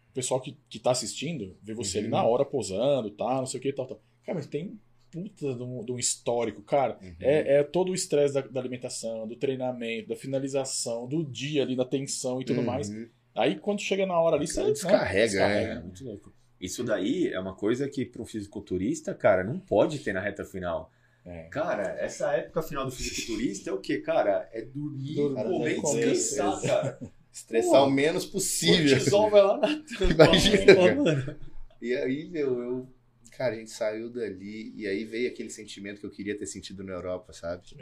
o 0.10 0.14
pessoal 0.14 0.39
que, 0.41 0.58
que 0.70 0.80
tá 0.80 0.91
assistindo 0.91 1.58
vê 1.62 1.74
você 1.74 1.97
ali 1.99 2.08
Uhum. 2.08 2.12
na 2.14 2.24
hora 2.24 2.45
posando, 2.45 3.10
tá, 3.12 3.36
não 3.36 3.45
sei 3.45 3.60
o 3.60 3.64
que, 3.64 3.74
tal, 3.74 3.86
tal. 3.88 4.01
Cara, 4.24 4.38
mas 4.38 4.47
tem 4.47 4.80
puta 5.12 5.53
de 5.56 5.64
um, 5.64 5.84
de 5.86 5.91
um 5.91 5.99
histórico, 5.99 6.62
cara. 6.62 6.97
Uhum. 7.01 7.16
É, 7.20 7.60
é 7.60 7.64
todo 7.64 7.91
o 7.91 7.95
estresse 7.95 8.34
da, 8.34 8.41
da 8.41 8.60
alimentação, 8.60 9.28
do 9.28 9.36
treinamento, 9.36 10.10
da 10.10 10.16
finalização, 10.16 11.08
do 11.08 11.24
dia 11.24 11.64
ali, 11.64 11.76
da 11.76 11.86
tensão 11.86 12.41
e 12.41 12.45
tudo 12.45 12.62
mais. 12.62 12.89
Uhum. 12.89 13.08
Aí 13.34 13.58
quando 13.60 13.82
chega 13.82 14.06
na 14.06 14.20
hora 14.20 14.36
ali, 14.36 14.47
você 14.47 14.62
Cara, 14.62 14.72
descarrega, 14.72 15.39
É, 15.41 15.82
muito 15.82 16.03
louco. 16.03 16.34
Isso 16.60 16.84
daí 16.84 17.28
é 17.28 17.39
uma 17.39 17.53
coisa 17.53 17.88
que 17.89 18.06
pro 18.06 18.26
fisiculturista, 18.26 19.14
cara, 19.14 19.43
não 19.43 19.60
pode 19.60 19.99
ter 19.99 20.14
na 20.14 20.22
reta 20.22 20.45
final. 20.45 20.89
É. 21.26 21.44
Cara, 21.50 21.84
essa 22.00 22.32
época 22.34 22.62
final 22.62 22.86
do 22.86 22.92
fisiculturista 22.92 23.70
é 23.72 23.74
o 23.74 23.80
quê, 23.80 24.00
cara? 24.00 24.48
É 24.54 24.62
dormir, 24.62 25.16
Dormir, 25.16 25.44
comer 25.44 25.72
e 25.78 25.82
comer, 25.82 26.12
descansar, 26.12 26.62
cara. 26.62 27.00
Estressar 27.34 27.72
Pô, 27.82 27.88
o 27.88 27.92
menos 27.92 28.26
O 28.26 28.32
possível. 28.32 28.96
cortisol 28.96 29.30
vai 29.30 29.42
lá 29.42 29.58
na 29.58 29.68
tampa. 29.98 30.14
Imagina, 30.14 30.76
cara. 30.76 30.96
mano. 30.96 31.40
E 31.82 31.94
aí, 31.96 32.30
meu, 32.30 32.60
eu. 32.62 32.96
Cara, 33.32 33.56
a 33.56 33.58
gente 33.58 33.72
saiu 33.72 34.10
dali 34.10 34.72
e 34.78 34.88
aí 34.88 35.04
veio 35.04 35.30
aquele 35.30 35.50
sentimento 35.50 36.00
que 36.00 36.06
eu 36.06 36.12
queria 36.12 36.38
ter 36.38 36.46
sentido 36.46 36.84
na 36.84 36.94
Europa, 36.94 37.34
sabe? 37.34 37.64
Que. 37.64 37.76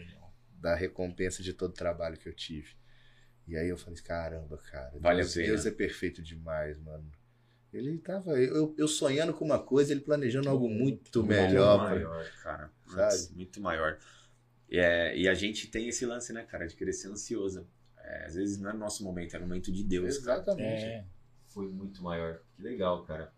Da 0.59 0.73
recompensa 0.73 1.43
de 1.43 1.53
todo 1.53 1.71
o 1.71 1.75
trabalho 1.75 2.17
que 2.17 2.27
eu 2.27 2.33
tive. 2.33 2.69
E 3.47 3.57
aí 3.57 3.67
eu 3.67 3.77
falei, 3.77 3.99
caramba, 4.01 4.57
cara, 4.71 4.93
Vale 4.99 5.17
Deus. 5.21 5.33
Deus 5.33 5.65
é 5.65 5.71
perfeito 5.71 6.23
demais, 6.23 6.79
mano. 6.79 7.11
Ele 7.73 7.97
tava, 7.97 8.31
eu, 8.39 8.75
eu 8.77 8.87
sonhando 8.87 9.33
com 9.33 9.43
uma 9.43 9.57
coisa, 9.59 9.91
ele 9.91 10.01
planejando 10.01 10.47
algo 10.49 10.69
muito 10.69 11.23
melhor. 11.23 11.79
pra- 11.79 11.89
maior, 11.95 12.25
cara. 12.43 12.71
Sabe? 12.87 13.35
Muito 13.35 13.59
maior. 13.59 13.97
E, 14.69 14.77
é, 14.77 15.17
e 15.17 15.27
a 15.27 15.33
gente 15.33 15.67
tem 15.67 15.87
esse 15.87 16.05
lance, 16.05 16.31
né, 16.31 16.43
cara, 16.43 16.67
de 16.67 16.75
querer 16.75 16.93
ser 16.93 17.07
ansioso. 17.09 17.67
É, 17.97 18.25
às 18.25 18.35
vezes 18.35 18.59
não 18.59 18.69
é 18.69 18.73
no 18.73 18.79
nosso 18.79 19.03
momento, 19.03 19.35
é 19.35 19.39
no 19.39 19.47
momento 19.47 19.71
de 19.71 19.83
Deus, 19.83 20.17
cara. 20.19 20.39
Exatamente. 20.41 20.83
É, 20.83 21.05
Foi 21.47 21.67
muito 21.67 22.03
maior. 22.03 22.39
Que 22.55 22.61
legal, 22.61 23.03
cara. 23.03 23.31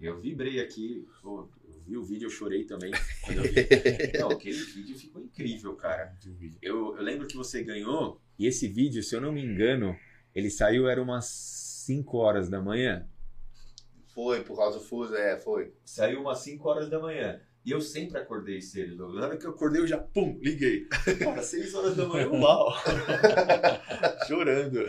Eu 0.00 0.18
vibrei 0.18 0.60
aqui, 0.60 1.06
pô, 1.20 1.48
eu 1.64 1.80
vi 1.86 1.96
o 1.96 2.02
vídeo, 2.02 2.26
eu 2.26 2.30
chorei 2.30 2.64
também. 2.64 2.90
Quando 3.24 3.38
eu 3.38 3.42
vi. 3.44 3.52
Não, 4.18 4.30
aquele 4.30 4.56
vídeo 4.58 4.98
ficou 4.98 5.22
incrível, 5.22 5.74
cara. 5.76 6.16
Eu, 6.60 6.96
eu 6.96 7.02
lembro 7.02 7.26
que 7.26 7.36
você 7.36 7.62
ganhou, 7.62 8.20
e 8.38 8.46
esse 8.46 8.66
vídeo, 8.68 9.02
se 9.02 9.14
eu 9.14 9.20
não 9.20 9.32
me 9.32 9.44
engano, 9.44 9.96
ele 10.34 10.50
saiu, 10.50 10.88
era 10.88 11.00
umas 11.00 11.26
5 11.26 12.16
horas 12.18 12.48
da 12.48 12.60
manhã. 12.60 13.06
Foi, 14.14 14.42
por 14.42 14.56
causa 14.56 14.78
do 14.78 14.84
fuso, 14.84 15.14
é, 15.14 15.38
foi. 15.38 15.72
Saiu 15.84 16.20
umas 16.20 16.38
5 16.38 16.68
horas 16.68 16.90
da 16.90 16.98
manhã. 16.98 17.40
E 17.64 17.70
eu 17.70 17.80
sempre 17.80 18.18
acordei 18.18 18.60
cedo. 18.60 18.96
Douglas. 18.96 19.20
Na 19.20 19.26
hora 19.28 19.36
que 19.36 19.46
eu 19.46 19.50
acordei, 19.50 19.80
eu 19.80 19.86
já, 19.86 19.98
pum, 19.98 20.38
liguei. 20.42 20.86
Cara, 21.18 21.42
6 21.42 21.74
horas 21.74 21.96
da 21.96 22.06
manhã, 22.06 22.28
uau! 22.32 22.72
Chorando. 24.26 24.80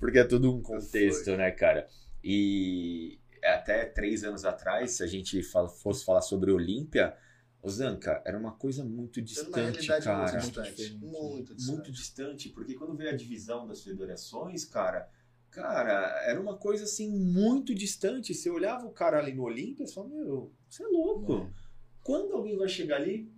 Porque 0.00 0.18
é 0.18 0.24
tudo 0.24 0.54
um 0.54 0.62
contexto, 0.62 1.36
né, 1.36 1.50
cara? 1.50 1.86
E 2.22 3.18
até 3.42 3.84
três 3.86 4.24
anos 4.24 4.44
atrás, 4.44 4.92
se 4.92 5.02
a 5.02 5.06
gente 5.06 5.42
fosse 5.42 6.04
falar 6.04 6.20
sobre 6.20 6.50
Olímpia, 6.50 7.16
Zanca 7.68 8.22
era 8.24 8.38
uma 8.38 8.52
coisa 8.52 8.84
muito 8.84 9.20
distante, 9.22 9.56
realidade 9.56 10.04
cara. 10.04 10.18
muito 10.18 10.38
distante. 10.38 10.70
diferente. 10.70 10.98
Muito 10.98 11.54
distante. 11.54 11.72
Muito 11.72 11.92
distante, 11.92 12.48
porque 12.50 12.74
quando 12.74 12.96
veio 12.96 13.10
a 13.10 13.16
divisão 13.16 13.66
das 13.66 13.82
federações, 13.82 14.64
cara, 14.64 15.08
cara, 15.56 16.22
era 16.26 16.38
uma 16.38 16.58
coisa 16.58 16.84
assim 16.84 17.10
muito 17.10 17.74
distante. 17.74 18.34
Você 18.34 18.50
olhava 18.50 18.86
o 18.86 18.92
cara 18.92 19.18
ali 19.18 19.32
no 19.32 19.42
Olímpia 19.42 19.84
e 19.84 19.90
falava, 19.90 20.14
meu, 20.14 20.52
você 20.68 20.82
é 20.82 20.86
louco. 20.86 21.50
Quando 22.02 22.34
alguém 22.34 22.58
vai 22.58 22.68
chegar 22.68 22.96
ali? 22.96 23.32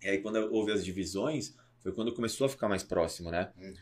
E 0.00 0.08
aí, 0.08 0.22
quando 0.22 0.36
houve 0.54 0.70
as 0.70 0.84
divisões, 0.84 1.56
foi 1.80 1.92
quando 1.92 2.14
começou 2.14 2.46
a 2.46 2.48
ficar 2.48 2.68
mais 2.68 2.84
próximo, 2.84 3.32
né? 3.32 3.52
Uhum. 3.58 3.74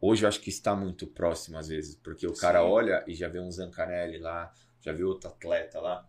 Hoje 0.00 0.24
eu 0.24 0.28
acho 0.28 0.40
que 0.40 0.48
está 0.48 0.74
muito 0.74 1.06
próximo 1.06 1.58
às 1.58 1.68
vezes, 1.68 1.94
porque 1.94 2.26
o 2.26 2.32
cara 2.32 2.60
Sim. 2.60 2.66
olha 2.66 3.04
e 3.06 3.14
já 3.14 3.28
vê 3.28 3.38
um 3.38 3.50
Zancanelli 3.50 4.18
lá, 4.18 4.52
já 4.80 4.92
vê 4.92 5.04
outro 5.04 5.28
atleta 5.28 5.80
lá. 5.80 6.08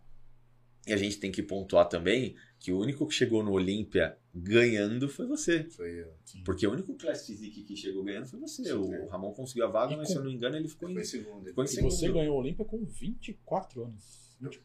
E 0.86 0.92
a 0.92 0.96
gente 0.96 1.18
tem 1.18 1.32
que 1.32 1.42
pontuar 1.42 1.88
também 1.88 2.34
que 2.58 2.70
o 2.72 2.78
único 2.78 3.06
que 3.06 3.14
chegou 3.14 3.42
no 3.42 3.52
Olímpia 3.52 4.16
ganhando 4.34 5.08
foi 5.08 5.26
você. 5.26 5.64
Foi 5.70 6.02
eu. 6.02 6.12
Porque 6.44 6.66
o 6.66 6.72
único 6.72 6.94
Class 6.94 7.26
Physique 7.26 7.62
que 7.62 7.74
chegou 7.76 8.04
ganhando 8.04 8.26
foi 8.26 8.38
você. 8.40 8.64
Sim, 8.64 8.72
o 8.72 8.92
é. 8.94 9.06
Ramon 9.08 9.32
conseguiu 9.32 9.64
a 9.66 9.70
vaga, 9.70 9.94
E 9.94 9.96
mas 9.96 10.08
com- 10.08 10.12
se 10.12 10.18
eu 10.18 10.22
não 10.24 10.30
me 10.30 10.36
engano 10.36 10.56
ele 10.56 10.68
ficou 10.68 10.88
em. 10.88 10.92
Foi 10.94 11.02
em 11.02 11.06
segundo. 11.06 11.44
Ficou 11.46 11.64
em 11.64 11.66
E 11.66 11.70
segundo. 11.70 11.90
você 11.90 12.12
ganhou 12.12 12.36
o 12.36 12.40
Olímpia 12.40 12.64
com 12.64 12.84
24 12.84 13.84
anos. 13.84 14.24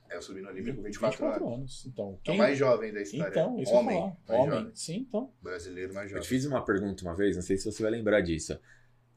É, 0.10 0.18
eu 0.18 0.22
subi 0.22 0.42
no 0.42 0.50
Olímpia 0.50 0.74
com 0.74 0.82
24, 0.82 1.18
24 1.20 1.46
anos. 1.48 1.58
anos. 1.60 1.86
Então, 1.86 2.06
É 2.10 2.10
o 2.14 2.18
quem... 2.24 2.38
mais 2.38 2.58
jovem 2.58 2.92
da 2.92 3.02
história. 3.02 3.30
então 3.30 3.60
isso 3.62 3.72
Homem. 3.72 3.98
eu 4.28 4.36
Homem. 4.36 4.50
jovem. 4.58 4.72
Sim, 4.76 4.98
então. 5.08 5.32
Brasileiro 5.42 5.94
mais 5.94 6.06
Eu 6.12 6.18
jovem. 6.18 6.24
te 6.24 6.28
fiz 6.28 6.46
uma 6.46 6.66
pergunta 6.66 7.04
uma 7.04 7.16
vez, 7.16 7.36
não 7.38 7.44
sei 7.44 7.56
se 7.56 7.64
você 7.66 7.82
vai 7.82 7.92
lembrar 7.92 8.20
disso. 8.22 8.60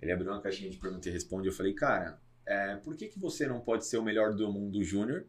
Ele 0.00 0.12
abriu 0.12 0.30
uma 0.30 0.40
caixinha 0.40 0.70
de 0.70 0.76
pergunta 0.78 1.08
e 1.08 1.12
responde. 1.12 1.48
Eu 1.48 1.52
falei, 1.52 1.72
cara, 1.72 2.20
é, 2.46 2.76
por 2.76 2.96
que, 2.96 3.08
que 3.08 3.18
você 3.18 3.46
não 3.46 3.60
pode 3.60 3.86
ser 3.86 3.96
o 3.98 4.02
melhor 4.04 4.34
do 4.34 4.52
mundo 4.52 4.82
júnior 4.84 5.26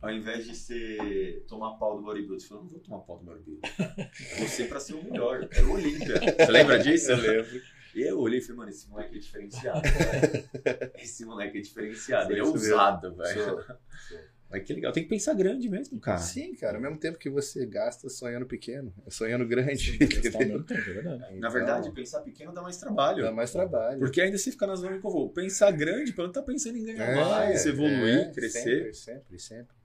ao 0.00 0.10
invés 0.10 0.46
de 0.46 0.54
ser 0.54 1.44
tomar 1.48 1.76
pau 1.78 1.96
do 1.96 2.02
bodybuilder? 2.04 2.40
Você 2.40 2.46
falou, 2.48 2.64
não 2.64 2.70
vou 2.70 2.80
tomar 2.80 2.98
pau 3.00 3.18
do 3.18 3.24
bodybuilder. 3.24 3.70
Você 4.38 4.64
pra 4.64 4.80
ser 4.80 4.94
o 4.94 5.02
melhor. 5.02 5.42
Eu 5.42 5.48
quero 5.48 5.68
o 5.68 5.72
Olímpia. 5.72 6.14
Você 6.38 6.52
lembra 6.52 6.78
disso? 6.78 7.10
Eu 7.12 7.16
lembro. 7.16 7.62
E 7.94 8.02
eu 8.02 8.18
olhei 8.20 8.38
e 8.38 8.42
falei, 8.42 8.56
mano, 8.58 8.70
esse 8.70 8.88
moleque 8.88 9.16
é 9.16 9.18
diferenciado. 9.18 9.80
velho. 9.82 10.92
Esse 10.96 11.24
moleque 11.24 11.58
é 11.58 11.60
diferenciado. 11.60 12.32
Ele 12.32 12.40
é 12.40 12.44
ousado, 12.44 13.14
velho. 13.16 13.64
Mas 14.50 14.62
que 14.62 14.72
legal. 14.72 14.92
Tem 14.92 15.02
que 15.02 15.10
pensar 15.10 15.34
grande 15.34 15.68
mesmo, 15.68 16.00
cara. 16.00 16.18
Sim, 16.18 16.54
cara, 16.54 16.78
ao 16.78 16.82
mesmo 16.82 16.98
tempo 16.98 17.18
que 17.18 17.28
você 17.28 17.66
gasta 17.66 18.08
sonhando 18.08 18.46
pequeno, 18.46 18.94
é 19.06 19.10
sonhando 19.10 19.46
grande. 19.46 19.98
Mesmo 20.00 20.30
tempo, 20.64 20.72
é 20.72 20.80
verdade. 20.80 21.18
Na 21.20 21.32
Então, 21.32 21.50
verdade, 21.50 21.90
pensar 21.90 22.20
pequeno 22.22 22.52
dá 22.52 22.62
mais 22.62 22.78
trabalho. 22.78 23.22
dá 23.22 23.30
mais 23.30 23.52
trabalho. 23.52 23.98
Porque 23.98 24.20
ainda 24.22 24.38
você 24.38 24.50
fica 24.50 24.66
na 24.66 24.74
zona 24.74 24.94
de 24.96 25.00
conforto. 25.00 25.34
Pensar 25.34 25.70
grande, 25.72 26.14
pelo 26.14 26.30
tá 26.32 26.42
pensando 26.42 26.78
em 26.78 26.84
ganhar 26.84 27.10
É, 27.10 27.14
mais, 27.14 27.66
evoluir, 27.66 28.20
é, 28.20 28.32
crescer. 28.32 28.94
Sempre, 28.94 28.94
sempre, 28.94 29.38
sempre. 29.38 29.77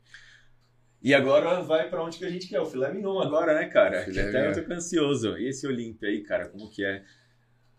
E 1.03 1.13
agora 1.13 1.61
vai 1.61 1.89
pra 1.89 2.01
onde 2.01 2.17
que 2.17 2.23
a 2.23 2.29
gente 2.29 2.47
quer? 2.47 2.61
O 2.61 2.65
filé 2.65 2.91
mignon 2.93 3.19
agora, 3.19 3.53
né, 3.53 3.67
cara? 3.67 4.05
Filé 4.05 4.31
Que 4.31 4.37
até 4.37 4.59
eu 4.61 4.65
tô 4.65 4.73
ansioso. 4.73 5.37
E 5.37 5.49
esse 5.49 5.67
Olímpia 5.67 6.07
aí, 6.07 6.23
cara, 6.23 6.47
como 6.47 6.69
que 6.69 6.83
é? 6.83 7.03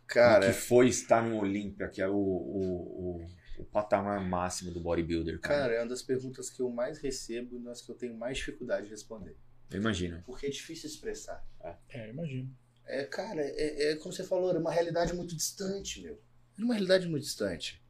Cara, 0.07 0.41
Como 0.43 0.53
que 0.53 0.61
foi 0.61 0.89
estar 0.89 1.27
no 1.27 1.39
Olímpia, 1.39 1.89
que 1.89 2.03
é 2.03 2.07
o, 2.07 2.15
o, 2.15 3.23
o, 3.23 3.27
o 3.61 3.65
patamar 3.65 4.21
máximo 4.21 4.71
do 4.71 4.79
bodybuilder, 4.79 5.41
cara? 5.41 5.61
cara, 5.63 5.75
é 5.75 5.81
uma 5.81 5.89
das 5.89 6.03
perguntas 6.03 6.51
que 6.51 6.61
eu 6.61 6.69
mais 6.69 6.99
recebo 6.99 7.57
e 7.57 7.59
nas 7.59 7.81
que 7.81 7.91
eu 7.91 7.95
tenho 7.95 8.15
mais 8.15 8.37
dificuldade 8.37 8.85
de 8.85 8.91
responder. 8.91 9.35
Eu 9.71 9.81
imagino. 9.81 10.23
Porque 10.27 10.47
é 10.47 10.51
difícil 10.51 10.91
expressar. 10.91 11.43
É, 11.89 12.11
imagino. 12.11 12.55
É, 12.85 13.05
cara, 13.05 13.41
é, 13.41 13.93
é 13.93 13.97
como 13.97 14.13
você 14.13 14.23
falou, 14.23 14.51
era 14.51 14.59
uma 14.59 14.71
realidade 14.71 15.15
muito 15.15 15.35
distante, 15.35 16.03
meu. 16.03 16.21
Era 16.57 16.65
uma 16.65 16.75
realidade 16.75 17.09
muito 17.09 17.23
distante. 17.23 17.83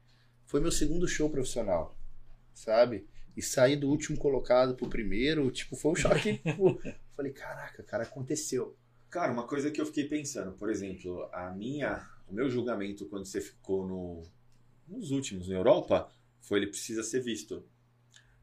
Foi 0.45 0.61
meu 0.61 0.71
segundo 0.71 1.05
show 1.09 1.29
profissional, 1.29 1.97
sabe? 2.53 3.05
E 3.35 3.41
sair 3.41 3.75
do 3.75 3.89
último 3.89 4.17
colocado 4.17 4.75
pro 4.75 4.89
primeiro, 4.89 5.51
tipo, 5.51 5.75
foi 5.75 5.91
um 5.91 5.95
choque. 5.95 6.37
tipo, 6.45 6.79
falei, 7.15 7.31
caraca, 7.31 7.83
cara, 7.83 8.03
aconteceu. 8.03 8.77
Cara, 9.09 9.31
uma 9.31 9.47
coisa 9.47 9.69
que 9.71 9.79
eu 9.79 9.85
fiquei 9.85 10.05
pensando, 10.05 10.53
por 10.53 10.69
exemplo, 10.69 11.29
a 11.31 11.51
minha, 11.51 12.07
o 12.27 12.33
meu 12.33 12.49
julgamento 12.49 13.05
quando 13.05 13.25
você 13.25 13.39
ficou 13.39 13.87
no, 13.87 14.23
nos 14.87 15.11
últimos 15.11 15.47
na 15.47 15.55
Europa 15.55 16.09
foi 16.41 16.59
ele 16.59 16.67
precisa 16.67 17.03
ser 17.03 17.21
visto. 17.21 17.63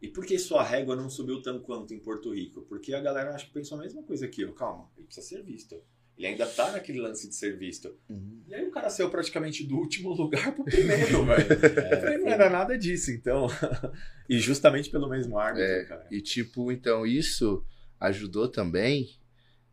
E 0.01 0.09
por 0.09 0.27
que 0.27 0.37
sua 0.39 0.65
régua 0.65 0.97
não 0.97 1.09
subiu 1.09 1.41
tanto 1.41 1.63
quanto 1.63 1.95
em 1.95 2.01
Porto 2.01 2.35
Rico? 2.35 2.63
Porque 2.63 2.93
a 2.93 3.01
galera 3.01 3.35
acho 3.35 3.47
que 3.47 3.53
pensou 3.53 3.79
a 3.79 3.83
mesma 3.83 4.03
coisa 4.03 4.27
que 4.27 4.43
eu. 4.43 4.53
Calma, 4.53 4.91
ele 4.97 5.07
precisa 5.07 5.27
ser 5.27 5.43
visto. 5.45 5.81
Ele 6.23 6.29
ainda 6.29 6.47
tá 6.47 6.71
naquele 6.71 7.01
lance 7.01 7.29
de 7.29 7.35
ser 7.35 7.59
visto. 7.59 7.99
E 8.47 8.55
aí 8.55 8.65
o 8.65 8.71
cara 8.71 8.89
saiu 8.89 9.11
praticamente 9.11 9.67
do 9.67 9.77
último 9.77 10.11
lugar 10.15 10.55
pro 10.55 10.65
primeiro, 10.65 11.25
velho. 11.27 11.53
É, 11.53 12.19
não 12.19 12.29
era 12.29 12.49
nada 12.49 12.79
disso, 12.79 13.11
então. 13.11 13.49
e 14.31 14.39
justamente 14.39 14.89
pelo 14.89 15.09
mesmo 15.09 15.37
árbitro, 15.37 15.65
É, 15.65 15.85
cara. 15.85 16.07
E 16.13 16.21
tipo, 16.21 16.71
então 16.71 17.05
isso 17.05 17.67
ajudou 17.99 18.49
também, 18.49 19.19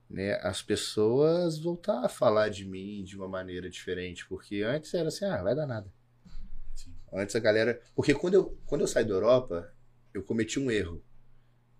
né, 0.09 0.39
as 0.41 0.59
pessoas 0.63 1.59
voltar 1.59 2.03
a 2.03 2.09
falar 2.09 2.49
de 2.49 2.65
mim 2.65 3.03
de 3.03 3.15
uma 3.15 3.27
maneira 3.27 3.69
diferente, 3.69 4.25
porque 4.27 4.63
antes 4.63 4.91
era 4.95 5.09
assim, 5.09 5.25
ah, 5.25 5.43
vai 5.43 5.53
dar 5.55 5.67
nada. 5.67 5.93
Sim. 6.73 6.95
Antes 7.13 7.35
a 7.35 7.39
galera, 7.39 7.79
porque 7.93 8.15
quando 8.15 8.33
eu 8.33 8.57
quando 8.65 8.81
eu 8.81 8.87
saí 8.87 9.05
da 9.05 9.13
Europa, 9.13 9.71
eu 10.15 10.23
cometi 10.23 10.59
um 10.59 10.71
erro 10.71 11.03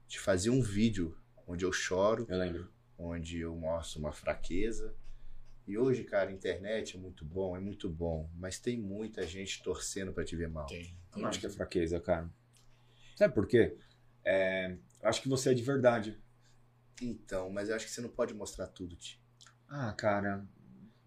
de 0.08 0.20
fazer 0.20 0.52
um 0.52 0.62
vídeo 0.62 1.18
onde 1.48 1.66
eu 1.66 1.72
choro, 1.74 2.28
Eu 2.30 2.38
lembro. 2.38 2.70
Onde 3.00 3.40
eu 3.40 3.56
mostro 3.56 4.00
uma 4.00 4.12
fraqueza. 4.12 4.94
E 5.66 5.78
hoje, 5.78 6.04
cara, 6.04 6.30
a 6.30 6.34
internet 6.34 6.98
é 6.98 7.00
muito 7.00 7.24
bom, 7.24 7.56
é 7.56 7.60
muito 7.60 7.90
bom, 7.90 8.30
mas 8.36 8.60
tem 8.60 8.78
muita 8.78 9.26
gente 9.26 9.64
torcendo 9.64 10.12
pra 10.12 10.26
te 10.26 10.36
ver 10.36 10.50
mal. 10.50 10.66
Tem. 10.66 10.98
Eu 11.16 11.22
não 11.22 11.30
acho 11.30 11.40
que 11.40 11.46
é 11.46 11.50
fraqueza, 11.50 12.00
cara. 12.00 12.30
Sabe 13.16 13.34
por 13.34 13.48
quê? 13.48 13.78
É, 14.26 14.76
eu 15.02 15.10
acho 15.10 15.22
que 15.22 15.30
você 15.30 15.52
é 15.52 15.54
de 15.54 15.64
verdade. 15.64 16.18
Então, 17.02 17.50
mas 17.50 17.70
eu 17.70 17.76
acho 17.76 17.86
que 17.86 17.92
você 17.92 18.02
não 18.02 18.10
pode 18.10 18.34
mostrar 18.34 18.68
tudo, 18.68 18.96
Ti. 18.96 19.22
Ah, 19.68 19.94
cara. 19.94 20.46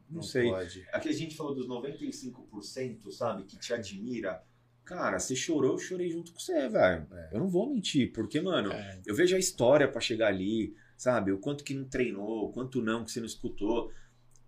Não, 0.09 0.23
sei. 0.23 0.49
Pode. 0.49 0.87
Aqui 0.93 1.09
a 1.09 1.13
gente 1.13 1.37
falou 1.37 1.55
dos 1.55 1.67
95%, 1.69 3.11
sabe, 3.11 3.45
que 3.45 3.59
te 3.59 3.75
admira. 3.75 4.43
Cara, 4.85 5.19
você 5.19 5.35
chorou, 5.35 5.73
eu 5.73 5.79
chorei 5.79 6.11
junto 6.11 6.33
com 6.33 6.39
você, 6.39 6.69
velho. 6.69 7.07
É. 7.13 7.31
Eu 7.33 7.41
não 7.41 7.49
vou 7.49 7.69
mentir, 7.69 8.13
porque, 8.13 8.41
mano, 8.41 8.73
É, 8.73 9.01
eu 9.07 9.15
vejo 9.15 9.35
a 9.35 9.39
história 9.39 9.89
pra 9.91 10.01
chegar 10.01 10.29
ali, 10.29 10.75
sabe? 11.03 11.33
O 11.33 11.39
quanto 11.39 11.65
que 11.65 11.75
não 11.75 11.85
treinou, 11.85 12.49
o 12.49 12.53
quanto 12.53 12.81
não 12.81 13.05
que 13.05 13.11
você 13.11 13.19
não 13.19 13.27
escutou. 13.27 13.91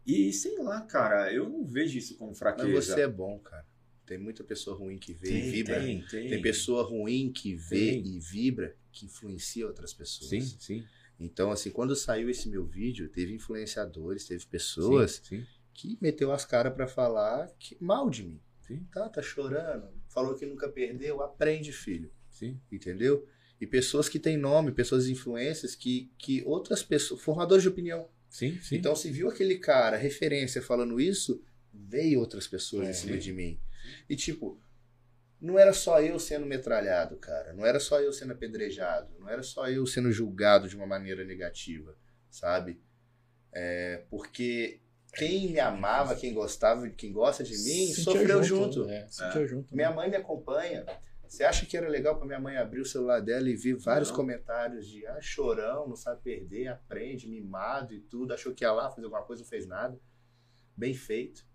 E 0.06 0.32
sei 0.32 0.56
lá, 0.58 0.82
cara, 0.82 1.32
eu 1.32 1.48
não 1.48 1.64
vejo 1.66 1.98
isso 1.98 2.16
como 2.16 2.32
fraqueza. 2.32 2.68
Mas 2.68 2.84
você 2.86 3.00
é 3.00 3.08
bom, 3.08 3.40
cara. 3.40 3.66
Tem 4.06 4.18
muita 4.18 4.44
pessoa 4.44 4.76
ruim 4.76 4.96
que 4.96 5.12
vê 5.12 5.32
e 5.32 5.50
vibra. 5.50 5.80
Tem, 5.80 6.02
tem. 6.06 6.28
Tem 6.28 6.42
pessoa 6.42 6.84
ruim 6.84 7.32
que 7.32 7.54
vê 7.56 7.92
Tem. 7.92 8.06
e 8.06 8.20
vibra 8.20 8.76
que 8.92 9.06
influencia 9.06 9.66
outras 9.66 9.92
pessoas. 9.92 10.28
Sim, 10.30 10.40
sim. 10.60 10.84
Então, 11.18 11.50
assim, 11.50 11.70
quando 11.70 11.96
saiu 11.96 12.28
esse 12.30 12.48
meu 12.48 12.64
vídeo, 12.64 13.08
teve 13.08 13.34
influenciadores, 13.34 14.26
teve 14.26 14.46
pessoas 14.46 15.22
Sim, 15.24 15.40
sim. 15.40 15.46
que 15.72 15.98
meteu 16.00 16.30
as 16.30 16.44
caras 16.44 16.72
pra 16.72 16.86
falar 16.86 17.50
que, 17.58 17.76
mal 17.80 18.08
de 18.08 18.22
mim. 18.24 18.40
Sim. 18.60 18.86
Tá, 18.92 19.08
tá 19.08 19.22
chorando. 19.22 19.88
Falou 20.08 20.34
que 20.36 20.46
nunca 20.46 20.68
perdeu. 20.68 21.20
Aprende, 21.20 21.72
filho. 21.72 22.12
sim. 22.28 22.60
Entendeu? 22.70 23.26
E 23.64 23.66
pessoas 23.66 24.10
que 24.10 24.18
têm 24.18 24.36
nome, 24.36 24.72
pessoas 24.72 25.08
influências 25.08 25.74
que, 25.74 26.12
que 26.18 26.42
outras 26.44 26.82
pessoas, 26.82 27.22
formadores 27.22 27.62
de 27.62 27.68
opinião. 27.70 28.06
Sim, 28.28 28.60
sim. 28.60 28.76
Então, 28.76 28.94
se 28.94 29.10
viu 29.10 29.26
aquele 29.26 29.56
cara, 29.58 29.96
referência, 29.96 30.60
falando 30.60 31.00
isso, 31.00 31.42
veio 31.72 32.20
outras 32.20 32.46
pessoas 32.46 32.88
É, 32.88 32.90
em 32.90 32.92
cima 32.92 33.12
sim. 33.14 33.20
de 33.20 33.32
mim. 33.32 33.58
E, 34.06 34.16
tipo, 34.16 34.60
não 35.40 35.58
era 35.58 35.72
só 35.72 35.98
eu 36.02 36.18
sendo 36.18 36.44
metralhado, 36.44 37.16
cara. 37.16 37.54
Não 37.54 37.64
era 37.64 37.80
só 37.80 37.98
eu 38.02 38.12
sendo 38.12 38.34
apedrejado. 38.34 39.08
Não 39.18 39.30
era 39.30 39.42
só 39.42 39.66
eu 39.66 39.86
sendo 39.86 40.12
julgado 40.12 40.68
de 40.68 40.76
uma 40.76 40.86
maneira 40.86 41.24
negativa, 41.24 41.96
sabe? 42.30 42.78
É, 43.50 44.02
porque 44.10 44.82
quem 45.16 45.52
me 45.52 45.60
amava, 45.60 46.14
quem 46.14 46.34
gostava, 46.34 46.86
quem 46.90 47.14
gosta 47.14 47.42
de 47.42 47.56
mim, 47.56 47.86
sofreu 47.94 48.42
junto. 48.42 48.90
É, 48.90 49.08
sentia 49.08 49.46
junto. 49.46 49.74
Minha 49.74 49.90
mãe 49.90 50.10
me 50.10 50.16
acompanha. 50.16 50.84
Você 51.28 51.44
acha 51.44 51.66
que 51.66 51.76
era 51.76 51.88
legal 51.88 52.16
pra 52.16 52.26
minha 52.26 52.40
mãe 52.40 52.56
abrir 52.56 52.80
o 52.80 52.84
celular 52.84 53.20
dela 53.20 53.48
e 53.48 53.56
ver 53.56 53.74
vários 53.76 54.10
Não. 54.10 54.16
comentários 54.16 54.86
de 54.88 55.06
ah, 55.06 55.20
chorão, 55.20 55.88
não 55.88 55.96
sabe 55.96 56.22
perder, 56.22 56.68
aprende, 56.68 57.28
mimado 57.28 57.92
e 57.94 58.00
tudo, 58.00 58.32
achou 58.34 58.54
que 58.54 58.64
ia 58.64 58.72
lá 58.72 58.90
fazer 58.90 59.04
alguma 59.04 59.22
coisa, 59.22 59.42
não 59.42 59.48
fez 59.48 59.66
nada. 59.66 59.98
Bem 60.76 60.94
feito. 60.94 61.46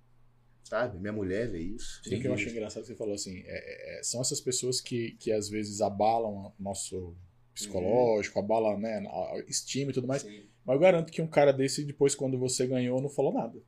Sabe? 0.64 1.00
Minha 1.00 1.14
mulher 1.14 1.48
vê 1.50 1.60
isso. 1.60 2.00
O 2.06 2.10
que 2.10 2.28
eu 2.28 2.34
acho 2.34 2.50
engraçado 2.50 2.84
que 2.84 2.88
você 2.90 2.96
falou 2.96 3.14
assim, 3.16 3.42
é- 3.46 4.00
é- 4.00 4.04
são 4.04 4.22
essas 4.22 4.40
pessoas 4.42 4.80
que, 4.82 5.12
que 5.14 5.32
às 5.32 5.50
vezes 5.50 5.82
abalam 5.82 6.54
o 6.60 6.64
nosso 6.64 7.16
psicológico, 7.54 8.40
abalam 8.40 8.78
né, 8.80 9.04
a 9.08 9.36
a 9.36 9.40
estima 9.48 9.92
e 9.92 9.94
tudo 9.94 10.08
mais. 10.08 10.22
Sim. 10.22 10.48
Mas 10.64 10.76
eu 10.76 10.80
garanto 10.80 11.12
que 11.12 11.22
um 11.22 11.28
cara 11.28 11.52
desse, 11.52 11.84
depois, 11.84 12.14
quando 12.14 12.38
você 12.38 12.68
ganhou, 12.68 13.02
não 13.02 13.10
falou 13.10 13.34
nada. 13.34 13.60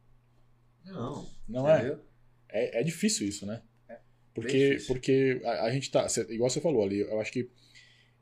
Não. 0.86 1.28
Não 1.48 1.70
é? 1.70 1.78
Entendeu? 1.80 2.00
É, 2.50 2.82
é 2.82 2.84
difícil 2.84 3.28
isso, 3.28 3.46
né? 3.46 3.64
Porque, 4.34 4.78
porque 4.88 5.42
a, 5.44 5.66
a 5.66 5.72
gente 5.72 5.92
tá. 5.92 6.08
cê- 6.10 6.26
igual 6.30 6.50
você 6.50 6.62
falou 6.62 6.84
ali, 6.84 7.00
eu 7.02 7.20
acho 7.20 7.32
que 7.32 7.50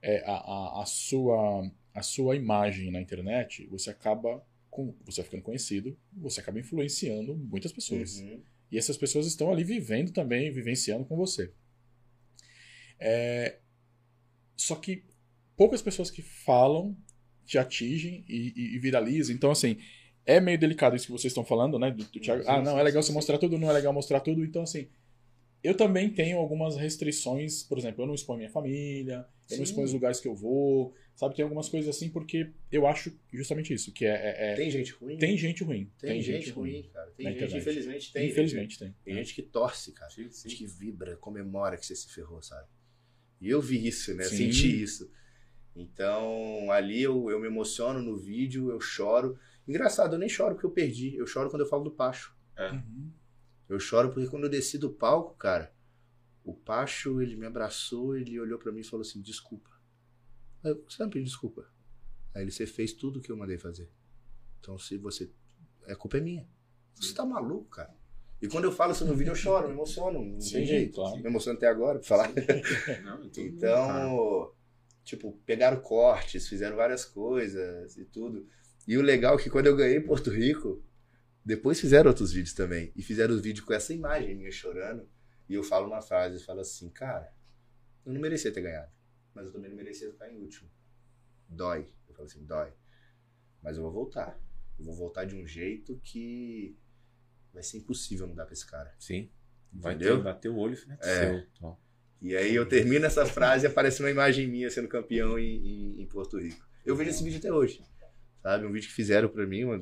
é, 0.02 0.24
a, 0.26 0.34
a, 0.34 0.82
a 0.84 0.86
sua, 0.86 1.70
a 1.94 2.02
sua 2.02 2.36
imagem 2.36 2.92
na 2.92 3.02
internet, 3.02 3.66
você 3.68 3.90
acaba. 3.90 4.44
Com, 4.72 4.94
você 5.04 5.24
ficando 5.24 5.42
conhecido, 5.42 5.98
você 6.14 6.42
acaba 6.42 6.60
influenciando 6.60 7.36
muitas 7.36 7.72
pessoas. 7.72 8.20
Uhum. 8.20 8.40
E 8.72 8.78
essas 8.78 8.96
pessoas 8.98 9.26
estão 9.26 9.52
ali 9.52 9.64
vivendo 9.64 10.12
também, 10.12 10.52
vivenciando 10.52 11.06
com 11.06 11.16
você. 11.18 11.52
É, 13.00 13.58
Só 14.56 14.76
que 14.76 15.04
poucas 15.56 15.82
pessoas 15.82 16.12
que 16.12 16.22
falam 16.22 16.96
te 17.46 17.58
atingem 17.58 18.24
e, 18.28 18.54
e- 18.56 18.76
e 18.76 18.80
viralizam. 18.80 19.34
Então, 19.36 19.50
assim, 19.52 19.78
é 20.26 20.40
meio 20.40 20.60
delicado 20.60 20.96
isso 20.96 21.08
que 21.08 21.12
vocês 21.12 21.32
estão 21.32 21.44
falando, 21.44 21.80
né? 21.80 21.90
Do, 21.92 22.04
do 22.04 22.20
Thiago. 22.20 22.44
Ah, 22.46 22.62
não, 22.62 22.78
é 22.78 22.84
legal 22.84 23.02
você 23.02 23.12
mostrar 23.12 23.38
tudo, 23.40 23.58
não 23.58 23.70
é 23.70 23.74
legal 23.74 23.92
mostrar 23.94 24.20
tudo. 24.20 24.44
Então, 24.46 24.62
assim, 24.64 24.88
eu 25.64 25.76
também 25.76 26.10
tenho 26.10 26.38
algumas 26.38 26.76
restrições. 26.78 27.64
Por 27.64 27.78
exemplo, 27.78 28.04
eu 28.04 28.08
não 28.08 28.14
exponho 28.16 28.38
minha 28.40 28.50
família, 28.50 29.26
eu 29.50 29.58
não 29.58 29.64
exponho 29.64 29.86
os 29.86 29.94
lugares 29.94 30.20
que 30.20 30.28
eu 30.28 30.36
vou. 30.36 30.94
Sabe, 31.16 31.36
tem 31.36 31.44
algumas 31.44 31.68
coisas 31.68 31.94
assim, 31.94 32.10
porque 32.10 32.50
eu 32.72 32.88
acho 32.88 33.12
justamente 33.34 33.74
isso, 33.74 33.92
que 33.92 34.06
é. 34.06 34.10
é- 34.10 34.52
é- 34.52 34.56
Tem 34.56 34.72
gente 34.72 34.94
ruim? 34.94 35.18
tem 35.18 35.38
gente 35.38 35.64
ruim. 35.64 35.92
Tem 36.00 36.22
gente 36.22 36.50
ruim, 36.52 36.90
cara. 36.94 37.12
Tem 37.12 37.26
gente, 37.28 37.36
internet. 37.38 37.58
infelizmente, 37.62 38.14
tem. 38.14 38.30
Infelizmente 38.30 38.80
tem. 38.80 38.96
Tem 39.04 39.14
gente 39.16 39.36
que 39.36 39.42
torce, 39.42 39.92
cara. 39.92 40.10
Sim, 40.12 40.30
Gente 40.32 40.56
que 40.56 40.66
vibra, 40.66 41.18
comemora 41.18 41.76
que 41.78 41.86
você 41.86 41.96
se 41.96 42.10
ferrou, 42.14 42.42
sabe? 42.42 42.68
E 43.42 43.50
eu 43.50 43.62
vi 43.62 43.86
isso, 43.86 44.14
né? 44.16 44.24
Sim. 44.24 44.38
Senti 44.52 44.82
isso. 44.82 45.12
Então, 45.76 46.70
ali 46.72 47.02
eu, 47.02 47.30
eu 47.30 47.40
me 47.40 47.48
emociono 47.48 48.02
no 48.02 48.18
vídeo, 48.18 48.70
eu 48.70 48.80
choro. 48.82 49.38
Engraçado, 49.68 50.16
eu 50.16 50.20
nem 50.20 50.28
choro 50.30 50.56
porque 50.56 50.66
eu 50.66 50.72
perdi. 50.72 51.16
Eu 51.16 51.26
choro 51.28 51.50
quando 51.50 51.62
eu 51.62 51.68
falo 51.68 51.84
do 51.84 51.92
Pacho. 51.92 52.36
Uhum. 52.58 53.12
Eu 53.70 53.80
choro 53.80 54.10
porque 54.10 54.28
quando 54.28 54.46
eu 54.46 54.50
desci 54.50 54.78
do 54.78 54.90
palco, 54.90 55.36
cara, 55.38 55.72
o 56.44 56.54
Pacho, 56.54 57.22
ele 57.22 57.36
me 57.36 57.46
abraçou, 57.46 58.18
ele 58.18 58.40
olhou 58.40 58.58
pra 58.58 58.72
mim 58.72 58.80
e 58.80 58.84
falou 58.84 59.02
assim, 59.02 59.22
desculpa. 59.22 59.70
Eu, 60.64 60.84
você 60.90 61.04
não 61.04 61.10
pediu 61.10 61.26
desculpa. 61.26 61.72
Aí 62.34 62.42
ele, 62.42 62.52
você 62.52 62.66
fez 62.66 62.94
tudo 62.94 63.20
o 63.20 63.22
que 63.22 63.32
eu 63.32 63.38
mandei 63.38 63.58
fazer. 63.58 63.90
Então, 64.60 64.78
se 64.80 64.98
você... 64.98 65.32
A 65.88 65.96
culpa 65.96 66.18
é 66.18 66.22
minha. 66.22 66.48
Você 66.96 67.14
tá 67.14 67.26
maluco, 67.26 67.70
cara. 67.70 67.96
E 68.42 68.48
quando 68.48 68.66
eu 68.66 68.72
falo 68.72 68.92
isso 68.92 69.06
no 69.06 69.14
vídeo, 69.14 69.32
eu 69.32 69.36
choro, 69.36 69.68
me 69.68 69.74
emociono. 69.74 70.24
Não 70.24 70.40
Sim, 70.40 70.54
tem 70.54 70.66
jeito. 70.66 70.96
claro. 70.96 71.18
Me 71.18 71.28
emociono 71.28 71.58
até 71.58 71.68
agora 71.68 72.00
pra 72.00 72.08
falar. 72.08 72.30
Não, 73.04 73.24
então. 73.24 73.44
Então, 73.44 74.54
tipo, 75.04 75.34
pegaram 75.46 75.82
cortes, 75.82 76.48
fizeram 76.48 76.76
várias 76.76 77.06
coisas 77.06 77.98
e 77.98 78.06
tudo. 78.06 78.48
E 78.88 78.98
o 78.98 79.02
legal 79.02 79.36
é 79.36 79.42
que 79.42 79.50
quando 79.50 79.68
eu 79.68 79.76
ganhei 79.76 80.00
Porto 80.00 80.30
Rico, 80.30 80.82
depois 81.46 81.80
fizeram 81.80 82.10
outros 82.10 82.32
vídeos 82.32 82.54
também. 82.54 82.92
E 82.96 83.02
fizeram 83.02 83.34
os 83.34 83.42
vídeos 83.42 83.66
com 83.66 83.74
essa 83.74 83.94
imagem 83.94 84.36
minha 84.36 84.52
chorando. 84.52 85.08
E 85.48 85.54
eu 85.56 85.64
falo 85.64 85.88
uma 85.88 86.02
frase, 86.02 86.36
eu 86.36 86.42
falo 86.42 86.60
assim, 86.60 86.90
cara, 86.90 87.34
eu 88.06 88.14
não 88.14 88.22
merecia 88.22 88.52
ter 88.52 88.62
ganhado. 88.62 88.92
Mas 89.34 89.46
eu 89.48 89.52
também 89.52 89.70
não 89.70 89.78
merecia 89.78 90.12
ficar 90.12 90.32
em 90.32 90.38
último. 90.38 90.70
Dói. 91.48 91.92
Eu 92.08 92.14
falo 92.14 92.28
assim, 92.28 92.46
dói. 92.46 92.72
Mas 93.64 93.78
eu 93.78 93.84
vou 93.84 93.92
voltar. 93.92 94.40
Eu 94.78 94.86
vou 94.86 94.94
voltar 94.96 95.26
de 95.26 95.36
um 95.36 95.46
jeito 95.48 96.00
que 96.04 96.78
vai 97.54 97.64
ser 97.64 97.78
impossível 97.78 98.28
não 98.28 98.36
dar 98.36 98.46
pra 98.46 98.54
esse 98.54 98.66
cara. 98.66 98.94
Sim. 99.00 99.30
Vai 99.74 99.94
Entendeu? 99.96 100.18
ter, 100.18 100.24
bater 100.24 100.50
o 100.50 100.56
olho 100.58 100.76
e 100.76 100.92
é 100.92 100.98
É. 101.02 101.46
seu. 101.60 101.78
E 102.22 102.36
aí 102.36 102.54
eu 102.54 102.68
termino 102.68 103.06
essa 103.06 103.26
frase 103.26 103.66
e 103.66 103.68
aparece 103.68 104.02
uma 104.02 104.10
imagem 104.12 104.48
minha 104.48 104.70
sendo 104.70 104.88
campeão 104.88 105.40
em, 105.40 105.56
em- 105.98 106.02
em 106.02 106.06
Porto 106.08 106.38
Rico. 106.38 106.68
Eu 106.86 106.96
vejo 106.96 107.10
esse 107.12 107.24
vídeo 107.24 107.40
até 107.40 107.52
hoje. 107.52 107.82
Sabe? 108.42 108.66
Um 108.66 108.72
vídeo 108.72 108.88
que 108.90 108.94
fizeram 108.94 109.30
pra 109.30 109.46
mim, 109.48 109.64
uma- 109.64 109.82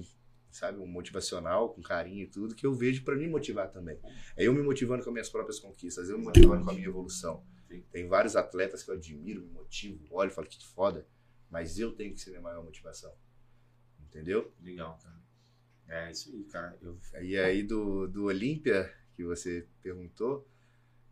sabe? 0.51 0.79
Um 0.79 0.87
motivacional, 0.87 1.73
com 1.73 1.81
carinho 1.81 2.23
e 2.23 2.27
tudo, 2.27 2.55
que 2.55 2.65
eu 2.65 2.73
vejo 2.73 3.03
pra 3.03 3.15
me 3.15 3.27
motivar 3.27 3.71
também. 3.71 3.99
É 4.35 4.45
eu 4.45 4.53
me 4.53 4.61
motivando 4.61 5.03
com 5.03 5.09
as 5.09 5.13
minhas 5.13 5.29
próprias 5.29 5.59
conquistas, 5.59 6.09
eu 6.09 6.17
me 6.17 6.25
motivando 6.25 6.63
com 6.63 6.71
a 6.71 6.73
minha 6.73 6.87
evolução. 6.87 7.43
Sim. 7.67 7.83
Tem 7.91 8.07
vários 8.07 8.35
atletas 8.35 8.83
que 8.83 8.91
eu 8.91 8.95
admiro, 8.95 9.41
me 9.41 9.51
motivo, 9.51 10.05
olho 10.11 10.31
e 10.31 10.33
falo 10.33 10.47
que 10.47 10.65
foda. 10.65 11.05
Mas 11.49 11.79
eu 11.79 11.91
tenho 11.91 12.13
que 12.13 12.21
ser 12.21 12.31
minha 12.31 12.41
maior 12.41 12.63
motivação. 12.63 13.13
Entendeu? 13.99 14.53
Legal, 14.61 14.97
cara. 15.01 15.17
É 15.87 16.11
isso 16.11 16.29
aí, 16.33 16.43
cara. 16.45 16.77
Eu... 16.81 16.97
E 17.21 17.37
aí 17.37 17.63
do, 17.63 18.07
do 18.07 18.25
Olímpia, 18.25 18.91
que 19.15 19.23
você 19.23 19.65
perguntou, 19.81 20.47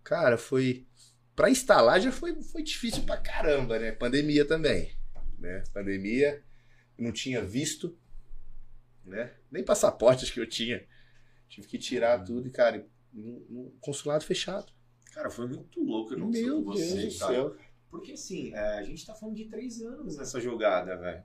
cara, 0.04 0.38
foi. 0.38 0.86
Pra 1.36 1.50
instalar 1.50 2.00
já 2.00 2.12
foi, 2.12 2.42
foi 2.42 2.64
difícil 2.64 3.04
pra 3.04 3.18
caramba, 3.18 3.78
né? 3.78 3.92
Pandemia 3.92 4.46
também. 4.46 4.98
Né? 5.38 5.64
Pandemia, 5.74 6.42
não 6.98 7.12
tinha 7.12 7.44
visto, 7.44 7.98
né? 9.06 9.34
Nem 9.51 9.64
passaporte 9.64 10.24
acho 10.24 10.34
que 10.34 10.39
eu 10.39 10.47
tinha. 10.49 10.86
Tive 11.47 11.68
que 11.68 11.78
tirar 11.78 12.24
tudo 12.24 12.47
e, 12.47 12.51
cara, 12.51 12.88
no, 13.14 13.72
consulado 13.80 14.24
fechado. 14.24 14.72
Cara, 15.14 15.30
foi 15.30 15.47
muito 15.47 15.82
louco 15.82 16.14
eu 16.14 16.20
não 16.20 16.28
Meu 16.28 16.64
com 16.64 16.72
você, 16.72 16.95
Deus 16.95 17.14
do 17.14 17.20
cara. 17.20 17.34
céu. 17.34 17.56
Porque 17.89 18.12
assim, 18.12 18.53
é, 18.53 18.80
a 18.80 18.84
gente 18.84 19.06
tá 19.06 19.14
falando 19.16 19.36
de 19.36 19.45
três 19.45 19.82
anos 19.82 20.18
nessa 20.18 20.41
jogada, 20.41 20.97
velho. 20.97 21.24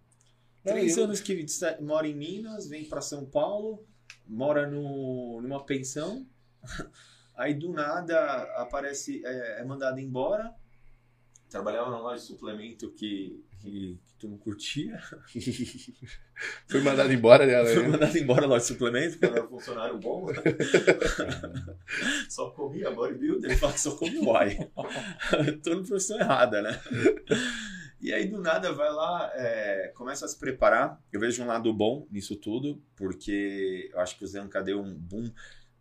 Três 0.63 0.97
eu- 0.97 1.05
anos 1.05 1.21
que 1.21 1.45
mora 1.81 2.07
em 2.07 2.15
Minas, 2.15 2.69
vem 2.69 2.85
pra 2.85 3.01
São 3.01 3.25
Paulo, 3.25 3.85
mora 4.27 4.71
no, 4.71 5.41
numa 5.41 5.65
pensão, 5.65 6.27
aí 7.35 7.55
do 7.55 7.73
nada 7.73 8.43
aparece, 8.61 9.23
é, 9.25 9.61
é 9.61 9.65
mandado 9.65 9.99
embora. 9.99 10.55
Trabalhava 11.49 11.91
numa 11.91 12.01
loja 12.03 12.21
de 12.21 12.29
suplemento 12.29 12.93
que, 12.93 13.43
que, 13.61 14.01
que 14.03 14.15
tu 14.19 14.29
não 14.29 14.39
curtia. 14.39 14.99
Foi 16.67 16.81
mandado 16.81 17.13
embora 17.13 17.47
dela, 17.47 17.69
Foi 17.69 17.83
né? 17.83 17.89
mandado 17.89 18.17
embora 18.17 18.47
loja 18.47 18.61
de 18.61 18.67
suplemento, 18.69 19.19
porque 19.19 19.27
era 19.27 19.45
um 19.45 19.49
funcionário 19.49 19.99
bom. 19.99 20.27
só 22.29 22.51
comia 22.51 22.91
bodybuilder, 22.91 23.57
fala 23.59 23.73
que 23.73 23.81
só 23.81 23.97
come 23.97 24.19
whey. 24.19 24.71
Tô 25.63 25.75
na 25.75 25.83
profissão 25.83 26.19
errada, 26.19 26.63
né? 26.63 26.81
E 28.01 28.13
aí, 28.15 28.27
do 28.27 28.41
nada, 28.41 28.73
vai 28.73 28.91
lá, 28.91 29.31
é, 29.35 29.93
começa 29.95 30.25
a 30.25 30.29
se 30.29 30.39
preparar. 30.39 30.99
Eu 31.13 31.21
vejo 31.21 31.43
um 31.43 31.47
lado 31.47 31.73
bom 31.75 32.07
nisso 32.11 32.35
tudo, 32.37 32.83
porque 32.97 33.91
eu 33.93 34.01
acho 34.01 34.17
que 34.17 34.25
o 34.25 34.27
Zanca 34.27 34.63
deu 34.63 34.81
um 34.81 34.95
boom, 34.95 35.31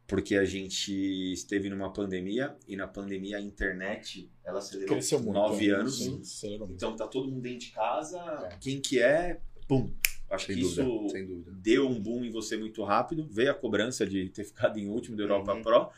porque 0.10 0.36
a 0.36 0.44
gente 0.44 0.92
esteve 1.32 1.70
numa 1.70 1.94
pandemia, 1.94 2.58
e 2.68 2.76
na 2.76 2.88
pandemia 2.88 3.38
a 3.38 3.42
internet, 3.42 4.30
ela 4.44 4.58
acelerou 4.60 4.90
Cresceu 4.96 5.20
muito. 5.20 5.34
nove 5.34 5.68
né? 5.68 5.74
anos. 5.76 5.98
Sim, 6.00 6.20
acelerou. 6.22 6.68
Então 6.72 6.96
tá 6.96 7.08
todo 7.08 7.30
mundo 7.30 7.42
dentro 7.42 7.60
de 7.60 7.72
casa, 7.72 8.18
É. 8.52 8.58
quem 8.60 8.82
que 8.82 9.00
é, 9.00 9.40
pum. 9.68 9.94
Acho 10.30 10.46
Sem 10.48 10.56
que 10.58 10.62
dúvida, 10.62 10.82
isso 10.84 11.10
sem 11.10 11.26
dúvida. 11.26 11.52
deu 11.60 11.88
um 11.88 12.00
boom 12.00 12.24
em 12.26 12.30
você 12.30 12.56
muito 12.58 12.84
rápido. 12.84 13.28
Veio 13.32 13.50
a 13.52 13.56
cobrança 13.56 14.06
de 14.06 14.30
ter 14.30 14.44
ficado 14.44 14.78
em 14.78 14.88
último 14.88 15.16
da 15.18 15.24
Europa 15.24 15.54
Uhum. 15.56 15.62
Pro. 15.64 15.90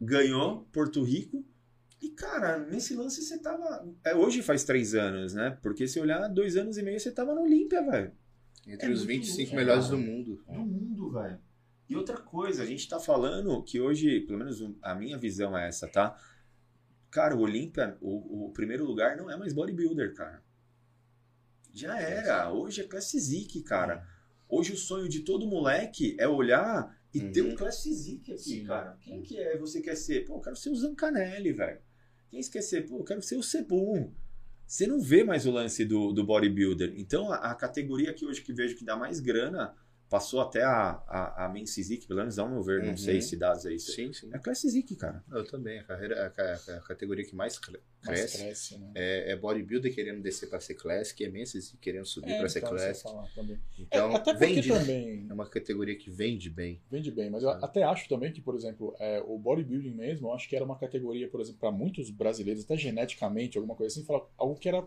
Ganhou 0.00 0.66
Porto 0.72 1.02
Rico. 1.02 1.44
E, 2.00 2.10
cara, 2.10 2.58
nesse 2.58 2.94
lance 2.94 3.22
você 3.22 3.38
tava. 3.38 3.84
é, 4.04 4.14
hoje 4.14 4.42
faz 4.42 4.62
três 4.64 4.94
anos, 4.94 5.32
né? 5.34 5.58
Porque 5.62 5.88
se 5.88 5.98
olhar, 5.98 6.28
dois 6.28 6.56
anos 6.56 6.76
e 6.76 6.82
meio 6.82 7.00
você 7.00 7.10
tava 7.10 7.34
no 7.34 7.42
Olímpia, 7.42 7.82
velho. 7.82 8.12
Entre 8.66 8.86
É 8.88 8.90
os 8.92 9.04
muito 9.04 9.20
25 9.20 9.38
louco, 9.42 9.56
melhores 9.56 9.84
cara. 9.86 9.96
do 9.96 10.02
mundo. 10.02 10.44
No 10.48 10.66
mundo, 10.66 11.10
velho. 11.12 11.38
E 11.88 11.94
outra 11.96 12.16
coisa, 12.16 12.62
a 12.62 12.66
gente 12.66 12.88
tá 12.88 12.98
falando 12.98 13.62
que 13.62 13.80
hoje, 13.80 14.20
pelo 14.20 14.38
menos 14.38 14.60
a 14.82 14.94
minha 14.94 15.16
visão 15.16 15.56
é 15.56 15.68
essa, 15.68 15.86
tá? 15.86 16.18
Cara, 17.10 17.36
o 17.36 17.40
Olímpia, 17.40 17.96
o, 18.00 18.46
o 18.46 18.52
primeiro 18.52 18.84
lugar 18.84 19.16
não 19.16 19.30
é 19.30 19.36
mais 19.36 19.52
bodybuilder, 19.52 20.14
cara. 20.14 20.42
Já 21.72 21.98
era. 22.00 22.50
Hoje 22.52 22.80
é 22.80 22.84
Classic, 22.84 23.62
cara. 23.62 24.06
Hoje 24.48 24.72
o 24.72 24.76
sonho 24.76 25.08
de 25.08 25.20
todo 25.20 25.46
moleque 25.46 26.16
é 26.18 26.26
olhar 26.28 26.96
e 27.14 27.20
Uhum. 27.20 27.32
ter 27.32 27.42
um 27.42 27.54
Classic 27.54 28.20
aqui, 28.32 28.38
Sim. 28.38 28.64
cara. 28.64 28.96
Quem 29.00 29.22
que 29.22 29.38
é 29.38 29.56
você 29.56 29.80
quer 29.80 29.96
ser? 29.96 30.24
Pô, 30.24 30.36
eu 30.36 30.40
quero 30.40 30.56
ser 30.56 30.70
o 30.70 30.76
Zancanelli, 30.76 31.52
velho. 31.52 31.80
Quem 32.28 32.42
ser? 32.42 32.86
Pô, 32.86 32.98
eu 32.98 33.04
quero 33.04 33.22
ser 33.22 33.36
o 33.36 33.42
Sebum. 33.42 34.12
Você 34.66 34.86
não 34.86 35.00
vê 35.00 35.22
mais 35.22 35.46
o 35.46 35.50
lance 35.50 35.84
do, 35.84 36.12
do 36.12 36.24
bodybuilder. 36.24 36.92
Então, 36.96 37.32
a, 37.32 37.36
a 37.36 37.54
categoria 37.54 38.12
que 38.12 38.26
hoje 38.26 38.42
que 38.42 38.52
vejo 38.52 38.76
que 38.76 38.84
dá 38.84 38.96
mais 38.96 39.20
grana 39.20 39.74
passou 40.08 40.40
até 40.40 40.62
a, 40.62 41.02
a, 41.08 41.44
a 41.44 41.48
Men's 41.48 41.74
Physique, 41.74 42.06
pelo 42.06 42.20
menos 42.20 42.38
ao 42.38 42.48
meu 42.48 42.62
ver, 42.62 42.82
não 42.82 42.90
Uhum. 42.90 42.96
sei 42.96 43.20
se 43.20 43.36
dá 43.36 43.52
é 43.64 43.72
isso. 43.72 43.92
Sim, 43.92 44.12
sim. 44.12 44.30
É 44.32 44.38
Classic, 44.38 44.94
cara. 44.96 45.22
Eu 45.30 45.44
também. 45.44 45.78
A, 45.80 45.84
carreira, 45.84 46.26
a, 46.26 46.30
ca- 46.30 46.60
a 46.76 46.80
categoria 46.80 47.24
que 47.24 47.34
mais 47.34 47.58
cresce 48.06 48.38
cresce, 48.38 48.78
né? 48.78 48.90
é, 48.94 49.32
é 49.32 49.36
bodybuilder 49.36 49.94
querendo 49.94 50.22
descer 50.22 50.48
pra 50.48 50.60
ser 50.60 50.74
classic, 50.74 51.24
é 51.24 51.28
Menses 51.28 51.74
querendo 51.80 52.04
subir 52.06 52.32
É, 52.32 52.38
pra 52.38 52.48
ser 52.48 52.58
então, 52.60 52.70
classic. 52.70 53.10
também. 53.34 53.58
Então, 53.78 54.12
É, 54.12 54.16
até 54.16 54.34
vende, 54.34 54.68
né? 54.68 54.78
também 54.78 55.26
É 55.28 55.32
uma 55.34 55.46
categoria 55.48 55.96
que 55.96 56.10
vende 56.10 56.48
bem. 56.50 56.80
vende 56.90 57.10
bem, 57.10 57.28
mas 57.30 57.42
eu 57.42 57.50
até 57.50 57.82
acho 57.82 58.08
também 58.08 58.32
que, 58.32 58.40
por 58.40 58.54
exemplo, 58.54 58.94
é, 58.98 59.22
o 59.26 59.38
bodybuilding 59.38 59.92
mesmo, 59.92 60.28
eu 60.28 60.32
acho 60.32 60.48
que 60.48 60.56
era 60.56 60.64
uma 60.64 60.78
categoria, 60.78 61.28
por 61.28 61.40
exemplo, 61.40 61.60
para 61.60 61.70
muitos 61.70 62.10
brasileiros, 62.10 62.64
até 62.64 62.76
geneticamente, 62.76 63.58
alguma 63.58 63.74
coisa 63.74 63.92
assim, 63.92 64.04
fala, 64.06 64.26
algo 64.36 64.54
que 64.56 64.68
era 64.68 64.82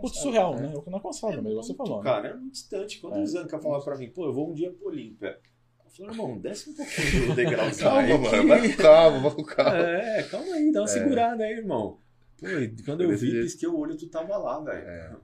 putz, 0.00 0.18
surreal, 0.20 0.54
né? 0.54 0.72
O 0.74 0.82
que 0.82 0.88
não 0.90 0.96
alcançável 0.98 1.42
mesmo, 1.42 1.62
você 1.62 1.74
falou. 1.74 1.98
né? 1.98 2.04
Cara, 2.04 2.28
é 2.28 2.34
muito 2.34 2.52
distante. 2.52 2.98
Quando 2.98 3.16
É. 3.16 3.20
o 3.22 3.26
Zanca 3.26 3.58
fala 3.58 3.82
pra 3.84 3.96
mim, 3.96 4.08
pô, 4.10 4.24
eu 4.26 4.32
vou 4.32 4.50
um 4.50 4.54
dia 4.54 4.70
pro 4.72 4.88
Olímpia. 4.88 5.38
Eu 5.84 5.90
falo, 5.90 6.10
irmão, 6.10 6.38
desce 6.38 6.70
um 6.70 6.74
pouquinho 6.74 7.26
do 7.28 7.34
degrau. 7.36 7.66
Calma, 7.78 8.18
mano. 8.18 8.48
Vai 8.48 8.68
com 8.70 8.76
calma, 8.76 9.20
vai 9.20 9.30
com 9.32 9.44
calma. 9.44 9.76
É, 9.78 10.22
calma 10.24 10.54
aí, 10.54 10.72
dá 10.72 10.80
uma 10.80 10.84
É. 10.84 10.92
segurada 10.92 11.44
aí, 11.44 11.52
irmão. 11.52 11.98
Pô, 12.38 12.48
e 12.48 12.82
quando 12.82 13.02
eu 13.02 13.16
vi, 13.16 13.42
pisquei 13.42 13.68
o 13.68 13.78
olho, 13.78 13.96
tu 13.96 14.08
tava 14.08 14.36
lá, 14.36 14.60
velho. 14.60 14.86
É. 14.86 15.16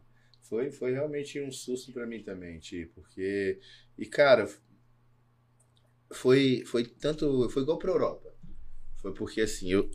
Foi, 0.43 0.71
foi 0.71 0.93
realmente 0.93 1.41
um 1.41 1.51
susto 1.51 1.93
pra 1.93 2.07
mim 2.07 2.23
também, 2.23 2.59
tipo, 2.59 3.01
porque. 3.01 3.61
E, 3.99 4.07
cara, 4.07 4.49
foi, 6.13 6.65
foi 6.67 6.85
tanto. 6.85 7.49
Foi 7.51 7.63
igual 7.63 7.79
pra 7.79 7.91
Europa. 7.91 8.35
Foi 8.97 9.13
porque, 9.15 9.41
assim, 9.41 9.71
eu 9.73 9.91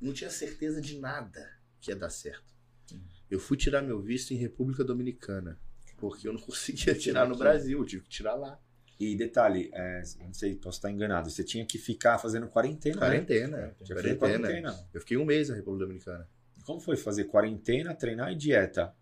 não 0.00 0.12
tinha 0.12 0.30
certeza 0.30 0.80
de 0.80 0.98
nada 0.98 1.48
que 1.80 1.90
ia 1.90 1.96
dar 1.96 2.10
certo. 2.10 2.54
Sim. 2.86 3.02
Eu 3.30 3.38
fui 3.38 3.56
tirar 3.56 3.82
meu 3.82 4.00
visto 4.00 4.32
em 4.32 4.36
República 4.36 4.84
Dominicana. 4.84 5.58
Porque 5.96 6.26
eu 6.26 6.32
não 6.32 6.40
conseguia 6.42 6.94
tirar 6.94 7.28
no 7.28 7.36
Brasil, 7.36 7.78
eu 7.78 7.86
tive 7.86 8.02
que 8.02 8.10
tirar 8.10 8.34
lá. 8.34 8.60
E 9.04 9.16
detalhe, 9.16 9.68
é, 9.72 10.02
não 10.20 10.32
sei, 10.32 10.54
posso 10.54 10.78
estar 10.78 10.90
enganado, 10.90 11.28
você 11.28 11.42
tinha 11.42 11.66
que 11.66 11.76
ficar 11.78 12.18
fazendo 12.18 12.46
quarentena, 12.46 12.94
né? 13.00 13.06
Quarentena. 13.06 13.74
Fazer 13.80 13.94
Quarentena. 14.16 14.18
quarentena. 14.48 14.88
Eu 14.94 15.00
fiquei 15.00 15.16
um 15.16 15.24
mês 15.24 15.48
na 15.48 15.56
República 15.56 15.86
Dominicana. 15.86 16.28
Como 16.64 16.78
foi 16.80 16.96
fazer 16.96 17.24
quarentena, 17.24 17.94
treinar 17.94 18.30
e 18.32 18.36
dieta? 18.36 18.94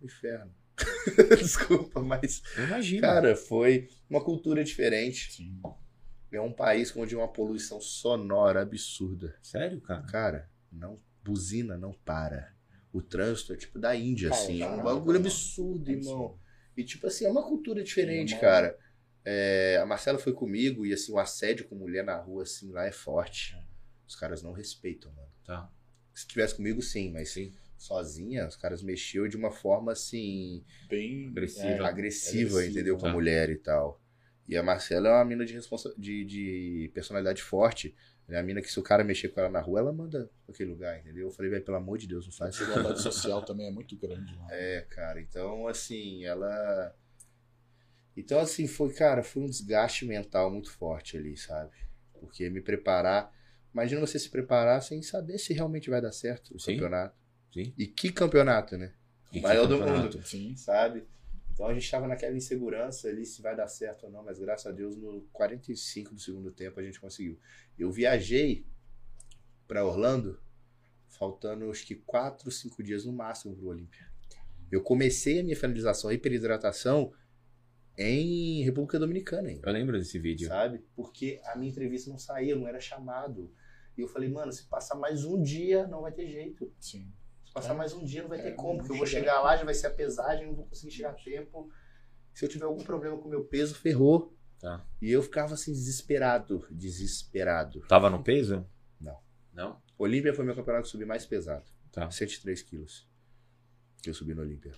Inferno. 0.00 0.54
Desculpa, 1.38 2.00
mas. 2.00 2.42
Imagina. 2.58 3.00
Cara, 3.00 3.36
foi 3.36 3.88
uma 4.08 4.22
cultura 4.22 4.62
diferente. 4.62 5.32
Sim. 5.32 5.60
É 6.32 6.40
um 6.40 6.52
país 6.52 6.94
onde 6.96 7.14
uma 7.16 7.28
poluição 7.28 7.80
sonora 7.80 8.62
absurda. 8.62 9.34
Sério, 9.42 9.80
cara? 9.80 10.02
Cara, 10.02 10.50
não 10.70 11.00
buzina 11.24 11.76
não 11.78 11.92
para. 11.92 12.52
O 12.92 13.00
trânsito 13.02 13.52
é 13.52 13.56
tipo 13.56 13.78
da 13.78 13.94
Índia, 13.96 14.28
Cara, 14.30 14.40
assim. 14.42 14.62
É 14.62 14.66
um 14.66 14.70
cara, 14.70 14.82
bagulho 14.82 15.18
cara. 15.18 15.18
absurdo, 15.20 15.90
irmão. 15.90 16.38
E 16.76 16.84
tipo 16.84 17.06
assim, 17.06 17.24
é 17.24 17.28
uma 17.30 17.42
cultura 17.44 17.82
diferente, 17.82 18.30
Sim, 18.30 18.34
é 18.34 18.38
uma- 18.38 18.40
cara. 18.42 18.78
É, 19.24 19.78
a 19.82 19.86
Marcela 19.86 20.18
foi 20.18 20.32
comigo 20.32 20.84
e 20.84 20.92
assim, 20.92 21.12
o 21.12 21.18
assédio 21.18 21.66
com 21.66 21.74
mulher 21.74 22.04
na 22.04 22.16
rua, 22.16 22.42
assim, 22.42 22.70
lá 22.72 22.84
é 22.86 22.92
forte. 22.92 23.56
Os 24.06 24.14
caras 24.16 24.42
não 24.42 24.52
respeitam, 24.52 25.10
mano. 25.12 25.28
Tá. 25.44 25.70
Se 26.12 26.26
tivesse 26.26 26.54
comigo, 26.56 26.80
sim, 26.82 27.10
mas 27.10 27.30
Sim. 27.30 27.52
sozinha, 27.76 28.46
os 28.46 28.56
caras 28.56 28.82
mexiam 28.82 29.26
de 29.26 29.36
uma 29.36 29.50
forma 29.50 29.92
assim. 29.92 30.64
Bem 30.88 31.28
Agressiva. 31.28 31.66
é, 31.66 31.72
agressiva, 31.80 31.88
agressiva, 31.88 32.66
entendeu? 32.66 32.96
Com 32.96 33.02
tá. 33.02 33.10
a 33.10 33.12
mulher 33.12 33.50
e 33.50 33.56
tal. 33.56 34.00
E 34.46 34.56
a 34.58 34.62
Marcela 34.62 35.08
é 35.08 35.12
uma 35.12 35.24
mina 35.24 35.44
de, 35.46 35.54
responsa- 35.54 35.94
de, 35.96 36.22
de 36.24 36.90
personalidade 36.94 37.42
forte. 37.42 37.94
É 38.28 38.38
a 38.38 38.42
mina 38.42 38.60
que 38.60 38.70
se 38.70 38.78
o 38.78 38.82
cara 38.82 39.02
mexer 39.04 39.28
com 39.28 39.40
ela 39.40 39.50
na 39.50 39.60
rua, 39.60 39.80
ela 39.80 39.92
manda 39.92 40.30
pra 40.46 40.54
aquele 40.54 40.70
lugar, 40.70 40.98
entendeu? 40.98 41.26
Eu 41.28 41.30
falei, 41.32 41.50
velho, 41.50 41.64
pelo 41.64 41.76
amor 41.78 41.96
de 41.98 42.06
Deus, 42.06 42.26
não 42.26 42.32
A 42.34 42.36
faz 42.36 42.54
isso. 42.54 42.64
desigualdade 42.64 43.02
social 43.02 43.42
também 43.42 43.68
é 43.68 43.70
muito 43.70 43.96
grande 43.96 44.34
lá. 44.36 44.46
É, 44.50 44.82
cara, 44.90 45.20
então 45.20 45.66
assim, 45.66 46.24
ela. 46.24 46.94
Então, 48.16 48.38
assim, 48.38 48.66
foi, 48.66 48.92
cara, 48.92 49.22
foi 49.22 49.42
um 49.42 49.46
desgaste 49.46 50.04
mental 50.04 50.50
muito 50.50 50.70
forte 50.70 51.16
ali, 51.16 51.36
sabe? 51.36 51.72
Porque 52.20 52.48
me 52.48 52.60
preparar. 52.60 53.32
Imagina 53.72 54.00
você 54.00 54.18
se 54.18 54.30
preparar 54.30 54.80
sem 54.82 55.02
saber 55.02 55.38
se 55.38 55.52
realmente 55.52 55.90
vai 55.90 56.00
dar 56.00 56.12
certo 56.12 56.54
o 56.54 56.60
Sim. 56.60 56.74
campeonato. 56.74 57.16
Sim. 57.52 57.74
E 57.76 57.86
que 57.86 58.12
campeonato, 58.12 58.76
né? 58.76 58.92
E 59.32 59.36
que 59.36 59.40
maior 59.40 59.66
do 59.66 59.78
mundo. 59.78 60.22
Sim. 60.24 60.56
sabe? 60.56 61.04
Então 61.52 61.66
a 61.66 61.74
gente 61.74 61.88
tava 61.88 62.08
naquela 62.08 62.36
insegurança 62.36 63.08
ali 63.08 63.24
se 63.24 63.40
vai 63.40 63.54
dar 63.54 63.68
certo 63.68 64.06
ou 64.06 64.10
não, 64.10 64.24
mas 64.24 64.40
graças 64.40 64.66
a 64.66 64.72
Deus 64.72 64.96
no 64.96 65.22
45 65.32 66.14
do 66.14 66.20
segundo 66.20 66.50
tempo 66.50 66.80
a 66.80 66.82
gente 66.82 67.00
conseguiu. 67.00 67.38
Eu 67.78 67.92
viajei 67.92 68.66
pra 69.66 69.84
Orlando 69.84 70.40
faltando 71.08 71.70
acho 71.70 71.86
que 71.86 71.94
4, 71.94 72.50
5 72.50 72.82
dias 72.82 73.04
no 73.04 73.12
máximo 73.12 73.54
pro 73.54 73.68
Olímpia. 73.68 74.10
Eu 74.70 74.82
comecei 74.82 75.38
a 75.38 75.44
minha 75.44 75.56
finalização 75.56 76.10
e 76.10 76.16
hiperidratação 76.16 77.12
em 77.96 78.62
República 78.64 78.98
Dominicana 78.98 79.48
ainda, 79.48 79.68
Eu 79.68 79.72
lembro 79.72 79.98
desse 79.98 80.18
vídeo. 80.18 80.48
sabe? 80.48 80.84
Porque 80.96 81.40
a 81.44 81.56
minha 81.56 81.70
entrevista 81.70 82.10
não 82.10 82.18
saía, 82.18 82.52
eu 82.52 82.58
não 82.58 82.66
era 82.68 82.80
chamado. 82.80 83.52
E 83.96 84.00
eu 84.00 84.08
falei, 84.08 84.28
mano, 84.28 84.52
se 84.52 84.64
passar 84.64 84.96
mais 84.96 85.24
um 85.24 85.40
dia, 85.40 85.86
não 85.86 86.02
vai 86.02 86.10
ter 86.12 86.26
jeito. 86.26 86.72
Sim. 86.80 87.12
Se 87.44 87.52
passar 87.52 87.74
É. 87.74 87.76
mais 87.76 87.92
um 87.92 88.04
dia, 88.04 88.22
não 88.22 88.28
vai 88.28 88.42
ter 88.42 88.48
É, 88.48 88.52
como, 88.52 88.70
não 88.72 88.78
porque 88.78 88.92
eu 88.92 88.96
vou 88.96 89.06
chegar. 89.06 89.20
chegar 89.30 89.40
lá, 89.42 89.56
já 89.56 89.64
vai 89.64 89.74
ser 89.74 89.86
a 89.86 89.90
pesagem, 89.90 90.46
não 90.46 90.54
vou 90.56 90.66
conseguir 90.66 90.90
chegar 90.92 91.10
a 91.10 91.14
tempo. 91.14 91.70
Se 92.32 92.44
eu 92.44 92.48
tiver 92.48 92.64
algum 92.64 92.82
problema 92.82 93.16
com 93.16 93.26
o 93.28 93.30
meu 93.30 93.44
peso, 93.44 93.74
ferrou. 93.76 94.36
Tá. 94.58 94.84
E 95.00 95.10
eu 95.12 95.22
ficava 95.22 95.54
assim, 95.54 95.70
desesperado. 95.72 96.66
Desesperado. 96.70 97.80
Tava 97.86 98.10
no 98.10 98.24
peso? 98.24 98.66
Não. 99.00 99.20
Não? 99.52 99.82
Olímpia 99.96 100.34
foi 100.34 100.44
meu 100.44 100.56
campeonato 100.56 100.84
que 100.86 100.90
subi 100.90 101.04
mais 101.04 101.24
pesado. 101.24 101.64
Tá. 101.92 102.10
103 102.10 102.60
quilos. 102.62 103.08
que 104.02 104.10
eu 104.10 104.14
subi 104.14 104.34
no 104.34 104.42
Olímpia. 104.42 104.72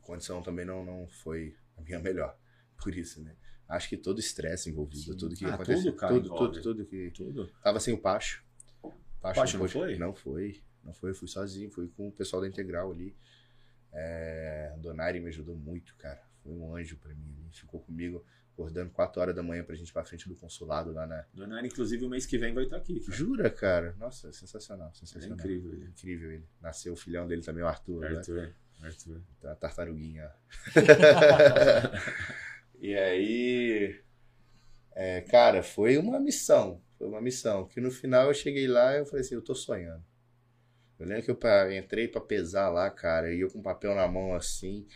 Condição 0.00 0.42
também 0.42 0.64
não, 0.64 0.84
não 0.84 1.06
foi 1.08 1.54
a 1.76 1.80
minha 1.82 1.98
melhor. 1.98 2.36
Por 2.82 2.94
isso, 2.96 3.22
né? 3.22 3.34
Acho 3.68 3.88
que 3.88 3.96
todo 3.96 4.20
estresse 4.20 4.70
envolvido, 4.70 5.12
Sim. 5.12 5.16
tudo 5.16 5.34
que 5.34 5.44
Ah, 5.44 5.54
aconteceu. 5.54 5.82
tudo, 5.84 5.96
cara, 5.96 6.14
tudo, 6.14 6.26
envolve. 6.26 6.52
tudo, 6.60 6.62
tudo 6.62 6.86
que. 6.86 7.10
Tudo. 7.10 7.46
Tava 7.62 7.80
sem 7.80 7.92
o 7.92 7.98
Pacho. 7.98 8.44
Pacho, 9.20 9.40
Pacho 9.40 9.58
não 9.58 9.68
foi? 9.68 9.98
Não 9.98 10.14
foi. 10.14 10.62
Não 10.84 10.92
foi, 10.94 11.12
fui 11.14 11.26
sozinho, 11.26 11.68
fui 11.70 11.88
com 11.88 12.06
o 12.06 12.12
pessoal 12.12 12.40
da 12.42 12.46
Integral 12.48 12.92
ali. 12.92 13.16
É, 13.92 14.70
a 14.72 14.76
Donari 14.76 15.20
me 15.20 15.28
ajudou 15.28 15.56
muito, 15.56 15.96
cara. 15.96 16.22
Foi 16.42 16.52
um 16.52 16.76
anjo 16.76 16.96
pra 16.98 17.12
mim. 17.14 17.34
ali. 17.40 17.50
Ficou 17.52 17.80
comigo 17.80 18.24
acordando 18.52 18.90
4 18.90 19.20
horas 19.20 19.34
da 19.34 19.42
manhã 19.42 19.64
pra 19.64 19.74
gente 19.74 19.88
ir 19.88 19.92
pra 19.92 20.04
frente 20.04 20.28
do 20.28 20.36
consulado 20.36 20.92
lá 20.92 21.06
na. 21.06 21.24
Dona 21.34 21.58
Ana, 21.58 21.66
inclusive, 21.66 22.04
o 22.04 22.08
mês 22.08 22.24
que 22.24 22.38
vem 22.38 22.54
vai 22.54 22.64
estar 22.64 22.76
aqui. 22.76 23.00
cara. 23.00 23.16
Jura, 23.16 23.50
cara? 23.50 23.96
Nossa, 23.98 24.32
sensacional, 24.32 24.90
É 24.90 24.94
sensacional. 24.94 25.36
incrível 25.38 25.72
ele. 25.72 25.86
Incrível 25.88 26.30
ele. 26.30 26.48
Nasceu 26.60 26.92
o 26.92 26.96
filhão 26.96 27.26
dele 27.26 27.42
também, 27.42 27.64
o 27.64 27.66
Arthur. 27.66 28.00
né? 28.02 28.54
Arthur. 28.82 29.22
Tá, 29.40 29.54
tartaruguinha. 29.54 30.30
e 32.80 32.94
aí, 32.94 34.00
é, 34.92 35.20
cara, 35.22 35.62
foi 35.62 35.98
uma 35.98 36.20
missão. 36.20 36.82
Foi 36.98 37.06
uma 37.06 37.20
missão. 37.20 37.66
Que 37.66 37.80
no 37.80 37.90
final 37.90 38.28
eu 38.28 38.34
cheguei 38.34 38.66
lá 38.66 38.94
e 38.94 39.00
eu 39.00 39.06
falei 39.06 39.20
assim, 39.20 39.34
eu 39.34 39.42
tô 39.42 39.54
sonhando. 39.54 40.04
Eu 40.98 41.06
lembro 41.06 41.24
que 41.24 41.30
eu 41.30 41.72
entrei 41.72 42.08
pra 42.08 42.20
pesar 42.20 42.70
lá, 42.70 42.90
cara, 42.90 43.32
e 43.32 43.40
eu 43.40 43.50
com 43.50 43.60
papel 43.60 43.94
na 43.94 44.08
mão 44.08 44.34
assim, 44.34 44.86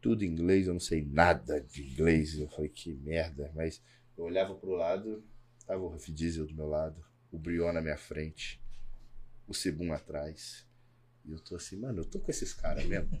tudo 0.00 0.24
em 0.24 0.28
inglês, 0.28 0.66
eu 0.66 0.72
não 0.72 0.80
sei 0.80 1.04
nada 1.04 1.60
de 1.60 1.88
inglês. 1.88 2.38
Eu 2.38 2.48
falei, 2.48 2.68
que 2.68 2.92
merda. 2.94 3.50
Mas 3.54 3.80
eu 4.18 4.24
olhava 4.24 4.54
pro 4.54 4.70
lado, 4.70 5.24
tava 5.66 5.82
o 5.82 5.88
Ruff 5.88 6.10
Diesel 6.10 6.46
do 6.46 6.54
meu 6.54 6.66
lado, 6.66 7.04
o 7.30 7.38
Brion 7.38 7.72
na 7.72 7.80
minha 7.80 7.96
frente, 7.96 8.60
o 9.46 9.54
Cebum 9.54 9.92
atrás. 9.92 10.68
E 11.24 11.32
eu 11.32 11.38
tô 11.40 11.56
assim, 11.56 11.76
mano, 11.76 12.00
eu 12.00 12.04
tô 12.04 12.18
com 12.18 12.30
esses 12.30 12.52
caras 12.52 12.84
mesmo. 12.84 13.10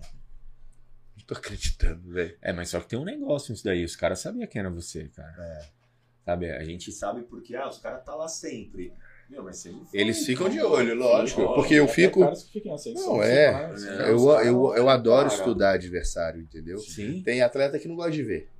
Não 1.16 1.26
tô 1.26 1.34
acreditando, 1.34 2.10
velho. 2.10 2.36
É, 2.40 2.52
mas 2.52 2.70
só 2.70 2.80
que 2.80 2.88
tem 2.88 2.98
um 2.98 3.04
negócio 3.04 3.52
nisso 3.52 3.64
daí. 3.64 3.84
Os 3.84 3.94
caras 3.94 4.20
sabiam 4.20 4.46
quem 4.46 4.60
era 4.60 4.70
você, 4.70 5.08
cara. 5.08 5.34
É. 5.38 5.68
Sabe? 6.24 6.50
A 6.50 6.64
gente 6.64 6.90
sabe 6.92 7.22
porque, 7.22 7.54
ah, 7.54 7.68
os 7.68 7.78
caras 7.78 8.02
tá 8.04 8.14
lá 8.14 8.26
sempre. 8.26 8.92
Meu, 9.28 9.44
mas 9.44 9.58
você 9.58 9.70
não 9.70 9.84
foi, 9.84 10.00
Eles 10.00 10.24
ficam 10.24 10.48
de 10.48 10.56
então. 10.56 10.70
olho, 10.70 10.94
lógico. 10.94 11.54
Porque 11.54 11.74
eu 11.74 11.86
fico. 11.86 12.20
caras 12.20 12.42
que 12.42 12.52
ficam 12.52 12.74
Não, 12.94 13.22
é. 13.22 13.70
Eu, 14.08 14.18
eu, 14.40 14.62
lá, 14.62 14.76
eu 14.76 14.88
adoro 14.88 15.28
cara. 15.28 15.38
estudar 15.40 15.72
adversário, 15.74 16.40
entendeu? 16.40 16.78
Sim. 16.78 17.22
Tem 17.22 17.42
atleta 17.42 17.78
que 17.78 17.86
não 17.86 17.96
gosta 17.96 18.12
de 18.12 18.22
ver. 18.22 18.50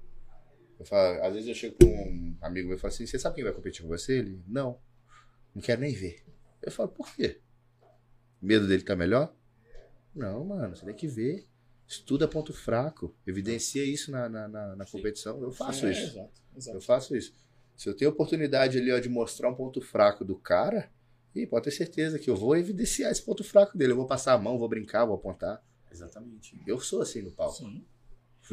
Eu 0.79 0.85
falo, 0.87 1.23
às 1.23 1.35
vezes 1.35 1.49
eu 1.49 1.55
chego 1.55 1.77
com 1.77 1.87
um 1.87 2.37
amigo 2.41 2.69
meu 2.69 2.77
e 2.77 2.81
falo 2.81 2.93
assim: 2.93 3.07
Você 3.07 3.19
sabe 3.19 3.37
quem 3.37 3.45
vai 3.45 3.53
competir 3.53 3.83
com 3.83 3.89
você? 3.89 4.19
Ele, 4.19 4.41
não. 4.47 4.79
Não 5.55 5.61
quero 5.61 5.81
nem 5.81 5.93
ver. 5.93 6.25
Eu 6.63 6.71
falo, 6.71 6.89
por 6.89 7.13
quê? 7.15 7.41
Medo 8.41 8.67
dele 8.67 8.83
tá 8.83 8.97
melhor? 8.97 9.35
Não, 10.15 10.45
mano, 10.45 10.75
você 10.75 10.85
tem 10.85 10.95
que 10.95 11.07
ver. 11.07 11.47
Estuda 11.87 12.27
ponto 12.29 12.53
fraco. 12.53 13.15
Evidencia 13.27 13.85
isso 13.85 14.11
na, 14.11 14.29
na, 14.29 14.49
na- 14.49 14.77
na 14.77 14.87
Sim. 14.87 14.93
competição. 14.93 15.43
Eu 15.43 15.51
faço 15.53 15.87
É, 15.87 15.93
isso. 15.93 16.03
Exato, 16.13 16.43
exato. 16.57 16.77
Eu 16.77 16.81
faço 16.81 17.17
isso. 17.17 17.33
Se 17.77 17.89
eu 17.89 17.95
tenho 17.95 18.11
oportunidade 18.11 18.79
ali 18.79 18.93
ó, 18.93 18.99
de 18.99 19.09
mostrar 19.09 19.49
um 19.51 19.55
ponto 19.55 19.81
fraco 19.81 20.25
do 20.25 20.37
cara, 20.37 20.91
e 21.35 21.47
pode 21.47 21.65
ter 21.65 21.71
certeza 21.71 22.19
que 22.19 22.29
eu 22.29 22.37
vou 22.37 22.57
evidenciar 22.57 23.11
esse 23.11 23.23
ponto 23.23 23.43
fraco 23.45 23.77
dele. 23.79 23.93
Eu 23.93 23.97
vou 23.97 24.07
passar 24.07 24.35
a 24.35 24.39
mão, 24.39 24.59
vou 24.59 24.69
brincar, 24.69 25.05
vou 25.05 25.15
apontar. 25.15 25.65
Exatamente. 25.91 26.61
Eu 26.67 26.79
sou 26.81 27.03
assim 27.03 27.23
no 27.23 27.31
palco. 27.33 27.57
Sim. 27.57 27.85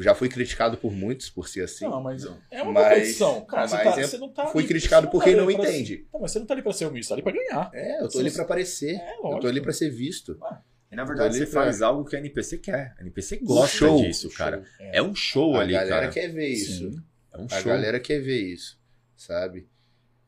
Já 0.02 0.14
fui 0.14 0.28
criticado 0.28 0.76
por 0.76 0.92
muitos 0.92 1.28
por 1.30 1.48
ser 1.48 1.62
assim. 1.62 1.84
Não, 1.86 2.02
mas 2.02 2.24
Não. 2.24 2.38
é 2.50 2.62
uma 2.62 2.72
Mas- 2.72 2.88
competição. 2.94 3.44
Cara, 3.46 3.66
você, 3.68 3.74
mas 3.76 3.84
tá, 3.94 4.00
é- 4.00 4.06
você 4.06 4.18
não 4.18 4.28
tá. 4.32 4.46
fui 4.48 4.60
ali- 4.62 4.68
criticado 4.68 5.06
você 5.06 5.10
por 5.10 5.18
tá 5.18 5.24
quem 5.24 5.34
não 5.36 5.50
entende. 5.50 6.06
Não, 6.12 6.20
mas 6.20 6.30
você 6.32 6.38
não 6.38 6.46
tá 6.46 6.54
ali 6.54 6.62
pra 6.62 6.72
ser 6.72 6.86
humilde, 6.86 7.06
você 7.06 7.08
tá 7.08 7.14
ali 7.14 7.22
pra 7.22 7.32
ganhar. 7.32 7.70
É, 7.74 7.96
eu 7.98 8.04
tô 8.04 8.10
Se 8.10 8.18
ali 8.20 8.30
você- 8.30 8.36
pra 8.36 8.44
aparecer. 8.44 8.94
É, 8.96 9.12
eu 9.22 9.40
tô 9.40 9.46
ali 9.46 9.60
pra 9.60 9.72
ser 9.72 9.90
visto. 9.90 10.38
E 10.90 10.96
na 10.96 11.04
verdade 11.04 11.36
você 11.36 11.46
pra- 11.46 11.64
faz 11.64 11.82
algo 11.82 12.04
que 12.04 12.16
a 12.16 12.18
NPC 12.18 12.58
quer. 12.58 12.94
A 12.98 13.02
NPC 13.02 13.36
gosta 13.38 13.76
Show, 13.76 14.02
disso, 14.02 14.30
cara. 14.30 14.64
show. 14.64 14.86
É 14.92 15.02
um 15.02 15.14
show 15.14 15.56
A 15.56 15.60
ali, 15.60 15.72
galera 15.74 16.00
cara. 16.00 16.08
quer 16.12 16.28
ver 16.28 16.48
isso. 16.48 16.90
Sim. 16.90 17.02
É 17.34 17.38
um 17.38 17.44
A 17.44 17.48
show. 17.60 17.64
galera 17.72 18.00
quer 18.00 18.20
ver 18.20 18.40
isso, 18.40 18.80
sabe? 19.16 19.68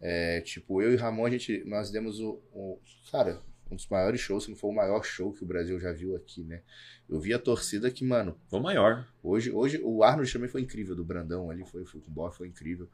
É, 0.01 0.41
tipo, 0.43 0.81
eu 0.83 0.93
e 0.93 0.97
Ramon, 0.97 1.27
a 1.27 1.31
gente, 1.31 1.63
nós 1.67 1.91
demos 1.91 2.21
o, 2.21 2.41
o- 2.53 2.79
Cara, 3.11 3.41
um 3.71 3.77
dos 3.77 3.87
maiores 3.89 4.21
shows, 4.21 4.45
se 4.45 4.51
não 4.51 4.57
for 4.57 4.69
o 4.69 4.75
maior 4.75 5.03
show 5.05 5.33
que 5.33 5.43
o 5.43 5.47
Brasil 5.47 5.79
já 5.79 5.93
viu 5.93 6.17
aqui, 6.17 6.43
né? 6.43 6.63
Eu 7.09 7.21
vi 7.21 7.33
a 7.33 7.39
torcida 7.39 7.91
que, 7.91 8.05
mano, 8.05 8.37
Foi 8.49 8.59
o 8.59 8.63
maior. 8.63 9.07
Hoje, 9.23 9.51
hoje 9.53 9.81
o 9.83 10.03
Arnold 10.03 10.33
também 10.33 10.49
foi 10.49 10.61
incrível, 10.63 10.95
do 10.97 11.05
Brandão 11.05 11.51
ali, 11.51 11.65
foi, 11.65 11.85
foi 11.85 12.01
com 12.01 12.11
o 12.11 12.15
Bob, 12.15 12.35
foi 12.35 12.49
incrível. 12.49 12.89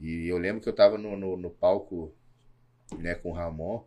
E 0.00 0.26
eu 0.26 0.38
lembro 0.38 0.60
que 0.60 0.68
eu 0.68 0.72
tava 0.74 0.98
no, 0.98 1.16
no, 1.16 1.36
no 1.36 1.50
palco, 1.50 2.14
né, 2.98 3.14
com 3.14 3.30
o 3.30 3.32
Ramon. 3.32 3.84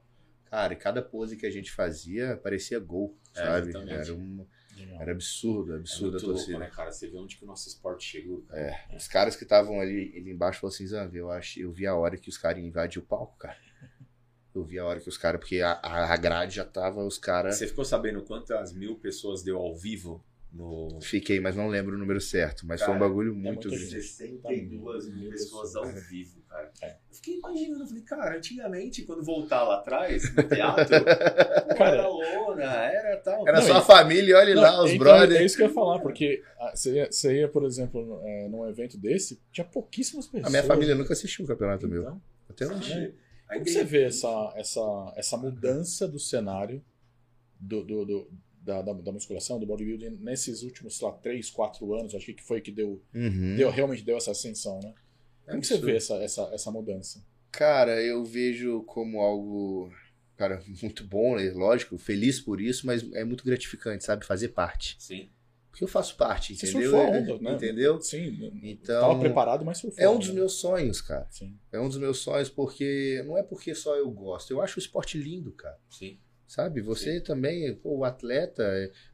Cara, 0.49 0.73
e 0.73 0.77
cada 0.77 1.01
pose 1.01 1.35
que 1.35 1.45
a 1.45 1.51
gente 1.51 1.71
fazia 1.71 2.37
parecia 2.37 2.79
gol, 2.79 3.17
É, 3.35 3.39
sabe? 3.43 3.69
exatamente. 3.69 4.09
Era, 4.09 4.13
um, 4.13 4.45
era 4.99 5.11
absurdo, 5.11 5.73
É 5.73 5.77
absurdo 5.77 6.07
a 6.07 6.11
muito 6.11 6.25
louco, 6.25 6.39
torcida. 6.39 6.59
né, 6.59 6.69
cara? 6.73 6.91
Você 6.91 7.09
vê 7.09 7.17
onde 7.17 7.35
que 7.35 7.43
o 7.43 7.47
nosso 7.47 7.67
esporte 7.67 8.05
chegou, 8.05 8.41
cara. 8.43 8.79
Os 8.95 9.07
caras 9.09 9.35
que 9.35 9.43
estavam 9.43 9.81
ali, 9.81 10.13
ali 10.15 10.31
embaixo 10.31 10.61
falaram 10.61 10.73
assim, 10.75 10.87
Zanvi, 10.87 11.17
eu, 11.17 11.29
acho, 11.29 11.59
eu 11.59 11.71
vi 11.73 11.85
a 11.85 11.93
hora 11.95 12.15
que 12.17 12.29
os 12.29 12.37
caras 12.37 12.59
iam 12.59 12.67
invadir 12.67 12.99
o 12.99 13.05
palco, 13.05 13.37
cara. 13.37 13.57
Eu 14.57 14.63
vi 14.63 14.79
a 14.79 14.85
hora 14.85 14.99
que 14.99 15.07
os 15.09 15.17
caras, 15.17 15.39
porque 15.39 15.61
a, 15.61 15.79
a 15.81 16.17
grade 16.17 16.55
já 16.55 16.65
tava, 16.65 17.03
os 17.03 17.17
caras... 17.17 17.55
Você 17.55 17.67
ficou 17.67 17.85
sabendo 17.85 18.21
quantas 18.23 18.73
mil 18.73 18.95
pessoas 18.95 19.43
deu 19.43 19.57
ao 19.57 19.75
vivo 19.75 20.23
no. 20.53 20.99
Fiquei, 21.01 21.39
mas 21.41 21.55
não 21.55 21.67
lembro 21.67 21.95
o 21.95 21.99
número 21.99 22.21
certo, 22.21 22.65
mas 22.65 22.81
foi 22.81 22.93
um 22.93 22.97
Cara, 22.97 23.07
bagulho 23.09 23.35
muito 23.35 23.67
muita 23.67 23.69
grande. 23.69 23.85
gente. 24.01 24.03
62 24.03 25.09
mil 25.13 25.29
pessoas 25.29 25.75
ao 25.75 25.85
É. 25.85 25.91
vivo, 25.91 26.41
cara. 26.49 26.71
É. 26.81 26.91
Eu 26.91 27.15
fiquei 27.15 27.35
imaginando, 27.37 27.83
eu 27.83 27.87
falei, 27.87 28.01
cara, 28.03 28.37
antigamente, 28.37 29.03
quando 29.03 29.21
voltar 29.23 29.63
lá 29.63 29.75
atrás, 29.79 30.33
no 30.33 30.43
teatro, 30.43 30.85
Cara, 31.77 31.97
era 31.97 32.07
lona, 32.07 32.63
era 32.63 33.17
tal. 33.17 33.47
Era 33.47 33.59
Não, 33.59 33.67
só 33.67 33.77
a 33.77 33.81
família, 33.81 34.37
olha 34.37 34.55
Não, 34.55 34.61
lá, 34.61 34.83
os 34.83 34.91
então, 34.91 34.99
brothers. 35.05 35.39
É 35.41 35.43
isso 35.45 35.57
que 35.57 35.63
eu 35.63 35.67
ia 35.67 35.73
falar, 35.73 35.99
porque 35.99 36.41
ah, 36.59 36.71
você 36.73 36.93
ia, 36.93 37.11
você 37.11 37.39
ia 37.41 37.47
por 37.49 37.63
exemplo, 37.65 38.03
no- 38.05 38.21
é, 38.27 38.47
num 38.47 38.67
evento 38.67 38.97
desse, 38.97 39.39
tinha 39.51 39.65
pouquíssimas 39.65 40.25
pessoas. 40.27 40.47
A 40.47 40.49
minha 40.49 40.63
família 40.63 40.95
nunca 40.95 41.13
assistiu 41.13 41.43
um 41.43 41.47
campeonato 41.47 41.87
meu. 41.87 42.01
Então, 42.03 42.21
Até 42.49 42.65
hoje. 42.67 43.13
Aí 43.49 43.59
Como 43.59 43.69
você 43.69 43.83
vê 43.83 44.03
essa, 44.03 44.53
essa, 44.55 45.13
essa 45.15 45.37
mudança 45.37 46.07
do 46.07 46.19
cenário 46.19 46.83
do, 47.59 47.83
do, 47.83 48.05
do- 48.05 48.31
da, 48.61 48.81
da, 48.81 48.93
da 48.93 49.11
musculação, 49.13 49.59
do 49.59 49.65
bodybuilding, 49.65 50.17
nesses 50.19 50.61
últimos, 50.61 50.97
sei 50.97 51.07
lá, 51.07 51.13
3, 51.13 51.49
4 51.49 51.93
anos, 51.93 52.13
acho 52.13 52.33
que 52.33 52.43
foi 52.43 52.59
que 52.59 52.71
deu, 52.71 53.01
Uhum. 53.13 53.55
deu 53.55 53.69
realmente 53.69 54.03
deu 54.03 54.17
essa 54.17 54.31
ascensão, 54.31 54.79
né? 54.81 54.93
Como 55.45 55.61
que 55.61 55.67
você 55.67 55.77
vê 55.77 55.95
essa, 55.95 56.15
essa, 56.15 56.41
essa 56.53 56.69
mudança? 56.71 57.23
Cara, 57.51 58.01
eu 58.03 58.25
vejo 58.25 58.83
como 58.83 59.21
algo, 59.21 59.89
cara, 60.35 60.61
muito 60.83 61.05
bom, 61.05 61.37
né? 61.37 61.49
lógico, 61.51 61.97
feliz 61.97 62.41
por 62.41 62.59
isso, 62.59 62.85
mas 62.85 63.09
é 63.13 63.23
muito 63.23 63.45
gratificante, 63.45 64.03
sabe? 64.03 64.25
Fazer 64.25 64.49
parte. 64.49 64.97
Sim. 64.99 65.29
Porque 65.77 65.83
eu 65.83 65.87
faço 65.87 66.15
parte, 66.17 66.55
Você 66.55 66.69
entendeu? 66.69 66.89
surfou 66.89 67.05
a 67.05 67.15
É, 67.15 67.21
onda, 67.21 67.37
né? 67.39 67.53
Entendeu? 67.53 68.01
Sim, 68.01 68.51
Então, 68.63 68.99
tava 68.99 69.19
preparado, 69.19 69.63
mas 69.63 69.77
surfou. 69.77 70.03
É 70.03 70.09
um 70.09 70.17
dos 70.17 70.29
né? 70.29 70.33
meus 70.33 70.53
sonhos, 70.53 71.01
cara. 71.01 71.27
Sim. 71.29 71.55
É 71.71 71.79
um 71.79 71.87
dos 71.87 71.99
meus 71.99 72.17
sonhos 72.17 72.49
porque 72.49 73.21
não 73.27 73.37
é 73.37 73.43
porque 73.43 73.75
só 73.75 73.95
eu 73.95 74.09
gosto. 74.09 74.49
Eu 74.49 74.59
acho 74.59 74.79
o 74.79 74.81
esporte 74.81 75.19
lindo, 75.19 75.51
cara. 75.51 75.77
Sim. 75.87 76.17
Sabe? 76.47 76.81
Você 76.81 77.21
também, 77.21 77.75
pô, 77.75 77.97
o 77.97 78.03
atleta, 78.03 78.63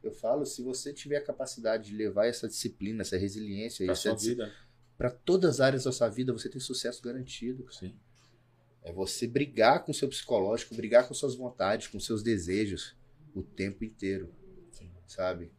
eu 0.02 0.10
falo, 0.10 0.46
se 0.46 0.62
você 0.62 0.90
tiver 0.94 1.18
a 1.18 1.20
capacidade 1.22 1.90
de 1.90 1.96
levar 1.96 2.26
essa 2.28 2.48
disciplina, 2.48 3.02
essa 3.02 3.18
resiliência, 3.18 3.84
essa 3.84 4.00
sua 4.00 4.14
vida. 4.16 4.50
pra 4.96 5.10
todas 5.10 5.50
as 5.56 5.60
áreas 5.60 5.84
da 5.84 5.92
sua 5.92 6.08
vida, 6.08 6.32
você 6.32 6.48
tem 6.48 6.60
sucesso 6.62 7.02
garantido. 7.02 7.66
Sim. 7.70 7.94
É 8.82 8.90
você 8.90 9.26
brigar 9.26 9.84
com 9.84 9.90
o 9.90 9.94
seu 9.94 10.08
psicológico, 10.08 10.74
brigar 10.74 11.06
com 11.06 11.12
suas 11.12 11.34
vontades, 11.34 11.88
com 11.88 12.00
seus 12.00 12.22
desejos 12.22 12.96
o 13.34 13.42
tempo 13.42 13.84
inteiro, 13.84 14.32
Sim. 14.70 14.90
sabe? 15.06 15.52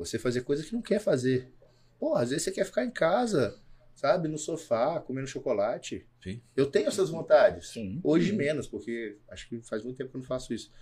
Você 0.00 0.18
fazer 0.18 0.40
coisas 0.40 0.64
que 0.64 0.72
não 0.72 0.80
quer 0.80 0.98
fazer. 0.98 1.52
Pô, 1.98 2.14
às 2.14 2.30
vezes 2.30 2.44
você 2.44 2.50
quer 2.50 2.64
ficar 2.64 2.86
em 2.86 2.90
casa, 2.90 3.60
sabe? 3.94 4.28
No 4.28 4.38
sofá, 4.38 4.98
comendo 4.98 5.26
chocolate. 5.26 6.08
Sim. 6.22 6.40
Eu 6.56 6.70
tenho 6.70 6.88
essas 6.88 7.10
vontades. 7.10 7.68
Sim. 7.68 8.00
Hoje 8.02 8.30
Sim. 8.30 8.36
menos, 8.36 8.66
porque 8.66 9.18
acho 9.28 9.46
que 9.46 9.60
faz 9.60 9.84
muito 9.84 9.98
tempo 9.98 10.10
que 10.10 10.16
eu 10.16 10.20
não 10.20 10.26
faço 10.26 10.54
isso. 10.54 10.72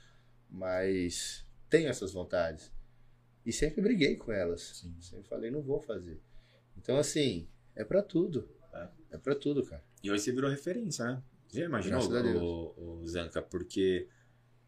Mas 0.49 1.45
tenho 1.69 1.89
essas 1.89 2.13
vontades. 2.13 2.73
E 3.45 3.53
sempre 3.53 3.83
briguei 3.83 4.15
com 4.17 4.31
elas. 4.31 4.61
Sim. 4.81 4.95
Sempre 5.01 5.29
falei, 5.29 5.51
não 5.51 5.63
vou 5.63 5.81
fazer. 5.81 6.21
Então, 6.77 6.97
assim, 6.97 7.49
é 7.75 7.83
pra 7.85 8.03
tudo. 8.03 8.49
É. 8.73 8.89
É 9.11 9.19
pra 9.19 9.35
tudo, 9.35 9.65
cara. 9.65 9.85
E 10.01 10.13
hoje 10.13 10.23
você 10.23 10.31
virou 10.31 10.49
referência, 10.49 11.05
né? 11.05 11.21
Já 11.53 11.65
imaginou, 11.65 12.01
o, 12.77 13.01
o 13.01 13.07
Zanca? 13.09 13.43
Porque 13.43 14.07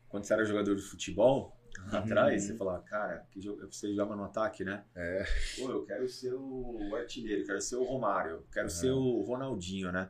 quando 0.09 0.25
você 0.25 0.33
era 0.33 0.45
jogador 0.45 0.75
de 0.75 0.83
futebol, 0.83 1.57
lá 1.91 1.99
atrás, 2.01 2.43
Uhum. 2.43 2.49
você 2.49 2.57
falava, 2.57 2.83
cara, 2.83 3.27
que 3.31 3.41
jogo, 3.41 3.67
você 3.71 3.89
jogava 3.91 4.17
no 4.17 4.25
ataque, 4.25 4.65
né? 4.65 4.85
É. 4.95 5.25
Pô, 5.59 5.71
eu 5.71 5.85
quero 5.85 6.09
ser 6.09 6.35
o 6.35 6.95
artilheiro, 6.95 7.45
quero 7.45 7.61
ser 7.61 7.77
o 7.77 7.85
Romário, 7.85 8.45
quero 8.53 8.67
Uhum. 8.67 8.71
ser 8.71 8.91
o 8.91 9.23
Ronaldinho, 9.23 9.91
né? 9.93 10.09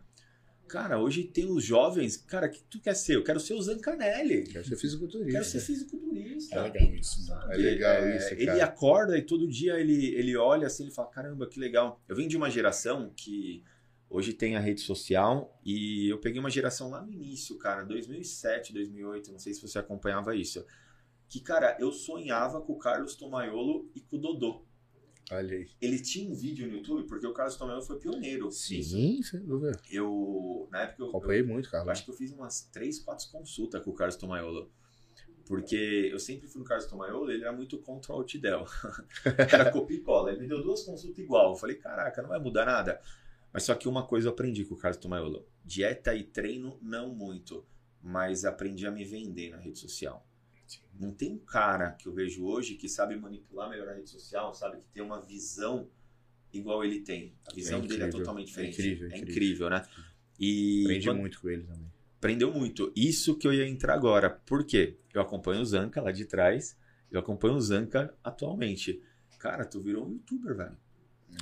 Cara, 0.69 1.01
hoje 1.01 1.25
tem 1.25 1.51
os 1.51 1.65
jovens, 1.65 2.17
cara, 2.17 2.49
que 2.49 2.63
tu 2.63 2.81
quer 2.81 2.95
ser? 2.95 3.17
Eu 3.17 3.25
quero 3.25 3.41
ser 3.41 3.55
o 3.55 3.61
Zancanelli. 3.63 4.45
Quero 4.45 4.65
ser 4.65 4.77
fisiculturista. 4.77 5.33
Quero 5.33 5.45
ser 5.45 5.59
fisiculturista. 5.61 6.55
É 6.57 6.63
legal 6.63 6.95
isso. 6.95 7.33
É 7.51 7.57
legal 7.57 7.93
É, 7.95 8.17
isso, 8.17 8.35
Ele 8.35 8.47
cara. 8.47 8.65
acorda 8.65 9.19
e 9.19 9.23
todo 9.23 9.49
dia 9.49 9.81
ele, 9.81 10.15
ele 10.15 10.37
olha 10.37 10.69
assim, 10.69 10.85
ele 10.85 10.93
fala, 10.93 11.09
caramba, 11.11 11.49
que 11.49 11.59
legal. 11.59 12.01
Eu 12.09 12.15
venho 12.15 12.29
de 12.29 12.37
uma 12.37 12.49
geração 12.49 13.13
que 13.17 13.65
hoje 14.09 14.33
tem 14.33 14.55
a 14.57 14.61
rede 14.61 14.81
social 14.81 15.61
e 15.65 16.09
eu 16.09 16.19
peguei 16.19 16.39
uma 16.39 16.51
geração 16.51 16.89
lá 16.89 17.03
no 17.03 17.11
início, 17.13 17.59
cara, 17.59 17.83
2007, 17.83 18.73
2008, 18.73 19.33
não 19.33 19.41
sei 19.41 19.53
se 19.53 19.61
você 19.61 19.77
acompanhava 19.81 20.37
isso. 20.37 20.65
Que, 21.31 21.41
cara, 21.41 21.77
eu 21.79 21.93
sonhava 21.93 22.61
com 22.61 22.73
o 22.73 22.79
Carlos 22.79 23.15
Tomaiolo 23.15 23.89
e 23.95 24.01
com 24.01 24.17
o 24.17 24.19
Dodô. 24.19 24.67
Olha 25.31 25.57
aí. 25.57 25.69
Ele 25.81 26.03
tinha 26.03 26.29
um 26.29 26.35
vídeo 26.35 26.67
no 26.67 26.79
YouTube, 26.79 27.07
porque 27.07 27.25
o 27.25 27.33
Carlos 27.33 27.55
Tomaiolo 27.55 27.85
foi 27.85 28.01
pioneiro. 28.01 28.51
Sim, 28.51 29.23
sem 29.23 29.41
dúvida. 29.47 29.81
Eu, 29.89 30.69
na 30.73 30.83
época, 30.83 31.05
eu, 31.05 31.09
Acompanhei 31.11 31.45
muito, 31.45 31.67
eu 31.67 31.71
Carlos. 31.71 31.89
acho 31.89 32.05
que 32.05 32.11
eu 32.11 32.17
fiz 32.17 32.33
umas 32.33 32.63
três, 32.73 32.99
quatro 32.99 33.31
consultas 33.31 33.81
com 33.85 33.91
o 33.93 33.95
Carlos 33.95 34.17
Tomaiolo. 34.17 34.73
Porque 35.47 36.09
eu 36.13 36.19
sempre 36.19 36.49
fui 36.49 36.61
no 36.61 36.67
Carlos 36.67 36.87
Tomaiolo, 36.87 37.31
ele 37.31 37.45
era 37.45 37.53
muito 37.53 37.79
contra 37.79 38.13
o 38.13 38.17
Altidel. 38.17 38.65
era 39.53 39.71
copia 39.71 39.99
e 39.99 40.01
cola. 40.01 40.33
Ele 40.33 40.41
me 40.41 40.49
deu 40.49 40.61
duas 40.65 40.83
consultas 40.83 41.19
igual. 41.19 41.51
Eu 41.51 41.57
falei, 41.57 41.77
caraca, 41.77 42.21
não 42.23 42.29
vai 42.29 42.41
mudar 42.41 42.67
nada. 42.67 43.01
Mas 43.53 43.63
só 43.63 43.75
que 43.77 43.89
uma 43.89 44.05
coisa 44.05 44.27
eu 44.27 44.33
aprendi 44.33 44.65
com 44.65 44.75
o 44.75 44.79
Carlos 44.79 45.01
Tomaiolo. 45.01 45.47
Dieta 45.65 46.13
e 46.13 46.25
treino, 46.25 46.77
não 46.83 47.15
muito. 47.15 47.65
Mas 48.03 48.45
aprendi 48.45 48.85
a 48.85 48.91
me 48.91 49.05
vender 49.05 49.51
na 49.51 49.59
rede 49.59 49.79
social. 49.79 50.27
Não 50.99 51.13
tem 51.13 51.33
um 51.33 51.39
cara 51.39 51.93
que 51.93 52.07
eu 52.07 52.13
vejo 52.13 52.45
hoje 52.45 52.75
que 52.75 52.89
sabe 52.89 53.17
manipular 53.17 53.69
melhor 53.71 53.89
a 53.89 53.95
rede 53.95 54.11
social, 54.11 54.55
sabe? 54.55 54.79
Que 54.79 54.87
tem 54.89 55.03
uma 55.03 55.21
visão 55.21 55.89
igual 56.53 56.85
ele 56.85 57.01
tem. 57.01 57.33
A 57.51 57.55
visão 57.55 57.83
É 57.83 57.87
dele 57.87 58.03
é 58.05 58.09
totalmente 58.09 58.49
diferente. 58.49 58.75
Incrível, 58.81 59.05
É 59.07 59.09
incrível. 59.09 59.31
incrível, 59.33 59.71
né? 59.71 59.87
E 60.39 60.83
Aprendi 60.85 61.07
quando- 61.09 61.19
muito 61.21 61.41
com 61.41 61.49
ele 61.51 61.63
também. 61.65 61.91
Aprendeu 62.19 62.53
muito. 62.53 62.93
Isso 62.95 63.37
que 63.37 63.47
eu 63.47 63.53
ia 63.55 63.67
entrar 63.67 63.95
agora. 63.95 64.29
Por 64.29 64.65
quê? 64.65 64.99
Eu 65.15 65.23
acompanho 65.23 65.63
o 65.63 65.65
Zanca 65.65 66.03
lá 66.03 66.13
de 66.13 66.27
trás. 66.27 66.77
Eu 67.11 67.19
acompanho 67.21 67.55
o 67.55 67.61
Zanca 67.61 68.15
atualmente. 68.23 69.03
Cara, 69.39 69.65
tu 69.65 69.81
virou 69.81 70.07
um 70.07 70.13
youtuber, 70.13 70.55
velho. 70.55 70.77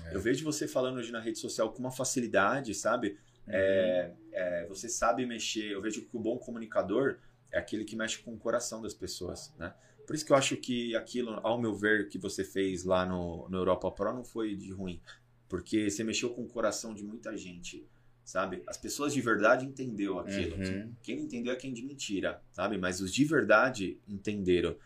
É. 0.06 0.14
Eu 0.14 0.20
vejo 0.20 0.44
você 0.44 0.68
falando 0.68 0.98
hoje 0.98 1.10
na 1.10 1.18
rede 1.20 1.38
social 1.38 1.72
com 1.72 1.80
uma 1.80 1.90
facilidade, 1.90 2.74
sabe? 2.74 3.18
É, 3.46 4.12
é, 4.30 4.66
você 4.66 4.88
sabe 4.88 5.26
mexer. 5.26 5.72
Eu 5.72 5.80
vejo 5.82 6.02
que 6.02 6.16
o 6.16 6.20
bom 6.20 6.38
comunicador 6.38 7.18
é 7.52 7.58
aquele 7.58 7.84
que 7.84 7.96
mexe 7.96 8.18
com 8.18 8.34
o 8.34 8.38
coração 8.38 8.82
das 8.82 8.94
pessoas, 8.94 9.54
né? 9.58 9.74
Por 10.06 10.14
isso 10.14 10.24
que 10.24 10.32
eu 10.32 10.36
acho 10.36 10.56
que 10.56 10.96
aquilo, 10.96 11.32
ao 11.42 11.60
meu 11.60 11.74
ver, 11.74 12.08
que 12.08 12.16
você 12.18 12.42
fez 12.42 12.82
lá 12.84 13.04
no, 13.04 13.46
no 13.48 13.58
Europa 13.58 13.90
Pro 13.90 14.14
não 14.14 14.24
foi 14.24 14.56
de 14.56 14.72
ruim. 14.72 15.02
Porque 15.48 15.90
você 15.90 16.02
mexeu 16.02 16.30
com 16.30 16.42
o 16.44 16.48
coração 16.48 16.94
de 16.94 17.04
muita 17.04 17.36
gente, 17.36 17.86
sabe? 18.24 18.62
As 18.66 18.78
pessoas 18.78 19.12
de 19.12 19.20
verdade 19.20 19.66
entendeu 19.66 20.18
aquilo. 20.18 20.56
Uhum. 20.56 20.94
Quem 21.02 21.16
não 21.16 21.24
entendeu 21.24 21.52
é 21.52 21.56
quem 21.56 21.74
de 21.74 21.82
mentira, 21.82 22.42
sabe? 22.52 22.78
Mas 22.78 23.00
os 23.00 23.12
de 23.12 23.24
verdade 23.24 24.00
entenderam. 24.08 24.76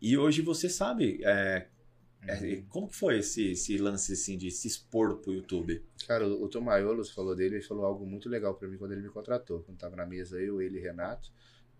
E 0.00 0.18
hoje 0.18 0.42
você 0.42 0.68
sabe 0.68 1.20
é, 1.24 1.68
é, 2.26 2.38
Uhum. 2.40 2.66
como 2.68 2.88
que 2.88 2.96
foi 2.96 3.18
esse, 3.18 3.52
esse 3.52 3.76
lance 3.78 4.12
assim, 4.12 4.36
de 4.36 4.50
se 4.50 4.66
expor 4.66 5.18
pro 5.18 5.32
YouTube? 5.32 5.84
Cara, 6.06 6.26
o, 6.26 6.44
o 6.44 6.48
Tom 6.48 6.62
Maiolos 6.62 7.10
falou 7.10 7.34
dele, 7.36 7.56
ele 7.56 7.64
falou 7.64 7.84
algo 7.84 8.04
muito 8.06 8.28
legal 8.28 8.54
pra 8.54 8.68
mim 8.68 8.76
quando 8.76 8.92
ele 8.92 9.02
me 9.02 9.08
contratou. 9.10 9.62
Quando 9.62 9.78
tava 9.78 9.94
na 9.94 10.06
mesa 10.06 10.40
eu, 10.40 10.60
ele 10.60 10.78
e 10.78 10.80
Renato, 10.80 11.30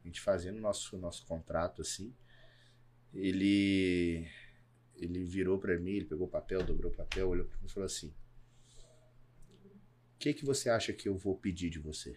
a 0.04 0.06
gente 0.06 0.20
fazendo 0.20 0.60
nosso, 0.60 0.98
nosso 0.98 1.24
contrato 1.26 1.80
assim. 1.80 2.14
Ele 3.12 4.28
ele 4.96 5.24
virou 5.24 5.58
pra 5.58 5.78
mim, 5.78 5.92
ele 5.92 6.04
pegou 6.04 6.26
o 6.26 6.30
papel, 6.30 6.62
dobrou 6.62 6.92
o 6.92 6.94
papel, 6.94 7.28
olhou 7.28 7.46
pra 7.46 7.56
mim 7.58 7.66
e 7.66 7.72
falou 7.72 7.86
assim: 7.86 8.14
O 10.14 10.18
que 10.18 10.34
que 10.34 10.44
você 10.44 10.68
acha 10.68 10.92
que 10.92 11.08
eu 11.08 11.16
vou 11.16 11.36
pedir 11.36 11.70
de 11.70 11.78
você? 11.78 12.16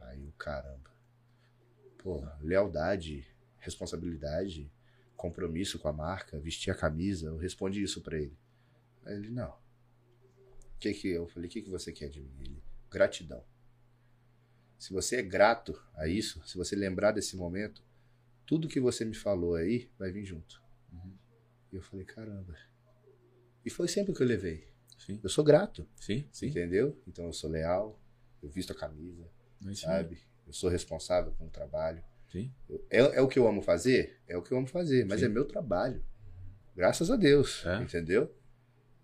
Aí 0.00 0.26
o 0.26 0.32
caramba. 0.32 0.92
Pô, 1.98 2.26
lealdade, 2.40 3.26
responsabilidade, 3.58 4.70
compromisso 5.16 5.78
com 5.78 5.88
a 5.88 5.92
marca, 5.92 6.38
vestir 6.38 6.70
a 6.70 6.74
camisa, 6.74 7.28
eu 7.28 7.36
respondi 7.38 7.82
isso 7.82 8.02
pra 8.02 8.18
ele. 8.18 8.36
Aí 9.04 9.14
ele, 9.14 9.30
não. 9.30 9.56
Que 10.78 10.92
que 10.92 11.08
eu 11.08 11.26
falei, 11.28 11.48
o 11.48 11.50
que, 11.50 11.62
que 11.62 11.70
você 11.70 11.92
quer 11.92 12.10
de 12.10 12.20
mim? 12.20 12.34
Ele, 12.40 12.62
gratidão. 12.90 13.42
Se 14.84 14.92
você 14.92 15.16
é 15.16 15.22
grato 15.22 15.82
a 15.94 16.06
isso, 16.06 16.46
se 16.46 16.58
você 16.58 16.76
lembrar 16.76 17.12
desse 17.12 17.38
momento, 17.38 17.82
tudo 18.44 18.68
que 18.68 18.78
você 18.78 19.02
me 19.02 19.14
falou 19.14 19.54
aí 19.54 19.88
vai 19.98 20.12
vir 20.12 20.26
junto. 20.26 20.62
E 21.72 21.76
eu 21.76 21.80
falei, 21.80 22.04
caramba. 22.04 22.54
E 23.64 23.70
foi 23.70 23.88
sempre 23.88 24.12
que 24.14 24.22
eu 24.22 24.26
levei. 24.26 24.68
Sim, 24.98 25.18
Eu 25.22 25.30
sou 25.30 25.42
grato, 25.42 25.88
sim, 25.96 26.28
sim. 26.30 26.48
entendeu? 26.48 27.00
Então 27.08 27.24
eu 27.24 27.32
sou 27.32 27.48
leal, 27.48 27.98
eu 28.42 28.50
visto 28.50 28.72
a 28.72 28.76
camisa, 28.76 29.26
sabe? 29.74 30.18
Eu 30.46 30.52
sou 30.52 30.68
responsável 30.68 31.32
com 31.32 31.46
o 31.46 31.50
trabalho. 31.50 32.04
Eu- 32.68 32.84
é, 32.90 32.98
é 32.98 33.20
o 33.22 33.28
que 33.28 33.38
eu 33.38 33.48
amo 33.48 33.62
fazer? 33.62 34.20
É 34.28 34.36
o 34.36 34.42
que 34.42 34.52
eu 34.52 34.58
amo 34.58 34.66
fazer, 34.66 35.06
mas 35.06 35.22
é 35.22 35.28
meu 35.28 35.46
trabalho. 35.46 36.04
Graças 36.76 37.10
a 37.10 37.16
Deus, 37.16 37.64
É. 37.64 37.82
entendeu? 37.82 38.30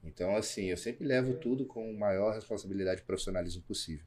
Então, 0.05 0.37
assim, 0.37 0.67
eu 0.67 0.77
sempre 0.77 1.07
levo 1.07 1.39
tudo 1.39 1.65
com 1.65 1.89
a 1.89 1.99
maior 1.99 2.35
responsabilidade 2.35 3.01
e 3.01 3.05
profissionalismo 3.05 3.63
possível. 3.63 4.05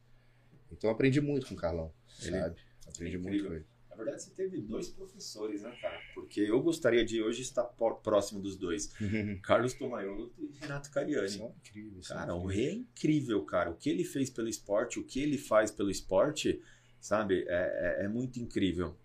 Então, 0.77 0.89
aprendi 0.89 1.21
muito 1.21 1.47
com 1.47 1.53
o 1.53 1.57
Carlão, 1.57 1.91
Ele- 2.21 2.39
sabe? 2.39 2.55
Aprendi 2.87 3.15
é 3.15 3.19
muito 3.19 3.45
com 3.47 3.53
ele. 3.53 3.65
Na 3.89 3.95
verdade, 3.95 4.23
você 4.23 4.31
teve 4.31 4.59
dois 4.59 4.89
professores, 4.89 5.61
né, 5.61 5.69
cara? 5.79 5.99
Porque 6.15 6.41
eu 6.41 6.59
gostaria 6.61 7.05
de 7.05 7.21
hoje 7.21 7.43
estar 7.43 7.63
próximo 7.63 8.41
dos 8.41 8.57
dois. 8.57 8.91
Carlos 9.43 9.73
Tomaiolo 9.75 10.33
e 10.37 10.47
Renato 10.59 10.89
Cariani. 10.89 11.29
São 11.29 11.55
incríveis. 11.63 12.07
são 12.07 12.17
Cara, 12.17 12.33
o. 12.35 12.45
Rei 12.47 12.67
é 12.69 12.73
incrível, 12.73 13.43
cara. 13.45 13.69
O 13.69 13.75
que 13.75 13.89
ele 13.89 14.03
fez 14.03 14.31
pelo 14.31 14.47
esporte, 14.49 14.99
o 14.99 15.03
que 15.03 15.21
ele 15.21 15.37
faz 15.37 15.69
pelo 15.69 15.91
esporte, 15.91 16.59
sabe? 16.99 17.45
É, 17.47 17.99
é- 18.01 18.05
é 18.05 18.07
muito 18.07 18.39
incrível. 18.39 18.97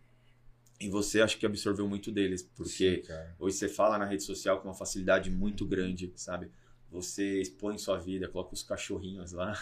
E 0.81 0.89
você 0.89 1.21
acho 1.21 1.37
que 1.39 1.45
absorveu 1.45 1.87
muito 1.89 2.11
deles, 2.11 2.43
porque 2.43 3.03
Sim, 3.05 3.13
hoje 3.39 3.57
você 3.57 3.69
fala 3.69 3.99
na 3.99 4.05
rede 4.07 4.23
social 4.23 4.61
com 4.61 4.69
uma 4.69 4.75
facilidade 4.75 5.29
muito 5.31 5.67
grande, 5.67 6.11
sabe? 6.17 6.51
Você 6.91 7.43
expõe 7.43 7.77
sua 7.77 7.99
vida, 7.99 8.29
coloca 8.29 8.55
os 8.55 8.63
cachorrinhos 8.63 9.33
lá. 9.33 9.53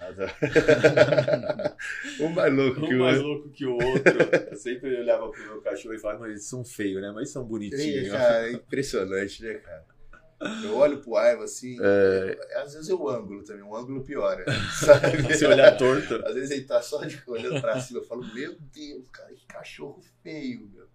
um 2.20 2.28
mais 2.30 2.52
louco 2.52 2.80
que 2.86 2.94
Um 2.94 2.98
o 2.98 3.00
mais 3.00 3.16
outro. 3.18 3.28
louco 3.32 3.48
que 3.50 3.66
o 3.66 3.74
outro. 3.74 4.18
Eu 4.50 4.56
sempre 4.56 5.00
olhava 5.00 5.30
pro 5.30 5.42
meu 5.44 5.60
cachorro 5.62 5.94
e 5.94 5.98
falava, 5.98 6.20
mas 6.20 6.30
eles 6.30 6.44
são 6.44 6.64
feios, 6.64 7.00
né? 7.00 7.10
Mas 7.12 7.30
são 7.30 7.42
Sim, 7.42 7.48
bonitinhos. 7.48 8.10
cara, 8.12 8.48
é 8.48 8.52
impressionante, 8.52 9.42
né, 9.44 9.54
cara? 9.54 9.92
Eu 10.64 10.76
olho 10.76 11.00
pro 11.00 11.16
Aiva 11.16 11.44
assim, 11.44 11.76
É. 11.80 12.36
às 12.62 12.74
vezes 12.74 12.88
é 12.90 12.94
o 12.94 13.08
ângulo 13.08 13.44
também, 13.44 13.62
o 13.62 13.76
ângulo 13.76 14.02
piora, 14.02 14.44
sabe? 14.74 15.36
Se 15.36 15.46
olhar 15.46 15.76
torto. 15.76 16.16
Às 16.26 16.34
vezes 16.34 16.50
ele 16.50 16.64
tá 16.64 16.82
só 16.82 17.04
de, 17.04 17.22
olhando 17.28 17.60
pra 17.60 17.78
cima, 17.78 18.00
eu 18.00 18.04
falo, 18.04 18.24
meu 18.34 18.56
Deus, 18.74 19.08
cara, 19.12 19.32
que 19.32 19.46
cachorro 19.46 20.02
feio, 20.20 20.68
meu. 20.74 20.88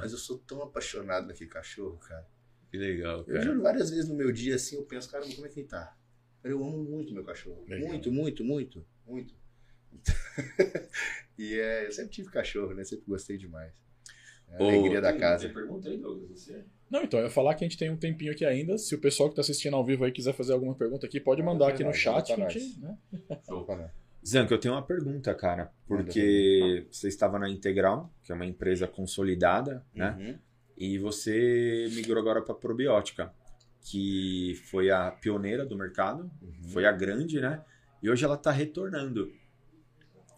Mas 0.00 0.10
eu 0.10 0.18
sou 0.18 0.38
tão 0.38 0.60
apaixonado 0.62 1.28
naquele 1.28 1.48
cachorro, 1.48 1.98
cara. 1.98 2.26
Que 2.70 2.78
legal, 2.78 3.18
Eu 3.20 3.24
cara. 3.24 3.42
juro, 3.42 3.62
várias 3.62 3.90
vezes 3.90 4.08
no 4.08 4.14
meu 4.14 4.30
dia 4.30 4.54
assim, 4.54 4.76
eu 4.76 4.84
penso, 4.84 5.10
cara, 5.10 5.24
como 5.26 5.46
é 5.46 5.48
que 5.48 5.60
ele 5.60 5.68
tá? 5.68 5.96
Eu 6.42 6.64
amo 6.64 6.84
muito 6.84 7.12
meu 7.12 7.24
cachorro. 7.24 7.64
Legal. 7.68 7.88
Muito, 7.88 8.12
muito, 8.12 8.44
muito, 8.44 8.86
muito. 9.06 9.34
e 11.36 11.54
é, 11.58 11.86
eu 11.86 11.92
sempre 11.92 12.10
tive 12.12 12.30
cachorro, 12.30 12.72
né? 12.74 12.84
Sempre 12.84 13.04
gostei 13.06 13.36
demais. 13.36 13.74
É 14.48 14.56
a 14.56 14.62
Ô, 14.62 14.68
alegria 14.68 15.00
da 15.00 15.12
casa. 15.16 15.48
Você 15.48 15.54
pergunta 15.54 15.88
aí, 15.88 15.98
Douglas, 15.98 16.30
você? 16.30 16.64
Não, 16.90 17.02
então, 17.04 17.20
eu 17.20 17.26
ia 17.26 17.30
falar 17.30 17.54
que 17.54 17.64
a 17.64 17.68
gente 17.68 17.78
tem 17.78 17.90
um 17.90 17.96
tempinho 17.96 18.32
aqui 18.32 18.44
ainda. 18.44 18.78
Se 18.78 18.94
o 18.94 19.00
pessoal 19.00 19.28
que 19.28 19.36
tá 19.36 19.42
assistindo 19.42 19.76
ao 19.76 19.84
vivo 19.84 20.04
aí 20.04 20.10
quiser 20.12 20.32
fazer 20.32 20.52
alguma 20.52 20.74
pergunta 20.74 21.06
aqui, 21.06 21.20
pode 21.20 21.42
Manda 21.42 21.52
mandar 21.52 21.74
aqui 21.74 21.84
no 21.84 21.92
chat. 21.92 22.28
gente, 22.50 22.80
né? 22.80 22.96
Opa, 23.48 23.76
né? 23.76 23.90
Zanca, 24.26 24.52
eu 24.52 24.58
tenho 24.58 24.74
uma 24.74 24.84
pergunta, 24.84 25.34
cara. 25.34 25.72
Porque 25.86 26.86
você 26.90 27.08
estava 27.08 27.38
na 27.38 27.48
Integral, 27.48 28.12
que 28.22 28.32
é 28.32 28.34
uma 28.34 28.44
empresa 28.44 28.86
consolidada, 28.86 29.84
né? 29.94 30.16
Uhum. 30.18 30.38
E 30.80 30.98
você 30.98 31.88
migrou 31.92 32.18
agora 32.18 32.40
para 32.42 32.54
Probiótica, 32.54 33.32
que 33.82 34.58
foi 34.70 34.90
a 34.90 35.10
pioneira 35.10 35.64
do 35.66 35.76
mercado, 35.76 36.30
Uhum. 36.42 36.70
foi 36.70 36.86
a 36.86 36.92
grande, 36.92 37.38
né? 37.40 37.62
E 38.02 38.08
hoje 38.10 38.24
ela 38.24 38.34
está 38.34 38.50
retornando. 38.50 39.30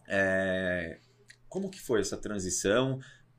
É, 0.06 0.98
Como 1.48 1.70
que 1.70 1.80
foi 1.80 2.00
essa 2.00 2.16
transição? 2.16 2.98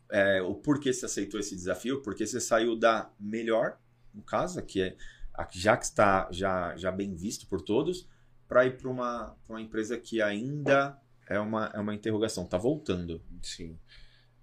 É, 0.09 0.41
o 0.41 0.53
porquê 0.55 0.93
você 0.93 1.05
aceitou 1.05 1.39
esse 1.39 1.55
desafio? 1.55 2.01
Porque 2.01 2.25
você 2.25 2.39
saiu 2.39 2.75
da 2.77 3.11
melhor, 3.19 3.77
no 4.13 4.21
caso, 4.21 4.61
que 4.61 4.81
é 4.81 4.95
a 5.33 5.43
que 5.45 5.59
já 5.59 5.75
que 5.75 5.85
está 5.85 6.29
já, 6.31 6.75
já 6.77 6.91
bem 6.91 7.15
visto 7.15 7.47
por 7.47 7.59
todos, 7.61 8.07
para 8.47 8.65
ir 8.67 8.77
para 8.77 8.87
uma, 8.89 9.35
pra 9.45 9.55
uma 9.55 9.61
empresa 9.61 9.97
que 9.97 10.21
ainda 10.21 10.95
é 11.27 11.39
uma, 11.39 11.71
é 11.73 11.79
uma 11.79 11.95
interrogação, 11.95 12.45
tá 12.45 12.57
voltando. 12.57 13.19
Sim. 13.41 13.77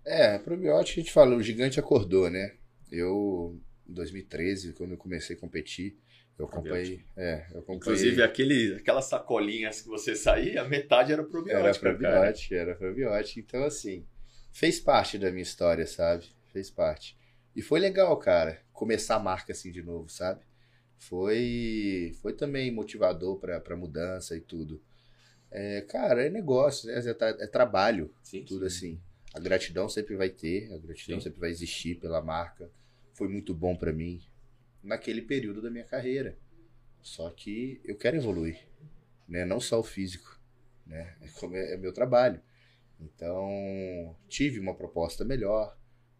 É, 0.04 0.38
probiótico 0.38 0.98
a 0.98 1.02
gente 1.02 1.12
fala, 1.12 1.36
o 1.36 1.42
gigante 1.42 1.78
acordou, 1.78 2.30
né? 2.30 2.54
Eu, 2.90 3.58
em 3.88 3.92
2013, 3.92 4.72
quando 4.72 4.92
eu 4.92 4.96
comecei 4.98 5.36
a 5.36 5.38
competir, 5.38 5.96
eu 6.38 6.46
acompanhei. 6.46 7.04
É, 7.16 7.46
eu 7.52 7.60
acompanhei. 7.60 7.76
Inclusive, 7.76 8.22
aquele, 8.22 8.76
aquelas 8.76 9.04
sacolinhas 9.04 9.82
que 9.82 9.88
você 9.88 10.16
saía, 10.16 10.64
metade 10.64 11.12
era 11.12 11.22
Era 11.22 11.30
probiótica, 11.30 11.84
cara. 11.84 11.98
probiótico, 11.98 12.54
era 12.54 12.74
probiótico. 12.74 13.40
Então, 13.40 13.64
assim, 13.64 14.06
fez 14.50 14.80
parte 14.80 15.18
da 15.18 15.30
minha 15.30 15.42
história, 15.42 15.86
sabe? 15.86 16.26
Fez 16.52 16.70
parte. 16.70 17.16
E 17.54 17.62
foi 17.62 17.78
legal, 17.78 18.16
cara, 18.16 18.60
começar 18.72 19.16
a 19.16 19.20
marca 19.20 19.52
assim 19.52 19.70
de 19.70 19.82
novo, 19.82 20.08
sabe? 20.08 20.40
Foi, 20.96 22.12
foi 22.20 22.32
também 22.32 22.70
motivador 22.70 23.38
pra, 23.38 23.60
pra 23.60 23.76
mudança 23.76 24.36
e 24.36 24.40
tudo. 24.40 24.82
É, 25.50 25.80
cara, 25.82 26.26
é 26.26 26.30
negócio, 26.30 26.88
né? 26.88 27.00
É, 27.00 27.44
é 27.44 27.46
trabalho, 27.46 28.14
Sim, 28.22 28.44
tudo 28.44 28.66
assim. 28.66 29.00
A 29.32 29.38
gratidão 29.38 29.88
sempre 29.88 30.16
vai 30.16 30.28
ter, 30.28 30.72
a 30.72 30.78
gratidão 30.78 31.18
Sim. 31.18 31.24
sempre 31.24 31.40
vai 31.40 31.50
existir 31.50 31.96
pela 31.96 32.20
marca. 32.20 32.70
Foi 33.14 33.28
muito 33.28 33.54
bom 33.54 33.76
pra 33.76 33.92
mim 33.92 34.20
naquele 34.82 35.22
período 35.22 35.62
da 35.62 35.70
minha 35.70 35.84
carreira. 35.84 36.38
Só 37.02 37.30
que 37.30 37.80
eu 37.84 37.96
quero 37.96 38.16
evoluir, 38.16 38.66
né? 39.28 39.44
Não 39.44 39.60
só 39.60 39.78
o 39.80 39.84
físico, 39.84 40.38
né? 40.86 41.16
É, 41.20 41.46
é, 41.56 41.74
é 41.74 41.76
meu 41.76 41.92
trabalho. 41.92 42.40
Então, 43.00 44.14
tive 44.28 44.60
uma 44.60 44.74
proposta 44.74 45.24
melhor, 45.24 45.78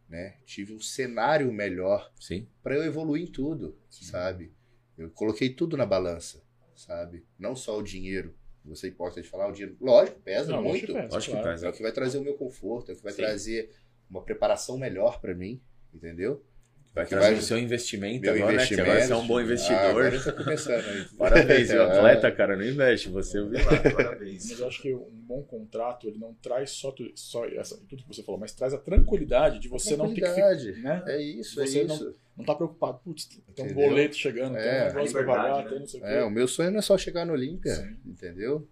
né? 0.09 0.39
Tive 0.47 0.73
um 0.73 0.81
cenário 0.81 1.53
melhor 1.53 2.11
Sim. 2.19 2.49
para 2.63 2.75
eu 2.75 2.83
evoluir 2.83 3.23
em 3.23 3.31
tudo, 3.31 3.79
sabe? 3.91 4.53
Eu 4.97 5.11
coloquei 5.11 5.51
tudo 5.51 5.77
na 5.77 5.85
balança, 5.85 6.43
sabe? 6.75 7.27
Não 7.39 7.55
só 7.55 7.79
o 7.79 7.83
dinheiro. 7.83 8.35
Você 8.65 8.89
importa 8.89 9.21
de 9.23 9.29
falar 9.29 9.49
o 9.49 9.53
dinheiro. 9.53 9.77
Lógico, 9.81 10.21
pesa 10.21 10.53
Não, 10.53 10.63
muito. 10.63 10.93
lógico 10.93 11.09
que 11.09 11.15
Lógico 11.15 11.37
que 11.37 11.43
claro. 11.43 11.55
pesa. 11.57 11.67
É 11.67 11.71
o 11.71 11.73
que 11.73 11.83
vai 11.83 11.93
trazer 11.93 12.19
o 12.19 12.23
meu 12.23 12.35
conforto, 12.35 12.91
é 12.91 12.95
o 12.95 12.97
que 12.97 13.03
vai 13.03 13.13
Sim. 13.13 13.23
trazer 13.23 13.71
uma 14.11 14.23
preparação 14.23 14.77
melhor 14.77 15.21
para 15.21 15.35
mim, 15.35 15.61
entendeu? 15.95 16.45
Vai 16.93 17.05
Que 17.05 17.11
trazer 17.11 17.31
vai- 17.31 17.39
o 17.39 17.43
seu 17.43 17.57
investimento 17.57 18.23
Meu 18.23 18.35
agora, 18.35 18.57
né? 18.57 18.67
Que 18.67 18.81
agora 18.81 19.01
você 19.05 19.13
é 19.13 19.17
um 19.17 19.27
bom 19.27 19.39
Ah, 19.39 19.43
investidor. 19.45 19.79
agora 19.79 20.15
eu 20.17 20.25
tô 20.25 20.33
começando 20.33 20.85
aí. 20.85 21.05
Parabéns, 21.17 21.71
o 21.71 21.73
É. 21.79 21.83
atleta, 21.85 22.33
cara, 22.33 22.57
não 22.57 22.65
investe. 22.65 23.09
Você 23.11 23.39
ouviu 23.39 23.61
lá, 23.65 23.71
parabéns. 23.95 24.51
Mas 24.51 24.59
eu 24.59 24.67
acho 24.67 24.83
que 24.83 24.93
um 24.93 25.09
bom 25.13 25.41
contrato, 25.45 26.09
ele 26.09 26.19
não 26.19 26.35
traz 26.35 26.71
só, 26.71 26.91
tu- 26.91 27.13
só 27.15 27.47
essa, 27.47 27.77
tudo 27.89 28.03
que 28.03 28.09
você 28.09 28.25
falou, 28.25 28.41
mas 28.41 28.53
traz 28.53 28.75
a 28.75 28.79
tranquilidade 28.79 29.61
de 29.61 29.69
você 29.69 29.97
não 29.97 30.09
ter 30.09 30.15
que 30.17 30.21
Tranquilidade. 30.23 30.73
ficar, 30.75 31.05
né? 31.07 31.15
É 31.15 31.23
isso, 31.23 31.61
é 31.63 31.67
Você 31.67 31.85
não- 31.85 31.95
isso. 31.95 32.17
Não 32.37 32.45
tá 32.45 32.55
preocupado, 32.57 32.99
putz, 33.05 33.29
tem 33.55 33.67
um 33.67 33.75
boleto 33.75 34.17
chegando, 34.17 34.55
tem 34.55 34.63
É. 34.63 34.83
um 34.83 34.87
negócio 34.87 35.13
pra 35.13 35.21
Liberdade, 35.21 35.49
pagar, 35.49 35.63
né? 35.65 35.71
tem 35.71 35.79
não 35.81 35.87
sei 35.87 36.01
o 36.01 36.03
quê. 36.03 36.09
É, 36.11 36.25
o 36.25 36.31
meu 36.31 36.49
sonho 36.49 36.71
não 36.73 36.79
é 36.79 36.83
só 36.83 36.99
chegar 36.99 37.25
no 37.25 37.35
Olímpia, 37.35 37.75
Sim. 37.77 37.97
entendeu? 38.05 38.67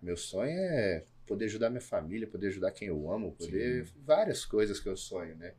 Meu 0.00 0.16
sonho 0.16 0.52
é 0.52 1.02
poder 1.26 1.46
ajudar 1.46 1.68
minha 1.70 1.80
família, 1.80 2.28
poder 2.28 2.46
ajudar 2.48 2.70
quem 2.70 2.86
eu 2.88 3.10
amo, 3.10 3.32
poder 3.32 3.86
várias 4.06 4.44
coisas 4.44 4.78
que 4.78 4.88
eu 4.88 4.96
sonho, 4.96 5.34
né? 5.36 5.52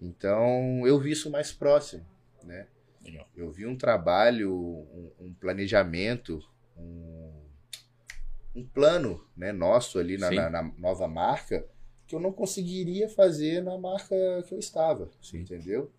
Então, 0.00 0.86
eu 0.86 0.98
vi 0.98 1.12
isso 1.12 1.30
mais 1.30 1.52
próximo, 1.52 2.04
né? 2.42 2.66
Legal. 3.04 3.28
Eu 3.36 3.50
vi 3.50 3.66
um 3.66 3.76
trabalho, 3.76 4.52
um, 4.54 5.10
um 5.20 5.34
planejamento, 5.34 6.42
um, 6.76 7.32
um 8.54 8.64
plano, 8.66 9.26
né, 9.36 9.52
nosso 9.52 9.98
ali 9.98 10.16
na, 10.16 10.30
na- 10.30 10.50
na 10.50 10.62
nova 10.78 11.06
marca 11.08 11.66
que 12.06 12.14
eu 12.14 12.20
não 12.20 12.32
conseguiria 12.32 13.08
fazer 13.08 13.62
na 13.62 13.78
marca 13.78 14.14
que 14.46 14.54
eu 14.54 14.58
estava, 14.58 15.10
Sim. 15.22 15.38
entendeu? 15.40 15.90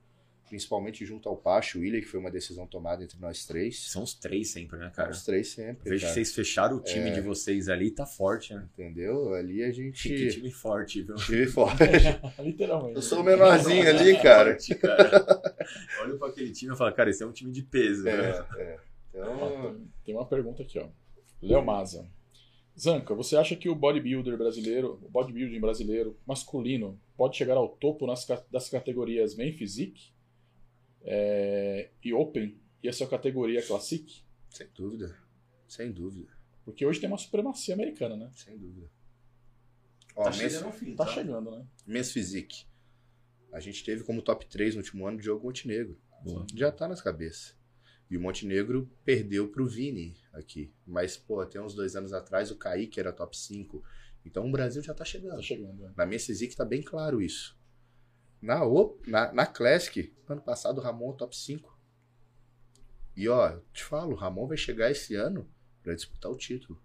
Principalmente 0.47 1.03
junto 1.05 1.27
ao 1.27 1.35
Pacho 1.35 1.79
William, 1.79 1.99
que 1.99 2.05
foi 2.05 2.19
uma 2.19 2.29
decisão 2.29 2.67
tomada 2.67 3.03
entre 3.03 3.19
nós 3.19 3.45
três. 3.45 3.89
São 3.89 4.03
os 4.03 4.13
três 4.13 4.51
sempre, 4.51 4.77
né, 4.77 4.91
cara? 4.95 5.09
Os 5.09 5.23
três 5.25 5.47
sempre. 5.49 5.89
Vejo 5.89 5.95
que 5.95 6.01
cara. 6.01 6.13
vocês 6.13 6.33
fecharam 6.35 6.77
o 6.77 6.81
time 6.81 7.09
de 7.11 7.19
vocês 7.21 7.67
ali, 7.67 7.89
tá 7.89 8.05
forte, 8.05 8.53
né? 8.53 8.67
Entendeu? 8.73 9.33
Ali 9.33 9.63
a 9.63 9.67
Que 9.67 9.73
gente. 9.73 10.29
time 10.29 10.51
forte, 10.51 11.01
viu? 11.01 11.15
Time 11.15 11.47
forte. 11.47 11.83
Literalmente. 12.39 12.95
Eu 12.95 13.01
sou 13.01 13.21
o 13.21 13.23
menorzinho 13.23 13.87
ali, 13.89 14.15
cara. 14.21 14.51
Forte, 14.51 14.75
cara. 14.75 15.41
Olho 16.03 16.17
pra 16.19 16.27
aquele 16.27 16.51
time 16.51 16.73
e 16.73 16.77
falo, 16.77 16.93
cara, 16.93 17.09
esse 17.09 17.23
é 17.23 17.25
um 17.25 17.31
time 17.31 17.51
de 17.51 17.63
peso, 17.63 18.03
né? 18.03 18.11
É, 18.57 18.79
é. 19.15 19.21
Ó, 19.21 19.33
Então, 19.35 19.81
tem- 20.05 20.15
uma 20.15 20.25
pergunta 20.27 20.61
aqui, 20.61 20.77
ó. 20.77 20.87
Léo 21.41 21.65
Maza. 21.65 22.07
Zanca, 22.79 23.15
você 23.15 23.37
acha 23.37 23.55
que 23.55 23.69
o 23.69 23.75
bodybuilder 23.75 24.37
brasileiro, 24.37 24.99
o 25.01 25.09
bodybuilding 25.09 25.59
brasileiro 25.61 26.17
masculino, 26.27 26.99
pode 27.15 27.37
chegar 27.37 27.55
ao 27.55 27.69
topo 27.69 28.05
nas, 28.05 28.27
das 28.51 28.67
categorias 28.69 29.35
Main 29.35 29.53
Physique 29.53 30.13
é, 31.05 31.91
e 32.03 32.13
Open 32.13 32.59
e 32.83 32.87
essa 32.89 33.05
categoria 33.07 33.61
Classic? 33.61 34.23
sem 34.49 34.67
dúvida. 34.75 35.15
Sem 35.67 35.91
dúvida. 35.91 36.29
Porque 36.63 36.85
hoje 36.85 36.99
tem 36.99 37.07
uma 37.09 37.17
supremacia 37.17 37.73
americana, 37.75 38.15
né? 38.15 38.29
Sem 38.33 38.57
dúvida. 38.57 38.89
Ó, 40.15 40.23
Tá 40.23 40.31
chegando 40.31 40.71
fim, 40.71 40.95
Tá 40.95 41.05
chegando, 41.07 41.51
né? 41.51 41.67
Men's 41.85 42.11
Physique. 42.11 42.65
A 43.51 43.59
gente 43.59 43.83
teve 43.83 44.03
como 44.03 44.21
top 44.21 44.45
3 44.47 44.75
no 44.75 44.81
último 44.81 45.05
ano 45.07 45.17
o 45.17 45.21
Diogo 45.21 45.45
Montenegro. 45.45 45.97
Boa. 46.23 46.45
Já 46.55 46.71
tá 46.71 46.87
nas 46.87 47.01
cabeças. 47.01 47.55
E 48.09 48.17
o 48.17 48.21
Montenegro 48.21 48.89
perdeu 49.03 49.47
pro 49.49 49.67
Vini 49.67 50.15
aqui. 50.33 50.73
Mas, 50.85 51.17
pô, 51.17 51.45
tem 51.45 51.59
uns 51.61 51.73
dois 51.75 51.95
anos 51.95 52.13
atrás 52.13 52.51
o 52.51 52.55
Kaique 52.57 52.99
era 52.99 53.11
top 53.11 53.37
5. 53.37 53.83
Então 54.25 54.47
o 54.47 54.51
Brasil 54.51 54.81
já 54.81 54.93
tá 54.93 55.03
chegando. 55.05 55.35
Tá 55.35 55.41
chegando. 55.41 55.81
né? 55.81 55.93
Na 55.95 56.05
minha 56.05 56.19
Physique 56.19 56.55
tá 56.55 56.65
bem 56.65 56.81
claro 56.81 57.21
isso. 57.21 57.54
Na, 58.45 58.59
na, 59.07 59.33
na 59.33 59.45
Classic, 59.45 60.13
ano 60.29 60.41
passado 60.41 60.77
o 60.77 60.81
Ramon 60.81 61.13
é 61.13 61.17
top 61.17 61.35
5. 61.35 61.75
E 63.17 63.27
ó, 63.27 63.49
eu 63.49 63.63
te 63.73 63.83
falo, 63.83 64.11
o 64.11 64.15
Ramon 64.15 64.45
vai 64.47 64.57
chegar 64.57 64.91
esse 64.91 65.15
ano 65.15 65.49
pra 65.81 65.95
disputar 65.95 66.31
o 66.31 66.35
título. 66.35 66.79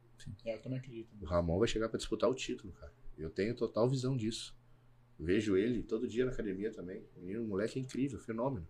É, 0.45 0.55
eu 0.55 0.63
também 0.63 0.79
acredito. 0.79 1.09
O 1.21 1.25
Ramon 1.27 1.59
vai 1.59 1.69
chegar 1.69 1.89
pra 1.89 1.99
disputar 1.99 2.31
o 2.31 2.35
título, 2.35 2.73
cara. 2.73 2.93
Eu 3.19 3.29
tenho 3.31 3.55
total 3.55 3.89
visão 3.89 4.17
disso. 4.17 4.57
Vejo 5.19 5.57
ele 5.57 5.83
todo 5.83 6.09
dia 6.09 6.25
na 6.25 6.33
academia 6.33 6.73
também. 6.73 7.05
Menino, 7.17 7.43
o 7.45 7.47
moleque 7.47 7.79
é 7.79 7.83
incrível, 7.83 8.19
fenômeno. 8.19 8.67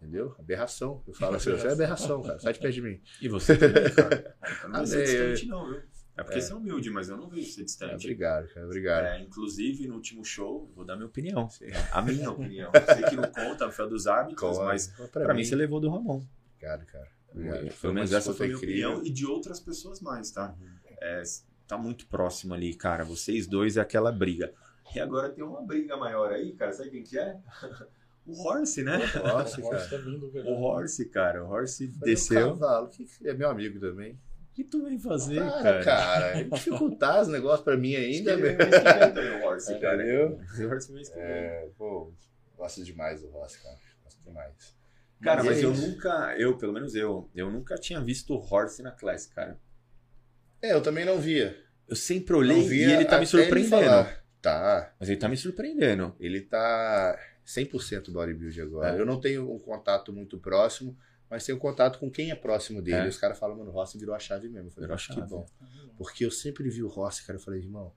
Entendeu? 0.00 0.34
Aberração. 0.38 1.02
Eu 1.06 1.12
falo 1.12 1.36
assim, 1.36 1.50
você 1.50 1.66
é 1.66 1.72
aberração, 1.72 2.22
cara. 2.22 2.38
Sai 2.38 2.52
de 2.54 2.60
perto 2.60 2.74
de 2.74 2.82
mim. 2.82 3.02
E 3.20 3.28
você 3.28 3.56
também, 3.56 3.92
cara. 3.94 4.36
Não 4.68 4.76
Ah, 4.76 4.78
vejo 4.80 4.86
você 4.92 5.02
é, 5.02 5.32
distante, 5.32 5.48
não, 5.50 5.68
viu? 5.68 5.82
É 6.18 6.22
porque 6.24 6.40
você 6.40 6.52
é 6.52 6.56
humilde, 6.56 6.90
mas 6.90 7.08
eu 7.08 7.16
não 7.16 7.28
vejo 7.28 7.50
você 7.52 7.64
distante. 7.64 8.04
obrigado, 8.06 8.48
cara. 8.48 8.66
Obrigado. 8.66 9.04
É, 9.06 9.20
inclusive, 9.22 9.86
no 9.86 9.94
último 9.94 10.24
show, 10.24 10.70
vou 10.74 10.84
dar 10.84 10.96
minha 10.96 11.06
opinião. 11.06 11.48
Sim. 11.48 11.66
A 11.92 12.02
minha 12.02 12.28
opinião. 12.32 12.70
Sei 12.94 13.04
que 13.04 13.14
não 13.16 13.30
conta, 13.30 13.66
no 13.66 13.72
final 13.72 13.88
dos 13.88 14.06
árbitros, 14.06 14.40
Claro. 14.56 14.64
mas 14.66 14.88
pra, 14.88 15.06
pra 15.22 15.34
mim 15.34 15.44
você 15.44 15.54
levou 15.54 15.78
do 15.80 15.88
Ramon. 15.88 16.22
Obrigado, 16.56 16.84
cara. 16.86 17.08
Obrigado. 17.30 17.72
Pelo 17.80 17.94
menos 17.94 18.12
essa 18.12 18.34
foi 18.34 18.46
a 18.46 18.48
minha 18.48 18.58
incrível. 18.58 18.90
opinião 18.90 19.06
e 19.06 19.10
de 19.14 19.24
outras 19.26 19.60
pessoas 19.60 20.00
mais, 20.00 20.30
tá? 20.32 20.54
Uhum. 20.60 20.68
É, 21.00 21.22
tá 21.68 21.78
muito 21.78 22.06
próximo 22.08 22.52
ali, 22.52 22.74
cara. 22.74 23.04
Vocês 23.04 23.46
dois 23.46 23.76
é 23.76 23.80
aquela 23.80 24.10
briga. 24.10 24.52
E 24.94 24.98
agora 24.98 25.28
tem 25.30 25.44
uma 25.44 25.62
briga 25.62 25.96
maior 25.96 26.32
aí, 26.32 26.52
cara. 26.54 26.72
Sabe 26.72 26.90
quem 26.90 27.02
que 27.04 27.18
é? 27.18 27.36
O 28.26 28.46
Horse, 28.46 28.82
né? 28.82 28.98
Nossa, 29.24 29.58
Agora 29.58 29.86
cara. 29.88 30.02
O. 30.44 30.62
Horse, 30.62 31.08
cara. 31.08 31.42
O 31.44 31.48
Horse 31.48 31.86
Foi 31.88 31.96
um 31.96 32.00
desceu. 32.00 32.48
cavalo. 32.58 32.88
Que 32.88 33.06
que 33.06 33.26
é 33.26 33.32
meu 33.32 33.48
amigo 33.48 33.80
também. 33.80 34.18
O 34.58 34.60
que 34.60 34.64
tu 34.64 34.82
vem 34.82 34.98
fazer, 34.98 35.38
cara? 35.38 35.84
cara. 35.84 36.42
dificultar 36.50 37.22
os 37.22 37.28
negócios 37.28 37.62
pra 37.62 37.76
mim 37.76 37.94
ainda, 37.94 38.32
Ele 38.32 38.42
meu. 38.42 38.56
vem 38.56 38.66
mês 38.66 38.82
que 38.82 38.98
vem 38.98 39.14
também, 39.14 39.40
o 39.40 39.44
Horse, 39.46 39.80
cara. 39.80 40.02
Entendeu? 40.02 40.40
O 40.58 40.68
Horse 40.68 40.92
mês 40.92 41.08
que 41.08 41.14
vem. 41.14 41.24
É, 41.24 41.68
pô, 41.78 42.12
gosto 42.56 42.82
demais 42.82 43.22
do 43.22 43.28
Ross, 43.28 43.56
cara. 43.56 43.78
Gosto 44.02 44.20
demais. 44.24 44.76
Cara, 45.22 45.44
mas 45.44 45.58
é 45.58 45.64
eu 45.64 45.72
isso. 45.72 45.86
nunca, 45.86 46.34
eu, 46.36 46.58
pelo 46.58 46.72
menos 46.72 46.96
eu, 46.96 47.30
eu 47.36 47.48
nunca 47.52 47.76
tinha 47.76 48.00
visto 48.00 48.34
o 48.34 48.38
Horse 48.38 48.82
na 48.82 48.90
classe, 48.90 49.32
cara. 49.32 49.56
É, 50.60 50.72
eu 50.72 50.82
também 50.82 51.04
não 51.04 51.20
via. 51.20 51.56
Eu 51.86 51.94
sempre 51.94 52.34
olhei 52.34 52.60
e 52.68 52.82
ele 52.82 53.04
tá 53.04 53.20
me 53.20 53.26
surpreendendo. 53.26 54.08
Tá. 54.42 54.92
Mas 54.98 55.08
ele 55.08 55.18
tá 55.18 55.28
me 55.28 55.36
surpreendendo. 55.36 56.16
Ele 56.18 56.40
tá 56.40 57.16
100% 57.46 58.10
bodybuild 58.10 58.60
agora. 58.60 58.96
É. 58.96 59.00
Eu 59.00 59.06
não 59.06 59.20
tenho 59.20 59.52
um 59.52 59.58
contato 59.60 60.12
muito 60.12 60.36
próximo, 60.38 60.98
mas 61.30 61.44
tenho 61.44 61.58
contato 61.58 61.98
com 61.98 62.10
quem 62.10 62.30
é 62.30 62.34
próximo 62.34 62.80
dele. 62.82 62.98
É. 62.98 63.04
E 63.06 63.08
os 63.08 63.18
caras 63.18 63.38
falam, 63.38 63.56
mano, 63.56 63.70
o 63.70 63.72
Rossi 63.74 63.98
virou 63.98 64.14
a 64.14 64.18
chave 64.18 64.48
mesmo. 64.48 64.68
Eu 64.68 64.72
falei, 64.72 64.86
Virou 64.88 64.94
a 64.94 64.96
"Nossa, 64.96 65.04
chave. 65.04 65.22
que 65.22 65.28
bom. 65.28 65.46
Porque 65.96 66.24
eu 66.24 66.30
sempre 66.30 66.68
vi 66.70 66.82
o 66.82 66.88
Rossi, 66.88 67.24
cara. 67.26 67.38
Eu 67.38 67.42
falei, 67.42 67.60
irmão, 67.60 67.92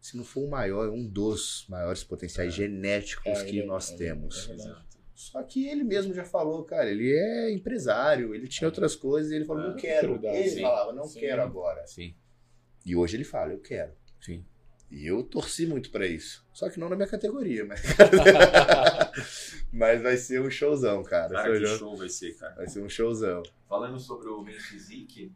se 0.00 0.16
não 0.16 0.24
for 0.24 0.42
o 0.44 0.50
maior, 0.50 0.86
é 0.86 0.90
um 0.90 1.06
dos 1.06 1.66
maiores 1.68 2.04
potenciais 2.04 2.52
genéticos 2.54 3.26
É, 3.26 3.44
que 3.44 3.50
ele 3.50 3.60
é- 3.62 3.66
nós 3.66 3.90
é- 3.90 3.96
temos. 3.96 4.48
é. 4.50 4.86
Só 5.14 5.42
que 5.42 5.66
ele 5.66 5.82
mesmo 5.82 6.12
já 6.12 6.24
falou, 6.24 6.62
cara, 6.64 6.90
ele 6.90 7.10
é 7.10 7.50
empresário, 7.50 8.34
ele 8.34 8.46
tinha 8.46 8.68
outras 8.68 8.94
coisas, 8.94 9.32
e 9.32 9.36
ele 9.36 9.46
falou, 9.46 9.64
É, 9.64 9.68
não 9.68 9.76
quero. 9.76 10.20
Ele 10.26 10.50
sim. 10.50 10.60
falava, 10.60 10.92
não 10.92 11.04
Sim. 11.04 11.20
quero 11.20 11.40
agora. 11.42 11.86
Sim, 11.86 12.14
E 12.84 12.94
hoje 12.94 13.16
ele 13.16 13.24
fala, 13.24 13.52
eu 13.52 13.58
quero. 13.60 13.92
sim. 14.20 14.44
E 14.90 15.06
eu 15.06 15.22
torci 15.24 15.66
muito 15.66 15.90
pra 15.90 16.06
isso. 16.06 16.46
Só 16.52 16.70
que 16.70 16.78
não 16.78 16.88
na 16.88 16.94
minha 16.96 17.08
categoria, 17.08 17.64
mas. 17.64 17.82
mas 19.72 20.02
vai 20.02 20.16
ser 20.16 20.40
um 20.40 20.50
showzão, 20.50 21.02
cara. 21.02 21.30
Cara, 21.34 21.52
que 21.52 21.64
jo- 21.64 21.76
show 21.78 21.96
vai 21.96 22.08
ser, 22.08 22.36
cara. 22.36 22.54
Vai 22.54 22.68
ser 22.68 22.80
um 22.82 22.88
showzão. 22.88 23.42
Falando 23.68 23.98
sobre 23.98 24.28
o 24.28 24.42
Men 24.42 24.58
Physique, 24.58 25.32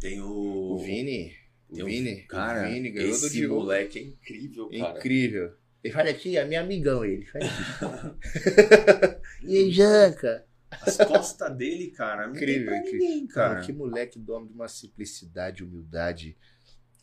tem 0.00 0.20
o... 0.22 0.74
O 0.74 0.78
Vini. 0.78 1.34
O 1.68 1.74
tem 1.76 1.84
Vini. 1.84 2.22
Cara, 2.22 2.66
o 2.68 2.72
Vini 2.72 2.90
ganhou 2.90 3.10
do 3.10 3.16
esse 3.26 3.30
Diogo. 3.30 3.54
moleque 3.60 3.98
é 3.98 4.02
incrível, 4.02 4.70
cara. 4.70 4.98
Incrível. 4.98 5.52
Ele 5.84 5.94
fala 5.94 6.10
aqui, 6.10 6.36
é 6.36 6.44
meu 6.44 6.60
amigão 6.60 7.04
ele. 7.04 7.24
Fala 7.26 7.44
aqui. 7.44 9.18
e 9.46 9.56
aí, 9.58 9.70
Janca? 9.70 10.44
As 10.70 10.96
costas 10.98 11.56
dele, 11.56 11.90
cara, 11.92 12.26
não 12.26 12.34
Incrível, 12.34 12.56
tem 12.56 12.66
pra 12.66 12.78
incrível. 12.78 12.98
ninguém, 13.08 13.26
Cara, 13.28 13.54
cara. 13.54 13.66
que 13.66 13.72
moleque 13.72 14.18
dono 14.18 14.46
de 14.48 14.52
uma 14.52 14.68
simplicidade, 14.68 15.62
humildade, 15.64 16.36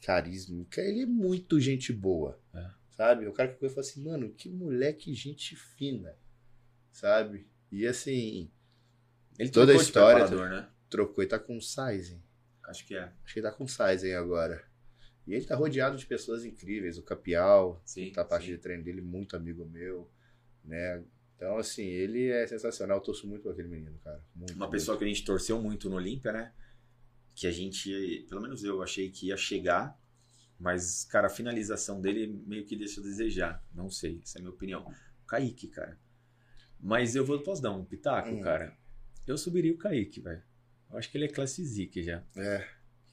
carisma. 0.05 0.65
Ele 0.77 1.01
é 1.01 1.05
muito 1.05 1.59
gente 1.59 1.91
boa. 1.91 2.39
É. 2.53 2.69
Sabe? 2.91 3.27
O 3.27 3.33
cara 3.33 3.51
que 3.51 3.65
eu 3.65 3.69
falo 3.69 3.81
assim, 3.81 4.03
mano, 4.03 4.29
que 4.29 4.49
moleque 4.49 5.13
gente 5.13 5.55
fina. 5.55 6.15
Sabe? 6.91 7.47
E 7.71 7.85
assim, 7.87 8.51
Ele 9.37 9.49
toda 9.49 9.71
a 9.71 9.75
trocou 9.75 9.81
história, 9.81 10.25
preparador, 10.27 10.49
né? 10.49 10.69
trocou 10.89 11.23
e 11.23 11.27
tá 11.27 11.39
com 11.39 11.57
o 11.57 11.61
Sizen. 11.61 12.23
Acho 12.63 12.85
que 12.85 12.95
é. 12.95 13.11
Acho 13.23 13.33
que 13.33 13.39
ele 13.39 13.47
tá 13.47 13.51
com 13.51 13.63
o 13.65 13.67
Sizen 13.67 14.13
agora. 14.15 14.63
E 15.27 15.33
ele 15.33 15.43
tá 15.43 15.55
rodeado 15.55 15.97
de 15.97 16.05
pessoas 16.05 16.45
incríveis. 16.45 16.97
O 16.97 17.03
Capial, 17.03 17.81
Sim, 17.83 18.11
tá 18.11 18.21
a 18.21 18.25
parte 18.25 18.45
sim. 18.45 18.51
de 18.51 18.57
treino 18.59 18.83
dele, 18.83 19.01
muito 19.01 19.35
amigo 19.35 19.65
meu, 19.65 20.09
né? 20.63 21.03
Então, 21.35 21.57
assim, 21.57 21.83
ele 21.83 22.29
é 22.29 22.45
sensacional. 22.47 22.97
Eu 22.97 23.03
torço 23.03 23.27
muito 23.27 23.41
por 23.41 23.51
aquele 23.51 23.67
menino, 23.67 23.99
cara. 24.03 24.23
Muito, 24.35 24.53
Uma 24.53 24.65
muito. 24.65 24.71
pessoa 24.71 24.97
que 24.97 25.03
a 25.03 25.07
gente 25.07 25.25
torceu 25.25 25.59
muito 25.61 25.89
no 25.89 25.95
Olímpia, 25.97 26.31
né? 26.31 26.53
Que 27.35 27.45
a 27.47 27.51
gente, 27.51 28.25
pelo 28.29 28.41
menos 28.41 28.63
eu, 28.63 28.81
achei 28.81 29.09
que 29.11 29.27
ia 29.27 29.37
chegar, 29.37 29.99
mas, 30.57 31.03
cara, 31.03 31.27
a 31.27 31.29
finalização 31.29 31.99
dele 32.01 32.27
meio 32.47 32.65
que 32.65 32.75
deixa 32.77 33.01
a 33.01 33.03
desejar. 33.03 33.63
Não 33.73 33.89
sei, 33.89 34.21
essa 34.23 34.37
é 34.37 34.39
a 34.39 34.41
minha 34.41 34.53
opinião. 34.53 34.83
O 35.23 35.27
Kaique, 35.27 35.67
cara. 35.67 35.99
Mas 36.79 37.15
eu 37.15 37.25
vou, 37.25 37.39
posso 37.41 37.61
dar 37.61 37.71
um 37.71 37.83
pitaco, 37.83 38.29
Hum. 38.29 38.41
cara? 38.41 38.75
Eu 39.27 39.37
subiria 39.37 39.73
o 39.73 39.77
Kaique, 39.77 40.21
velho. 40.21 40.41
Eu 40.89 40.97
acho 40.97 41.11
que 41.11 41.17
ele 41.17 41.25
é 41.25 41.27
classe 41.27 41.63
Zik 41.65 42.01
já. 42.03 42.23
É, 42.37 42.65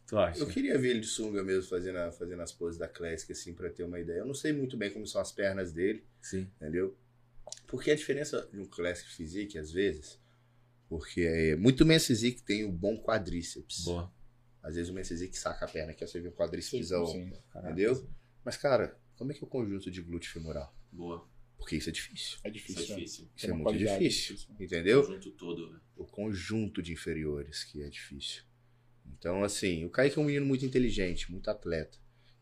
tu 0.06 0.16
acha? 0.18 0.38
Eu 0.38 0.46
queria 0.46 0.78
ver 0.78 0.90
ele 0.90 1.00
de 1.00 1.06
sunga 1.08 1.42
mesmo, 1.42 1.68
fazendo, 1.68 1.96
a- 1.98 2.12
fazendo 2.12 2.42
as 2.42 2.52
poses 2.52 2.78
da 2.78 2.86
Classic, 2.86 3.32
assim, 3.32 3.52
pra 3.54 3.70
ter 3.70 3.82
uma 3.82 3.98
ideia. 3.98 4.18
Eu 4.18 4.26
não 4.26 4.34
sei 4.34 4.52
muito 4.52 4.76
bem 4.76 4.92
como 4.92 5.06
são 5.06 5.20
as 5.20 5.32
pernas 5.32 5.72
dele, 5.72 6.04
Sim. 6.20 6.48
entendeu? 6.60 6.96
Porque 7.66 7.90
a 7.90 7.94
diferença 7.96 8.48
de 8.52 8.60
um 8.60 8.66
Classic 8.66 9.10
Physique, 9.10 9.58
às 9.58 9.72
vezes, 9.72 10.20
porque 10.92 11.22
é 11.22 11.56
muito 11.56 11.86
Men's 11.86 12.06
Physique 12.06 12.42
tem 12.42 12.64
o 12.64 12.70
bom 12.70 12.98
quadríceps. 13.02 13.82
Boa. 13.86 14.12
Às 14.62 14.74
vezes 14.74 14.90
o 14.90 14.92
Men's 14.92 15.08
Physique 15.08 15.38
saca 15.38 15.64
a 15.64 15.68
perna, 15.68 15.94
que 15.94 16.06
você 16.06 16.20
vê 16.20 16.28
um 16.28 16.32
quadríceps, 16.32 16.88
Sim. 16.88 17.32
Entendeu? 17.56 18.06
Mas, 18.44 18.58
cara, 18.58 19.00
como 19.16 19.32
é 19.32 19.34
que 19.34 19.42
é 19.42 19.46
o 19.46 19.48
conjunto 19.48 19.90
de 19.90 20.02
glúteo 20.02 20.30
femoral? 20.30 20.76
Boa. 20.92 21.26
Porque 21.56 21.76
isso 21.76 21.88
é 21.88 21.92
difícil, 21.92 22.38
É 22.44 22.50
Isso 22.50 22.58
difícil. 22.58 22.84
é 22.84 22.88
né? 22.88 22.94
difícil. 22.96 23.28
isso 23.34 23.46
é 23.46 23.52
muito 23.54 23.78
difícil, 23.78 24.36
difícil. 24.36 24.54
O 24.58 24.62
entendeu? 24.62 25.02
conjunto 25.02 25.30
todo, 25.30 25.72
né? 25.72 25.80
o 25.96 26.04
conjunto 26.04 26.82
de 26.82 26.92
inferiores 26.92 27.64
que 27.64 27.82
é 27.82 27.88
difícil. 27.88 28.42
Então, 29.18 29.42
assim, 29.42 29.86
o 29.86 29.88
Kaique 29.88 30.18
é 30.18 30.20
um 30.20 30.26
menino 30.26 30.44
muito 30.44 30.66
inteligente, 30.66 31.32
muito 31.32 31.48
atleta. 31.48 31.96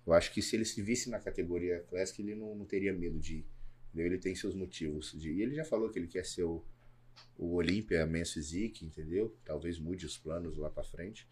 Eu 0.05 0.13
acho 0.13 0.33
que 0.33 0.43
se 0.43 0.57
ele 0.57 0.65
se 0.65 0.83
visse 0.83 1.09
na 1.09 1.21
categoria 1.21 1.85
Classic, 1.89 2.21
ele 2.21 2.35
não, 2.35 2.57
não 2.57 2.65
teria 2.65 2.93
medo 2.93 3.21
de 3.21 3.37
ir. 3.37 3.47
Ele 3.95 4.19
tem 4.19 4.35
seus 4.35 4.57
motivos. 4.57 5.13
De... 5.13 5.31
E 5.31 5.41
ele 5.41 5.55
já 5.55 5.65
falou 5.65 5.89
que 5.89 6.01
ele 6.01 6.09
quer 6.09 6.27
ser 6.27 6.43
o, 6.43 6.65
o 7.37 7.55
Olympia 7.57 8.07
Men's 8.07 8.33
Physique, 8.33 8.85
entendeu? 8.85 9.37
Talvez 9.45 9.79
mude 9.79 10.07
os 10.07 10.17
planos 10.19 10.57
lá 10.57 10.69
pra 10.71 10.83
frente. 10.85 11.27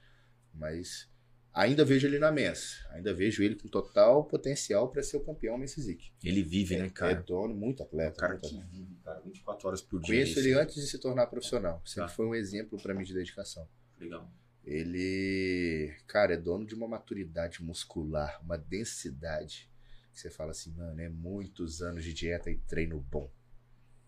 Mas 0.54 1.08
ainda 1.52 1.84
vejo 1.84 2.06
ele 2.06 2.18
na 2.18 2.30
Men's. 2.32 2.84
Ainda 2.90 3.12
vejo 3.14 3.42
ele 3.42 3.54
com 3.56 3.68
total 3.68 4.24
potencial 4.24 4.90
para 4.90 5.02
ser 5.02 5.16
o 5.18 5.20
campeão 5.24 5.58
Men's 5.58 5.74
Physique. 5.74 6.10
Ele 6.24 6.42
vive, 6.42 6.76
né, 6.76 6.86
É 6.86 6.90
cara? 6.90 7.14
dono, 7.22 7.54
muito 7.54 7.82
atleta. 7.82 8.16
cara 8.16 8.32
muito 8.34 8.48
que 8.48 8.54
atleta. 8.56 8.70
vive, 8.72 8.94
cara, 9.04 9.20
24 9.20 9.68
horas 9.68 9.82
por 9.82 10.00
dia. 10.00 10.14
Conheço 10.14 10.38
ele 10.38 10.52
antes 10.54 10.74
de 10.76 10.86
se 10.86 10.98
tornar 10.98 11.26
profissional. 11.26 11.82
Sempre 11.84 12.08
Tá. 12.10 12.14
foi 12.16 12.26
um 12.26 12.34
exemplo 12.34 12.80
para 12.80 12.94
mim 12.94 13.04
de 13.04 13.12
dedicação. 13.14 13.68
Legal. 13.98 14.30
Ele, 14.64 15.94
cara, 16.06 16.34
é 16.34 16.36
dono 16.36 16.66
de 16.66 16.74
uma 16.74 16.86
maturidade 16.86 17.62
muscular, 17.62 18.38
uma 18.44 18.56
densidade. 18.56 19.70
Você 20.12 20.30
fala 20.30 20.50
assim, 20.50 20.72
mano, 20.72 21.00
é 21.00 21.08
muitos 21.08 21.80
anos 21.80 22.04
de 22.04 22.12
dieta 22.12 22.50
e 22.50 22.56
treino 22.58 23.00
bom. 23.00 23.30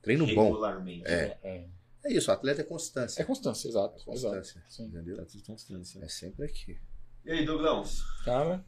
Treino 0.03 0.27
bom. 0.35 0.51
Regularmente. 0.51 1.07
É. 1.07 1.39
É, 1.43 1.65
É 2.05 2.13
isso, 2.13 2.31
o 2.31 2.35
atleta 2.35 2.61
é 2.63 2.65
constância. 2.65 3.21
é 3.21 3.25
constância, 3.25 3.69
exato. 3.69 4.01
É 4.01 4.05
constância, 4.05 4.59
exato. 4.59 4.73
Sim. 4.73 4.85
entendeu? 4.87 5.17
Tá 5.17 5.25
tudo 5.25 5.43
constância. 5.45 6.03
É 6.03 6.09
sempre 6.09 6.45
aqui. 6.47 6.79
E 7.25 7.31
aí, 7.31 7.45
Douglão? 7.45 7.83
Cara, 8.25 8.65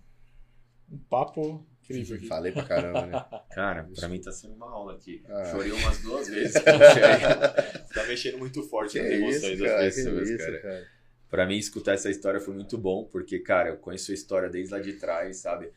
um 0.91 0.99
papo 0.99 1.67
incrível 1.83 2.17
aqui. 2.17 2.27
Falei 2.27 2.53
pra 2.53 2.65
caramba, 2.65 3.07
né? 3.07 3.25
Cara, 3.55 3.89
pra 3.97 4.09
mim 4.09 4.21
Tá 4.21 4.31
sendo 4.31 4.55
uma 4.55 4.71
aula 4.71 4.95
aqui. 4.95 5.25
Ah. 5.29 5.45
Chorei 5.47 5.73
umas 5.73 6.01
duas 6.03 6.29
vezes. 6.31 6.63
tá 6.63 8.05
mexendo 8.07 8.39
muito 8.39 8.63
forte 8.65 8.99
nas 9.01 9.11
emoções 9.11 9.43
isso, 9.45 9.63
das 9.65 9.95
pessoas, 9.95 10.29
isso, 10.29 10.39
cara. 10.39 10.61
cara. 10.61 10.87
Pra 11.31 11.47
mim, 11.47 11.57
escutar 11.57 11.95
essa 11.95 12.11
história 12.11 12.39
foi 12.39 12.53
muito 12.55 12.77
bom, 12.77 13.05
porque, 13.05 13.39
cara, 13.39 13.71
eu 13.71 13.79
conheço 13.79 14.11
a 14.11 14.15
história 14.15 14.51
desde 14.51 14.71
lá 14.75 14.81
de 14.81 14.93
trás, 14.95 15.39
sabe? 15.39 15.73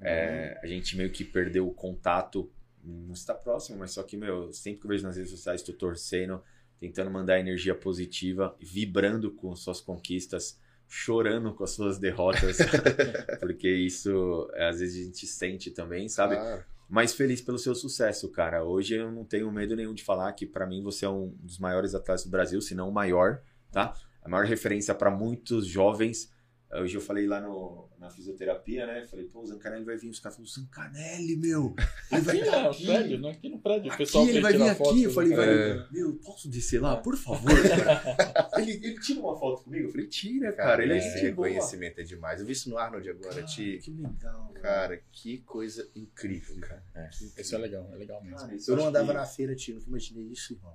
É, 0.00 0.58
a 0.62 0.66
gente 0.66 0.96
meio 0.96 1.10
que 1.10 1.22
perdeu 1.24 1.68
o 1.68 1.74
contato, 1.74 2.50
não 2.84 3.14
está 3.14 3.34
próximo, 3.34 3.78
mas 3.78 3.92
só 3.92 4.02
que, 4.02 4.16
meu, 4.16 4.52
sempre 4.52 4.80
que 4.80 4.86
eu 4.86 4.90
vejo 4.90 5.04
nas 5.04 5.16
redes 5.16 5.30
sociais, 5.30 5.62
tô 5.62 5.72
torcendo, 5.72 6.42
tentando 6.78 7.10
mandar 7.10 7.40
energia 7.40 7.74
positiva, 7.74 8.54
vibrando 8.60 9.30
com 9.30 9.54
suas 9.56 9.80
conquistas, 9.80 10.60
chorando 10.86 11.54
com 11.54 11.64
as 11.64 11.70
suas 11.70 11.98
derrotas, 11.98 12.58
porque 13.40 13.68
isso, 13.68 14.50
às 14.56 14.80
vezes, 14.80 15.02
a 15.02 15.06
gente 15.06 15.26
sente 15.26 15.70
também, 15.70 16.08
sabe? 16.08 16.36
Claro. 16.36 16.64
Mas 16.88 17.14
feliz 17.14 17.40
pelo 17.40 17.58
seu 17.58 17.74
sucesso, 17.74 18.30
cara. 18.30 18.62
Hoje 18.62 18.94
eu 18.94 19.10
não 19.10 19.24
tenho 19.24 19.50
medo 19.50 19.74
nenhum 19.74 19.94
de 19.94 20.04
falar 20.04 20.32
que 20.32 20.46
pra 20.46 20.66
mim 20.66 20.82
você 20.82 21.06
é 21.06 21.08
um 21.08 21.34
dos 21.40 21.58
maiores 21.58 21.94
atletas 21.94 22.24
do 22.24 22.30
Brasil, 22.30 22.60
se 22.60 22.74
não 22.74 22.88
o 22.88 22.92
maior, 22.92 23.42
tá? 23.72 23.94
A 24.22 24.28
maior 24.28 24.46
referência 24.46 24.94
pra 24.94 25.10
muitos 25.10 25.66
jovens. 25.66 26.30
Hoje 26.70 26.96
eu 26.96 27.00
falei 27.00 27.26
lá 27.26 27.40
no, 27.40 27.83
na 28.04 28.10
fisioterapia, 28.10 28.86
né? 28.86 29.06
Falei, 29.06 29.24
pô, 29.26 29.40
o 29.40 29.46
Zancanelli 29.46 29.84
vai 29.84 29.96
vir. 29.96 30.10
Os 30.10 30.20
caras 30.20 30.36
falaram, 30.36 30.52
Zancanelli, 30.52 31.36
meu. 31.36 31.74
Ele 32.12 32.20
vai 32.20 32.36
Aqui 32.40 32.44
vir 32.44 32.50
no 32.50 32.68
aqui. 32.70 32.86
prédio, 32.86 33.18
né? 33.20 33.30
Aqui 33.30 33.48
no 33.48 33.58
prédio. 33.60 33.84
O 33.84 33.88
Aqui, 33.88 33.98
pessoal 34.04 34.24
ele 34.24 34.32
vem 34.34 34.42
vai 34.42 34.52
vir 34.52 34.68
aqui. 34.68 35.02
Eu 35.02 35.10
falei, 35.10 35.32
o 35.32 35.36
vai, 35.36 35.46
cara. 35.46 35.88
meu, 35.90 36.14
posso 36.16 36.48
descer 36.48 36.80
lá, 36.80 36.96
por 36.98 37.16
favor, 37.16 37.50
cara? 37.62 38.50
ele, 38.60 38.72
ele 38.72 39.00
tira 39.00 39.20
uma 39.20 39.36
foto 39.38 39.62
comigo? 39.64 39.86
Eu 39.88 39.90
falei, 39.90 40.06
tira, 40.06 40.52
cara. 40.52 40.82
ele 40.82 40.92
é 40.94 41.00
boa. 41.00 41.20
reconhecimento 41.48 42.00
é 42.00 42.04
demais. 42.04 42.40
Eu 42.40 42.46
vi 42.46 42.52
isso 42.52 42.68
no 42.68 42.76
Arnold 42.78 43.08
agora, 43.08 43.34
Cara, 43.34 43.46
Ti. 43.46 43.78
que 43.82 43.90
legal. 43.90 44.52
Cara, 44.60 45.00
que 45.10 45.38
coisa 45.38 45.88
incrível, 45.94 46.58
cara. 46.60 46.84
É, 46.94 47.08
isso 47.38 47.54
é 47.54 47.58
legal, 47.58 47.88
é 47.92 47.96
legal 47.96 48.22
mesmo. 48.22 48.36
Cara, 48.38 48.54
Eu 48.68 48.76
não 48.76 48.88
andava 48.88 49.08
que- 49.08 49.14
na 49.18 49.26
feira, 49.26 49.54
Tio, 49.54 49.74
nunca 49.76 49.88
imaginei 49.88 50.24
isso, 50.24 50.52
irmão. 50.52 50.74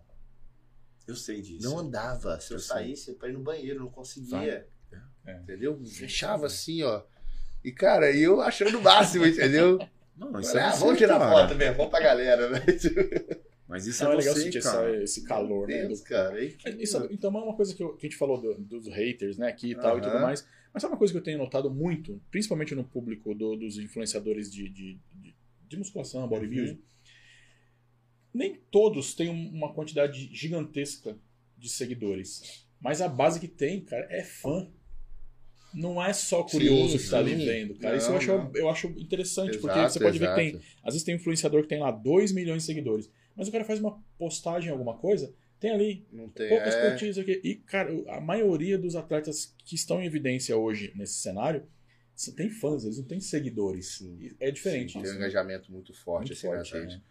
Eu 1.08 1.16
sei 1.16 1.42
disso. 1.42 1.68
Não 1.68 1.80
andava. 1.80 2.40
Se 2.40 2.52
eu 2.54 2.58
Eu 2.58 2.62
sei. 2.62 2.68
saísse 2.76 3.14
pra 3.14 3.30
ir 3.30 3.34
no 3.34 3.42
banheiro, 3.42 3.80
não 3.80 3.90
conseguia. 3.90 4.68
É. 5.26 5.36
Entendeu? 5.42 5.80
Fechava 5.86 6.48
assim, 6.48 6.82
ó. 6.84 7.04
E, 7.64 7.72
cara, 7.72 8.12
eu 8.16 8.42
achando 8.42 8.78
o 8.78 8.82
máximo, 8.82 9.26
entendeu? 9.26 9.78
Não, 10.16 10.38
isso 10.40 10.50
Falei, 10.52 10.64
é 10.66 10.68
ah, 10.68 10.72
você, 10.74 10.80
vamos 10.82 10.98
tirar 10.98 11.18
cara. 11.20 11.32
foto 11.32 11.56
mesmo, 11.56 11.76
vamos 11.78 11.92
pra 11.92 12.00
galera, 12.02 12.50
né? 12.50 12.60
Mas 13.68 13.86
isso 13.86 14.04
Não, 14.04 14.12
é 14.12 14.16
é 14.16 14.18
legal 14.18 14.34
você, 14.34 14.42
sentir 14.42 14.62
cara. 14.64 14.90
essa- 14.92 15.04
esse 15.04 15.24
calor, 15.24 15.68
Meu 15.68 15.78
né? 15.78 15.86
Deus, 15.88 16.00
do- 16.00 16.06
cara. 16.06 16.44
É, 16.44 16.56
Isso, 16.80 17.08
então 17.12 17.30
é 17.34 17.44
uma 17.44 17.56
coisa 17.56 17.74
que, 17.76 17.82
eu- 17.84 17.94
que 17.96 18.08
a 18.08 18.10
gente 18.10 18.18
falou 18.18 18.42
do- 18.42 18.56
dos 18.60 18.88
haters, 18.88 19.38
né, 19.38 19.48
aqui 19.48 19.72
e 19.72 19.76
tal 19.76 19.98
e 19.98 20.02
tudo 20.02 20.20
mais. 20.20 20.46
Mas 20.74 20.82
sabe 20.82 20.94
uma 20.94 20.98
coisa 20.98 21.14
que 21.14 21.18
eu 21.20 21.24
tenho 21.24 21.38
notado 21.38 21.70
muito, 21.72 22.22
principalmente 22.32 22.74
no 22.76 22.84
público 22.84 23.34
do- 23.36 23.56
dos 23.56 23.78
influenciadores 23.78 24.52
de, 24.52 24.68
de, 24.70 25.00
de, 25.16 25.36
de 25.68 25.78
musculação, 25.78 26.28
bodybuilding? 26.28 26.82
Nem 28.34 28.56
todos 28.72 29.14
têm 29.14 29.30
um- 29.30 29.50
uma 29.50 29.74
quantidade 29.74 30.30
gigantesca 30.34 31.18
de 31.58 31.70
seguidores. 31.70 32.66
Mas 32.82 33.02
a 33.02 33.08
base 33.08 33.40
que 33.40 33.48
tem, 33.48 33.82
cara, 33.82 34.06
é 34.10 34.24
fã. 34.24 34.68
Não 35.74 36.04
é 36.04 36.12
só 36.14 36.44
curioso 36.44 36.98
Sim, 36.98 37.04
que 37.04 37.10
tá 37.12 37.20
ali 37.20 37.38
sim. 37.38 37.46
vendo, 37.46 37.76
cara. 37.76 37.96
Não, 37.96 37.98
Isso 38.02 38.12
eu 38.12 38.18
acho, 38.18 38.28
não. 38.28 38.52
eu 38.56 38.70
acho 38.70 38.88
interessante, 38.98 39.58
porque 39.60 39.78
Exato, 39.78 39.94
você 39.94 40.00
pode 40.00 40.20
ver 40.20 40.30
que 40.30 40.36
tem 40.36 40.48
exato. 40.50 40.66
às 40.84 40.94
vezes 40.94 41.04
tem 41.04 41.16
um 41.16 41.18
influenciador 41.18 41.62
que 41.62 41.68
tem 41.68 41.80
lá 41.80 41.92
2 41.92 42.32
milhões 42.32 42.64
de 42.64 42.66
seguidores. 42.66 43.10
Mas 43.36 43.48
o 43.48 43.52
cara 43.52 43.64
faz 43.64 43.80
uma 43.80 44.02
postagem, 44.18 44.72
alguma 44.72 44.98
coisa, 44.98 45.34
tem 45.60 45.72
ali 45.72 46.06
Não 46.12 46.28
tem. 46.30 46.50
poucas 46.50 46.74
é... 46.74 46.90
curtidas 46.90 47.18
aqui. 47.18 47.40
E, 47.44 47.56
cara, 47.56 47.92
a 48.08 48.20
maioria 48.20 48.78
dos 48.78 48.96
atletas 48.96 49.56
que 49.66 49.76
estão 49.76 50.02
em 50.02 50.06
evidência 50.06 50.58
hoje 50.58 50.92
nesse 50.96 51.16
cenário 51.16 51.66
tem 52.36 52.50
fãs, 52.50 52.84
eles 52.84 52.98
não 52.98 53.06
têm 53.06 53.22
seguidores. 53.22 53.98
Sim. 53.98 54.32
É 54.40 54.52
diferente 54.52 54.94
Tem 54.94 55.02
um 55.02 55.06
né? 55.06 55.16
engajamento 55.16 55.72
muito 55.72 55.94
forte, 55.94 56.28
Muito 56.28 56.34
assim, 56.34 56.48
forte, 56.48 56.74
né? 56.74 57.02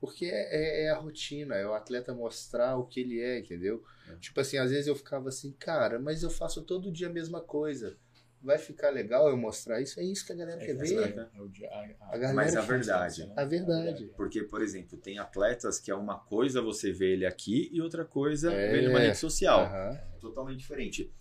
Porque 0.00 0.26
é, 0.26 0.84
é 0.84 0.90
a 0.90 0.96
rotina, 0.96 1.54
é 1.56 1.66
o 1.66 1.72
atleta 1.72 2.14
mostrar 2.14 2.76
o 2.76 2.84
que 2.84 3.00
ele 3.00 3.20
é, 3.20 3.38
entendeu? 3.38 3.82
É. 4.08 4.14
Tipo 4.16 4.40
assim, 4.40 4.56
às 4.58 4.70
vezes 4.70 4.86
eu 4.86 4.94
ficava 4.94 5.28
assim, 5.28 5.52
cara, 5.58 5.98
mas 5.98 6.22
eu 6.22 6.30
faço 6.30 6.62
todo 6.62 6.92
dia 6.92 7.08
a 7.08 7.12
mesma 7.12 7.40
coisa. 7.40 7.96
Vai 8.40 8.56
ficar 8.56 8.90
legal 8.90 9.28
eu 9.28 9.36
mostrar 9.36 9.80
isso? 9.80 9.98
É 9.98 10.04
isso 10.04 10.24
que 10.24 10.32
a 10.32 10.36
galera 10.36 10.62
É, 10.62 10.66
quer 10.66 10.72
é, 10.72 10.74
ver. 10.74 11.18
é 11.18 11.48
dia- 11.48 11.68
a- 11.70 11.74
a- 12.00 12.14
A 12.14 12.18
galera 12.18 12.34
Mas 12.34 12.56
a 12.56 12.60
verdade. 12.60 13.26
né? 13.26 13.34
A 13.36 13.44
verdade. 13.44 14.12
Porque, 14.16 14.42
por 14.44 14.62
exemplo, 14.62 14.96
tem 14.96 15.18
atletas 15.18 15.80
que 15.80 15.90
é 15.90 15.94
uma 15.94 16.18
coisa 16.20 16.62
você 16.62 16.92
vê 16.92 17.14
ele 17.14 17.26
aqui 17.26 17.68
e 17.72 17.80
outra 17.80 18.04
coisa 18.04 18.52
É. 18.52 18.70
ver 18.70 18.78
ele 18.78 18.88
numa 18.88 19.00
rede 19.00 19.18
social. 19.18 19.62
Aham. 19.62 19.98
Totalmente 20.20 20.58
diferente. 20.60 21.12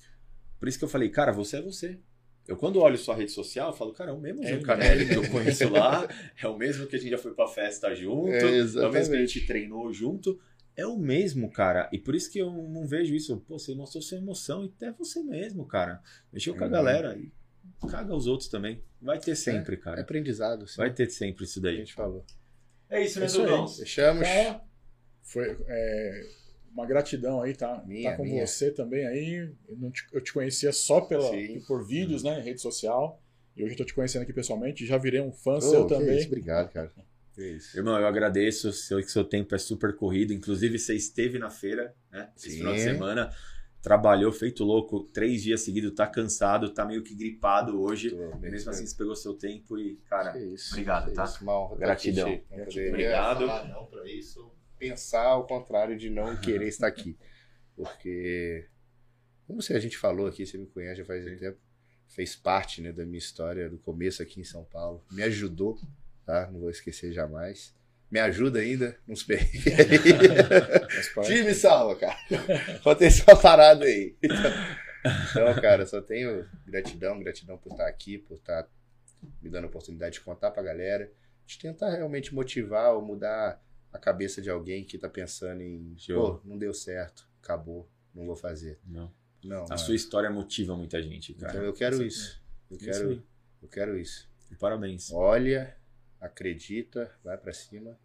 Por 0.59 0.67
isso 0.67 0.77
que 0.77 0.83
eu 0.85 0.89
falei, 0.89 1.09
cara, 1.09 1.31
você 1.31 1.57
é 1.57 1.61
você. 1.61 1.99
Eu 2.47 2.55
quando 2.55 2.79
olho 2.79 2.97
sua 2.97 3.13
rede 3.15 3.31
social, 3.31 3.71
eu 3.71 3.75
falo, 3.75 3.91
cara, 3.93 4.11
é 4.11 4.13
o 4.13 4.19
mesmo 4.19 4.41
É 4.43 4.51
ele 4.51 4.63
Canelli 4.63 5.05
que 5.07 5.15
eu 5.15 5.29
conheço 5.29 5.67
lá, 5.69 6.07
é 6.41 6.47
o 6.47 6.55
mesmo 6.57 6.87
que 6.87 6.95
a 6.95 6.99
gente 6.99 7.09
já 7.11 7.17
foi 7.17 7.33
pra 7.33 7.45
festa 7.47 7.93
junto, 7.93 8.29
É, 8.31 8.59
é, 8.59 8.87
o 8.87 8.91
mesmo 8.91 9.13
que 9.13 9.17
a 9.21 9.25
gente 9.25 9.45
treinou 9.45 9.91
junto. 9.91 10.39
É 10.77 10.85
o 10.85 10.95
mesmo, 10.97 11.49
cara. 11.51 11.89
E 11.91 11.97
por 11.97 12.13
isso 12.13 12.31
que 12.31 12.37
eu 12.37 12.51
não 12.51 12.85
vejo 12.85 13.15
isso. 13.15 13.35
Pô, 13.47 13.57
você 13.57 13.73
mostrou 13.73 14.01
sua 14.01 14.19
emoção 14.19 14.63
e 14.63 14.67
até 14.67 14.91
você 14.91 15.23
mesmo, 15.23 15.65
cara. 15.65 16.01
Mexeu 16.31 16.53
com 16.55 16.61
a 16.63 16.67
Uhum. 16.67 16.71
galera 16.71 17.17
e 17.17 17.31
caga 17.89 18.15
os 18.15 18.27
outros 18.27 18.47
também. 18.47 18.83
Vai 19.01 19.19
ter 19.19 19.35
sempre, 19.35 19.75
É 19.75 19.79
cara. 19.79 20.01
aprendizado, 20.01 20.67
sim. 20.67 20.77
Vai 20.77 20.93
ter 20.93 21.09
sempre 21.09 21.45
isso 21.45 21.59
a 21.59 21.63
daí. 21.63 21.77
gente 21.77 21.93
falou. 21.95 22.23
É 22.89 23.03
isso, 23.03 23.19
né, 23.19 23.25
Isso 23.25 23.41
aí. 23.41 23.47
Douglão? 23.47 23.67
Fechamos. 23.67 24.27
Então, 24.27 24.61
foi 25.23 25.57
é, 25.67 26.29
uma 26.71 26.85
gratidão 26.85 27.41
aí, 27.41 27.53
tá? 27.55 27.83
Minha, 27.85 28.11
tá 28.11 28.17
com 28.17 28.23
minha. 28.23 28.45
você 28.45 28.71
também 28.71 29.05
aí. 29.07 29.51
Eu, 29.67 29.77
não 29.77 29.89
te, 29.91 30.05
eu 30.13 30.21
te 30.21 30.31
conhecia 30.31 30.71
só 30.71 31.01
pela, 31.01 31.29
Sim. 31.31 31.59
por 31.67 31.85
vídeos, 31.85 32.21
né? 32.23 32.39
Rede 32.39 32.61
social. 32.61 33.19
E 33.55 33.63
hoje 33.63 33.73
eu 33.73 33.77
tô 33.77 33.83
te 33.83 33.95
conhecendo 33.95 34.21
aqui 34.21 34.31
pessoalmente. 34.31 34.85
Já 34.85 34.97
virei 34.99 35.19
um 35.21 35.31
fã 35.31 35.55
Ô, 35.55 35.61
seu 35.61 35.87
também. 35.87 36.17
isso, 36.19 36.27
obrigado, 36.27 36.71
cara. 36.71 36.93
Que 37.37 37.51
isso. 37.51 37.77
Irmão, 37.77 37.99
eu 37.99 38.07
agradeço. 38.07 38.73
Sei 38.73 38.99
que 39.03 39.11
seu 39.11 39.23
tempo 39.23 39.53
é 39.53 39.59
super 39.59 39.95
corrido. 39.95 40.33
Inclusive, 40.33 40.79
você 40.79 40.95
esteve 40.95 41.37
na 41.37 41.51
feira, 41.51 41.95
né? 42.11 42.31
Esse 42.35 42.49
Sim. 42.49 42.57
final 42.57 42.73
de 42.73 42.81
semana. 42.81 43.31
Trabalhou 43.79 44.31
feito 44.31 44.63
louco, 44.63 45.03
três 45.13 45.43
dias 45.43 45.61
seguidos, 45.61 45.93
tá 45.93 46.07
cansado, 46.07 46.73
tá 46.73 46.83
meio 46.83 47.03
que 47.03 47.13
gripado 47.13 47.79
hoje. 47.79 48.09
Tô 48.09 48.37
Mesmo 48.39 48.71
assim, 48.71 48.87
você 48.87 48.97
pegou 48.97 49.15
seu 49.15 49.35
tempo 49.35 49.77
e, 49.77 49.97
cara, 50.09 50.37
isso, 50.37 50.71
obrigado, 50.71 51.13
tá? 51.13 51.23
isso, 51.23 51.43
uma 51.43 51.57
honra 51.57 51.73
estar 51.75 51.85
Gratidão. 51.85 52.27
aqui, 52.27 52.43
poderia 52.49 52.89
Obrigado. 52.89 53.47
falar 53.47 53.67
não 53.69 53.85
pra 53.85 54.09
isso, 54.09 54.51
pensar 54.79 55.25
ao 55.25 55.45
contrário 55.45 55.95
de 55.95 56.09
não 56.09 56.35
querer 56.35 56.67
estar 56.67 56.87
aqui. 56.87 57.17
Porque, 57.77 58.67
como 59.45 59.61
você, 59.61 59.75
a 59.75 59.79
gente 59.79 59.95
falou 59.95 60.25
aqui, 60.25 60.45
você 60.45 60.57
me 60.57 60.65
conhece 60.65 60.97
já 60.97 61.05
faz 61.05 61.25
um 61.25 61.37
tempo, 61.37 61.59
fez 62.07 62.35
parte 62.35 62.81
né, 62.81 62.91
da 62.91 63.05
minha 63.05 63.19
história 63.19 63.69
do 63.69 63.77
começo 63.77 64.23
aqui 64.23 64.41
em 64.41 64.43
São 64.43 64.65
Paulo. 64.65 65.05
Me 65.11 65.21
ajudou, 65.21 65.79
tá? 66.27 66.51
Não 66.51 66.59
vou 66.59 66.69
esquecer 66.69 67.11
jamais. 67.11 67.73
Me 68.11 68.19
ajuda 68.19 68.59
ainda 68.59 68.97
nos 69.07 69.23
perrengues. 69.23 69.63
Time 71.25 71.53
salva, 71.53 71.95
cara. 71.95 72.17
Aconteceu 72.75 73.25
uma 73.27 73.41
parada 73.41 73.85
aí. 73.85 74.15
Então, 74.21 74.51
Então, 75.31 75.61
cara, 75.61 75.85
só 75.85 76.01
tenho 76.01 76.45
gratidão, 76.65 77.19
gratidão 77.19 77.57
por 77.57 77.71
estar 77.71 77.87
aqui, 77.87 78.17
por 78.17 78.35
estar 78.37 78.67
me 79.41 79.49
dando 79.49 79.65
a 79.65 79.67
oportunidade 79.67 80.15
de 80.15 80.21
contar 80.21 80.51
pra 80.51 80.61
galera, 80.63 81.09
de 81.45 81.57
tentar 81.57 81.91
realmente 81.91 82.33
motivar 82.35 82.93
ou 82.93 83.01
mudar 83.01 83.61
a 83.93 83.97
cabeça 83.97 84.41
de 84.41 84.49
alguém 84.49 84.83
que 84.83 84.97
tá 84.97 85.07
pensando 85.09 85.61
em, 85.61 85.95
pô, 86.07 86.41
não 86.43 86.57
deu 86.57 86.73
certo, 86.73 87.27
acabou, 87.41 87.89
não 88.13 88.25
vou 88.25 88.35
fazer. 88.35 88.79
Não. 88.85 89.11
Não, 89.43 89.63
A 89.65 89.69
mano. 89.69 89.77
sua 89.77 89.95
história 89.95 90.29
motiva 90.29 90.75
muita 90.75 91.01
gente, 91.01 91.31
então 91.31 91.47
cara. 91.47 91.63
eu 91.63 91.73
quero 91.73 92.03
isso. 92.03 92.41
Eu 92.69 92.77
quero, 92.77 93.23
eu 93.61 93.67
quero 93.69 93.97
isso. 93.97 94.27
E 94.51 94.55
Parabéns. 94.55 95.11
Olha, 95.11 95.76
acredita, 96.19 97.11
vai 97.23 97.37
pra 97.37 97.53
cima, 97.53 97.97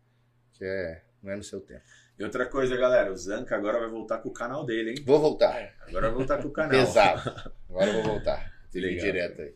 que 0.52 0.64
é, 0.64 1.02
não 1.22 1.32
é 1.32 1.36
no 1.36 1.42
seu 1.42 1.60
tempo. 1.60 1.82
E 2.18 2.24
outra 2.24 2.46
coisa, 2.46 2.76
galera, 2.76 3.10
o 3.10 3.16
Zanca 3.16 3.56
agora 3.56 3.78
vai 3.78 3.88
voltar 3.88 4.18
com 4.18 4.28
o 4.28 4.32
canal 4.32 4.64
dele, 4.64 4.90
hein? 4.90 4.96
Vou 5.04 5.20
voltar. 5.20 5.74
Agora 5.88 6.08
vai 6.08 6.16
voltar 6.18 6.42
com 6.42 6.48
o 6.48 6.52
canal. 6.52 6.70
Pesado. 6.70 7.52
Agora 7.68 7.86
eu 7.86 7.94
vou 7.94 8.02
voltar. 8.02 8.52
Tem 8.70 8.96
direto 8.96 9.42
aí. 9.42 9.54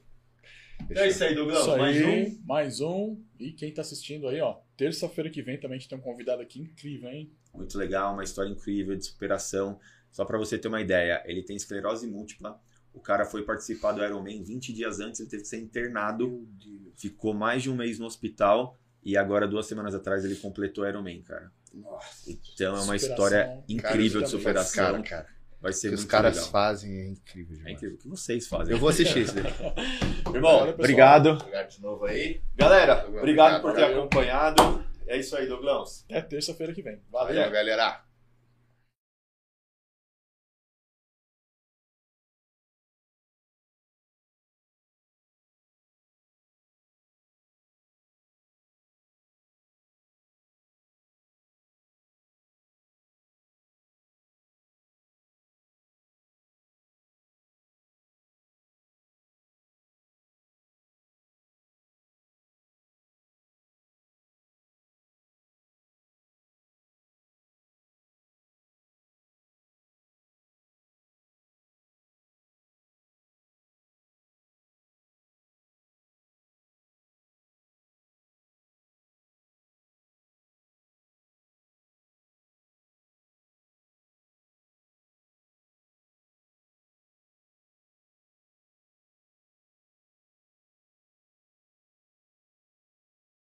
Então 0.90 1.02
é 1.02 1.08
isso 1.08 1.24
aí, 1.24 1.34
Douglas. 1.34 1.60
Isso 1.60 1.70
aí, 1.72 1.78
Mais 1.78 2.02
um. 2.02 2.42
mais 2.44 2.80
um. 2.80 3.22
E 3.38 3.52
quem 3.52 3.72
tá 3.72 3.82
assistindo 3.82 4.28
aí, 4.28 4.40
ó, 4.40 4.58
terça-feira 4.76 5.30
que 5.30 5.42
vem 5.42 5.58
também 5.58 5.76
a 5.76 5.78
gente 5.78 5.88
tem 5.88 5.98
um 5.98 6.02
convidado 6.02 6.42
aqui 6.42 6.60
incrível, 6.60 7.10
hein? 7.10 7.32
Muito 7.54 7.76
legal, 7.78 8.12
uma 8.12 8.24
história 8.24 8.50
incrível 8.50 8.96
de 8.96 9.04
superação. 9.04 9.78
Só 10.10 10.24
pra 10.24 10.38
você 10.38 10.58
ter 10.58 10.68
uma 10.68 10.80
ideia, 10.80 11.22
ele 11.26 11.42
tem 11.42 11.56
esclerose 11.56 12.06
múltipla. 12.06 12.60
O 12.96 13.00
cara 13.00 13.24
foi 13.24 13.42
participar 13.42 13.92
do 13.92 14.02
Ironman 14.02 14.42
20 14.42 14.72
dias 14.72 14.98
antes, 14.98 15.20
ele 15.20 15.28
teve 15.28 15.42
que 15.42 15.48
ser 15.48 15.58
internado, 15.58 16.28
Meu 16.28 16.46
Deus. 16.48 16.94
ficou 16.96 17.32
mais 17.34 17.62
de 17.62 17.70
um 17.70 17.76
mês 17.76 17.98
no 17.98 18.06
hospital 18.06 18.76
e 19.04 19.16
agora, 19.16 19.46
duas 19.46 19.66
semanas 19.66 19.94
atrás, 19.94 20.24
ele 20.24 20.34
completou 20.36 20.82
o 20.82 20.88
Ironman, 20.88 21.22
cara. 21.22 21.52
Nossa. 21.72 22.28
Então 22.30 22.74
é 22.76 22.80
uma 22.80 22.96
história 22.96 23.62
incrível 23.68 24.22
de 24.22 24.26
Cara, 24.26 24.38
superação. 24.38 24.84
Cara, 24.84 25.02
cara. 25.02 25.36
Vai 25.60 25.70
O 25.70 25.74
ser 25.74 25.88
que 25.88 25.94
os 25.94 26.00
muito 26.00 26.10
caras 26.10 26.34
legal. 26.36 26.50
fazem 26.50 26.92
é 27.00 27.08
incrível 27.08 27.54
É 27.54 27.56
demais. 27.58 27.74
incrível 27.76 27.96
o 27.96 27.98
que 28.00 28.08
vocês 28.08 28.46
fazem. 28.46 28.72
Eu 28.74 28.78
vou 28.78 28.88
assistir 28.88 29.20
isso 29.20 29.34
daí. 29.34 29.44
Irmão, 30.34 30.58
Valeu, 30.60 30.74
obrigado. 30.74 31.28
Obrigado 31.30 31.68
de 31.70 31.82
novo 31.82 32.04
aí. 32.06 32.40
Galera, 32.56 33.06
Obrigado, 33.06 33.18
obrigado 33.18 33.62
por 33.62 33.74
ter 33.74 33.80
valeu. 33.82 33.98
acompanhado. 34.00 34.84
É 35.06 35.18
isso 35.18 35.36
aí, 35.36 35.46
Douglas. 35.46 36.04
Até 36.10 36.20
terça-feira 36.22 36.72
que 36.72 36.82
vem. 36.82 37.00
Valeu, 37.10 37.50
galera. 37.50 38.05